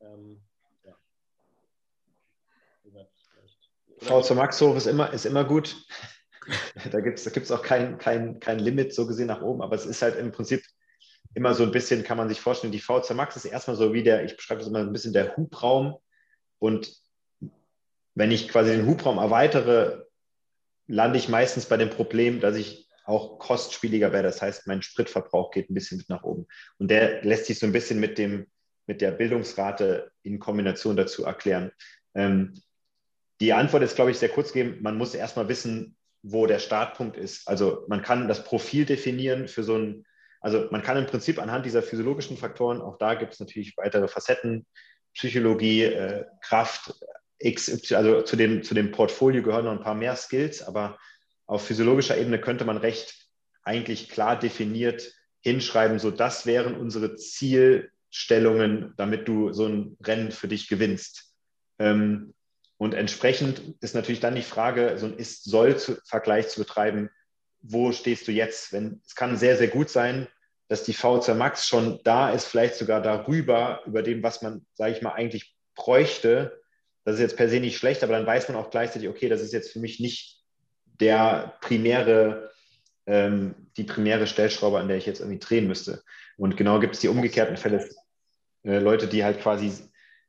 Ähm, 0.00 0.42
ja. 0.84 0.96
V2 4.00 4.34
Max 4.34 4.60
hoch 4.60 4.76
ist 4.76 4.86
immer, 4.86 5.12
ist 5.12 5.26
immer 5.26 5.44
gut. 5.44 5.76
Da 6.90 7.00
gibt 7.00 7.18
es 7.18 7.24
da 7.24 7.30
gibt's 7.30 7.50
auch 7.50 7.62
kein, 7.62 7.98
kein, 7.98 8.40
kein 8.40 8.58
Limit 8.58 8.94
so 8.94 9.06
gesehen 9.06 9.28
nach 9.28 9.42
oben, 9.42 9.62
aber 9.62 9.76
es 9.76 9.86
ist 9.86 10.02
halt 10.02 10.16
im 10.16 10.32
Prinzip 10.32 10.62
immer 11.34 11.54
so 11.54 11.64
ein 11.64 11.72
bisschen, 11.72 12.04
kann 12.04 12.16
man 12.16 12.28
sich 12.28 12.40
vorstellen, 12.40 12.72
die 12.72 12.80
V2 12.80 13.14
Max 13.14 13.36
ist 13.36 13.44
erstmal 13.44 13.76
so 13.76 13.92
wie 13.92 14.02
der, 14.02 14.24
ich 14.24 14.36
beschreibe 14.36 14.60
das 14.60 14.68
immer 14.68 14.80
ein 14.80 14.92
bisschen 14.92 15.12
der 15.12 15.36
Hubraum 15.36 15.96
und 16.58 16.92
wenn 18.14 18.30
ich 18.30 18.48
quasi 18.48 18.70
den 18.70 18.86
Hubraum 18.86 19.18
erweitere, 19.18 20.06
lande 20.86 21.18
ich 21.18 21.28
meistens 21.28 21.66
bei 21.66 21.76
dem 21.76 21.90
Problem, 21.90 22.40
dass 22.40 22.56
ich 22.56 22.88
auch 23.04 23.38
kostspieliger 23.38 24.12
werde. 24.12 24.28
Das 24.28 24.40
heißt, 24.40 24.66
mein 24.66 24.82
Spritverbrauch 24.82 25.50
geht 25.50 25.70
ein 25.70 25.74
bisschen 25.74 25.98
mit 25.98 26.08
nach 26.08 26.22
oben. 26.22 26.46
Und 26.78 26.90
der 26.90 27.22
lässt 27.22 27.46
sich 27.46 27.58
so 27.58 27.66
ein 27.66 27.72
bisschen 27.72 28.00
mit, 28.00 28.18
dem, 28.18 28.46
mit 28.86 29.00
der 29.00 29.10
Bildungsrate 29.10 30.10
in 30.22 30.38
Kombination 30.38 30.96
dazu 30.96 31.24
erklären. 31.24 31.70
Ähm, 32.14 32.54
die 33.40 33.52
Antwort 33.52 33.82
ist, 33.82 33.96
glaube 33.96 34.10
ich, 34.10 34.18
sehr 34.18 34.28
kurz 34.28 34.52
geben. 34.52 34.78
Man 34.80 34.96
muss 34.96 35.14
erstmal 35.14 35.48
wissen, 35.48 35.96
wo 36.26 36.46
der 36.46 36.58
Startpunkt 36.58 37.16
ist. 37.18 37.46
Also 37.46 37.84
man 37.86 38.02
kann 38.02 38.28
das 38.28 38.44
Profil 38.44 38.86
definieren 38.86 39.46
für 39.46 39.62
so 39.62 39.76
ein, 39.76 40.06
also 40.40 40.68
man 40.70 40.82
kann 40.82 40.96
im 40.96 41.06
Prinzip 41.06 41.38
anhand 41.38 41.66
dieser 41.66 41.82
physiologischen 41.82 42.38
Faktoren, 42.38 42.80
auch 42.80 42.96
da 42.98 43.14
gibt 43.14 43.34
es 43.34 43.40
natürlich 43.40 43.76
weitere 43.76 44.08
Facetten, 44.08 44.66
Psychologie, 45.12 45.84
äh, 45.84 46.24
Kraft, 46.40 46.94
XY, 47.42 47.94
also 47.94 48.22
zu 48.22 48.36
dem, 48.36 48.62
zu 48.62 48.74
dem 48.74 48.90
Portfolio 48.90 49.42
gehören 49.42 49.66
noch 49.66 49.72
ein 49.72 49.82
paar 49.82 49.94
mehr 49.94 50.16
Skills, 50.16 50.62
aber 50.62 50.98
auf 51.46 51.66
physiologischer 51.66 52.16
Ebene 52.16 52.40
könnte 52.40 52.64
man 52.64 52.78
recht 52.78 53.28
eigentlich 53.62 54.08
klar 54.08 54.38
definiert 54.38 55.12
hinschreiben, 55.40 55.98
so 55.98 56.10
das 56.10 56.46
wären 56.46 56.74
unsere 56.74 57.16
Zielstellungen, 57.16 58.94
damit 58.96 59.28
du 59.28 59.52
so 59.52 59.66
ein 59.66 59.96
Rennen 60.02 60.32
für 60.32 60.48
dich 60.48 60.68
gewinnst. 60.68 61.34
Ähm, 61.78 62.33
und 62.76 62.94
entsprechend 62.94 63.62
ist 63.80 63.94
natürlich 63.94 64.20
dann 64.20 64.34
die 64.34 64.42
Frage, 64.42 64.98
so 64.98 65.06
ein 65.06 65.16
Ist-Soll-Vergleich 65.16 66.48
zu 66.48 66.60
betreiben, 66.60 67.10
wo 67.60 67.92
stehst 67.92 68.28
du 68.28 68.32
jetzt? 68.32 68.72
Wenn, 68.72 69.00
es 69.06 69.14
kann 69.14 69.36
sehr, 69.36 69.56
sehr 69.56 69.68
gut 69.68 69.88
sein, 69.88 70.28
dass 70.68 70.84
die 70.84 70.94
V2 70.94 71.34
Max 71.34 71.66
schon 71.66 72.00
da 72.04 72.30
ist, 72.30 72.46
vielleicht 72.46 72.74
sogar 72.74 73.00
darüber, 73.00 73.82
über 73.86 74.02
dem, 74.02 74.22
was 74.22 74.42
man, 74.42 74.66
sage 74.74 74.92
ich 74.92 75.02
mal, 75.02 75.12
eigentlich 75.12 75.54
bräuchte, 75.74 76.60
das 77.04 77.16
ist 77.16 77.20
jetzt 77.20 77.36
per 77.36 77.48
se 77.48 77.60
nicht 77.60 77.76
schlecht, 77.76 78.02
aber 78.02 78.14
dann 78.14 78.26
weiß 78.26 78.48
man 78.48 78.56
auch 78.56 78.70
gleichzeitig, 78.70 79.08
okay, 79.08 79.28
das 79.28 79.42
ist 79.42 79.52
jetzt 79.52 79.72
für 79.72 79.78
mich 79.78 80.00
nicht 80.00 80.42
der 81.00 81.56
primäre, 81.60 82.50
ähm, 83.06 83.54
die 83.76 83.84
primäre 83.84 84.26
Stellschraube, 84.26 84.78
an 84.78 84.88
der 84.88 84.96
ich 84.96 85.06
jetzt 85.06 85.20
irgendwie 85.20 85.38
drehen 85.38 85.66
müsste. 85.66 86.02
Und 86.36 86.56
genau 86.56 86.80
gibt 86.80 86.94
es 86.94 87.00
die 87.00 87.08
umgekehrten 87.08 87.56
Fälle. 87.56 87.88
Äh, 88.62 88.78
Leute, 88.78 89.06
die 89.06 89.24
halt 89.24 89.40
quasi 89.40 89.72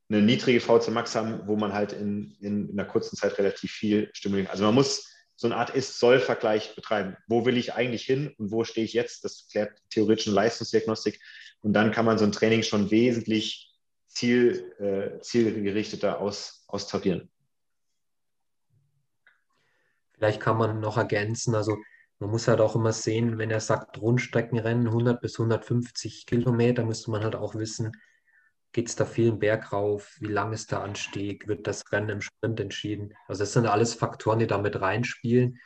eine 0.09 0.21
niedrige 0.21 0.59
VC 0.59 0.89
Max 0.89 1.15
haben, 1.15 1.47
wo 1.47 1.55
man 1.55 1.73
halt 1.73 1.93
in, 1.93 2.35
in, 2.39 2.69
in 2.69 2.79
einer 2.79 2.87
kurzen 2.87 3.15
Zeit 3.17 3.37
relativ 3.37 3.71
viel 3.71 4.09
stimulieren. 4.13 4.49
Also 4.49 4.63
man 4.63 4.75
muss 4.75 5.11
so 5.35 5.47
eine 5.47 5.57
Art 5.57 5.71
Ist-Soll-Vergleich 5.71 6.75
betreiben. 6.75 7.17
Wo 7.27 7.45
will 7.45 7.57
ich 7.57 7.73
eigentlich 7.73 8.03
hin 8.03 8.33
und 8.37 8.51
wo 8.51 8.63
stehe 8.63 8.85
ich 8.85 8.93
jetzt? 8.93 9.23
Das 9.25 9.47
klärt 9.49 9.81
theoretische 9.89 10.31
Leistungsdiagnostik. 10.31 11.19
Und 11.61 11.73
dann 11.73 11.91
kann 11.91 12.05
man 12.05 12.17
so 12.17 12.25
ein 12.25 12.31
Training 12.31 12.63
schon 12.63 12.91
wesentlich 12.91 13.73
ziel, 14.07 14.71
äh, 14.79 15.19
zielgerichteter 15.21 16.19
aus, 16.19 16.63
austarieren. 16.67 17.29
Vielleicht 20.13 20.39
kann 20.39 20.57
man 20.57 20.79
noch 20.79 20.97
ergänzen, 20.97 21.55
also 21.55 21.77
man 22.19 22.29
muss 22.29 22.47
halt 22.47 22.61
auch 22.61 22.75
immer 22.75 22.93
sehen, 22.93 23.37
wenn 23.37 23.51
er 23.51 23.59
sagt 23.59 23.99
Rundstreckenrennen 23.99 24.87
100 24.87 25.19
bis 25.19 25.37
150 25.37 26.25
Kilometer, 26.25 26.85
müsste 26.85 27.11
man 27.11 27.23
halt 27.23 27.35
auch 27.35 27.55
wissen, 27.55 27.91
geht 28.76 28.89
es 28.89 28.97
da 28.97 29.05
viel 29.05 29.30
einen 29.30 29.39
Berg 29.39 29.71
rauf? 29.71 30.17
Wie 30.19 30.28
lang 30.28 30.51
ist 30.51 30.69
der 30.69 30.82
Anstieg? 30.82 31.47
Wird 31.47 31.65
das 31.65 31.89
Rennen 31.93 32.09
im 32.09 32.21
Sprint 32.21 32.59
entschieden? 32.59 33.13
Also 33.26 33.43
das 33.43 33.53
sind 33.53 33.67
alles 33.67 33.93
Faktoren, 33.93 34.39
die 34.39 34.47
da 34.47 34.57
mit 34.57 34.82
reinspielen. 34.82 35.59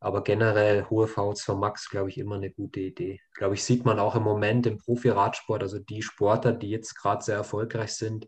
Aber 0.00 0.24
generell 0.24 0.84
hohe 0.88 1.06
VO2 1.06 1.54
Max, 1.54 1.90
glaube 1.90 2.08
ich, 2.08 2.16
immer 2.16 2.36
eine 2.36 2.50
gute 2.50 2.80
Idee. 2.80 3.20
Glaube 3.34 3.56
ich, 3.56 3.64
sieht 3.64 3.84
man 3.84 3.98
auch 3.98 4.14
im 4.14 4.22
Moment 4.22 4.66
im 4.66 4.78
Profi-Radsport, 4.78 5.62
also 5.62 5.78
die 5.78 6.00
Sportler, 6.00 6.52
die 6.52 6.70
jetzt 6.70 6.94
gerade 6.94 7.22
sehr 7.22 7.36
erfolgreich 7.36 7.94
sind, 7.94 8.26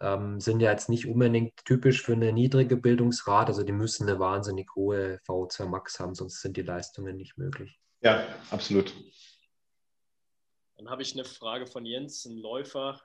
ähm, 0.00 0.40
sind 0.40 0.58
ja 0.58 0.72
jetzt 0.72 0.88
nicht 0.88 1.06
unbedingt 1.06 1.64
typisch 1.64 2.02
für 2.02 2.14
eine 2.14 2.32
niedrige 2.32 2.76
Bildungsrate. 2.76 3.50
Also 3.50 3.62
die 3.62 3.72
müssen 3.72 4.08
eine 4.08 4.18
wahnsinnig 4.18 4.68
hohe 4.74 5.20
VO2 5.28 5.66
Max 5.66 6.00
haben, 6.00 6.16
sonst 6.16 6.40
sind 6.40 6.56
die 6.56 6.62
Leistungen 6.62 7.16
nicht 7.16 7.38
möglich. 7.38 7.78
Ja, 8.00 8.26
absolut. 8.50 8.92
Dann 10.76 10.90
habe 10.90 11.02
ich 11.02 11.14
eine 11.14 11.24
Frage 11.24 11.66
von 11.66 11.84
Jens, 11.84 12.24
ein 12.24 12.36
Läufer, 12.36 13.00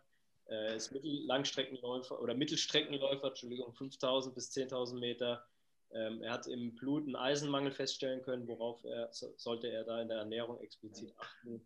äh, 0.50 0.76
ist 0.76 0.92
Mittellangstreckenläufer 0.92 2.22
oder 2.22 2.34
Mittelstreckenläufer, 2.34 3.30
Entschuldigung, 3.30 3.74
5000 3.74 4.36
bis 4.36 4.52
10.000 4.52 5.00
Meter. 5.00 5.46
Ähm, 5.92 6.22
er 6.22 6.34
hat 6.34 6.48
im 6.48 6.76
Blut 6.76 7.06
einen 7.06 7.16
Eisenmangel 7.16 7.72
feststellen 7.72 8.22
können. 8.24 8.48
Worauf 8.48 8.84
er, 8.84 9.10
so, 9.12 9.34
sollte 9.38 9.68
er 9.68 9.84
da 9.84 10.02
in 10.02 10.08
der 10.08 10.18
Ernährung 10.18 10.60
explizit 10.60 11.14
achten? 11.18 11.66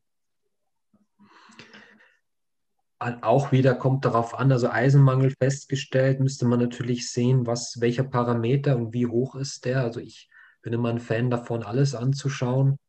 Auch 3.00 3.52
wieder 3.52 3.76
kommt 3.76 4.06
darauf 4.06 4.34
an, 4.34 4.52
also 4.52 4.70
Eisenmangel 4.70 5.32
festgestellt, 5.40 6.20
müsste 6.20 6.46
man 6.46 6.60
natürlich 6.60 7.12
sehen, 7.12 7.46
was, 7.46 7.80
welcher 7.80 8.04
Parameter 8.04 8.76
und 8.76 8.92
wie 8.92 9.06
hoch 9.06 9.36
ist 9.36 9.66
der. 9.66 9.82
Also 9.82 10.00
ich 10.00 10.30
bin 10.64 10.74
immer 10.74 10.90
ein 10.90 11.00
Fan 11.00 11.30
davon, 11.30 11.62
alles 11.62 11.94
anzuschauen. 11.94 12.80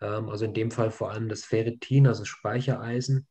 Ähm, 0.00 0.28
also 0.28 0.44
in 0.44 0.52
dem 0.52 0.70
Fall 0.70 0.90
vor 0.90 1.10
allem 1.10 1.28
das 1.28 1.44
Ferritin, 1.44 2.06
also 2.06 2.24
Speichereisen. 2.24 3.26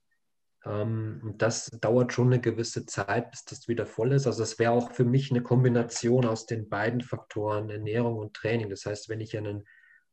Ähm, 0.65 1.21
und 1.23 1.41
das 1.41 1.69
dauert 1.81 2.13
schon 2.13 2.27
eine 2.27 2.41
gewisse 2.41 2.85
Zeit, 2.85 3.31
bis 3.31 3.45
das 3.45 3.67
wieder 3.67 3.85
voll 3.85 4.13
ist. 4.13 4.27
Also 4.27 4.43
es 4.43 4.57
wäre 4.59 4.71
auch 4.71 4.91
für 4.91 5.05
mich 5.05 5.31
eine 5.31 5.43
Kombination 5.43 6.25
aus 6.25 6.45
den 6.45 6.69
beiden 6.69 7.01
Faktoren 7.01 7.69
Ernährung 7.69 8.17
und 8.17 8.33
Training. 8.33 8.69
Das 8.69 8.85
heißt, 8.85 9.09
wenn 9.09 9.21
ich 9.21 9.37
einen, 9.37 9.65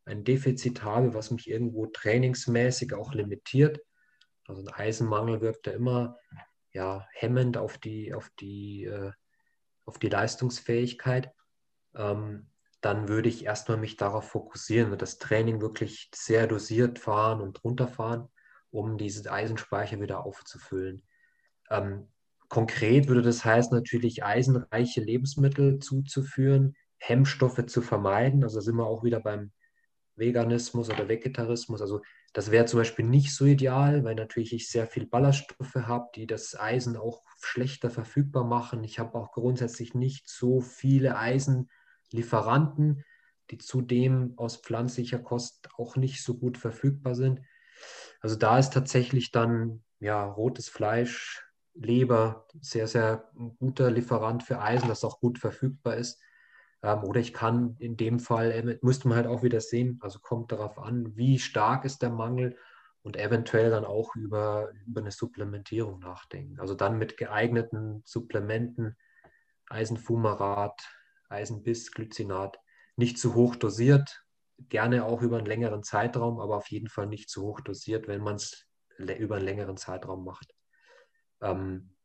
ein 0.05 0.23
Defizit 0.23 0.83
habe, 0.83 1.13
was 1.13 1.31
mich 1.31 1.49
irgendwo 1.49 1.87
trainingsmäßig 1.87 2.93
auch 2.93 3.13
limitiert, 3.13 3.79
also 4.47 4.61
ein 4.61 4.73
Eisenmangel 4.73 5.41
wirkt 5.41 5.67
ja 5.67 5.73
immer 5.73 6.17
ja, 6.73 7.07
hemmend 7.13 7.57
auf 7.57 7.77
die, 7.77 8.13
auf 8.13 8.29
die, 8.39 8.85
äh, 8.85 9.11
auf 9.85 9.99
die 9.99 10.09
Leistungsfähigkeit, 10.09 11.31
ähm, 11.95 12.49
dann 12.81 13.07
würde 13.07 13.29
ich 13.29 13.45
erstmal 13.45 13.77
mich 13.77 13.95
darauf 13.95 14.27
fokussieren, 14.29 14.97
das 14.97 15.17
Training 15.17 15.61
wirklich 15.61 16.09
sehr 16.13 16.47
dosiert 16.47 16.99
fahren 16.99 17.39
und 17.39 17.63
runterfahren 17.63 18.27
um 18.73 18.97
diese 18.97 19.31
Eisenspeicher 19.31 20.01
wieder 20.01 20.25
aufzufüllen. 20.25 21.03
Ähm, 21.69 22.07
konkret 22.49 23.07
würde 23.07 23.21
das 23.21 23.45
heißen, 23.45 23.73
natürlich 23.73 24.23
eisenreiche 24.23 25.01
Lebensmittel 25.01 25.79
zuzuführen, 25.79 26.75
Hemmstoffe 26.97 27.65
zu 27.67 27.81
vermeiden. 27.81 28.43
Also 28.43 28.61
sind 28.61 28.75
wir 28.75 28.85
auch 28.85 29.03
wieder 29.03 29.19
beim 29.19 29.51
Veganismus 30.15 30.89
oder 30.89 31.07
Vegetarismus. 31.07 31.81
Also 31.81 32.01
das 32.33 32.49
wäre 32.49 32.65
zum 32.65 32.79
Beispiel 32.79 33.05
nicht 33.05 33.35
so 33.35 33.45
ideal, 33.45 34.03
weil 34.03 34.15
natürlich 34.15 34.53
ich 34.53 34.69
sehr 34.69 34.87
viel 34.87 35.05
Ballaststoffe 35.05 35.75
habe, 35.75 36.09
die 36.15 36.25
das 36.25 36.59
Eisen 36.59 36.97
auch 36.97 37.23
schlechter 37.41 37.91
verfügbar 37.91 38.43
machen. 38.43 38.83
Ich 38.83 38.97
habe 38.97 39.15
auch 39.15 39.31
grundsätzlich 39.31 39.93
nicht 39.93 40.27
so 40.27 40.61
viele 40.61 41.17
Eisenlieferanten, 41.17 43.03
die 43.51 43.59
zudem 43.59 44.33
aus 44.37 44.57
pflanzlicher 44.57 45.19
Kost 45.19 45.69
auch 45.77 45.95
nicht 45.95 46.23
so 46.23 46.37
gut 46.37 46.57
verfügbar 46.57 47.13
sind. 47.13 47.41
Also 48.23 48.37
da 48.37 48.57
ist 48.57 48.71
tatsächlich 48.73 49.31
dann 49.31 49.83
ja 49.99 50.25
rotes 50.25 50.69
Fleisch, 50.69 51.45
Leber 51.75 52.47
sehr, 52.61 52.87
sehr 52.87 53.29
guter 53.59 53.91
Lieferant 53.91 54.43
für 54.43 54.61
Eisen, 54.61 54.87
das 54.87 55.03
auch 55.03 55.19
gut 55.19 55.39
verfügbar 55.39 55.97
ist. 55.97 56.21
Ähm, 56.81 57.03
oder 57.03 57.19
ich 57.19 57.33
kann 57.33 57.75
in 57.79 57.97
dem 57.97 58.19
Fall, 58.19 58.51
äh, 58.51 58.77
müsste 58.81 59.07
man 59.07 59.17
halt 59.17 59.27
auch 59.27 59.43
wieder 59.43 59.59
sehen, 59.59 59.99
also 60.01 60.19
kommt 60.19 60.51
darauf 60.51 60.77
an, 60.77 61.15
wie 61.15 61.39
stark 61.39 61.83
ist 61.83 62.01
der 62.01 62.11
Mangel 62.11 62.57
und 63.01 63.17
eventuell 63.17 63.71
dann 63.71 63.85
auch 63.85 64.15
über, 64.15 64.69
über 64.85 65.01
eine 65.01 65.11
Supplementierung 65.11 65.99
nachdenken. 65.99 66.59
Also 66.59 66.75
dann 66.75 66.97
mit 66.97 67.17
geeigneten 67.17 68.03
Supplementen, 68.05 68.95
Eisenfumarat, 69.67 70.79
Eisenbiss, 71.27 71.91
Glycinat, 71.91 72.59
nicht 72.95 73.17
zu 73.17 73.33
hoch 73.33 73.55
dosiert, 73.55 74.22
gerne 74.69 75.05
auch 75.05 75.21
über 75.21 75.37
einen 75.37 75.45
längeren 75.45 75.83
Zeitraum, 75.83 76.39
aber 76.39 76.57
auf 76.57 76.67
jeden 76.67 76.87
Fall 76.87 77.07
nicht 77.07 77.29
zu 77.29 77.43
hoch 77.43 77.61
dosiert, 77.61 78.07
wenn 78.07 78.21
man 78.21 78.35
es 78.35 78.67
über 78.97 79.35
einen 79.35 79.45
längeren 79.45 79.77
Zeitraum 79.77 80.23
macht. 80.23 80.53
Ähm, 81.41 81.95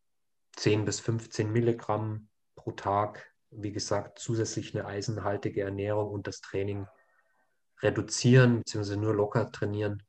10 0.56 0.84
bis 0.84 1.00
15 1.00 1.52
Milligramm 1.52 2.28
pro 2.56 2.72
Tag, 2.72 3.32
wie 3.50 3.72
gesagt, 3.72 4.18
zusätzlich 4.18 4.74
eine 4.74 4.86
eisenhaltige 4.86 5.62
Ernährung 5.62 6.10
und 6.10 6.26
das 6.26 6.40
Training 6.40 6.86
reduzieren, 7.80 8.58
beziehungsweise 8.58 8.98
nur 8.98 9.14
locker 9.14 9.50
trainieren. 9.52 10.02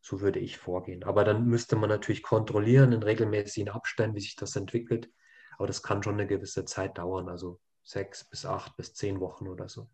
So 0.00 0.20
würde 0.20 0.38
ich 0.38 0.58
vorgehen. 0.58 1.02
Aber 1.02 1.24
dann 1.24 1.46
müsste 1.46 1.74
man 1.76 1.88
natürlich 1.88 2.22
kontrollieren 2.22 2.92
in 2.92 3.02
regelmäßigen 3.02 3.68
Abständen, 3.68 4.16
wie 4.16 4.20
sich 4.20 4.36
das 4.36 4.54
entwickelt. 4.54 5.10
Aber 5.56 5.66
das 5.66 5.82
kann 5.82 6.02
schon 6.02 6.14
eine 6.14 6.28
gewisse 6.28 6.64
Zeit 6.64 6.98
dauern, 6.98 7.28
also 7.28 7.60
sechs 7.82 8.24
bis 8.24 8.46
acht 8.46 8.76
bis 8.76 8.94
zehn 8.94 9.18
Wochen 9.18 9.48
oder 9.48 9.68
so. 9.68 9.90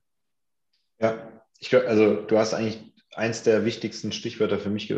Ja, 0.99 1.43
ich, 1.59 1.75
also 1.75 2.23
du 2.23 2.39
hast 2.39 2.55
eigentlich 2.55 2.95
eins 3.15 3.43
der 3.43 3.65
wichtigsten 3.65 4.13
Stichwörter 4.13 4.59
für 4.59 4.71
mich. 4.71 4.89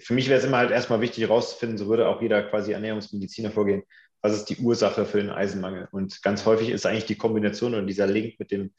Für 0.00 0.14
mich 0.14 0.28
wäre 0.28 0.38
es 0.38 0.44
immer 0.44 0.58
halt 0.58 0.70
erstmal 0.70 1.00
wichtig 1.00 1.24
herauszufinden, 1.24 1.78
so 1.78 1.88
würde 1.88 2.08
auch 2.08 2.22
jeder 2.22 2.42
quasi 2.42 2.72
Ernährungsmediziner 2.72 3.50
vorgehen, 3.50 3.82
was 4.22 4.34
ist 4.34 4.46
die 4.46 4.56
Ursache 4.56 5.04
für 5.04 5.18
den 5.18 5.30
Eisenmangel. 5.30 5.88
Und 5.92 6.22
ganz 6.22 6.46
häufig 6.46 6.70
ist 6.70 6.86
eigentlich 6.86 7.06
die 7.06 7.16
Kombination 7.16 7.74
oder 7.74 7.84
dieser 7.84 8.06
Link 8.06 8.38
mit 8.38 8.50
dem, 8.50 8.72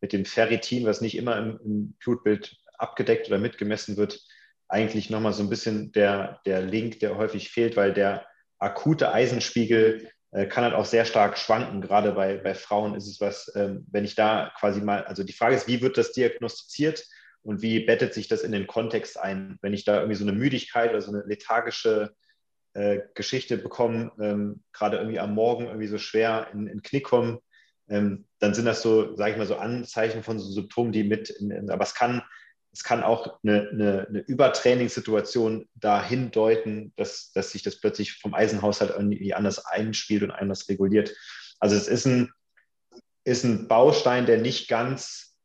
mit 0.00 0.12
dem 0.12 0.24
Ferritin, 0.24 0.86
was 0.86 1.00
nicht 1.00 1.16
immer 1.16 1.38
im, 1.38 1.60
im 1.64 1.92
Blutbild 2.02 2.56
abgedeckt 2.78 3.28
oder 3.28 3.38
mitgemessen 3.38 3.96
wird, 3.96 4.20
eigentlich 4.68 5.10
nochmal 5.10 5.32
so 5.32 5.42
ein 5.42 5.48
bisschen 5.48 5.92
der, 5.92 6.40
der 6.46 6.60
Link, 6.62 7.00
der 7.00 7.16
häufig 7.16 7.50
fehlt, 7.50 7.76
weil 7.76 7.92
der 7.92 8.26
akute 8.58 9.12
Eisenspiegel 9.12 10.10
kann 10.44 10.64
halt 10.64 10.74
auch 10.74 10.84
sehr 10.84 11.06
stark 11.06 11.38
schwanken. 11.38 11.80
Gerade 11.80 12.12
bei, 12.12 12.36
bei 12.36 12.54
Frauen 12.54 12.94
ist 12.94 13.06
es 13.06 13.22
was, 13.22 13.50
ähm, 13.56 13.86
wenn 13.90 14.04
ich 14.04 14.14
da 14.14 14.52
quasi 14.58 14.82
mal, 14.82 15.04
also 15.04 15.24
die 15.24 15.32
Frage 15.32 15.56
ist, 15.56 15.66
wie 15.66 15.80
wird 15.80 15.96
das 15.96 16.12
diagnostiziert 16.12 17.06
und 17.40 17.62
wie 17.62 17.80
bettet 17.80 18.12
sich 18.12 18.28
das 18.28 18.42
in 18.42 18.52
den 18.52 18.66
Kontext 18.66 19.18
ein? 19.18 19.56
Wenn 19.62 19.72
ich 19.72 19.84
da 19.84 19.96
irgendwie 19.96 20.16
so 20.16 20.24
eine 20.24 20.36
Müdigkeit 20.36 20.90
oder 20.90 21.00
so 21.00 21.10
eine 21.10 21.22
lethargische 21.26 22.14
äh, 22.74 23.00
Geschichte 23.14 23.56
bekomme, 23.56 24.12
ähm, 24.20 24.62
gerade 24.74 24.98
irgendwie 24.98 25.20
am 25.20 25.34
Morgen 25.34 25.64
irgendwie 25.64 25.86
so 25.86 25.96
schwer 25.96 26.48
in, 26.52 26.66
in 26.66 26.82
Knick 26.82 27.04
kommen, 27.04 27.38
ähm, 27.88 28.26
dann 28.38 28.52
sind 28.52 28.66
das 28.66 28.82
so, 28.82 29.16
sage 29.16 29.32
ich 29.32 29.38
mal, 29.38 29.46
so 29.46 29.56
Anzeichen 29.56 30.22
von 30.22 30.38
so 30.38 30.50
Symptomen, 30.50 30.92
die 30.92 31.04
mit, 31.04 31.30
in, 31.30 31.50
in, 31.50 31.70
aber 31.70 31.84
es 31.84 31.94
kann 31.94 32.22
es 32.76 32.84
kann 32.84 33.02
auch 33.02 33.38
eine, 33.42 33.70
eine, 33.70 34.06
eine 34.06 34.18
Übertrainingssituation 34.20 35.66
dahin 35.76 36.30
deuten, 36.30 36.92
dass, 36.96 37.32
dass 37.32 37.52
sich 37.52 37.62
das 37.62 37.80
plötzlich 37.80 38.18
vom 38.18 38.34
Eisenhaushalt 38.34 38.90
irgendwie 38.90 39.32
anders 39.32 39.64
einspielt 39.64 40.22
und 40.22 40.30
anders 40.30 40.68
reguliert. 40.68 41.16
Also 41.58 41.74
es 41.74 41.88
ist 41.88 42.04
ein, 42.04 42.30
ist 43.24 43.44
ein 43.44 43.66
Baustein, 43.66 44.26
der 44.26 44.42
nicht 44.42 44.68
ganz 44.68 45.38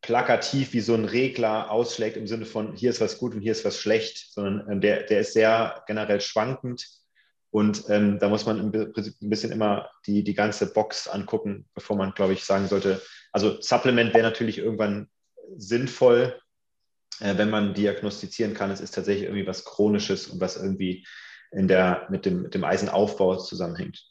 plakativ 0.00 0.72
wie 0.72 0.80
so 0.80 0.94
ein 0.94 1.04
Regler 1.04 1.70
ausschlägt 1.70 2.16
im 2.16 2.26
Sinne 2.26 2.46
von 2.46 2.74
hier 2.74 2.88
ist 2.88 3.02
was 3.02 3.18
gut 3.18 3.34
und 3.34 3.42
hier 3.42 3.52
ist 3.52 3.66
was 3.66 3.78
schlecht, 3.78 4.32
sondern 4.32 4.66
ähm, 4.70 4.80
der, 4.80 5.02
der 5.02 5.20
ist 5.20 5.34
sehr 5.34 5.84
generell 5.86 6.22
schwankend. 6.22 6.88
Und 7.50 7.84
ähm, 7.90 8.18
da 8.18 8.30
muss 8.30 8.46
man 8.46 8.58
im 8.58 8.92
Prinzip 8.94 9.20
ein 9.20 9.28
bisschen 9.28 9.52
immer 9.52 9.90
die, 10.06 10.24
die 10.24 10.34
ganze 10.34 10.72
Box 10.72 11.08
angucken, 11.08 11.68
bevor 11.74 11.96
man, 11.96 12.14
glaube 12.14 12.32
ich, 12.32 12.42
sagen 12.42 12.68
sollte, 12.68 13.02
also 13.32 13.60
Supplement 13.60 14.14
wäre 14.14 14.24
natürlich 14.24 14.56
irgendwann 14.56 15.10
sinnvoll, 15.58 16.40
äh, 17.20 17.36
wenn 17.36 17.50
man 17.50 17.74
diagnostizieren 17.74 18.54
kann, 18.54 18.70
es 18.70 18.80
ist 18.80 18.94
tatsächlich 18.94 19.24
irgendwie 19.24 19.46
was 19.46 19.64
Chronisches 19.64 20.28
und 20.28 20.40
was 20.40 20.56
irgendwie 20.56 21.06
in 21.50 21.68
der, 21.68 22.06
mit, 22.10 22.26
dem, 22.26 22.42
mit 22.42 22.54
dem 22.54 22.64
Eisenaufbau 22.64 23.36
zusammenhängt. 23.36 24.04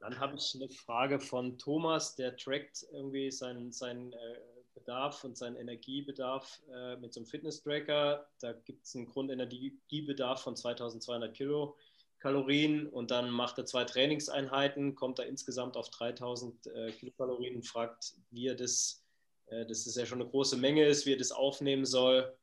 Dann 0.00 0.18
habe 0.18 0.34
ich 0.36 0.54
eine 0.54 0.68
Frage 0.70 1.20
von 1.20 1.58
Thomas, 1.58 2.16
der 2.16 2.36
trackt 2.36 2.86
irgendwie 2.90 3.30
seinen, 3.30 3.70
seinen 3.70 4.12
äh, 4.12 4.40
Bedarf 4.74 5.24
und 5.24 5.36
seinen 5.36 5.56
Energiebedarf 5.56 6.60
äh, 6.74 6.96
mit 6.96 7.12
so 7.12 7.20
einem 7.20 7.26
Fitness-Tracker. 7.26 8.26
Da 8.40 8.52
gibt 8.52 8.86
es 8.86 8.96
einen 8.96 9.06
Grundenergiebedarf 9.06 10.42
von 10.42 10.56
2200 10.56 11.34
Kilokalorien 11.34 12.88
und 12.88 13.10
dann 13.10 13.30
macht 13.30 13.58
er 13.58 13.66
zwei 13.66 13.84
Trainingseinheiten, 13.84 14.94
kommt 14.94 15.18
er 15.18 15.26
insgesamt 15.26 15.76
auf 15.76 15.90
3000 15.90 16.66
äh, 16.66 16.92
Kilokalorien 16.92 17.56
und 17.56 17.66
fragt, 17.66 18.14
wie 18.30 18.46
er 18.46 18.54
das 18.54 19.04
dass 19.50 19.84
das 19.84 19.96
ja 19.96 20.06
schon 20.06 20.20
eine 20.20 20.30
große 20.30 20.56
Menge 20.56 20.86
ist, 20.86 21.06
wie 21.06 21.14
er 21.14 21.18
das 21.18 21.32
aufnehmen 21.32 21.84
soll. 21.84 22.36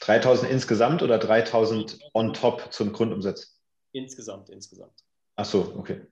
3000 0.00 0.50
insgesamt 0.50 1.02
oder 1.02 1.18
3000 1.18 1.98
on 2.12 2.32
top 2.32 2.72
zum 2.72 2.92
Grundumsatz? 2.92 3.60
Insgesamt, 3.92 4.50
insgesamt. 4.50 5.04
Ach 5.36 5.44
so, 5.44 5.74
okay. 5.76 6.06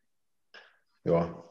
Ja. 1.05 1.44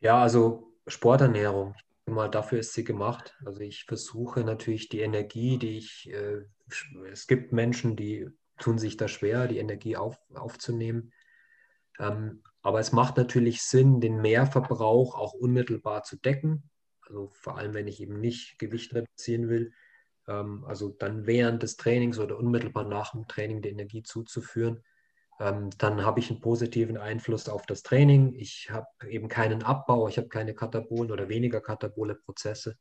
Ja, 0.00 0.22
also 0.22 0.74
Sporternährung. 0.86 1.74
Mal 2.06 2.30
dafür 2.30 2.60
ist 2.60 2.72
sie 2.72 2.84
gemacht. 2.84 3.36
Also 3.44 3.60
ich 3.60 3.84
versuche 3.84 4.40
natürlich 4.40 4.88
die 4.88 5.00
Energie, 5.00 5.58
die 5.58 5.78
ich, 5.78 6.10
äh, 6.10 6.42
es 7.10 7.26
gibt 7.26 7.52
Menschen, 7.52 7.96
die 7.96 8.28
tun 8.58 8.78
sich 8.78 8.96
da 8.96 9.08
schwer, 9.08 9.46
die 9.46 9.58
Energie 9.58 9.96
auf, 9.96 10.18
aufzunehmen. 10.34 11.12
Ähm, 11.98 12.42
aber 12.62 12.80
es 12.80 12.92
macht 12.92 13.16
natürlich 13.16 13.62
Sinn, 13.62 14.00
den 14.00 14.20
Mehrverbrauch 14.20 15.14
auch 15.14 15.32
unmittelbar 15.32 16.02
zu 16.02 16.16
decken. 16.16 16.70
Also 17.08 17.30
vor 17.32 17.56
allem, 17.56 17.74
wenn 17.74 17.88
ich 17.88 18.00
eben 18.00 18.20
nicht 18.20 18.58
Gewicht 18.58 18.94
reduzieren 18.94 19.48
will. 19.48 19.72
Ähm, 20.26 20.64
also 20.66 20.90
dann 20.90 21.26
während 21.26 21.62
des 21.62 21.76
Trainings 21.76 22.18
oder 22.18 22.38
unmittelbar 22.38 22.84
nach 22.84 23.12
dem 23.12 23.26
Training 23.26 23.62
die 23.62 23.70
Energie 23.70 24.02
zuzuführen. 24.02 24.84
Ähm, 25.40 25.70
dann 25.78 26.04
habe 26.04 26.20
ich 26.20 26.30
einen 26.30 26.40
positiven 26.40 26.96
Einfluss 26.96 27.48
auf 27.48 27.64
das 27.66 27.82
Training. 27.82 28.34
Ich 28.34 28.70
habe 28.70 28.86
eben 29.08 29.28
keinen 29.28 29.62
Abbau, 29.62 30.08
ich 30.08 30.18
habe 30.18 30.28
keine 30.28 30.54
katabolen 30.54 31.10
oder 31.10 31.28
weniger 31.28 31.60
katabole 31.60 32.14
Prozesse. 32.14 32.76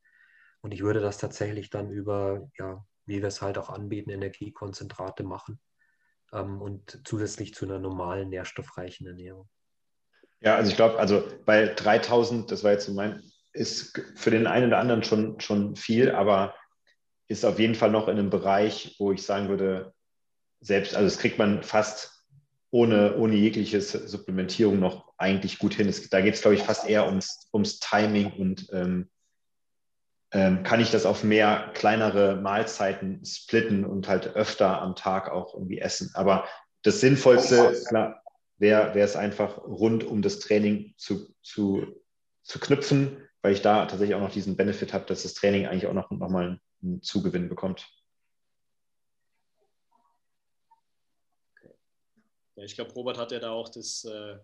Und 0.61 0.73
ich 0.73 0.81
würde 0.81 0.99
das 0.99 1.17
tatsächlich 1.17 1.69
dann 1.69 1.91
über, 1.91 2.49
ja, 2.57 2.83
wie 3.05 3.21
wir 3.21 3.27
es 3.27 3.41
halt 3.41 3.57
auch 3.57 3.69
anbieten, 3.69 4.09
Energiekonzentrate 4.09 5.23
machen 5.23 5.59
ähm, 6.33 6.61
und 6.61 7.01
zusätzlich 7.05 7.53
zu 7.53 7.65
einer 7.65 7.79
normalen 7.79 8.29
nährstoffreichen 8.29 9.07
Ernährung. 9.07 9.47
Ja, 10.41 10.55
also 10.55 10.69
ich 10.69 10.75
glaube, 10.75 10.99
also 10.99 11.23
bei 11.45 11.67
3000, 11.67 12.51
das 12.51 12.63
war 12.63 12.71
jetzt 12.71 12.85
so 12.85 12.93
mein, 12.93 13.23
ist 13.57 14.01
für 14.15 14.31
den 14.31 14.47
einen 14.47 14.67
oder 14.67 14.79
anderen 14.79 15.03
schon, 15.03 15.39
schon 15.39 15.75
viel, 15.75 16.11
aber 16.11 16.55
ist 17.27 17.45
auf 17.45 17.59
jeden 17.59 17.75
Fall 17.75 17.91
noch 17.91 18.07
in 18.07 18.17
einem 18.17 18.29
Bereich, 18.29 18.95
wo 18.99 19.11
ich 19.11 19.23
sagen 19.23 19.49
würde, 19.49 19.93
selbst, 20.61 20.95
also 20.95 21.05
das 21.05 21.19
kriegt 21.19 21.37
man 21.37 21.63
fast 21.63 22.25
ohne, 22.71 23.15
ohne 23.17 23.35
jegliche 23.35 23.81
Supplementierung 23.81 24.79
noch 24.79 25.13
eigentlich 25.17 25.59
gut 25.59 25.73
hin. 25.73 25.87
Es, 25.87 26.09
da 26.09 26.21
geht 26.21 26.35
es, 26.35 26.41
glaube 26.41 26.55
ich, 26.55 26.63
fast 26.63 26.87
eher 26.87 27.05
ums, 27.05 27.49
ums 27.53 27.79
Timing 27.79 28.31
und 28.33 28.67
ähm, 28.73 29.09
ähm, 30.31 30.63
kann 30.63 30.81
ich 30.81 30.91
das 30.91 31.05
auf 31.05 31.23
mehr 31.23 31.71
kleinere 31.73 32.35
Mahlzeiten 32.35 33.23
splitten 33.25 33.85
und 33.85 34.07
halt 34.07 34.35
öfter 34.35 34.81
am 34.81 34.95
Tag 34.95 35.31
auch 35.31 35.53
irgendwie 35.53 35.79
essen. 35.79 36.11
Aber 36.13 36.45
das 36.83 36.99
Sinnvollste, 36.99 37.81
klar, 37.87 38.21
wäre 38.57 38.97
es 38.99 39.15
einfach 39.15 39.57
rund 39.59 40.03
um 40.03 40.21
das 40.21 40.39
Training 40.39 40.93
zu, 40.97 41.33
zu, 41.41 41.85
zu 42.43 42.59
knüpfen, 42.59 43.26
weil 43.41 43.53
ich 43.53 43.61
da 43.61 43.85
tatsächlich 43.85 44.15
auch 44.15 44.21
noch 44.21 44.31
diesen 44.31 44.55
Benefit 44.57 44.93
habe, 44.93 45.05
dass 45.05 45.23
das 45.23 45.33
Training 45.33 45.67
eigentlich 45.67 45.87
auch 45.87 45.93
noch, 45.93 46.11
noch 46.11 46.29
mal 46.29 46.59
einen 46.81 47.01
Zugewinn 47.01 47.49
bekommt. 47.49 47.87
Ja, 52.55 52.63
ich 52.63 52.75
glaube, 52.75 52.91
Robert 52.93 53.17
hat 53.17 53.31
ja 53.31 53.39
da 53.39 53.51
auch 53.51 53.69
das, 53.69 54.03
äh, 54.05 54.37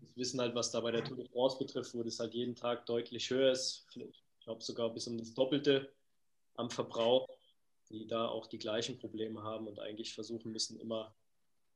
das, 0.00 0.16
Wissen 0.16 0.40
halt, 0.40 0.54
was 0.54 0.70
da 0.70 0.80
bei 0.80 0.90
der 0.90 1.04
Tour 1.04 1.16
de 1.16 1.28
France 1.28 1.58
betrifft, 1.58 1.94
wo 1.94 2.02
das 2.02 2.18
halt 2.18 2.34
jeden 2.34 2.56
Tag 2.56 2.86
deutlich 2.86 3.30
höher 3.30 3.52
ist. 3.52 3.86
Ich 3.94 4.44
glaube 4.44 4.62
sogar 4.62 4.90
bis 4.90 5.06
um 5.06 5.18
das 5.18 5.32
Doppelte 5.34 5.92
am 6.56 6.70
Verbrauch, 6.70 7.28
die 7.88 8.06
da 8.06 8.26
auch 8.26 8.46
die 8.46 8.58
gleichen 8.58 8.98
Probleme 8.98 9.42
haben 9.42 9.66
und 9.66 9.78
eigentlich 9.78 10.14
versuchen 10.14 10.52
müssen, 10.52 10.78
immer 10.80 11.14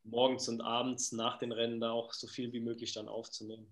morgens 0.05 0.49
und 0.49 0.61
abends 0.61 1.13
nach 1.13 1.39
den 1.39 1.53
Rennen 1.53 1.81
da 1.81 1.93
auch 1.93 2.13
so 2.13 2.27
viel 2.27 2.53
wie 2.53 2.61
möglich 2.61 2.93
dann 2.93 3.09
aufzunehmen. 3.09 3.67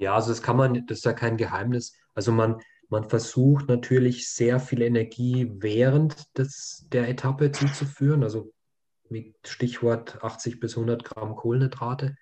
Ja, 0.00 0.14
also 0.14 0.30
das 0.30 0.42
kann 0.42 0.56
man, 0.56 0.86
das 0.86 0.98
ist 0.98 1.04
ja 1.04 1.12
kein 1.12 1.36
Geheimnis. 1.36 1.94
Also 2.14 2.32
man, 2.32 2.60
man 2.88 3.04
versucht 3.08 3.68
natürlich 3.68 4.30
sehr 4.30 4.58
viel 4.58 4.80
Energie 4.80 5.52
während 5.58 6.36
des, 6.38 6.86
der 6.90 7.08
Etappe 7.08 7.52
zuzuführen. 7.52 8.22
Also 8.22 8.50
mit 9.10 9.36
Stichwort 9.46 10.24
80 10.24 10.58
bis 10.58 10.76
100 10.76 11.04
Gramm 11.04 11.36
Kohlenhydrate. 11.36 12.16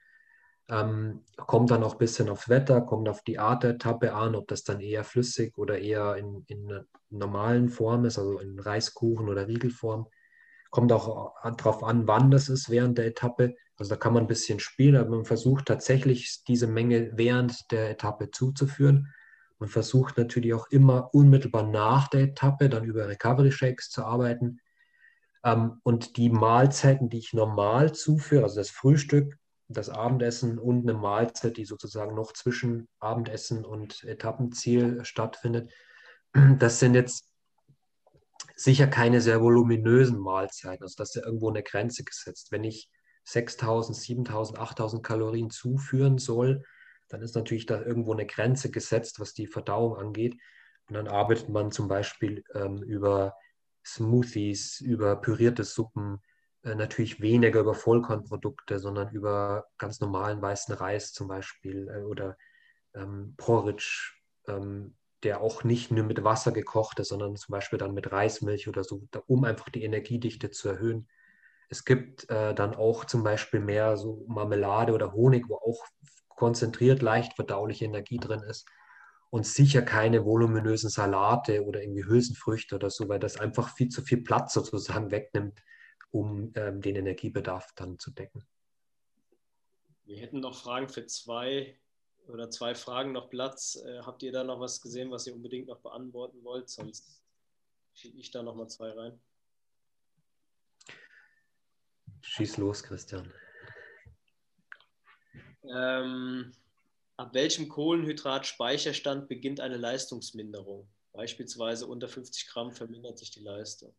Ähm, 0.69 1.23
kommt 1.37 1.71
dann 1.71 1.85
auch 1.85 1.93
ein 1.93 1.99
bisschen 1.99 2.29
aufs 2.29 2.49
Wetter, 2.49 2.81
kommt 2.81 3.09
auf 3.09 3.23
die 3.23 3.39
Art 3.39 3.63
der 3.63 3.71
Etappe 3.71 4.13
an, 4.13 4.35
ob 4.35 4.49
das 4.49 4.65
dann 4.65 4.81
eher 4.81 5.05
flüssig 5.05 5.57
oder 5.57 5.79
eher 5.79 6.17
in, 6.17 6.45
in 6.49 6.85
normalen 7.11 7.69
Form 7.69 8.05
ist, 8.05 8.19
also 8.19 8.39
in 8.41 8.59
Reiskuchen 8.59 9.29
oder 9.29 9.47
Riegelform. 9.47 10.09
Kommt 10.71 10.93
auch 10.93 11.33
darauf 11.57 11.85
an, 11.85 12.09
wann 12.09 12.31
das 12.33 12.49
ist 12.49 12.71
während 12.71 12.99
der 12.99 13.07
Etappe. 13.07 13.55
Also 13.79 13.91
da 13.91 13.97
kann 13.97 14.13
man 14.13 14.25
ein 14.25 14.29
bisschen 14.29 14.59
spielen, 14.59 14.97
aber 14.97 15.11
man 15.11 15.25
versucht 15.25 15.67
tatsächlich 15.67 16.43
diese 16.47 16.67
Menge 16.67 17.13
während 17.15 17.71
der 17.71 17.91
Etappe 17.91 18.31
zuzuführen. 18.31 19.15
Man 19.59 19.69
versucht 19.69 20.19
natürlich 20.19 20.53
auch 20.55 20.69
immer 20.71 21.15
unmittelbar 21.15 21.65
nach 21.65 22.09
der 22.09 22.23
Etappe 22.23 22.69
dann 22.69 22.85
über 22.85 23.09
Recovery 23.09 23.53
Shakes 23.53 23.91
zu 23.91 24.05
arbeiten 24.05 24.61
ähm, 25.45 25.81
und 25.85 26.17
die 26.17 26.31
Mahlzeiten, 26.31 27.09
die 27.09 27.19
ich 27.19 27.33
normal 27.33 27.93
zuführe, 27.93 28.45
also 28.45 28.57
das 28.57 28.71
Frühstück, 28.71 29.39
das 29.69 29.91
Abendessen 29.91 30.59
und 30.59 30.89
eine 30.89 30.99
Mahlzeit, 30.99 31.57
die 31.57 31.65
sozusagen 31.65 32.15
noch 32.15 32.33
zwischen 32.33 32.89
Abendessen 33.01 33.65
und 33.65 34.03
Etappenziel 34.05 35.05
stattfindet, 35.05 35.71
das 36.59 36.81
sind 36.81 36.95
jetzt 36.95 37.29
sicher 38.57 38.89
keine 38.89 39.21
sehr 39.21 39.41
voluminösen 39.41 40.19
Mahlzeiten. 40.19 40.83
Also 40.83 40.95
das 40.97 41.11
ist 41.11 41.17
ja 41.17 41.27
irgendwo 41.27 41.51
eine 41.51 41.63
Grenze 41.63 42.03
gesetzt. 42.03 42.51
Wenn 42.51 42.65
ich 42.65 42.91
6000, 43.29 43.97
7000, 43.97 44.59
8000 44.59 45.03
Kalorien 45.03 45.51
zuführen 45.51 46.19
soll, 46.19 46.65
dann 47.09 47.23
ist 47.23 47.35
natürlich 47.35 47.67
da 47.67 47.81
irgendwo 47.81 48.13
eine 48.13 48.27
Grenze 48.27 48.71
gesetzt, 48.71 49.21
was 49.21 49.35
die 49.35 49.47
Verdauung 49.47 49.97
angeht. 49.97 50.35
Und 50.89 50.95
dann 50.95 51.09
arbeitet 51.09 51.49
man 51.49 51.71
zum 51.71 51.89
Beispiel 51.89 52.43
ähm, 52.55 52.83
über 52.83 53.35
Smoothies, 53.85 54.81
über 54.81 55.17
pürierte 55.17 55.65
Suppen, 55.65 56.23
äh, 56.63 56.75
natürlich 56.75 57.21
weniger 57.21 57.61
über 57.61 57.75
Vollkornprodukte, 57.75 58.79
sondern 58.79 59.11
über 59.11 59.67
ganz 59.77 60.01
normalen 60.01 60.41
weißen 60.41 60.75
Reis 60.75 61.13
zum 61.13 61.29
Beispiel 61.29 61.89
äh, 61.89 62.03
oder 62.03 62.37
ähm, 62.95 63.35
Porridge, 63.37 64.15
ähm, 64.47 64.97
der 65.23 65.41
auch 65.41 65.65
nicht 65.65 65.91
nur 65.91 66.05
mit 66.05 66.25
Wasser 66.25 66.53
gekocht 66.53 66.99
ist, 67.01 67.09
sondern 67.09 67.37
zum 67.37 67.53
Beispiel 67.53 67.79
dann 67.79 67.93
mit 67.93 68.11
Reismilch 68.11 68.69
oder 68.69 68.85
so, 68.85 69.07
um 69.27 69.45
einfach 69.45 69.69
die 69.69 69.83
Energiedichte 69.83 70.51
zu 70.51 70.69
erhöhen. 70.69 71.09
Es 71.69 71.85
gibt 71.85 72.29
äh, 72.31 72.55
dann 72.55 72.75
auch 72.75 73.05
zum 73.05 73.23
Beispiel 73.23 73.61
mehr 73.61 73.97
so 73.97 74.25
Marmelade 74.27 74.93
oder 74.93 75.13
Honig, 75.13 75.49
wo 75.49 75.57
auch 75.57 75.85
konzentriert 76.29 77.03
leicht 77.03 77.35
verdauliche 77.35 77.85
Energie 77.85 78.19
drin 78.19 78.41
ist 78.41 78.67
und 79.31 79.47
sicher 79.47 79.83
keine 79.83 80.25
voluminösen 80.25 80.89
Salate 80.89 81.65
oder 81.65 81.83
irgendwie 81.83 82.05
Hülsenfrüchte 82.05 82.77
oder 82.77 82.91
so, 82.91 83.09
weil 83.09 83.19
das 83.19 83.39
einfach 83.39 83.75
viel 83.75 83.89
zu 83.89 84.03
viel 84.03 84.23
Platz 84.23 84.55
sozusagen 84.55 85.11
wegnimmt, 85.11 85.63
um 86.11 86.53
ähm, 86.55 86.81
den 86.81 86.97
Energiebedarf 86.97 87.73
dann 87.77 87.99
zu 87.99 88.11
decken. 88.13 88.47
Wir 90.05 90.19
hätten 90.19 90.41
noch 90.41 90.59
Fragen 90.59 90.89
für 90.89 91.05
zwei 91.07 91.79
oder 92.29 92.51
zwei 92.51 92.75
Fragen 92.75 93.13
noch 93.13 93.29
Platz. 93.29 93.77
Äh, 93.85 94.01
habt 94.01 94.23
ihr 94.23 94.33
da 94.33 94.45
noch 94.45 94.61
was 94.61 94.81
gesehen, 94.81 95.11
was 95.11 95.27
ihr 95.27 95.35
unbedingt 95.35 95.69
noch 95.69 95.81
beantworten 95.81 96.43
wollt? 96.45 96.71
Sonst 96.71 97.23
schicke 97.93 98.19
ich 98.19 98.31
da 98.31 98.43
noch 98.43 98.55
mal 98.55 98.69
zwei 98.69 98.91
rein. 98.91 99.21
Schieß 102.23 102.57
los, 102.59 102.83
Christian. 102.83 103.33
Ähm, 105.65 106.53
Ab 107.19 107.35
welchem 107.35 107.69
Kohlenhydratspeicherstand 107.69 109.29
beginnt 109.29 109.59
eine 109.59 109.77
Leistungsminderung? 109.77 110.89
Beispielsweise 111.13 111.89
unter 111.89 112.07
50 112.07 112.47
Gramm 112.47 112.71
vermindert 112.71 113.19
sich 113.19 113.33
die 113.33 113.43
Leistung. 113.43 113.93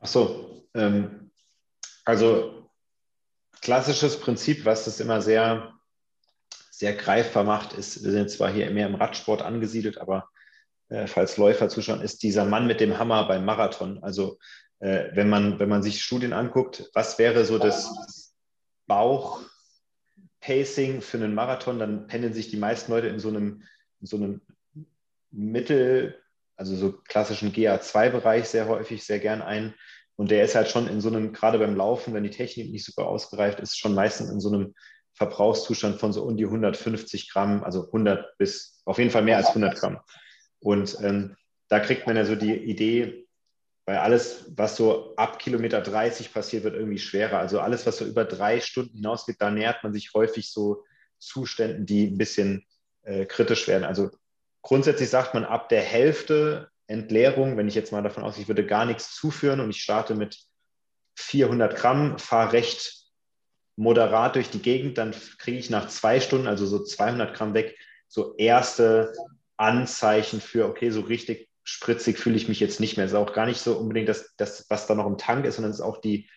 Ach 0.00 0.06
so, 0.06 0.66
ähm, 0.72 1.30
also 2.06 2.70
klassisches 3.60 4.18
Prinzip, 4.18 4.64
was 4.64 4.86
das 4.86 5.00
immer 5.00 5.20
sehr, 5.20 5.78
sehr 6.70 6.94
greifbar 6.94 7.44
macht, 7.44 7.74
ist, 7.74 8.02
wir 8.04 8.10
sind 8.10 8.30
zwar 8.30 8.50
hier 8.50 8.70
mehr 8.70 8.86
im 8.86 8.94
Radsport 8.94 9.42
angesiedelt, 9.42 9.98
aber 9.98 10.30
äh, 10.88 11.06
falls 11.06 11.36
Läufer 11.36 11.68
zuschauen, 11.68 12.00
ist 12.00 12.22
dieser 12.22 12.46
Mann 12.46 12.66
mit 12.66 12.80
dem 12.80 12.98
Hammer 12.98 13.28
beim 13.28 13.44
Marathon. 13.44 14.02
Also 14.02 14.38
äh, 14.82 15.14
wenn, 15.14 15.28
man, 15.28 15.60
wenn 15.60 15.68
man 15.68 15.82
sich 15.82 16.02
Studien 16.02 16.32
anguckt, 16.32 16.90
was 16.92 17.18
wäre 17.18 17.44
so 17.44 17.58
das 17.58 18.34
Bauch, 18.88 19.40
Pacing 20.40 21.02
für 21.02 21.18
einen 21.18 21.34
Marathon, 21.34 21.78
dann 21.78 22.08
pendeln 22.08 22.34
sich 22.34 22.50
die 22.50 22.56
meisten 22.56 22.90
Leute 22.90 23.06
in 23.06 23.20
so 23.20 23.28
einem, 23.28 23.62
in 24.00 24.06
so 24.06 24.16
einem 24.16 24.40
Mittel, 25.30 26.20
also 26.56 26.74
so 26.74 26.92
klassischen 26.92 27.52
GA2-Bereich 27.52 28.48
sehr 28.48 28.66
häufig, 28.66 29.04
sehr 29.04 29.20
gern 29.20 29.40
ein. 29.40 29.72
Und 30.16 30.32
der 30.32 30.42
ist 30.44 30.56
halt 30.56 30.68
schon 30.68 30.88
in 30.88 31.00
so 31.00 31.08
einem, 31.08 31.32
gerade 31.32 31.60
beim 31.60 31.76
Laufen, 31.76 32.12
wenn 32.12 32.24
die 32.24 32.30
Technik 32.30 32.72
nicht 32.72 32.84
super 32.84 33.06
ausgereift 33.06 33.60
ist, 33.60 33.78
schon 33.78 33.94
meistens 33.94 34.30
in 34.30 34.40
so 34.40 34.52
einem 34.52 34.74
Verbrauchszustand 35.14 36.00
von 36.00 36.12
so 36.12 36.24
um 36.24 36.36
die 36.36 36.44
150 36.44 37.30
Gramm, 37.30 37.62
also 37.62 37.86
100 37.86 38.36
bis 38.36 38.82
auf 38.84 38.98
jeden 38.98 39.10
Fall 39.10 39.22
mehr 39.22 39.36
als 39.36 39.48
100 39.48 39.76
Gramm. 39.76 40.00
Und 40.58 40.98
ähm, 41.02 41.36
da 41.68 41.78
kriegt 41.78 42.08
man 42.08 42.16
ja 42.16 42.24
so 42.24 42.34
die 42.34 42.52
Idee, 42.52 43.21
weil 43.84 43.98
alles, 43.98 44.44
was 44.56 44.76
so 44.76 45.14
ab 45.16 45.38
Kilometer 45.38 45.80
30 45.80 46.32
passiert, 46.32 46.64
wird 46.64 46.74
irgendwie 46.74 46.98
schwerer. 46.98 47.38
Also 47.38 47.60
alles, 47.60 47.86
was 47.86 47.98
so 47.98 48.04
über 48.04 48.24
drei 48.24 48.60
Stunden 48.60 48.96
hinausgeht, 48.96 49.36
da 49.40 49.50
nähert 49.50 49.82
man 49.82 49.92
sich 49.92 50.12
häufig 50.14 50.50
so 50.50 50.84
Zuständen, 51.18 51.86
die 51.86 52.06
ein 52.06 52.18
bisschen 52.18 52.64
äh, 53.02 53.26
kritisch 53.26 53.66
werden. 53.68 53.84
Also 53.84 54.10
grundsätzlich 54.62 55.10
sagt 55.10 55.34
man 55.34 55.44
ab 55.44 55.68
der 55.68 55.82
Hälfte 55.82 56.68
Entleerung, 56.86 57.56
wenn 57.56 57.68
ich 57.68 57.74
jetzt 57.74 57.92
mal 57.92 58.02
davon 58.02 58.22
aus, 58.22 58.38
ich 58.38 58.48
würde 58.48 58.66
gar 58.66 58.84
nichts 58.84 59.14
zuführen 59.14 59.60
und 59.60 59.70
ich 59.70 59.82
starte 59.82 60.14
mit 60.14 60.38
400 61.16 61.76
Gramm, 61.76 62.18
fahre 62.18 62.52
recht 62.52 63.02
moderat 63.76 64.36
durch 64.36 64.50
die 64.50 64.62
Gegend, 64.62 64.98
dann 64.98 65.14
kriege 65.38 65.58
ich 65.58 65.70
nach 65.70 65.88
zwei 65.88 66.20
Stunden, 66.20 66.46
also 66.46 66.66
so 66.66 66.84
200 66.84 67.34
Gramm 67.34 67.54
weg, 67.54 67.76
so 68.08 68.36
erste 68.36 69.12
Anzeichen 69.56 70.40
für, 70.40 70.66
okay, 70.66 70.90
so 70.90 71.00
richtig 71.00 71.48
spritzig 71.64 72.18
fühle 72.18 72.36
ich 72.36 72.48
mich 72.48 72.60
jetzt 72.60 72.80
nicht 72.80 72.96
mehr. 72.96 73.06
Es 73.06 73.12
ist 73.12 73.18
auch 73.18 73.32
gar 73.32 73.46
nicht 73.46 73.60
so 73.60 73.76
unbedingt 73.76 74.08
das, 74.08 74.34
das, 74.36 74.66
was 74.68 74.86
da 74.86 74.94
noch 74.94 75.06
im 75.06 75.18
Tank 75.18 75.44
ist, 75.44 75.56
sondern 75.56 75.70
es 75.70 75.78
ist 75.78 75.84
auch 75.84 76.00
die, 76.00 76.28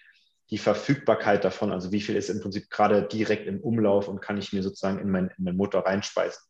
die 0.52 0.58
Verfügbarkeit 0.58 1.44
davon, 1.44 1.72
also 1.72 1.92
wie 1.92 2.02
viel 2.02 2.16
ist 2.16 2.30
im 2.30 2.40
Prinzip 2.40 2.70
gerade 2.70 3.04
direkt 3.04 3.48
im 3.48 3.62
Umlauf 3.62 4.08
und 4.08 4.22
kann 4.22 4.38
ich 4.38 4.54
mir 4.54 4.62
sozusagen 4.62 5.00
in, 5.00 5.10
mein, 5.10 5.32
in 5.38 5.44
meinen 5.44 5.58
Motor 5.58 5.86
reinspeisen. 5.86 6.42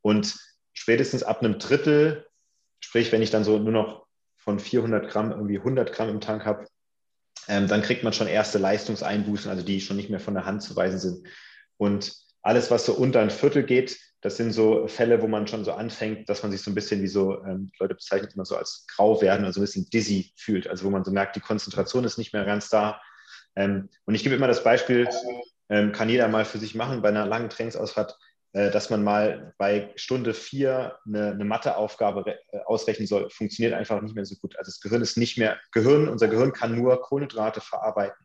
Und 0.00 0.36
spätestens 0.72 1.22
ab 1.22 1.40
einem 1.40 1.58
Drittel, 1.58 2.26
sprich, 2.80 3.10
wenn 3.10 3.22
ich 3.22 3.30
dann 3.30 3.44
so 3.44 3.58
nur 3.58 3.72
noch 3.72 4.06
von 4.36 4.60
400 4.60 5.10
Gramm 5.10 5.32
irgendwie 5.32 5.58
100 5.58 5.92
Gramm 5.92 6.08
im 6.08 6.20
Tank 6.20 6.44
habe, 6.44 6.66
ähm, 7.48 7.66
dann 7.66 7.82
kriegt 7.82 8.04
man 8.04 8.12
schon 8.12 8.28
erste 8.28 8.58
Leistungseinbußen, 8.58 9.50
also 9.50 9.64
die 9.64 9.80
schon 9.80 9.96
nicht 9.96 10.10
mehr 10.10 10.20
von 10.20 10.34
der 10.34 10.44
Hand 10.44 10.62
zu 10.62 10.76
weisen 10.76 10.98
sind. 10.98 11.26
Und 11.76 12.14
alles, 12.42 12.70
was 12.70 12.86
so 12.86 12.94
unter 12.94 13.20
ein 13.20 13.30
Viertel 13.30 13.64
geht, 13.64 13.98
das 14.22 14.36
sind 14.36 14.52
so 14.52 14.86
Fälle, 14.86 15.20
wo 15.20 15.26
man 15.26 15.48
schon 15.48 15.64
so 15.64 15.72
anfängt, 15.72 16.28
dass 16.28 16.42
man 16.42 16.52
sich 16.52 16.62
so 16.62 16.70
ein 16.70 16.76
bisschen 16.76 17.02
wie 17.02 17.08
so, 17.08 17.44
ähm, 17.44 17.72
Leute 17.78 17.94
bezeichnen 17.94 18.30
immer 18.34 18.44
so 18.44 18.56
als 18.56 18.86
grau 18.86 19.20
werden, 19.20 19.44
also 19.44 19.60
ein 19.60 19.64
bisschen 19.64 19.90
dizzy 19.90 20.32
fühlt, 20.36 20.68
also 20.68 20.84
wo 20.84 20.90
man 20.90 21.04
so 21.04 21.10
merkt, 21.10 21.34
die 21.34 21.40
Konzentration 21.40 22.04
ist 22.04 22.18
nicht 22.18 22.32
mehr 22.32 22.44
ganz 22.44 22.68
da. 22.68 23.00
Ähm, 23.56 23.88
und 24.04 24.14
ich 24.14 24.22
gebe 24.22 24.36
immer 24.36 24.46
das 24.46 24.62
Beispiel, 24.62 25.08
ähm, 25.68 25.90
kann 25.90 26.08
jeder 26.08 26.28
mal 26.28 26.44
für 26.44 26.58
sich 26.58 26.76
machen 26.76 27.02
bei 27.02 27.08
einer 27.08 27.26
langen 27.26 27.50
Trainingsausfahrt, 27.50 28.16
äh, 28.52 28.70
dass 28.70 28.90
man 28.90 29.02
mal 29.02 29.54
bei 29.58 29.92
Stunde 29.96 30.34
vier 30.34 30.98
eine, 31.04 31.32
eine 31.32 31.44
Matheaufgabe 31.44 32.38
äh, 32.52 32.58
ausrechnen 32.66 33.08
soll, 33.08 33.28
funktioniert 33.28 33.74
einfach 33.74 34.00
nicht 34.02 34.14
mehr 34.14 34.24
so 34.24 34.36
gut. 34.36 34.56
Also 34.56 34.70
das 34.70 34.80
Gehirn 34.80 35.02
ist 35.02 35.18
nicht 35.18 35.36
mehr, 35.36 35.58
Gehirn, 35.72 36.08
unser 36.08 36.28
Gehirn 36.28 36.52
kann 36.52 36.76
nur 36.76 37.00
Kohlenhydrate 37.00 37.60
verarbeiten. 37.60 38.24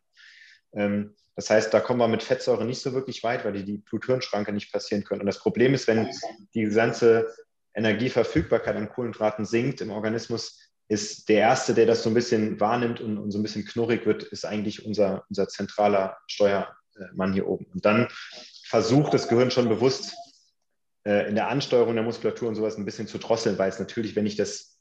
Ähm, 0.74 1.16
das 1.38 1.50
heißt, 1.50 1.72
da 1.72 1.78
kommen 1.78 2.00
wir 2.00 2.08
mit 2.08 2.24
Fettsäure 2.24 2.64
nicht 2.64 2.80
so 2.80 2.94
wirklich 2.94 3.22
weit, 3.22 3.44
weil 3.44 3.52
die 3.52 3.64
die 3.64 3.78
Blut-Hirn-Schranke 3.78 4.52
nicht 4.52 4.72
passieren 4.72 5.04
können. 5.04 5.20
Und 5.20 5.28
das 5.28 5.38
Problem 5.38 5.72
ist, 5.72 5.86
wenn 5.86 6.10
die 6.52 6.64
ganze 6.64 7.32
Energieverfügbarkeit 7.74 8.74
an 8.74 8.88
Kohlenhydraten 8.88 9.44
sinkt 9.44 9.80
im 9.80 9.92
Organismus, 9.92 10.58
ist 10.88 11.28
der 11.28 11.38
Erste, 11.38 11.74
der 11.74 11.86
das 11.86 12.02
so 12.02 12.10
ein 12.10 12.14
bisschen 12.14 12.58
wahrnimmt 12.58 13.00
und, 13.00 13.18
und 13.18 13.30
so 13.30 13.38
ein 13.38 13.44
bisschen 13.44 13.64
knurrig 13.64 14.04
wird, 14.04 14.24
ist 14.24 14.44
eigentlich 14.44 14.84
unser, 14.84 15.22
unser 15.28 15.46
zentraler 15.46 16.18
Steuermann 16.26 17.32
hier 17.32 17.46
oben. 17.46 17.66
Und 17.66 17.84
dann 17.84 18.08
versucht 18.64 19.14
das 19.14 19.28
Gehirn 19.28 19.52
schon 19.52 19.68
bewusst 19.68 20.16
äh, 21.04 21.28
in 21.28 21.36
der 21.36 21.46
Ansteuerung 21.46 21.94
der 21.94 22.02
Muskulatur 22.02 22.48
und 22.48 22.56
sowas 22.56 22.76
ein 22.76 22.84
bisschen 22.84 23.06
zu 23.06 23.18
drosseln, 23.18 23.58
weil 23.58 23.68
es 23.68 23.78
natürlich, 23.78 24.16
wenn 24.16 24.26
ich 24.26 24.34
das, 24.34 24.76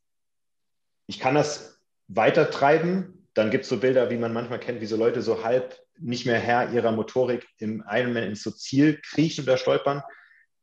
ich 1.06 1.20
kann 1.20 1.36
das 1.36 1.84
weiter 2.08 2.50
treiben, 2.50 3.28
dann 3.36 3.52
gibt 3.52 3.66
es 3.66 3.70
so 3.70 3.78
Bilder, 3.78 4.10
wie 4.10 4.18
man 4.18 4.34
manchmal 4.34 4.60
kennt, 4.60 4.82
wie 4.82 4.88
so 4.88 4.98
Leute 4.98 5.22
so 5.22 5.44
halb 5.44 5.78
nicht 6.00 6.26
mehr 6.26 6.40
Herr 6.40 6.72
ihrer 6.72 6.92
Motorik 6.92 7.48
im 7.58 7.84
Ironman 7.90 8.24
ins 8.24 8.44
so 8.44 8.52
Ziel 8.52 9.00
kriechen 9.02 9.44
oder 9.44 9.58
stolpern. 9.58 10.04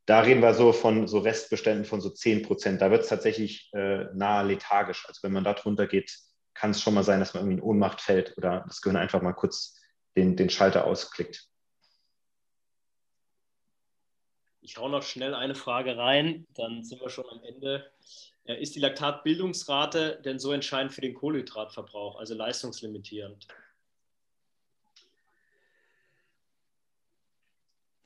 Da 0.06 0.20
reden 0.20 0.42
wir 0.42 0.54
so 0.54 0.72
von 0.72 1.08
so 1.08 1.18
Restbeständen 1.18 1.84
von 1.84 2.00
so 2.00 2.10
10 2.10 2.42
Prozent. 2.42 2.82
Da 2.82 2.90
wird 2.90 3.02
es 3.02 3.08
tatsächlich 3.08 3.70
äh, 3.72 4.04
nahe 4.14 4.46
lethargisch. 4.46 5.06
Also 5.08 5.22
wenn 5.22 5.32
man 5.32 5.44
da 5.44 5.54
drunter 5.54 5.86
geht, 5.86 6.14
kann 6.52 6.70
es 6.70 6.80
schon 6.80 6.94
mal 6.94 7.04
sein, 7.04 7.20
dass 7.20 7.34
man 7.34 7.42
irgendwie 7.42 7.58
in 7.58 7.62
Ohnmacht 7.62 8.00
fällt 8.00 8.36
oder 8.36 8.64
das 8.66 8.80
Gehirn 8.80 8.96
einfach 8.96 9.22
mal 9.22 9.32
kurz 9.32 9.80
den, 10.16 10.36
den 10.36 10.50
Schalter 10.50 10.86
ausklickt. 10.86 11.48
Ich 14.60 14.78
hau 14.78 14.88
noch 14.88 15.02
schnell 15.02 15.34
eine 15.34 15.54
Frage 15.54 15.98
rein, 15.98 16.46
dann 16.54 16.84
sind 16.84 17.02
wir 17.02 17.10
schon 17.10 17.28
am 17.28 17.42
Ende. 17.42 17.90
Äh, 18.44 18.62
ist 18.62 18.74
die 18.74 18.80
Laktatbildungsrate 18.80 20.22
denn 20.24 20.38
so 20.38 20.52
entscheidend 20.52 20.92
für 20.92 21.00
den 21.00 21.14
Kohlenhydratverbrauch, 21.14 22.18
also 22.18 22.34
leistungslimitierend? 22.34 23.46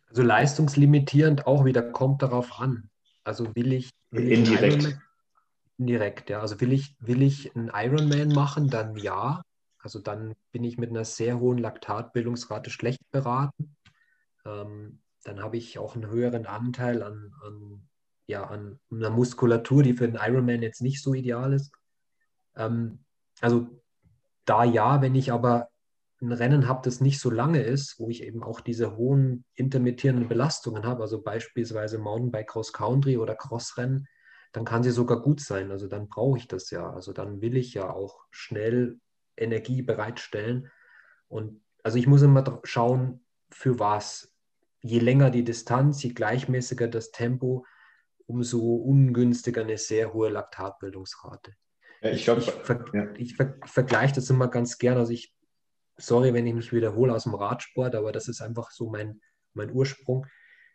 Also 0.08 0.22
leistungslimitierend 0.22 1.46
auch 1.46 1.64
wieder 1.64 1.82
kommt 1.82 2.22
darauf 2.22 2.60
an. 2.60 2.90
Also 3.24 3.54
will 3.54 3.72
ich. 3.72 3.90
Will 4.10 4.32
indirekt. 4.32 4.84
Ich 4.84 4.96
indirekt, 5.78 6.30
ja. 6.30 6.40
Also 6.40 6.60
will 6.60 6.72
ich, 6.72 6.96
will 7.00 7.22
ich 7.22 7.54
einen 7.54 7.70
Ironman 7.72 8.28
machen, 8.28 8.68
dann 8.68 8.96
ja. 8.96 9.42
Also 9.78 10.00
dann 10.00 10.34
bin 10.50 10.64
ich 10.64 10.76
mit 10.76 10.90
einer 10.90 11.04
sehr 11.04 11.38
hohen 11.38 11.58
Laktatbildungsrate 11.58 12.70
schlecht 12.70 13.00
beraten. 13.10 13.76
Ähm, 14.44 15.00
dann 15.24 15.40
habe 15.40 15.56
ich 15.56 15.78
auch 15.78 15.94
einen 15.94 16.08
höheren 16.08 16.46
Anteil 16.46 17.02
an, 17.02 17.32
an, 17.44 17.88
ja, 18.26 18.44
an 18.44 18.80
einer 18.90 19.10
Muskulatur, 19.10 19.82
die 19.82 19.94
für 19.94 20.08
den 20.08 20.18
Ironman 20.20 20.62
jetzt 20.62 20.82
nicht 20.82 21.02
so 21.02 21.14
ideal 21.14 21.52
ist. 21.52 21.72
Ähm, 22.56 23.04
also 23.40 23.68
da 24.44 24.64
ja, 24.64 25.00
wenn 25.00 25.14
ich 25.14 25.32
aber 25.32 25.68
ein 26.20 26.32
Rennen 26.32 26.68
habe, 26.68 26.80
das 26.84 27.00
nicht 27.00 27.20
so 27.20 27.30
lange 27.30 27.62
ist, 27.62 28.00
wo 28.00 28.08
ich 28.10 28.22
eben 28.22 28.42
auch 28.42 28.60
diese 28.60 28.96
hohen 28.96 29.44
intermittierenden 29.54 30.28
Belastungen 30.28 30.84
habe, 30.84 31.02
also 31.02 31.22
beispielsweise 31.22 31.98
Mountainbike 31.98 32.48
Cross 32.48 32.72
Country 32.72 33.18
oder 33.18 33.36
Crossrennen, 33.36 34.08
dann 34.52 34.64
kann 34.64 34.82
sie 34.82 34.90
sogar 34.90 35.20
gut 35.22 35.40
sein. 35.40 35.70
Also 35.70 35.86
dann 35.86 36.08
brauche 36.08 36.38
ich 36.38 36.48
das 36.48 36.70
ja. 36.70 36.90
Also 36.90 37.12
dann 37.12 37.40
will 37.40 37.56
ich 37.56 37.74
ja 37.74 37.90
auch 37.90 38.24
schnell 38.30 38.98
Energie 39.36 39.82
bereitstellen. 39.82 40.70
Und 41.28 41.62
also 41.82 41.98
ich 41.98 42.06
muss 42.06 42.22
immer 42.22 42.60
schauen, 42.64 43.24
für 43.50 43.78
was. 43.78 44.34
Je 44.80 45.00
länger 45.00 45.30
die 45.30 45.44
Distanz, 45.44 46.02
je 46.02 46.10
gleichmäßiger 46.10 46.88
das 46.88 47.10
Tempo, 47.10 47.66
umso 48.26 48.76
ungünstiger 48.76 49.62
eine 49.62 49.78
sehr 49.78 50.12
hohe 50.12 50.28
Laktatbildungsrate. 50.30 51.54
Ja, 52.00 52.10
ich, 52.10 52.24
glaub, 52.24 52.38
ich, 52.38 52.50
ver 52.50 52.84
ja. 52.92 53.10
ich 53.16 53.36
ver 53.36 53.56
vergleiche 53.64 54.14
das 54.14 54.30
immer 54.30 54.48
ganz 54.48 54.78
gern. 54.78 54.98
Also 54.98 55.12
ich 55.12 55.34
sorry, 55.98 56.32
wenn 56.32 56.46
ich 56.46 56.54
mich 56.54 56.72
wiederhole 56.72 57.14
aus 57.14 57.24
dem 57.24 57.34
Radsport, 57.34 57.94
aber 57.94 58.12
das 58.12 58.28
ist 58.28 58.40
einfach 58.40 58.70
so 58.70 58.88
mein, 58.88 59.20
mein 59.54 59.72
Ursprung. 59.72 60.26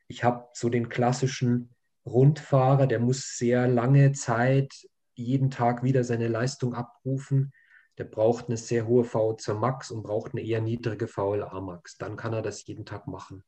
Ich 0.08 0.24
habe 0.24 0.48
so 0.54 0.70
den 0.70 0.90
klassischen 0.90 1.74
Rundfahrer, 2.06 2.86
der 2.88 3.00
muss 3.00 3.38
sehr 3.38 3.68
lange 3.68 4.12
Zeit 4.12 4.74
jeden 5.16 5.50
Tag 5.50 5.84
wieder 5.84 6.04
seine 6.04 6.28
Leistung 6.28 6.74
abrufen. 6.74 7.52
Der 7.98 8.04
braucht 8.06 8.48
eine 8.48 8.58
sehr 8.58 8.88
hohe 8.88 9.04
VO2 9.04 9.54
Max 9.54 9.91
und 9.91 10.04
braucht 10.04 10.34
eine 10.34 10.41
eher 10.41 10.62
niedrige 10.62 11.08
VLA 11.08 11.62
Max. 11.62 11.98
Dann 11.98 12.18
kann 12.18 12.34
er 12.34 12.41
das 12.41 12.66
jeden 12.66 12.86
Tag 12.86 13.08
machen. 13.08 13.44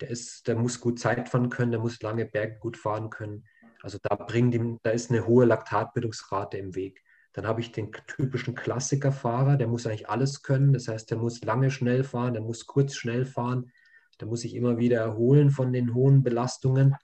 Der, 0.00 0.08
ist, 0.08 0.48
der 0.48 0.56
muss 0.56 0.80
gut 0.80 0.98
Zeit 0.98 1.28
fahren 1.28 1.50
können, 1.50 1.70
der 1.70 1.80
muss 1.80 2.02
lange 2.02 2.24
Berge 2.24 2.58
gut 2.58 2.76
fahren 2.76 3.10
können. 3.10 3.44
Also 3.82 3.98
da, 4.02 4.16
bringt 4.16 4.54
ihm, 4.54 4.78
da 4.82 4.90
ist 4.90 5.10
eine 5.10 5.26
hohe 5.26 5.44
Laktatbildungsrate 5.44 6.56
im 6.56 6.74
Weg. 6.74 7.03
Dann 7.34 7.48
habe 7.48 7.60
ich 7.60 7.72
den 7.72 7.90
typischen 8.06 8.54
Klassikerfahrer, 8.54 9.56
der 9.56 9.66
muss 9.66 9.86
eigentlich 9.86 10.08
alles 10.08 10.42
können. 10.42 10.72
Das 10.72 10.86
heißt, 10.88 11.10
der 11.10 11.18
muss 11.18 11.42
lange 11.42 11.70
schnell 11.70 12.04
fahren, 12.04 12.32
der 12.32 12.42
muss 12.42 12.66
kurz 12.66 12.94
schnell 12.94 13.26
fahren, 13.26 13.72
der 14.20 14.28
muss 14.28 14.40
sich 14.42 14.54
immer 14.54 14.78
wieder 14.78 15.00
erholen 15.00 15.50
von 15.50 15.72
den 15.72 15.94
hohen 15.94 16.22
Belastungen. 16.22 16.94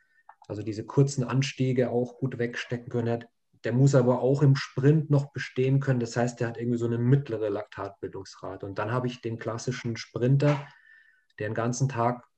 Also 0.46 0.62
diese 0.62 0.86
kurzen 0.86 1.24
Anstiege 1.24 1.90
auch 1.90 2.16
gut 2.18 2.38
wegstecken 2.38 2.88
können. 2.90 3.24
Der 3.64 3.72
muss 3.72 3.96
aber 3.96 4.20
auch 4.22 4.42
im 4.42 4.54
Sprint 4.54 5.10
noch 5.10 5.32
bestehen 5.32 5.80
können. 5.80 6.00
Das 6.00 6.16
heißt, 6.16 6.38
der 6.38 6.48
hat 6.48 6.58
irgendwie 6.58 6.78
so 6.78 6.86
eine 6.86 6.98
mittlere 6.98 7.50
Laktatbildungsrate. 7.50 8.64
Und 8.66 8.78
dann 8.78 8.92
habe 8.92 9.08
ich 9.08 9.20
den 9.20 9.38
klassischen 9.38 9.96
Sprinter, 9.96 10.64
der 11.40 11.48
den 11.48 11.54
ganzen 11.54 11.88
Tag 11.88 12.29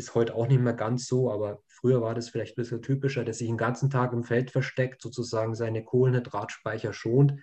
ist 0.00 0.14
heute 0.14 0.34
auch 0.34 0.48
nicht 0.48 0.60
mehr 0.60 0.72
ganz 0.72 1.06
so, 1.06 1.30
aber 1.30 1.62
früher 1.68 2.00
war 2.00 2.14
das 2.14 2.30
vielleicht 2.30 2.56
ein 2.56 2.62
bisschen 2.62 2.82
typischer, 2.82 3.22
der 3.22 3.34
sich 3.34 3.46
den 3.46 3.58
ganzen 3.58 3.90
Tag 3.90 4.12
im 4.12 4.24
Feld 4.24 4.50
versteckt, 4.50 5.02
sozusagen 5.02 5.54
seine 5.54 5.84
Kohlenhydratspeicher 5.84 6.92
schont 6.92 7.34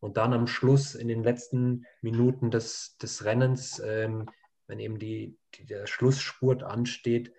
und 0.00 0.16
dann 0.16 0.32
am 0.32 0.48
Schluss 0.48 0.94
in 0.94 1.06
den 1.08 1.22
letzten 1.22 1.86
Minuten 2.02 2.50
des, 2.50 2.96
des 2.98 3.24
Rennens, 3.24 3.80
ähm, 3.84 4.28
wenn 4.66 4.80
eben 4.80 4.98
die, 4.98 5.38
die, 5.54 5.66
der 5.66 5.86
Schlussspurt 5.86 6.64
ansteht, 6.64 7.32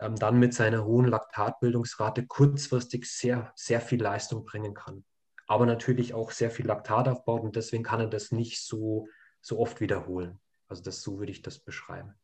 ähm, 0.00 0.16
dann 0.16 0.38
mit 0.38 0.52
seiner 0.52 0.84
hohen 0.84 1.06
Laktatbildungsrate 1.06 2.26
kurzfristig 2.26 3.06
sehr, 3.06 3.52
sehr 3.56 3.80
viel 3.80 4.02
Leistung 4.02 4.44
bringen 4.44 4.74
kann. 4.74 5.04
Aber 5.46 5.64
natürlich 5.64 6.12
auch 6.12 6.32
sehr 6.32 6.50
viel 6.50 6.66
Laktat 6.66 7.08
aufbaut 7.08 7.42
und 7.42 7.56
deswegen 7.56 7.82
kann 7.82 8.00
er 8.00 8.08
das 8.08 8.30
nicht 8.30 8.62
so, 8.62 9.08
so 9.40 9.58
oft 9.58 9.80
wiederholen. 9.80 10.38
Also 10.68 10.82
das 10.82 11.00
so 11.00 11.18
würde 11.18 11.32
ich 11.32 11.40
das 11.40 11.58
beschreiben. 11.58 12.14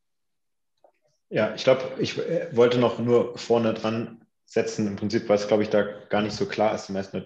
Ja, 1.31 1.55
ich 1.55 1.65
glaube, 1.65 1.83
ich 1.99 2.19
äh, 2.19 2.49
wollte 2.53 2.79
noch 2.79 2.99
nur 2.99 3.37
vorne 3.39 3.75
dran 3.75 4.25
setzen, 4.47 4.87
im 4.87 4.97
Prinzip, 4.97 5.29
weil 5.29 5.37
es, 5.37 5.49
glaube 5.49 5.63
ich, 5.63 5.71
da 5.71 5.83
gar 5.83 6.23
nicht 6.23 6.37
so 6.37 6.47
klar 6.47 6.75
ist. 6.75 6.91
Meistens, 6.91 7.25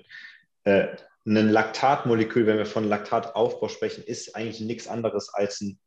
äh, 0.64 0.88
ein 1.26 1.50
Laktatmolekül, 1.50 2.46
wenn 2.46 2.58
wir 2.58 2.66
von 2.66 2.88
Laktataufbau 2.88 3.68
sprechen, 3.68 4.02
ist 4.02 4.34
eigentlich 4.34 4.60
nichts 4.60 4.88
anderes 4.88 5.28
als 5.34 5.60
ein 5.60 5.78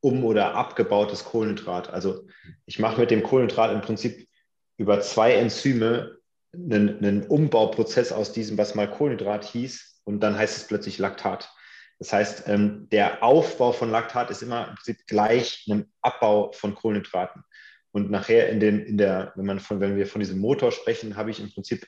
um- 0.00 0.24
oder 0.24 0.54
abgebautes 0.54 1.24
Kohlenhydrat. 1.24 1.90
Also 1.90 2.26
ich 2.64 2.78
mache 2.78 3.00
mit 3.00 3.10
dem 3.10 3.22
Kohlenhydrat 3.22 3.72
im 3.72 3.80
Prinzip 3.80 4.28
über 4.76 5.00
zwei 5.00 5.34
Enzyme 5.34 6.18
einen, 6.54 6.98
einen 6.98 7.26
Umbauprozess 7.26 8.12
aus 8.12 8.32
diesem, 8.32 8.56
was 8.56 8.74
mal 8.74 8.88
Kohlenhydrat 8.90 9.44
hieß, 9.44 10.02
und 10.04 10.20
dann 10.20 10.38
heißt 10.38 10.56
es 10.56 10.66
plötzlich 10.68 10.98
Laktat. 10.98 11.52
Das 11.98 12.12
heißt, 12.12 12.44
ähm, 12.48 12.88
der 12.90 13.22
Aufbau 13.22 13.72
von 13.72 13.90
Laktat 13.90 14.30
ist 14.30 14.42
immer 14.42 14.68
im 14.68 14.74
Prinzip 14.74 15.06
gleich 15.06 15.66
einem 15.68 15.86
Abbau 16.02 16.52
von 16.52 16.74
Kohlenhydraten. 16.74 17.42
Und 17.92 18.10
nachher 18.10 18.50
in, 18.50 18.60
den, 18.60 18.80
in 18.80 18.98
der, 18.98 19.32
wenn, 19.36 19.46
man 19.46 19.60
von, 19.60 19.80
wenn 19.80 19.96
wir 19.96 20.06
von 20.06 20.20
diesem 20.20 20.38
Motor 20.38 20.72
sprechen, 20.72 21.16
habe 21.16 21.30
ich 21.30 21.40
im 21.40 21.50
Prinzip 21.52 21.86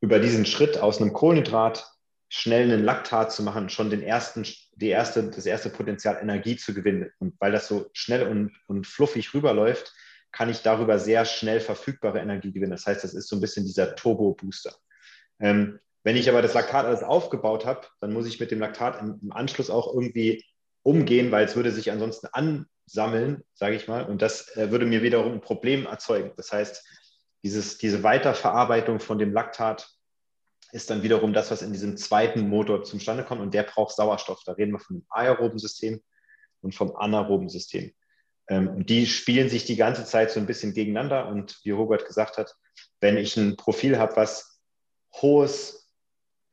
über 0.00 0.18
diesen 0.18 0.46
Schritt 0.46 0.78
aus 0.78 1.00
einem 1.00 1.12
Kohlenhydrat 1.12 1.88
schnell 2.28 2.64
einen 2.64 2.84
Laktat 2.84 3.32
zu 3.32 3.42
machen, 3.42 3.68
schon 3.68 3.90
den 3.90 4.02
ersten, 4.02 4.46
die 4.74 4.88
erste, 4.88 5.30
das 5.30 5.46
erste 5.46 5.70
Potenzial 5.70 6.18
Energie 6.20 6.56
zu 6.56 6.74
gewinnen. 6.74 7.10
Und 7.18 7.34
weil 7.40 7.52
das 7.52 7.68
so 7.68 7.88
schnell 7.92 8.26
und, 8.26 8.52
und 8.66 8.86
fluffig 8.86 9.32
rüberläuft, 9.32 9.92
kann 10.32 10.50
ich 10.50 10.62
darüber 10.62 10.98
sehr 10.98 11.24
schnell 11.24 11.60
verfügbare 11.60 12.18
Energie 12.18 12.52
gewinnen. 12.52 12.72
Das 12.72 12.86
heißt, 12.86 13.02
das 13.02 13.14
ist 13.14 13.28
so 13.28 13.36
ein 13.36 13.40
bisschen 13.40 13.64
dieser 13.64 13.94
Turbo-Booster. 13.94 14.74
Ähm, 15.40 15.78
wenn 16.04 16.16
ich 16.16 16.28
aber 16.28 16.42
das 16.42 16.54
Laktat 16.54 16.86
alles 16.86 17.02
aufgebaut 17.02 17.66
habe, 17.66 17.86
dann 18.00 18.12
muss 18.12 18.26
ich 18.26 18.40
mit 18.40 18.50
dem 18.50 18.60
Laktat 18.60 19.00
im, 19.00 19.18
im 19.22 19.32
Anschluss 19.32 19.70
auch 19.70 19.92
irgendwie 19.92 20.44
umgehen, 20.82 21.30
weil 21.30 21.44
es 21.44 21.56
würde 21.56 21.70
sich 21.70 21.90
ansonsten 21.90 22.28
ansammeln, 22.32 23.42
sage 23.54 23.76
ich 23.76 23.88
mal, 23.88 24.04
und 24.04 24.22
das 24.22 24.56
äh, 24.56 24.70
würde 24.70 24.86
mir 24.86 25.02
wiederum 25.02 25.32
ein 25.32 25.40
Problem 25.40 25.86
erzeugen. 25.86 26.32
Das 26.36 26.52
heißt, 26.52 26.84
dieses, 27.42 27.78
diese 27.78 28.02
Weiterverarbeitung 28.02 29.00
von 29.00 29.18
dem 29.18 29.32
Laktat 29.32 29.88
ist 30.72 30.90
dann 30.90 31.02
wiederum 31.02 31.32
das, 31.32 31.50
was 31.50 31.62
in 31.62 31.72
diesem 31.72 31.96
zweiten 31.96 32.48
Motor 32.48 32.84
zustande 32.84 33.24
kommt 33.24 33.40
und 33.40 33.54
der 33.54 33.62
braucht 33.62 33.94
Sauerstoff. 33.94 34.42
Da 34.44 34.52
reden 34.52 34.72
wir 34.72 34.80
von 34.80 34.96
dem 34.96 35.06
aeroben 35.08 35.58
System 35.58 36.02
und 36.60 36.74
vom 36.74 36.94
anaeroben 36.96 37.48
System. 37.48 37.92
Ähm, 38.48 38.84
die 38.84 39.06
spielen 39.06 39.48
sich 39.48 39.64
die 39.64 39.76
ganze 39.76 40.04
Zeit 40.04 40.30
so 40.30 40.40
ein 40.40 40.46
bisschen 40.46 40.74
gegeneinander. 40.74 41.28
Und 41.28 41.58
wie 41.64 41.70
Robert 41.70 42.06
gesagt 42.06 42.38
hat, 42.38 42.54
wenn 43.00 43.16
ich 43.16 43.36
ein 43.36 43.56
Profil 43.56 43.98
habe, 43.98 44.16
was 44.16 44.60
hohes 45.14 45.87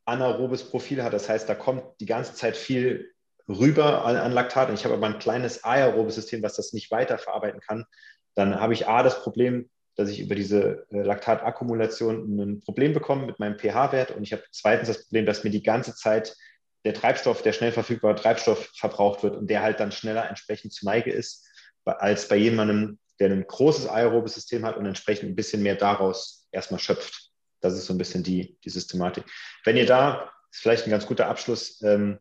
anaerobes 0.06 0.64
Profil 0.70 1.02
hat, 1.02 1.12
das 1.12 1.28
heißt, 1.28 1.48
da 1.48 1.54
kommt 1.54 1.82
die 2.00 2.06
ganze 2.06 2.34
Zeit 2.34 2.56
viel 2.56 3.12
rüber 3.48 4.04
an, 4.04 4.32
Laktat. 4.32 4.68
Und 4.68 4.74
ich 4.74 4.84
habe 4.84 4.94
aber 4.94 5.06
ein 5.06 5.18
kleines 5.18 5.64
aerobes 5.64 6.14
System, 6.14 6.42
was 6.42 6.56
das 6.56 6.72
nicht 6.72 6.90
weiterverarbeiten 6.90 7.60
kann, 7.60 7.84
dann 8.34 8.60
habe 8.60 8.72
ich 8.72 8.88
A, 8.88 9.02
das 9.02 9.22
Problem, 9.22 9.70
dass 9.96 10.10
ich 10.10 10.20
über 10.20 10.34
diese 10.34 10.86
äh, 10.90 11.00
Laktatakkumulation 11.02 12.38
ein 12.38 12.60
Problem 12.60 12.92
bekomme 12.92 13.26
mit 13.26 13.38
meinem 13.38 13.58
pH-Wert. 13.58 14.10
Und 14.10 14.22
ich 14.22 14.32
habe 14.32 14.42
zweitens 14.50 14.88
das 14.88 15.04
Problem, 15.04 15.26
dass 15.26 15.42
mir 15.42 15.50
die 15.50 15.62
ganze 15.62 15.94
Zeit 15.94 16.36
der 16.84 16.94
Treibstoff, 16.94 17.42
der 17.42 17.52
schnell 17.52 17.72
verfügbare 17.72 18.14
Treibstoff 18.14 18.70
verbraucht 18.76 19.22
wird 19.22 19.36
und 19.36 19.48
der 19.48 19.62
halt 19.62 19.80
dann 19.80 19.90
schneller 19.90 20.28
entsprechend 20.28 20.72
zu 20.72 20.84
Neige 20.84 21.10
ist, 21.10 21.48
als 21.84 22.28
bei 22.28 22.36
jemandem, 22.36 22.98
der 23.18 23.30
ein 23.30 23.46
großes 23.46 23.88
aerobes 23.88 24.34
System 24.34 24.66
hat 24.66 24.76
und 24.76 24.86
entsprechend 24.86 25.30
ein 25.30 25.36
bisschen 25.36 25.62
mehr 25.62 25.76
daraus 25.76 26.46
erstmal 26.52 26.78
schöpft. 26.78 27.32
Das 27.60 27.74
ist 27.74 27.86
so 27.86 27.94
ein 27.94 27.98
bisschen 27.98 28.22
die, 28.22 28.58
die 28.64 28.70
Systematik. 28.70 29.24
Wenn 29.64 29.76
ihr 29.76 29.86
da, 29.86 30.30
ist 30.50 30.60
vielleicht 30.60 30.86
ein 30.86 30.90
ganz 30.90 31.06
guter 31.06 31.28
Abschluss, 31.28 31.80
ähm, 31.82 32.18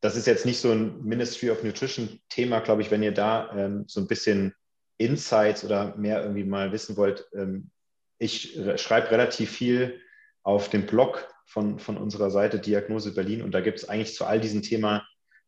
das 0.00 0.16
ist 0.16 0.26
jetzt 0.26 0.46
nicht 0.46 0.60
so 0.60 0.70
ein 0.70 1.02
Ministry 1.04 1.50
of 1.50 1.62
Nutrition 1.62 2.20
Thema, 2.28 2.60
glaube 2.60 2.82
ich, 2.82 2.90
wenn 2.90 3.02
ihr 3.02 3.12
da 3.12 3.50
ähm, 3.56 3.84
so 3.88 4.00
ein 4.00 4.06
bisschen 4.06 4.54
Insights 4.96 5.64
oder 5.64 5.96
mehr 5.96 6.22
irgendwie 6.22 6.44
mal 6.44 6.72
wissen 6.72 6.96
wollt. 6.96 7.26
Ähm, 7.34 7.70
ich 8.18 8.58
schreibe 8.76 9.10
relativ 9.10 9.50
viel 9.50 10.00
auf 10.42 10.70
dem 10.70 10.86
Blog 10.86 11.28
von, 11.46 11.78
von 11.78 11.96
unserer 11.96 12.30
Seite 12.30 12.58
Diagnose 12.58 13.14
Berlin 13.14 13.42
und 13.42 13.52
da 13.52 13.60
gibt 13.60 13.78
es 13.78 13.88
eigentlich 13.88 14.14
zu 14.14 14.24
all 14.24 14.40
diesen 14.40 14.62
Themen 14.62 15.00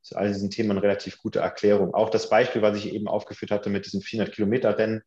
zu 0.02 0.16
all 0.16 0.28
diesen 0.28 0.50
Themen 0.50 0.78
relativ 0.78 1.18
gute 1.18 1.40
Erklärung. 1.40 1.94
Auch 1.94 2.10
das 2.10 2.30
Beispiel, 2.30 2.62
was 2.62 2.76
ich 2.78 2.92
eben 2.92 3.08
aufgeführt 3.08 3.50
hatte 3.50 3.70
mit 3.70 3.86
diesem 3.86 4.00
400 4.00 4.34
Kilometer 4.34 4.78
Rennen 4.78 5.02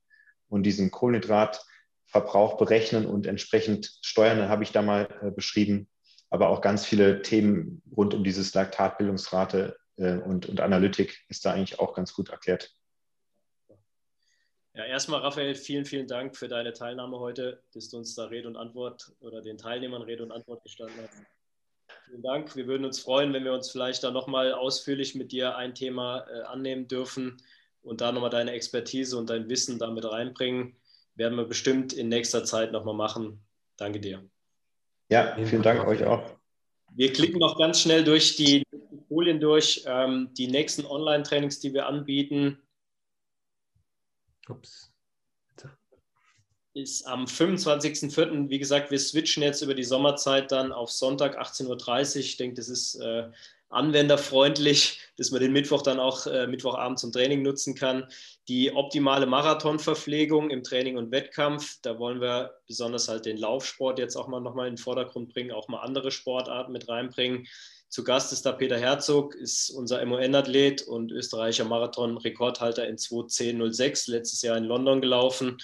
und 0.50 0.64
diesem 0.64 0.92
Kohlenhydratverbrauch 2.14 2.58
berechnen 2.58 3.06
und 3.06 3.26
entsprechend 3.26 3.92
steuern, 4.02 4.50
habe 4.50 4.64
ich 4.64 4.72
da 4.72 4.82
mal 4.82 5.10
äh, 5.22 5.32
beschrieben. 5.32 5.88
Aber 6.30 6.50
auch 6.50 6.62
ganz 6.62 6.86
viele 6.86 7.22
Themen 7.22 7.82
rund 7.96 8.14
um 8.14 8.24
dieses 8.24 8.54
Laktatbildungsrate 8.54 9.78
äh, 9.98 10.18
und, 10.18 10.48
und 10.48 10.62
Analytik 10.62 11.24
ist 11.30 11.46
da 11.46 11.54
eigentlich 11.54 11.80
auch 11.80 11.94
ganz 11.94 12.14
gut 12.14 12.30
erklärt. 12.30 12.72
Ja, 14.76 14.86
erstmal, 14.86 15.22
Raphael, 15.22 15.54
vielen, 15.54 15.86
vielen 15.86 16.08
Dank 16.08 16.36
für 16.36 16.48
deine 16.48 16.74
Teilnahme 16.74 17.20
heute, 17.20 17.62
dass 17.74 17.90
du 17.90 17.98
uns 17.98 18.16
da 18.16 18.26
Rede 18.26 18.48
und 18.48 18.56
Antwort 18.56 19.12
oder 19.20 19.42
den 19.42 19.58
Teilnehmern 19.58 20.02
Rede 20.02 20.24
und 20.24 20.32
Antwort 20.32 20.64
gestanden 20.64 20.96
hast. 21.04 21.22
Vielen 22.08 22.24
Dank. 22.24 22.56
Wir 22.56 22.66
würden 22.66 22.86
uns 22.86 23.00
freuen, 23.00 23.34
wenn 23.34 23.44
wir 23.44 23.54
uns 23.54 23.70
vielleicht 23.70 24.04
da 24.04 24.10
nochmal 24.10 24.52
ausführlich 24.54 25.14
mit 25.14 25.32
dir 25.32 25.56
ein 25.58 25.76
Thema 25.76 26.26
äh, 26.28 26.42
annehmen 26.44 26.88
dürfen 26.88 27.38
und 27.84 28.02
da 28.02 28.12
nochmal 28.12 28.32
deine 28.32 28.52
Expertise 28.52 29.16
und 29.16 29.30
dein 29.30 29.48
Wissen 29.48 29.78
damit 29.78 30.06
reinbringen. 30.06 30.76
Werden 31.16 31.38
wir 31.38 31.46
bestimmt 31.46 31.94
in 31.94 32.10
nächster 32.10 32.44
Zeit 32.44 32.72
nochmal 32.72 32.96
machen. 32.96 33.44
Danke 33.78 34.00
dir. 34.00 34.28
Ja, 35.10 35.36
vielen 35.36 35.62
Dank 35.62 35.86
euch 35.86 36.04
auch. 36.04 36.24
Wir 36.96 37.12
klicken 37.12 37.40
noch 37.40 37.58
ganz 37.58 37.82
schnell 37.82 38.04
durch 38.04 38.36
die 38.36 38.64
Folien 39.08 39.40
durch. 39.40 39.84
Ähm, 39.86 40.30
die 40.34 40.48
nächsten 40.48 40.86
Online-Trainings, 40.86 41.60
die 41.60 41.74
wir 41.74 41.88
anbieten, 41.88 42.64
Ups. 44.50 44.92
Ist 46.76 47.06
am 47.06 47.26
25.04. 47.26 48.50
Wie 48.50 48.58
gesagt, 48.58 48.90
wir 48.90 48.98
switchen 48.98 49.44
jetzt 49.44 49.62
über 49.62 49.76
die 49.76 49.84
Sommerzeit 49.84 50.52
dann 50.52 50.72
auf 50.72 50.92
Sonntag 50.92 51.40
18.30 51.40 51.68
Uhr. 52.16 52.20
Ich 52.20 52.38
denke, 52.38 52.56
das 52.56 52.68
ist 52.68 52.96
äh, 52.96 53.30
anwenderfreundlich, 53.74 55.00
dass 55.18 55.32
man 55.32 55.42
den 55.42 55.54
Mittwoch 55.54 55.82
dann 55.82 56.00
auch 56.00 56.26
äh, 56.28 56.48
Mittwochabend 56.48 57.00
zum 57.00 57.12
Training 57.12 57.42
nutzen 57.42 57.76
kann. 57.76 58.08
Die 58.48 58.74
optimale 58.74 59.26
Marathonverpflegung 59.26 60.50
im 60.50 60.64
Training 60.64 60.98
und 60.98 61.12
Wettkampf, 61.12 61.80
da 61.82 62.00
wollen 62.00 62.22
wir 62.22 62.56
besonders 62.68 63.08
halt 63.08 63.26
den 63.26 63.38
Laufsport 63.38 64.00
jetzt 64.00 64.16
auch 64.16 64.28
mal 64.28 64.40
nochmal 64.40 64.68
in 64.68 64.76
den 64.76 64.82
Vordergrund 64.82 65.34
bringen, 65.34 65.52
auch 65.52 65.68
mal 65.68 65.82
andere 65.82 66.12
Sportarten 66.12 66.72
mit 66.72 66.88
reinbringen. 66.90 67.48
Zu 67.90 68.04
Gast 68.04 68.34
ist 68.34 68.46
da 68.46 68.54
Peter 68.54 68.80
Herzog, 68.80 69.36
ist 69.36 69.70
unser 69.70 70.04
MON-Athlet 70.04 70.82
und 70.82 71.12
österreichischer 71.12 71.66
Marathon-Rekordhalter 71.66 72.88
in 72.88 72.98
2.10.06, 72.98 74.10
letztes 74.10 74.42
Jahr 74.42 74.58
in 74.58 74.64
London 74.64 75.00
gelaufen. 75.00 75.58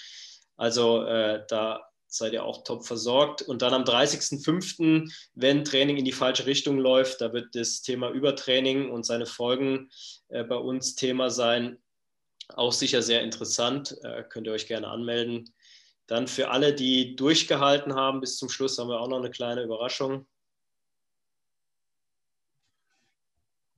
Also 0.56 1.04
äh, 1.06 1.44
da 1.48 1.89
seid 2.10 2.34
ihr 2.34 2.44
auch 2.44 2.64
top 2.64 2.86
versorgt. 2.86 3.42
Und 3.42 3.62
dann 3.62 3.74
am 3.74 3.84
30.05., 3.84 5.12
wenn 5.36 5.64
Training 5.64 5.98
in 5.98 6.06
die 6.06 6.12
falsche 6.12 6.46
Richtung 6.46 6.80
läuft, 6.80 7.22
da 7.22 7.32
wird 7.32 7.56
das 7.56 7.82
Thema 7.82 8.10
Übertraining 8.10 8.90
und 8.90 9.06
seine 9.06 9.26
Folgen 9.26 9.90
äh, 10.30 10.44
bei 10.44 10.56
uns 10.56 10.96
Thema 10.96 11.30
sein. 11.30 11.78
Auch 12.50 12.74
sicher 12.74 13.02
sehr 13.02 13.22
interessant, 13.22 13.96
äh, 14.04 14.24
könnt 14.24 14.48
ihr 14.48 14.54
euch 14.54 14.68
gerne 14.68 14.88
anmelden. 14.88 15.54
Dann 16.08 16.28
für 16.28 16.50
alle, 16.50 16.74
die 16.74 17.16
durchgehalten 17.16 17.94
haben 17.94 18.20
bis 18.20 18.38
zum 18.38 18.50
Schluss, 18.50 18.80
haben 18.80 18.90
wir 18.90 19.00
auch 19.00 19.08
noch 19.08 19.20
eine 19.20 19.30
kleine 19.30 19.62
Überraschung. 19.62 20.28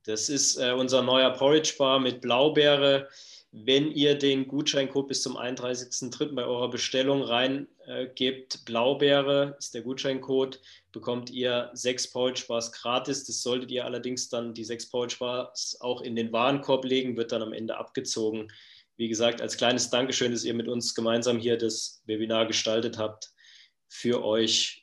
Das 0.04 0.30
ist 0.30 0.56
äh, 0.56 0.72
unser 0.72 1.02
neuer 1.02 1.30
Porridge 1.30 1.74
Bar 1.78 2.00
mit 2.00 2.22
Blaubeere. 2.22 3.08
Wenn 3.54 3.92
ihr 3.92 4.14
den 4.14 4.48
Gutscheincode 4.48 5.08
bis 5.08 5.22
zum 5.22 5.36
31.03. 5.36 6.34
bei 6.34 6.46
eurer 6.46 6.70
Bestellung 6.70 7.20
reingebt, 7.20 8.54
äh, 8.54 8.58
Blaubeere 8.64 9.56
ist 9.58 9.74
der 9.74 9.82
Gutscheincode, 9.82 10.58
bekommt 10.90 11.28
ihr 11.28 11.70
sechs 11.74 12.10
Porridge 12.10 12.44
Bars 12.48 12.72
gratis. 12.72 13.24
Das 13.24 13.42
solltet 13.42 13.70
ihr 13.70 13.84
allerdings 13.84 14.30
dann 14.30 14.54
die 14.54 14.64
sechs 14.64 14.88
Porridge 14.88 15.16
Bars 15.20 15.76
auch 15.80 16.00
in 16.00 16.16
den 16.16 16.32
Warenkorb 16.32 16.86
legen, 16.86 17.18
wird 17.18 17.30
dann 17.30 17.42
am 17.42 17.52
Ende 17.52 17.76
abgezogen. 17.76 18.50
Wie 18.96 19.08
gesagt, 19.08 19.42
als 19.42 19.58
kleines 19.58 19.90
Dankeschön, 19.90 20.32
dass 20.32 20.44
ihr 20.44 20.54
mit 20.54 20.68
uns 20.68 20.94
gemeinsam 20.94 21.38
hier 21.38 21.58
das 21.58 22.02
Webinar 22.06 22.46
gestaltet 22.46 22.96
habt. 22.96 23.32
Für 23.86 24.24
euch 24.24 24.82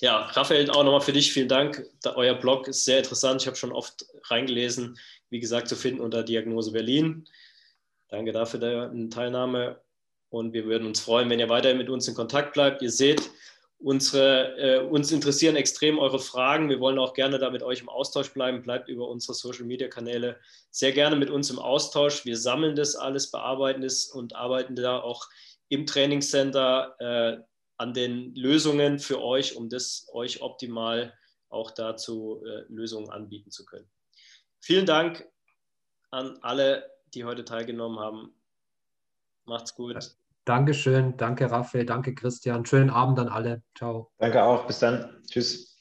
ja, 0.00 0.22
Raphael, 0.32 0.68
auch 0.70 0.84
nochmal 0.84 1.00
für 1.00 1.12
dich 1.12 1.32
vielen 1.32 1.48
Dank. 1.48 1.86
Da, 2.02 2.14
euer 2.16 2.34
Blog 2.34 2.68
ist 2.68 2.84
sehr 2.84 2.98
interessant. 2.98 3.40
Ich 3.40 3.46
habe 3.46 3.56
schon 3.56 3.72
oft 3.72 4.04
reingelesen. 4.24 4.98
Wie 5.30 5.40
gesagt, 5.40 5.68
zu 5.68 5.76
finden 5.76 6.00
unter 6.00 6.22
Diagnose 6.22 6.72
Berlin. 6.72 7.26
Danke 8.08 8.32
dafür 8.32 8.60
deine 8.60 9.08
Teilnahme. 9.08 9.80
Und 10.28 10.52
wir 10.52 10.64
würden 10.64 10.86
uns 10.86 11.00
freuen, 11.00 11.30
wenn 11.30 11.38
ihr 11.38 11.48
weiterhin 11.48 11.78
mit 11.78 11.90
uns 11.90 12.08
in 12.08 12.14
Kontakt 12.14 12.54
bleibt. 12.54 12.82
Ihr 12.82 12.90
seht, 12.90 13.30
unsere, 13.78 14.56
äh, 14.58 14.80
uns 14.80 15.12
interessieren 15.12 15.56
extrem 15.56 15.98
eure 15.98 16.18
Fragen. 16.18 16.68
Wir 16.68 16.80
wollen 16.80 16.98
auch 16.98 17.14
gerne 17.14 17.38
da 17.38 17.50
mit 17.50 17.62
euch 17.62 17.80
im 17.80 17.88
Austausch 17.88 18.32
bleiben. 18.32 18.62
Bleibt 18.62 18.88
über 18.88 19.08
unsere 19.08 19.34
Social-Media-Kanäle 19.34 20.38
sehr 20.70 20.92
gerne 20.92 21.16
mit 21.16 21.30
uns 21.30 21.50
im 21.50 21.58
Austausch. 21.58 22.24
Wir 22.24 22.36
sammeln 22.36 22.76
das 22.76 22.96
alles, 22.96 23.30
bearbeiten 23.30 23.82
es 23.82 24.06
und 24.06 24.34
arbeiten 24.34 24.76
da 24.76 25.00
auch 25.00 25.28
im 25.68 25.86
Trainingscenter. 25.86 26.96
Äh, 26.98 27.42
an 27.76 27.92
den 27.92 28.34
Lösungen 28.34 28.98
für 28.98 29.22
euch, 29.22 29.56
um 29.56 29.68
das 29.68 30.06
euch 30.12 30.42
optimal 30.42 31.12
auch 31.48 31.70
dazu 31.70 32.42
äh, 32.44 32.62
Lösungen 32.68 33.10
anbieten 33.10 33.50
zu 33.50 33.64
können. 33.64 33.88
Vielen 34.64 34.86
Dank 34.86 35.28
an 36.10 36.38
alle, 36.40 36.90
die 37.12 37.24
heute 37.24 37.44
teilgenommen 37.44 37.98
haben. 37.98 38.34
Macht's 39.44 39.74
gut. 39.74 40.16
Dankeschön, 40.46 41.18
danke 41.18 41.50
Raphael, 41.50 41.84
danke 41.84 42.14
Christian. 42.14 42.64
Schönen 42.64 42.88
Abend 42.88 43.18
an 43.18 43.28
alle. 43.28 43.62
Ciao. 43.76 44.10
Danke 44.16 44.42
auch, 44.42 44.66
bis 44.66 44.78
dann. 44.78 45.22
Tschüss. 45.30 45.73